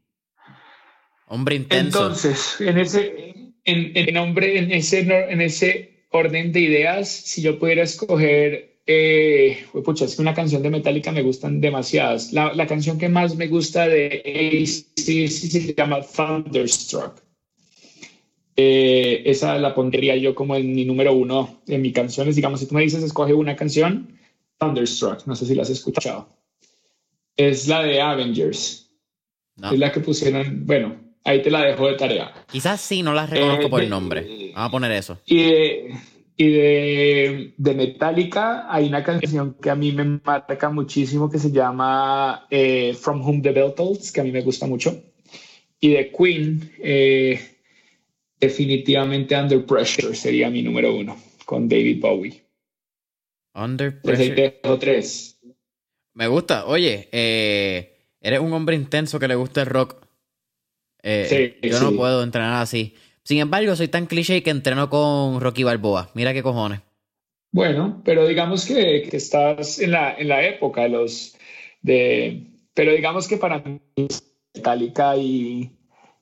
Hombre 1.27 1.55
intenso. 1.55 1.99
Entonces, 1.99 2.61
en 2.61 2.77
ese, 2.77 3.33
en, 3.65 3.91
en, 3.93 4.17
hombre, 4.17 4.57
en, 4.57 4.71
ese, 4.71 4.99
en 5.01 5.41
ese 5.41 6.05
orden 6.11 6.53
de 6.53 6.61
ideas, 6.61 7.09
si 7.09 7.41
yo 7.41 7.59
pudiera 7.59 7.83
escoger, 7.83 8.79
eh, 8.87 9.65
pucha, 9.83 10.05
es 10.05 10.15
que 10.15 10.21
una 10.21 10.33
canción 10.33 10.63
de 10.63 10.69
Metallica 10.69 11.11
me 11.11 11.23
gustan 11.23 11.59
demasiadas. 11.59 12.31
La, 12.31 12.53
la 12.53 12.67
canción 12.67 12.97
que 12.97 13.09
más 13.09 13.35
me 13.35 13.47
gusta 13.47 13.89
de 13.89 14.63
ACDC 14.63 15.27
se 15.27 15.73
llama 15.73 15.99
Thunderstruck. 16.01 17.22
Eh, 18.55 19.23
esa 19.25 19.57
la 19.57 19.73
pondría 19.73 20.15
yo 20.15 20.35
como 20.35 20.55
en 20.55 20.73
mi 20.73 20.85
número 20.85 21.13
uno 21.13 21.61
en 21.67 21.81
mis 21.81 21.93
canciones. 21.93 22.35
Digamos, 22.35 22.59
si 22.59 22.67
tú 22.67 22.75
me 22.75 22.81
dices, 22.81 23.03
escoge 23.03 23.33
una 23.33 23.55
canción, 23.55 24.17
Thunderstruck, 24.59 25.25
no 25.25 25.35
sé 25.35 25.45
si 25.45 25.55
la 25.55 25.63
has 25.63 25.69
escuchado. 25.69 26.27
Es 27.35 27.67
la 27.67 27.83
de 27.83 28.01
Avengers. 28.01 28.91
Es 29.71 29.79
la 29.79 29.91
que 29.91 29.99
pusieron, 29.99 30.65
bueno, 30.65 30.95
ahí 31.23 31.41
te 31.41 31.51
la 31.51 31.61
dejo 31.61 31.87
de 31.87 31.95
tarea. 31.95 32.33
Quizás 32.51 32.81
sí, 32.81 33.03
no 33.03 33.13
la 33.13 33.25
reconozco 33.25 33.69
por 33.69 33.81
el 33.81 33.89
nombre. 33.89 34.51
Vamos 34.53 34.69
a 34.69 34.71
poner 34.71 34.91
eso. 34.91 35.19
Y 35.25 35.43
de, 35.43 35.95
y 36.37 36.51
de, 36.51 37.53
de, 37.57 37.73
Metallica 37.73 38.65
hay 38.71 38.87
una 38.87 39.03
canción 39.03 39.55
que 39.61 39.69
a 39.69 39.75
mí 39.75 39.91
me 39.91 40.19
marca 40.23 40.69
muchísimo 40.69 41.29
que 41.29 41.37
se 41.39 41.51
llama 41.51 42.47
eh, 42.49 42.95
From 42.99 43.21
Whom 43.21 43.41
the 43.41 43.51
Bell 43.51 43.73
Tolls, 43.75 44.11
que 44.11 44.21
a 44.21 44.23
mí 44.23 44.31
me 44.31 44.41
gusta 44.41 44.65
mucho. 44.65 45.03
Y 45.79 45.89
de 45.89 46.11
Queen, 46.11 46.71
eh, 46.79 47.52
definitivamente 48.43 49.35
Under 49.35 49.65
Pressure 49.65 50.13
sería 50.15 50.49
mi 50.49 50.61
número 50.61 50.95
uno 50.95 51.17
con 51.45 51.69
David 51.69 52.01
Bowie. 52.01 52.43
Under 53.55 54.01
Pressure. 54.01 54.59
tres. 54.79 55.39
Me 56.13 56.27
gusta. 56.27 56.65
Oye, 56.65 57.07
eh, 57.11 57.97
eres 58.19 58.39
un 58.39 58.53
hombre 58.53 58.75
intenso 58.75 59.19
que 59.19 59.27
le 59.27 59.35
gusta 59.35 59.61
el 59.61 59.67
rock. 59.67 59.95
Eh, 61.01 61.59
yo 61.61 61.79
no 61.79 61.95
puedo 61.95 62.23
entrenar 62.23 62.61
así. 62.61 62.95
Sin 63.23 63.39
embargo, 63.39 63.75
soy 63.75 63.87
tan 63.87 64.05
cliché 64.05 64.43
que 64.43 64.49
entreno 64.49 64.89
con 64.89 65.39
Rocky 65.39 65.63
Balboa. 65.63 66.09
Mira 66.13 66.33
qué 66.33 66.43
cojones. 66.43 66.81
Bueno, 67.51 68.01
pero 68.03 68.27
digamos 68.27 68.65
que, 68.65 69.03
estás 69.11 69.79
en 69.79 69.91
la, 69.91 70.15
en 70.15 70.27
la 70.27 70.45
época 70.45 70.81
de 70.83 70.89
los 70.89 71.35
de. 71.81 72.47
Pero 72.73 72.93
digamos 72.93 73.27
que 73.27 73.37
para 73.37 73.59
mí 73.59 73.79
Metallica 74.55 75.15
y, 75.15 75.71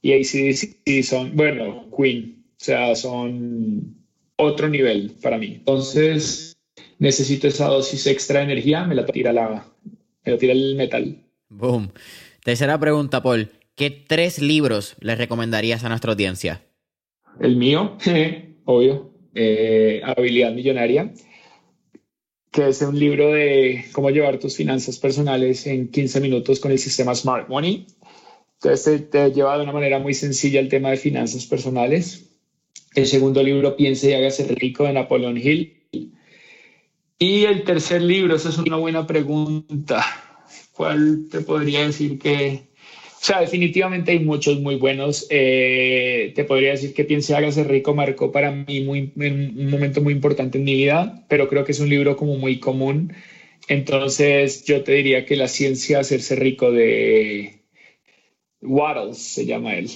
y 0.02 0.14
ACDC 0.14 1.04
son, 1.04 1.36
bueno, 1.36 1.90
Queen, 1.96 2.44
o 2.50 2.64
sea, 2.64 2.96
son 2.96 3.96
otro 4.36 4.70
nivel 4.70 5.12
para 5.22 5.38
mí. 5.38 5.56
Entonces, 5.56 6.56
necesito 7.00 7.48
esa 7.48 7.68
dosis 7.68 8.08
extra 8.08 8.40
de 8.40 8.46
energía, 8.46 8.84
me 8.84 8.96
la 8.96 9.06
tira 9.06 9.32
la, 9.32 9.66
me 10.26 10.32
la 10.32 10.38
tira 10.38 10.54
el 10.54 10.76
metal. 10.76 11.24
Boom. 11.50 11.92
Tercera 12.44 12.80
pregunta, 12.80 13.22
Paul. 13.22 13.50
¿Qué 13.76 13.90
tres 13.90 14.40
libros 14.40 14.96
le 15.00 15.16
recomendarías 15.16 15.84
a 15.84 15.90
nuestra 15.90 16.12
audiencia? 16.12 16.64
El 17.40 17.56
mío, 17.56 17.98
obvio, 18.66 19.14
eh, 19.34 20.02
Habilidad 20.04 20.54
Millonaria, 20.54 21.14
que 22.52 22.68
es 22.68 22.82
un 22.82 23.00
libro 23.00 23.32
de 23.32 23.86
cómo 23.94 24.10
llevar 24.10 24.40
tus 24.40 24.58
finanzas 24.58 24.98
personales 24.98 25.66
en 25.68 25.90
15 25.90 26.20
minutos 26.20 26.60
con 26.60 26.72
el 26.72 26.80
sistema 26.80 27.16
Smart 27.16 27.48
Money. 27.48 27.88
Entonces 28.64 29.10
te, 29.10 29.32
lleva 29.32 29.58
de 29.58 29.64
una 29.64 29.72
manera 29.72 29.98
muy 29.98 30.14
sencilla 30.14 30.60
el 30.60 30.70
tema 30.70 30.92
de 30.92 30.98
finanzas 30.98 31.48
personales. 31.48 32.30
El 32.94 33.08
segundo 33.08 33.42
libro, 33.42 33.76
Piense 33.76 34.12
y 34.12 34.14
hágase 34.14 34.48
rico, 34.50 34.84
de 34.84 34.94
Napoleón 34.94 35.38
Hill. 35.38 35.78
Y 37.18 37.46
el 37.46 37.64
tercer 37.64 38.04
libro, 38.04 38.36
esa 38.36 38.50
es 38.50 38.60
una 38.60 38.78
buena 38.78 39.08
pregunta. 39.08 40.06
¿Cuál 40.74 41.28
te 41.32 41.42
podría 41.42 41.88
decir 41.88 42.20
que... 42.20 42.70
O 43.20 43.24
sea, 43.24 43.42
definitivamente 43.42 44.12
hay 44.12 44.20
muchos 44.20 44.60
muy 44.60 44.76
buenos. 44.76 45.26
Eh, 45.32 46.32
te 46.36 46.44
podría 46.44 46.72
decir 46.72 46.94
que 46.94 47.04
Piense 47.04 47.34
y 47.34 47.36
hágase 47.36 47.64
rico 47.64 47.96
marcó 47.96 48.32
para 48.32 48.52
mí 48.52 48.82
muy, 48.82 49.12
un 49.16 49.72
momento 49.72 50.02
muy 50.02 50.14
importante 50.14 50.60
en 50.60 50.66
mi 50.66 50.76
vida, 50.76 51.26
pero 51.30 51.48
creo 51.48 51.66
que 51.66 51.72
es 51.72 51.80
un 51.80 51.90
libro 51.90 52.16
como 52.16 52.38
muy 52.38 52.60
común. 52.60 53.14
Entonces 53.68 54.66
yo 54.66 54.84
te 54.84 54.92
diría 54.92 55.26
que 55.26 55.36
la 55.36 55.48
ciencia 55.48 55.98
de 55.98 56.02
hacerse 56.02 56.36
rico 56.36 56.72
de 56.72 57.61
Waddles 58.62 59.18
se 59.18 59.46
llama 59.46 59.76
él. 59.76 59.90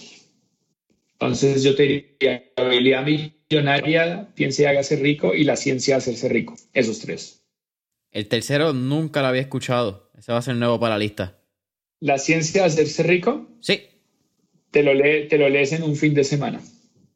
Entonces 1.13 1.63
yo 1.63 1.75
te 1.75 1.83
diría, 1.83 2.43
habilidad 2.55 3.05
millonaria, 3.05 4.27
piense 4.35 4.63
y 4.63 4.65
hágase 4.65 4.97
rico 4.97 5.33
y 5.33 5.43
la 5.43 5.55
ciencia 5.55 5.97
hacerse 5.97 6.27
rico. 6.29 6.55
Esos 6.73 6.99
tres. 6.99 7.41
El 8.11 8.27
tercero 8.27 8.73
nunca 8.73 9.21
lo 9.21 9.27
había 9.27 9.41
escuchado. 9.41 10.11
Ese 10.17 10.31
va 10.31 10.39
a 10.39 10.41
ser 10.41 10.55
nuevo 10.55 10.79
para 10.79 10.95
la 10.95 10.99
lista. 10.99 11.37
¿La 11.99 12.17
ciencia 12.17 12.61
de 12.61 12.67
hacerse 12.67 13.03
rico? 13.03 13.47
Sí. 13.61 13.81
Te 14.71 14.83
lo, 14.83 14.91
te 15.01 15.37
lo 15.37 15.49
lees 15.49 15.71
en 15.71 15.83
un 15.83 15.95
fin 15.95 16.13
de 16.13 16.23
semana. 16.23 16.61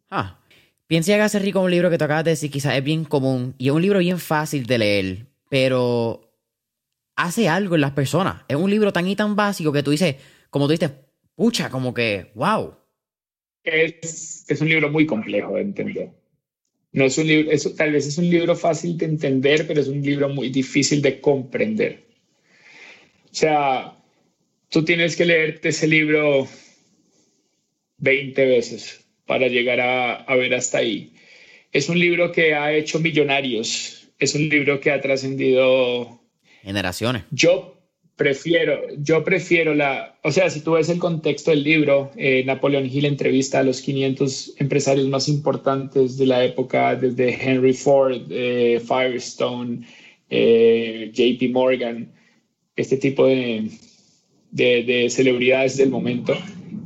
Ah. 0.10 0.40
Piense 0.88 1.12
y 1.12 1.14
hágase 1.14 1.38
rico 1.38 1.60
un 1.60 1.70
libro 1.70 1.92
que 1.92 2.00
te 2.00 2.04
acabas 2.04 2.24
de 2.24 2.32
decir, 2.32 2.50
quizás 2.50 2.76
es 2.76 2.84
bien 2.84 3.06
común 3.06 3.54
y 3.60 3.68
es 3.68 3.74
un 3.74 3.82
libro 3.82 4.00
bien 4.00 4.18
fácil 4.18 4.66
de 4.66 4.80
leer, 4.80 5.26
pero 5.48 6.34
hace 7.16 7.48
algo 7.48 7.76
en 7.76 7.82
las 7.82 7.92
personas. 7.92 8.42
Es 8.48 8.56
un 8.56 8.72
libro 8.72 8.92
tan 8.92 9.08
y 9.08 9.16
tan 9.16 9.36
básico 9.36 9.72
que 9.72 9.84
tú 9.84 9.92
dices, 9.92 10.16
como 10.50 10.66
tú 10.66 10.72
dices, 10.72 10.92
pucha, 11.40 11.70
como 11.70 11.94
que, 11.94 12.32
wow. 12.36 12.76
Es, 13.64 14.45
es 14.45 14.60
un 14.60 14.68
libro 14.68 14.91
muy 14.91 15.06
complejo 15.06 15.56
de 15.56 15.61
entender. 15.61 16.10
No 16.91 17.06
es 17.06 17.18
un 17.18 17.28
libro, 17.28 17.49
eso, 17.49 17.74
tal 17.76 17.94
vez 17.94 18.06
es 18.07 18.18
un 18.18 18.30
libro 18.30 18.57
fácil 18.57 18.98
de 18.98 19.06
entender, 19.06 19.66
pero 19.66 19.80
es 19.80 19.88
un 19.88 20.02
libro 20.02 20.28
muy 20.28 20.49
difícil 20.49 21.02
de 21.02 21.22
comprender. 21.22 22.03
O 23.32 23.34
sea, 23.34 23.98
tú 24.68 24.84
tienes 24.84 25.16
que 25.16 25.24
leerte 25.24 25.70
ese 25.70 25.88
libro 25.88 26.45
20 27.99 28.45
veces 28.45 29.06
para 29.26 29.48
llegar 29.48 29.80
a, 29.80 30.16
a 30.16 30.36
ver 30.36 30.53
hasta 30.53 30.80
ahí. 30.80 31.14
Es 31.72 31.88
un 31.88 31.99
libro 31.99 32.34
que 32.34 32.53
ha 32.53 32.74
hecho 32.74 32.99
millonarios, 32.99 34.10
es 34.20 34.36
un 34.36 34.49
libro 34.49 34.82
que 34.82 34.91
ha 34.91 34.99
trascendido 34.99 36.22
generaciones. 36.64 37.24
Yo 37.32 37.79
Prefiero, 38.20 38.82
yo 38.98 39.24
prefiero 39.24 39.74
la, 39.74 40.20
o 40.24 40.32
sea, 40.34 40.50
si 40.50 40.60
tú 40.60 40.74
ves 40.74 40.90
el 40.90 41.00
contexto 41.00 41.52
del 41.52 41.64
libro, 41.64 42.12
eh, 42.18 42.44
Napoleón 42.46 42.86
Hill 42.86 43.06
entrevista 43.06 43.60
a 43.60 43.64
los 43.64 43.80
500 43.80 44.56
empresarios 44.58 45.08
más 45.08 45.30
importantes 45.30 46.18
de 46.18 46.26
la 46.26 46.44
época, 46.44 46.98
desde 46.98 47.30
Henry 47.41 47.72
Ford, 47.72 48.24
eh, 48.30 48.82
Firestone, 48.86 49.88
eh, 50.30 51.12
JP 51.14 51.50
Morgan, 51.54 52.12
este 52.76 52.98
tipo 52.98 53.26
de, 53.26 53.70
de, 54.52 55.10
celebridades 55.10 55.78
del 55.78 55.90
momento, 55.90 56.36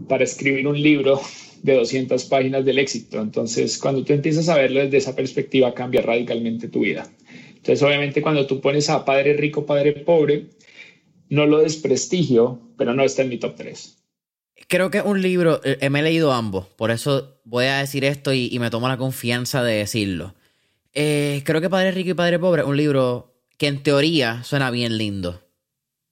para 0.07 0.26
escribir 0.26 0.68
un 0.68 0.80
libro 0.80 1.19
de 1.64 1.73
200 1.73 2.26
páginas 2.26 2.64
del 2.64 2.77
éxito. 2.77 3.19
Entonces, 3.19 3.80
cuando 3.80 4.03
tú 4.03 4.14
empiezas 4.14 4.49
a 4.49 4.57
verlo 4.57 4.81
desde 4.81 4.97
esa 4.97 5.15
perspectiva, 5.15 5.73
cambia 5.73 6.03
radicalmente 6.03 6.68
tu 6.68 6.81
vida. 6.81 7.10
Entonces, 7.55 7.81
obviamente, 7.81 8.22
cuando 8.22 8.45
tú 8.45 8.61
pones 8.61 8.88
a 8.91 9.03
padre 9.03 9.34
rico, 9.34 9.65
padre 9.65 9.93
pobre, 9.93 10.45
no 11.34 11.47
lo 11.47 11.60
desprestigio, 11.60 12.60
pero 12.77 12.93
no 12.93 13.01
está 13.01 13.23
en 13.23 13.30
mi 13.30 13.39
top 13.39 13.55
3. 13.55 13.97
Creo 14.68 14.91
que 14.91 15.01
un 15.01 15.19
libro, 15.19 15.61
eh, 15.64 15.89
me 15.89 16.01
he 16.01 16.03
leído 16.03 16.31
ambos, 16.31 16.68
por 16.68 16.91
eso 16.91 17.39
voy 17.43 17.65
a 17.65 17.80
decir 17.80 18.05
esto 18.05 18.34
y, 18.34 18.55
me 18.60 18.69
tomo 18.69 18.88
la 18.88 18.97
confianza 18.97 19.64
de 19.64 19.77
decirlo. 19.77 20.35
Eh, 20.93 21.41
creo 21.43 21.60
que 21.60 21.72
Padre 21.72 21.91
Rico 21.91 22.11
y 22.11 22.14
Padre 22.14 22.38
Pobre 22.38 22.61
es 22.61 22.68
un 22.68 22.77
libro 22.77 23.34
que 23.57 23.65
en 23.65 23.81
teoría 23.81 24.43
suena 24.43 24.69
bien 24.69 24.99
lindo, 24.99 25.41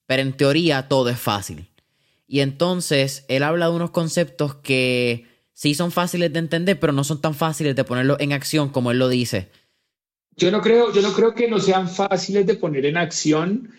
pero 0.08 0.24
en 0.24 0.34
teoría 0.34 0.88
todo 0.88 1.10
es 1.10 1.20
fácil. 1.20 1.70
Y 2.28 2.40
entonces 2.40 3.24
él 3.28 3.44
habla 3.44 3.68
de 3.68 3.76
unos 3.76 3.92
conceptos 3.92 4.56
que 4.56 5.28
sí 5.54 5.76
son 5.76 5.92
fáciles 5.92 6.34
de 6.34 6.40
entender, 6.40 6.80
pero 6.80 6.94
no 6.94 7.04
son 7.04 7.22
tan 7.22 7.36
fáciles 7.36 7.76
de 7.76 7.84
ponerlo 7.84 8.18
en 8.20 8.34
acción 8.34 8.70
como 8.70 8.90
él 8.90 8.98
lo 8.98 9.08
dice. 9.08 9.52
Yo 10.36 10.50
no 10.50 10.62
creo, 10.62 10.92
yo 10.92 11.04
no 11.04 11.14
creo 11.14 11.36
que 11.36 11.48
no 11.48 11.60
sean 11.60 11.88
fáciles 11.88 12.48
de 12.48 12.56
poner 12.56 12.88
en 12.88 12.98
acción, 12.98 13.70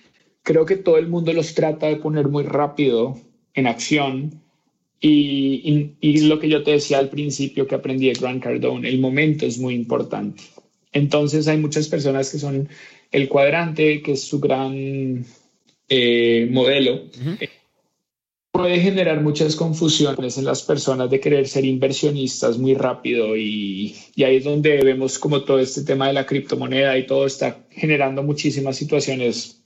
creo 0.43 0.67
que 0.67 0.77
todo 0.77 0.99
el 0.99 1.09
mundo 1.09 1.33
los 1.33 1.55
trata 1.55 1.87
de 1.87 1.97
poner 1.97 2.29
muy 2.29 2.45
rápido 2.45 3.19
en 3.55 3.67
acción. 3.67 4.43
Y, 5.01 5.97
y, 6.01 6.21
lo 6.23 6.39
que 6.39 6.49
yo 6.49 6.63
te 6.63 6.73
decía 6.73 6.99
al 6.99 7.09
principio 7.09 7.67
que 7.67 7.75
aprendí 7.75 8.07
de 8.07 8.13
Grant 8.13 8.41
Cardone, 8.41 8.89
el 8.89 9.01
momento 9.01 9.45
es 9.45 9.59
muy 9.59 9.75
importante. 9.75 10.45
Entonces 10.93 11.49
hay 11.49 11.59
muchas 11.59 11.89
personas 11.89 12.31
que 12.31 12.39
son 12.39 12.69
el 13.11 13.29
cuadrante, 13.29 14.01
que 14.01 14.13
es 14.13 14.23
su 14.23 14.39
gran 14.39 15.25
eh, 15.89 16.49
modelo. 16.53 17.03
Puede 18.53 18.79
generar 18.79 19.21
muchas 19.23 19.57
confusiones 19.57 20.39
en 20.39 20.45
las 20.45 20.63
personas 20.63 21.11
de 21.11 21.19
querer 21.19 21.49
ser 21.49 21.65
inversionistas 21.65 22.59
muy 22.59 22.75
rápido 22.75 23.37
y, 23.37 23.97
y 24.15 24.23
ahí 24.23 24.37
es 24.37 24.45
donde 24.45 24.85
vemos 24.85 25.19
como 25.19 25.43
todo 25.43 25.59
este 25.59 25.83
tema 25.83 26.07
de 26.07 26.13
la 26.13 26.27
criptomoneda 26.27 26.97
y 26.97 27.07
todo 27.07 27.27
está 27.27 27.67
generando 27.71 28.23
muchísimas 28.23 28.77
situaciones 28.77 29.62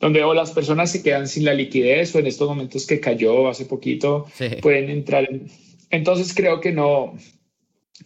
donde 0.00 0.22
o 0.22 0.34
las 0.34 0.52
personas 0.52 0.92
se 0.92 1.02
quedan 1.02 1.26
sin 1.28 1.44
la 1.44 1.54
liquidez 1.54 2.14
o 2.14 2.18
en 2.18 2.26
estos 2.26 2.48
momentos 2.48 2.86
que 2.86 3.00
cayó 3.00 3.48
hace 3.48 3.64
poquito 3.66 4.26
pueden 4.62 4.90
entrar. 4.90 5.26
En... 5.28 5.48
Entonces 5.90 6.34
creo 6.34 6.60
que 6.60 6.72
no, 6.72 7.16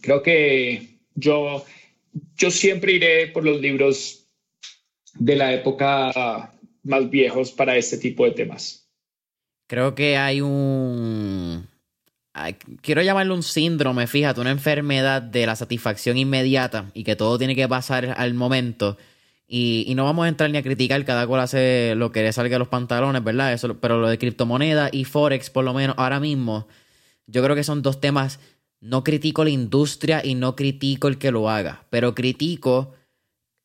creo 0.01 0.23
que 0.23 0.98
yo, 1.14 1.64
yo 2.36 2.51
siempre 2.51 2.94
iré 2.94 3.27
por 3.28 3.44
los 3.44 3.60
libros 3.60 4.27
de 5.14 5.36
la 5.36 5.52
época 5.52 6.52
más 6.82 7.10
viejos 7.10 7.52
para 7.52 7.77
este 7.77 7.98
tipo 7.98 8.24
de 8.24 8.32
temas. 8.32 8.89
Creo 9.69 9.94
que 9.94 10.16
hay 10.16 10.40
un... 10.40 11.66
Quiero 12.81 13.02
llamarlo 13.02 13.35
un 13.35 13.43
síndrome, 13.43 14.06
fíjate, 14.06 14.40
una 14.40 14.51
enfermedad 14.51 15.20
de 15.20 15.44
la 15.44 15.55
satisfacción 15.55 16.16
inmediata 16.16 16.90
y 16.94 17.05
que 17.05 17.14
todo 17.14 17.36
tiene 17.36 17.55
que 17.55 17.69
pasar 17.69 18.14
al 18.16 18.32
momento 18.32 18.97
y, 19.55 19.93
no 19.95 20.07
vamos 20.07 20.24
a 20.24 20.29
entrar 20.29 20.49
ni 20.51 20.57
a 20.57 20.62
criticar, 20.62 21.05
cada 21.05 21.27
cual 21.27 21.43
hace 21.43 21.93
lo 21.95 22.11
que 22.11 22.23
le 22.23 22.33
salga 22.33 22.57
a 22.57 22.59
los 22.59 22.69
pantalones, 22.69 23.23
¿verdad? 23.23 23.53
Eso, 23.53 23.79
pero 23.81 24.01
lo 24.01 24.09
de 24.09 24.16
criptomoneda 24.16 24.89
y 24.91 25.05
Forex, 25.05 25.51
por 25.51 25.62
lo 25.62 25.74
menos 25.74 25.95
ahora 25.99 26.20
mismo, 26.20 26.69
yo 27.27 27.45
creo 27.45 27.55
que 27.55 27.62
son 27.62 27.83
dos 27.83 28.01
temas. 28.01 28.41
No 28.81 29.05
critico 29.05 29.45
la 29.45 29.51
industria 29.51 30.24
y 30.24 30.37
no 30.37 30.57
critico 30.57 31.07
el 31.07 31.19
que 31.19 31.31
lo 31.31 31.51
haga, 31.51 31.85
pero 31.91 32.15
critico 32.15 32.95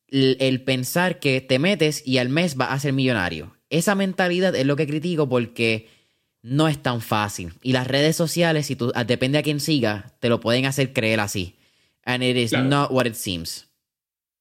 el, 0.08 0.62
pensar 0.62 1.20
que 1.20 1.40
te 1.40 1.58
metes 1.58 2.06
y 2.06 2.18
al 2.18 2.28
mes 2.28 2.56
vas 2.56 2.72
a 2.72 2.80
ser 2.80 2.92
millonario. 2.92 3.56
Esa 3.70 3.94
mentalidad 3.94 4.54
es 4.54 4.66
lo 4.66 4.76
que 4.76 4.86
critico 4.86 5.26
porque 5.26 5.88
no 6.42 6.68
es 6.68 6.82
tan 6.82 7.00
fácil. 7.00 7.54
Y 7.62 7.72
las 7.72 7.86
redes 7.86 8.14
sociales, 8.14 8.66
si 8.66 8.76
tú, 8.76 8.92
depende 9.06 9.38
a 9.38 9.42
quién 9.42 9.58
siga, 9.58 10.12
te 10.20 10.28
lo 10.28 10.38
pueden 10.38 10.66
hacer 10.66 10.92
creer 10.92 11.20
así. 11.20 11.56
And 12.04 12.22
it 12.22 12.36
is 12.36 12.52
not 12.52 12.90
what 12.90 13.06
it 13.06 13.14
seems. 13.14 13.67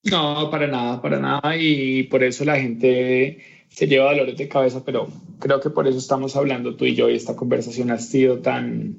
No, 0.03 0.49
para 0.49 0.67
nada, 0.67 1.01
para 1.01 1.19
nada. 1.19 1.57
Y 1.57 2.03
por 2.03 2.23
eso 2.23 2.45
la 2.45 2.59
gente 2.59 3.39
se 3.69 3.87
lleva 3.87 4.11
dolores 4.11 4.37
de 4.37 4.47
cabeza, 4.47 4.83
pero 4.85 5.07
creo 5.39 5.59
que 5.59 5.69
por 5.69 5.87
eso 5.87 5.97
estamos 5.97 6.35
hablando 6.35 6.75
tú 6.75 6.85
y 6.85 6.95
yo 6.95 7.09
y 7.09 7.15
esta 7.15 7.35
conversación 7.35 7.91
ha 7.91 7.97
sido 7.97 8.39
tan, 8.39 8.97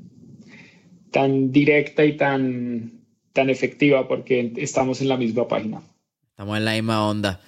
tan 1.11 1.53
directa 1.53 2.05
y 2.05 2.17
tan, 2.17 2.93
tan 3.33 3.51
efectiva 3.51 4.07
porque 4.09 4.53
estamos 4.57 5.01
en 5.01 5.09
la 5.09 5.17
misma 5.17 5.49
página. 5.49 5.83
Estamos 6.31 6.59
en 6.59 6.65
la 6.65 6.73
misma 6.73 7.09
onda. 7.09 7.41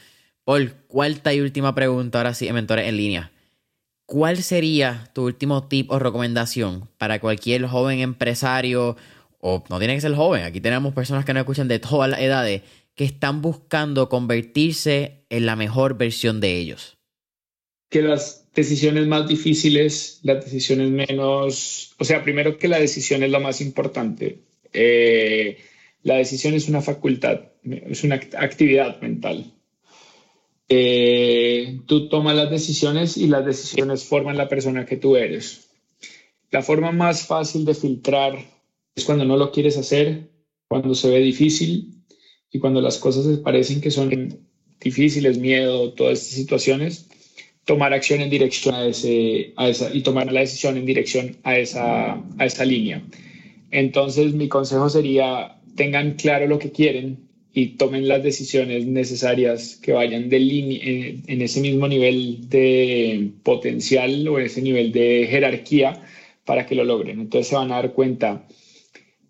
Paul, 0.45 0.73
cuarta 0.89 1.33
y 1.33 1.41
última 1.41 1.75
pregunta, 1.75 2.19
ahora 2.19 2.35
sí, 2.35 2.51
mentores 2.53 2.89
en 2.89 2.97
línea. 2.97 3.31
¿Cuál 4.07 4.39
sería 4.39 5.09
tu 5.15 5.27
último 5.27 5.69
tip 5.69 5.91
o 5.93 6.01
recomendación 6.01 6.89
para 6.99 7.21
cualquier 7.21 7.67
joven 7.67 8.01
empresario, 8.01 8.97
o 9.39 9.63
no 9.69 9.79
tiene 9.79 9.95
que 9.95 10.01
ser 10.01 10.15
joven, 10.15 10.43
aquí 10.43 10.61
tenemos 10.61 10.93
personas 10.93 11.25
que 11.25 11.33
nos 11.33 11.43
escuchan 11.43 11.69
de 11.69 11.79
todas 11.79 12.11
las 12.11 12.21
edades, 12.21 12.63
que 12.95 13.05
están 13.05 13.43
buscando 13.43 14.09
convertirse 14.09 15.25
en 15.31 15.47
la 15.47 15.57
mejor 15.57 15.97
versión 15.97 16.41
de 16.41 16.59
ellos? 16.59 16.99
Que 17.89 18.03
las 18.03 18.49
decisiones 18.55 19.07
más 19.07 19.29
difíciles, 19.29 20.21
las 20.23 20.45
decisiones 20.45 20.91
menos, 20.91 21.95
o 21.99 22.05
sea, 22.05 22.23
primero 22.23 22.59
que 22.59 22.69
la 22.69 22.79
decisión 22.79 23.23
es 23.23 23.31
lo 23.31 23.41
más 23.41 23.61
importante. 23.61 24.41
Eh, 24.73 25.59
la 26.03 26.17
decisión 26.17 26.55
es 26.55 26.69
una 26.69 26.81
facultad, 26.81 27.41
es 27.65 28.05
una 28.05 28.17
actividad 28.17 29.01
mental. 29.01 29.53
Eh, 30.69 31.81
tú 31.87 32.09
tomas 32.09 32.37
las 32.37 32.51
decisiones 32.51 33.17
y 33.17 33.27
las 33.27 33.45
decisiones 33.45 34.05
forman 34.05 34.37
la 34.37 34.49
persona 34.49 34.87
que 34.87 34.97
tú 34.97 35.17
eres. 35.17 35.69
La 36.51 36.63
forma 36.63 36.93
más 36.93 37.27
fácil 37.27 37.65
de 37.65 37.75
filtrar 37.75 38.39
es 38.95 39.05
cuando 39.05 39.25
no 39.25 39.37
lo 39.37 39.53
quieres 39.53 39.77
hacer, 39.77 40.31
cuando 40.69 40.95
se 40.95 41.11
ve 41.11 41.19
difícil 41.21 42.00
y 42.53 42.59
cuando 42.59 42.81
las 42.81 42.99
cosas 42.99 43.39
parecen 43.39 43.81
que 43.81 43.91
son 43.91 44.39
difíciles, 44.81 45.39
miedo, 45.39 45.93
todas 45.93 46.19
estas 46.21 46.35
situaciones, 46.35 47.09
tomar 47.65 47.93
acción 47.93 48.21
en 48.21 48.31
dirección 48.31 48.75
a, 48.75 48.87
esa 48.87 49.95
y 49.95 50.03
tomar 50.03 50.33
la 50.33 50.41
decisión 50.41 50.77
en 50.77 50.87
dirección 50.87 51.37
a 51.45 51.59
esa, 51.59 52.15
a 52.39 52.45
esa 52.47 52.65
línea. 52.65 53.03
Entonces, 53.71 54.35
mi 54.35 54.49
consejo 54.49 54.89
sería, 54.89 55.61
tengan 55.77 56.15
claro 56.15 56.47
lo 56.47 56.59
que 56.59 56.73
quieren 56.73 57.29
y 57.53 57.77
tomen 57.77 58.09
las 58.09 58.23
decisiones 58.23 58.87
necesarias 58.87 59.77
que 59.83 59.93
vayan 59.93 60.29
de 60.29 60.37
en, 60.37 61.23
en 61.27 61.43
ese 61.43 61.61
mismo 61.61 61.87
nivel 61.89 62.49
de 62.49 63.31
potencial 63.43 64.27
o 64.29 64.39
ese 64.39 64.63
nivel 64.63 64.93
de 64.93 65.27
jerarquía 65.29 66.03
para 66.45 66.67
que 66.67 66.75
lo 66.75 66.85
logren. 66.85 67.21
Entonces 67.21 67.49
se 67.49 67.55
van 67.57 67.71
a 67.71 67.77
dar 67.77 67.93
cuenta 67.93 68.47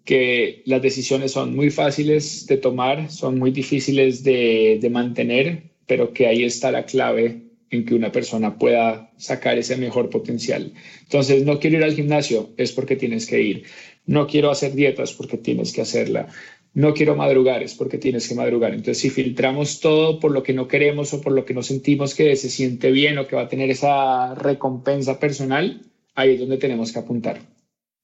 que 0.05 0.63
las 0.67 0.83
decisiones 0.83 1.33
son 1.33 1.55
muy 1.55 1.71
fáciles 1.71 2.47
de 2.47 2.57
tomar, 2.57 3.11
son 3.11 3.39
muy 3.39 3.51
difíciles 3.51 4.25
de, 4.25 4.89
mantener, 4.91 5.71
pero 5.87 6.13
que 6.13 6.27
ahí 6.27 6.45
está 6.45 6.71
la 6.71 6.85
clave 6.85 7.43
en 7.71 7.85
que 7.85 7.95
una 7.95 8.11
persona 8.11 8.59
pueda 8.59 9.13
sacar 9.17 9.59
ese 9.59 9.77
mejor 9.77 10.11
potencial. 10.11 10.73
Entonces, 11.03 11.45
no 11.45 11.61
quiero 11.61 11.77
ir 11.79 11.85
al 11.85 11.95
gimnasio, 11.95 12.51
es 12.57 12.73
porque 12.73 12.97
tienes 12.97 13.27
que 13.27 13.41
ir. 13.41 13.65
No 14.07 14.27
quiero 14.27 14.51
hacer 14.51 14.75
dietas 14.75 15.13
porque 15.13 15.37
tienes 15.37 15.73
que 15.73 15.83
hacerla. 15.83 16.29
No 16.73 16.95
quiero 16.95 17.15
madrugar, 17.15 17.63
es 17.63 17.75
porque 17.75 17.99
tienes 17.99 18.29
que 18.29 18.35
madrugar. 18.35 18.73
Entonces, 18.73 18.99
si 18.99 19.11
filtramos 19.11 19.81
todo 19.81 20.19
por 20.19 20.33
lo 20.33 20.43
que 20.43 20.53
no 20.53 20.67
queremos 20.67 21.13
o 21.15 21.21
por 21.21 21.33
lo 21.33 21.45
que 21.45 21.55
no 21.55 21.63
sentimos 21.63 22.15
que 22.15 22.35
se 22.37 22.49
siente 22.49 22.91
bien 22.91 23.19
o 23.19 23.27
que 23.27 23.37
va 23.37 23.43
a 23.43 23.49
tener 23.49 23.71
esa 23.71 24.35
recompensa 24.35 25.21
personal, 25.21 25.83
ahí 26.15 26.35
es 26.35 26.41
donde 26.41 26.59
tenemos 26.59 26.93
que 26.93 26.99
apuntar. 26.99 27.41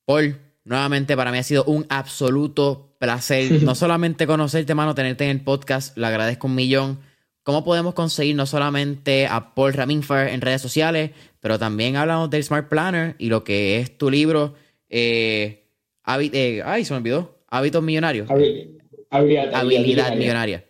Paul, 0.04 0.36
Nuevamente, 0.66 1.16
para 1.16 1.30
mí 1.30 1.38
ha 1.38 1.44
sido 1.44 1.62
un 1.64 1.86
absoluto 1.88 2.96
placer. 2.98 3.50
No 3.62 3.74
solamente 3.76 4.26
conocerte, 4.26 4.74
mano, 4.74 4.94
tenerte 4.96 5.24
en 5.24 5.30
el 5.30 5.40
podcast, 5.40 5.96
lo 5.96 6.08
agradezco 6.08 6.48
un 6.48 6.56
millón. 6.56 6.98
¿Cómo 7.44 7.64
podemos 7.64 7.94
conseguir 7.94 8.34
no 8.34 8.46
solamente 8.46 9.28
a 9.28 9.54
Paul 9.54 9.72
Raminfer 9.72 10.28
en 10.28 10.40
redes 10.40 10.60
sociales, 10.60 11.12
pero 11.38 11.60
también 11.60 11.94
hablamos 11.94 12.28
del 12.30 12.42
Smart 12.42 12.68
Planner 12.68 13.14
y 13.18 13.28
lo 13.28 13.44
que 13.44 13.78
es 13.78 13.96
tu 13.96 14.10
libro, 14.10 14.54
eh, 14.90 15.68
eh 16.04 16.62
ay, 16.64 16.84
se 16.84 16.92
me 16.92 16.98
olvidó, 16.98 17.38
Hábitos 17.48 17.84
Millonarios. 17.84 18.28
habilidad, 19.10 20.16
millonaria. 20.16 20.64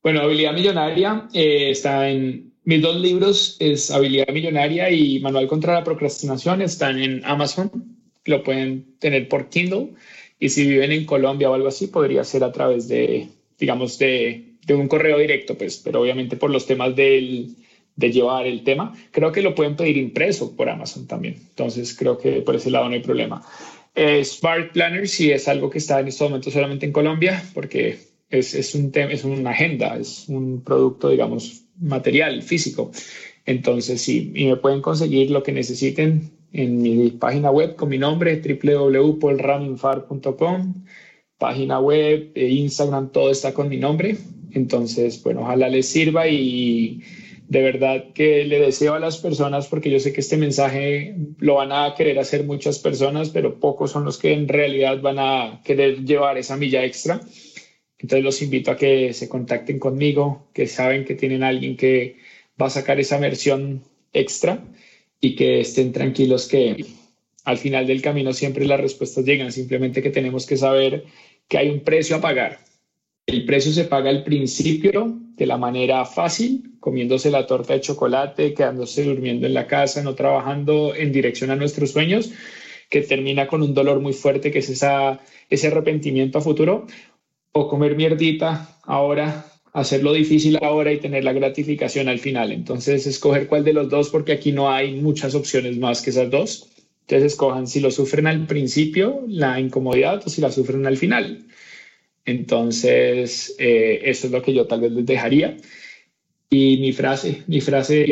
Bueno, 0.00 0.20
Habilidad 0.20 0.52
Millonaria 0.52 1.28
eh, 1.34 1.70
está 1.70 2.08
en 2.08 2.52
mis 2.62 2.80
dos 2.80 3.00
libros, 3.00 3.56
es 3.58 3.90
Habilidad 3.90 4.28
Millonaria 4.28 4.90
y 4.90 5.18
Manual 5.18 5.48
contra 5.48 5.74
la 5.74 5.82
Procrastinación, 5.82 6.62
están 6.62 7.00
en 7.00 7.24
Amazon 7.24 7.93
lo 8.24 8.42
pueden 8.42 8.96
tener 8.98 9.28
por 9.28 9.48
Kindle 9.48 9.94
y 10.38 10.48
si 10.48 10.66
viven 10.66 10.92
en 10.92 11.04
Colombia 11.04 11.50
o 11.50 11.54
algo 11.54 11.68
así, 11.68 11.86
podría 11.86 12.24
ser 12.24 12.44
a 12.44 12.52
través 12.52 12.88
de, 12.88 13.28
digamos, 13.58 13.98
de, 13.98 14.54
de 14.66 14.74
un 14.74 14.88
correo 14.88 15.18
directo, 15.18 15.56
pues, 15.56 15.78
pero 15.78 16.00
obviamente 16.00 16.36
por 16.36 16.50
los 16.50 16.66
temas 16.66 16.94
del, 16.96 17.56
de 17.96 18.12
llevar 18.12 18.46
el 18.46 18.64
tema. 18.64 18.94
Creo 19.10 19.32
que 19.32 19.42
lo 19.42 19.54
pueden 19.54 19.76
pedir 19.76 19.96
impreso 19.96 20.56
por 20.56 20.68
Amazon 20.68 21.06
también. 21.06 21.36
Entonces 21.50 21.94
creo 21.96 22.18
que 22.18 22.42
por 22.42 22.56
ese 22.56 22.70
lado 22.70 22.88
no 22.88 22.94
hay 22.94 23.00
problema. 23.00 23.42
Eh, 23.94 24.24
Smart 24.24 24.72
Planner 24.72 25.08
sí 25.08 25.30
es 25.30 25.46
algo 25.46 25.70
que 25.70 25.78
está 25.78 26.00
en 26.00 26.08
este 26.08 26.24
momento 26.24 26.50
solamente 26.50 26.84
en 26.86 26.92
Colombia 26.92 27.42
porque 27.54 27.98
es, 28.28 28.54
es 28.54 28.74
un 28.74 28.90
tema, 28.90 29.12
es 29.12 29.24
una 29.24 29.50
agenda, 29.50 29.96
es 29.96 30.28
un 30.28 30.62
producto, 30.64 31.10
digamos, 31.10 31.64
material, 31.80 32.42
físico. 32.42 32.90
Entonces 33.46 34.00
sí, 34.00 34.32
y 34.34 34.46
me 34.46 34.56
pueden 34.56 34.80
conseguir 34.80 35.30
lo 35.30 35.42
que 35.42 35.52
necesiten 35.52 36.30
en 36.54 36.80
mi 36.80 37.10
página 37.10 37.50
web 37.50 37.74
con 37.74 37.88
mi 37.88 37.98
nombre, 37.98 38.40
www.polraminfar.com, 38.40 40.84
página 41.36 41.80
web, 41.80 42.30
e 42.34 42.48
Instagram, 42.48 43.10
todo 43.10 43.32
está 43.32 43.52
con 43.52 43.68
mi 43.68 43.76
nombre. 43.76 44.16
Entonces, 44.52 45.20
bueno, 45.24 45.40
ojalá 45.42 45.68
les 45.68 45.88
sirva 45.88 46.28
y 46.28 47.02
de 47.48 47.60
verdad 47.60 48.12
que 48.14 48.44
le 48.44 48.60
deseo 48.60 48.94
a 48.94 49.00
las 49.00 49.18
personas, 49.18 49.66
porque 49.66 49.90
yo 49.90 49.98
sé 49.98 50.12
que 50.12 50.20
este 50.20 50.36
mensaje 50.36 51.16
lo 51.38 51.56
van 51.56 51.72
a 51.72 51.92
querer 51.96 52.20
hacer 52.20 52.44
muchas 52.44 52.78
personas, 52.78 53.30
pero 53.30 53.58
pocos 53.58 53.90
son 53.90 54.04
los 54.04 54.16
que 54.16 54.32
en 54.32 54.46
realidad 54.46 55.00
van 55.02 55.18
a 55.18 55.60
querer 55.64 56.04
llevar 56.04 56.38
esa 56.38 56.56
milla 56.56 56.84
extra. 56.84 57.20
Entonces 57.98 58.22
los 58.22 58.40
invito 58.42 58.70
a 58.70 58.76
que 58.76 59.12
se 59.12 59.28
contacten 59.28 59.80
conmigo, 59.80 60.50
que 60.54 60.68
saben 60.68 61.04
que 61.04 61.16
tienen 61.16 61.42
alguien 61.42 61.76
que 61.76 62.18
va 62.60 62.66
a 62.66 62.70
sacar 62.70 63.00
esa 63.00 63.18
versión 63.18 63.82
extra 64.12 64.62
y 65.24 65.34
que 65.36 65.60
estén 65.60 65.90
tranquilos 65.90 66.46
que 66.46 66.84
al 67.44 67.56
final 67.56 67.86
del 67.86 68.02
camino 68.02 68.34
siempre 68.34 68.66
las 68.66 68.78
respuestas 68.78 69.24
llegan, 69.24 69.52
simplemente 69.52 70.02
que 70.02 70.10
tenemos 70.10 70.44
que 70.44 70.58
saber 70.58 71.04
que 71.48 71.56
hay 71.56 71.70
un 71.70 71.80
precio 71.80 72.16
a 72.16 72.20
pagar. 72.20 72.58
El 73.24 73.46
precio 73.46 73.72
se 73.72 73.84
paga 73.84 74.10
al 74.10 74.22
principio 74.22 75.18
de 75.34 75.46
la 75.46 75.56
manera 75.56 76.04
fácil, 76.04 76.74
comiéndose 76.78 77.30
la 77.30 77.46
torta 77.46 77.72
de 77.72 77.80
chocolate, 77.80 78.52
quedándose 78.52 79.02
durmiendo 79.02 79.46
en 79.46 79.54
la 79.54 79.66
casa, 79.66 80.02
no 80.02 80.14
trabajando 80.14 80.94
en 80.94 81.10
dirección 81.10 81.50
a 81.50 81.56
nuestros 81.56 81.92
sueños, 81.92 82.30
que 82.90 83.00
termina 83.00 83.46
con 83.46 83.62
un 83.62 83.72
dolor 83.72 84.00
muy 84.00 84.12
fuerte, 84.12 84.50
que 84.50 84.58
es 84.58 84.68
esa, 84.68 85.22
ese 85.48 85.68
arrepentimiento 85.68 86.36
a 86.36 86.42
futuro, 86.42 86.86
o 87.52 87.66
comer 87.66 87.96
mierdita 87.96 88.76
ahora, 88.82 89.46
hacerlo 89.74 90.12
difícil 90.12 90.56
ahora 90.62 90.92
y 90.92 91.00
tener 91.00 91.24
la 91.24 91.32
gratificación 91.32 92.08
al 92.08 92.20
final. 92.20 92.52
Entonces, 92.52 93.06
escoger 93.06 93.48
cuál 93.48 93.64
de 93.64 93.72
los 93.72 93.90
dos, 93.90 94.08
porque 94.08 94.32
aquí 94.32 94.52
no 94.52 94.70
hay 94.70 94.94
muchas 94.94 95.34
opciones 95.34 95.76
más 95.78 96.00
que 96.00 96.10
esas 96.10 96.30
dos. 96.30 96.70
Entonces, 97.02 97.32
escojan 97.32 97.66
si 97.66 97.80
lo 97.80 97.90
sufren 97.90 98.28
al 98.28 98.46
principio, 98.46 99.24
la 99.28 99.60
incomodidad, 99.60 100.22
o 100.24 100.30
si 100.30 100.40
la 100.40 100.52
sufren 100.52 100.86
al 100.86 100.96
final. 100.96 101.44
Entonces, 102.24 103.56
eh, 103.58 104.00
eso 104.04 104.28
es 104.28 104.32
lo 104.32 104.42
que 104.42 104.54
yo 104.54 104.66
tal 104.66 104.80
vez 104.80 104.92
les 104.92 105.06
dejaría. 105.06 105.56
Y 106.48 106.76
mi 106.78 106.92
frase, 106.92 107.42
mi 107.48 107.60
frase, 107.60 108.04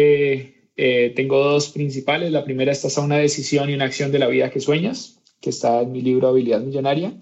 eh, 0.77 1.13
tengo 1.15 1.39
dos 1.39 1.69
principales. 1.69 2.33
La 2.33 2.45
primera, 2.45 2.73
estás 2.73 2.99
a 2.99 3.03
una 3.03 3.19
decisión 3.19 3.71
y 3.71 3.75
una 3.75 3.85
acción 3.85 4.11
de 4.11 4.19
la 4.19 4.27
vida 4.27 4.51
que 4.51 4.59
sueñas, 4.61 5.21
que 5.41 5.51
está 5.51 5.83
en 5.83 5.93
mi 5.93 6.03
libro 6.03 6.27
Habilidad 6.27 6.61
Millonaria. 6.61 7.15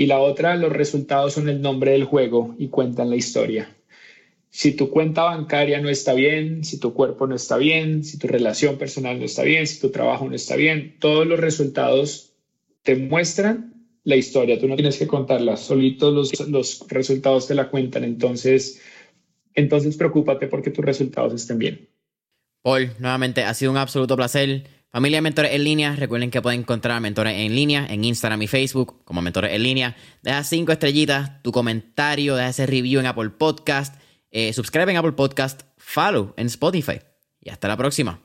Y 0.00 0.06
la 0.06 0.18
otra, 0.18 0.56
los 0.56 0.72
resultados 0.72 1.34
son 1.34 1.50
el 1.50 1.60
nombre 1.60 1.90
del 1.90 2.04
juego 2.04 2.54
y 2.58 2.68
cuentan 2.68 3.10
la 3.10 3.16
historia. 3.16 3.76
Si 4.48 4.72
tu 4.72 4.88
cuenta 4.88 5.24
bancaria 5.24 5.78
no 5.82 5.90
está 5.90 6.14
bien, 6.14 6.64
si 6.64 6.80
tu 6.80 6.94
cuerpo 6.94 7.26
no 7.26 7.34
está 7.34 7.58
bien, 7.58 8.02
si 8.02 8.18
tu 8.18 8.26
relación 8.26 8.78
personal 8.78 9.18
no 9.18 9.26
está 9.26 9.42
bien, 9.42 9.66
si 9.66 9.78
tu 9.78 9.90
trabajo 9.90 10.26
no 10.26 10.34
está 10.34 10.56
bien, 10.56 10.96
todos 11.00 11.26
los 11.26 11.38
resultados 11.38 12.32
te 12.82 12.96
muestran 12.96 13.74
la 14.04 14.16
historia, 14.16 14.58
tú 14.58 14.68
no 14.68 14.76
tienes 14.76 14.96
que 14.96 15.06
contarla, 15.06 15.58
solitos 15.58 16.14
los, 16.14 16.48
los 16.48 16.88
resultados 16.88 17.46
te 17.46 17.54
la 17.54 17.68
cuentan, 17.68 18.02
entonces, 18.02 18.80
entonces 19.54 19.98
preocúpate 19.98 20.46
porque 20.46 20.70
tus 20.70 20.82
resultados 20.82 21.34
estén 21.34 21.58
bien. 21.58 21.90
Paul, 22.62 22.90
nuevamente 23.00 23.42
ha 23.42 23.52
sido 23.52 23.70
un 23.70 23.76
absoluto 23.76 24.16
placer. 24.16 24.79
Familia 24.92 25.22
Mentores 25.22 25.52
en 25.52 25.62
Línea, 25.62 25.94
recuerden 25.94 26.32
que 26.32 26.42
pueden 26.42 26.60
encontrar 26.60 27.00
mentores 27.00 27.36
en 27.36 27.54
línea 27.54 27.86
en 27.88 28.04
Instagram 28.04 28.42
y 28.42 28.48
Facebook 28.48 29.04
como 29.04 29.22
Mentores 29.22 29.52
en 29.52 29.62
Línea. 29.62 29.96
Deja 30.22 30.42
cinco 30.42 30.72
estrellitas, 30.72 31.40
tu 31.42 31.52
comentario, 31.52 32.34
deja 32.34 32.48
ese 32.48 32.66
review 32.66 32.98
en 32.98 33.06
Apple 33.06 33.30
Podcast, 33.30 33.94
eh, 34.32 34.52
subscribe 34.52 34.90
en 34.90 34.96
Apple 34.96 35.12
Podcast, 35.12 35.62
follow 35.76 36.34
en 36.36 36.48
Spotify. 36.48 37.00
Y 37.40 37.50
hasta 37.50 37.68
la 37.68 37.76
próxima. 37.76 38.20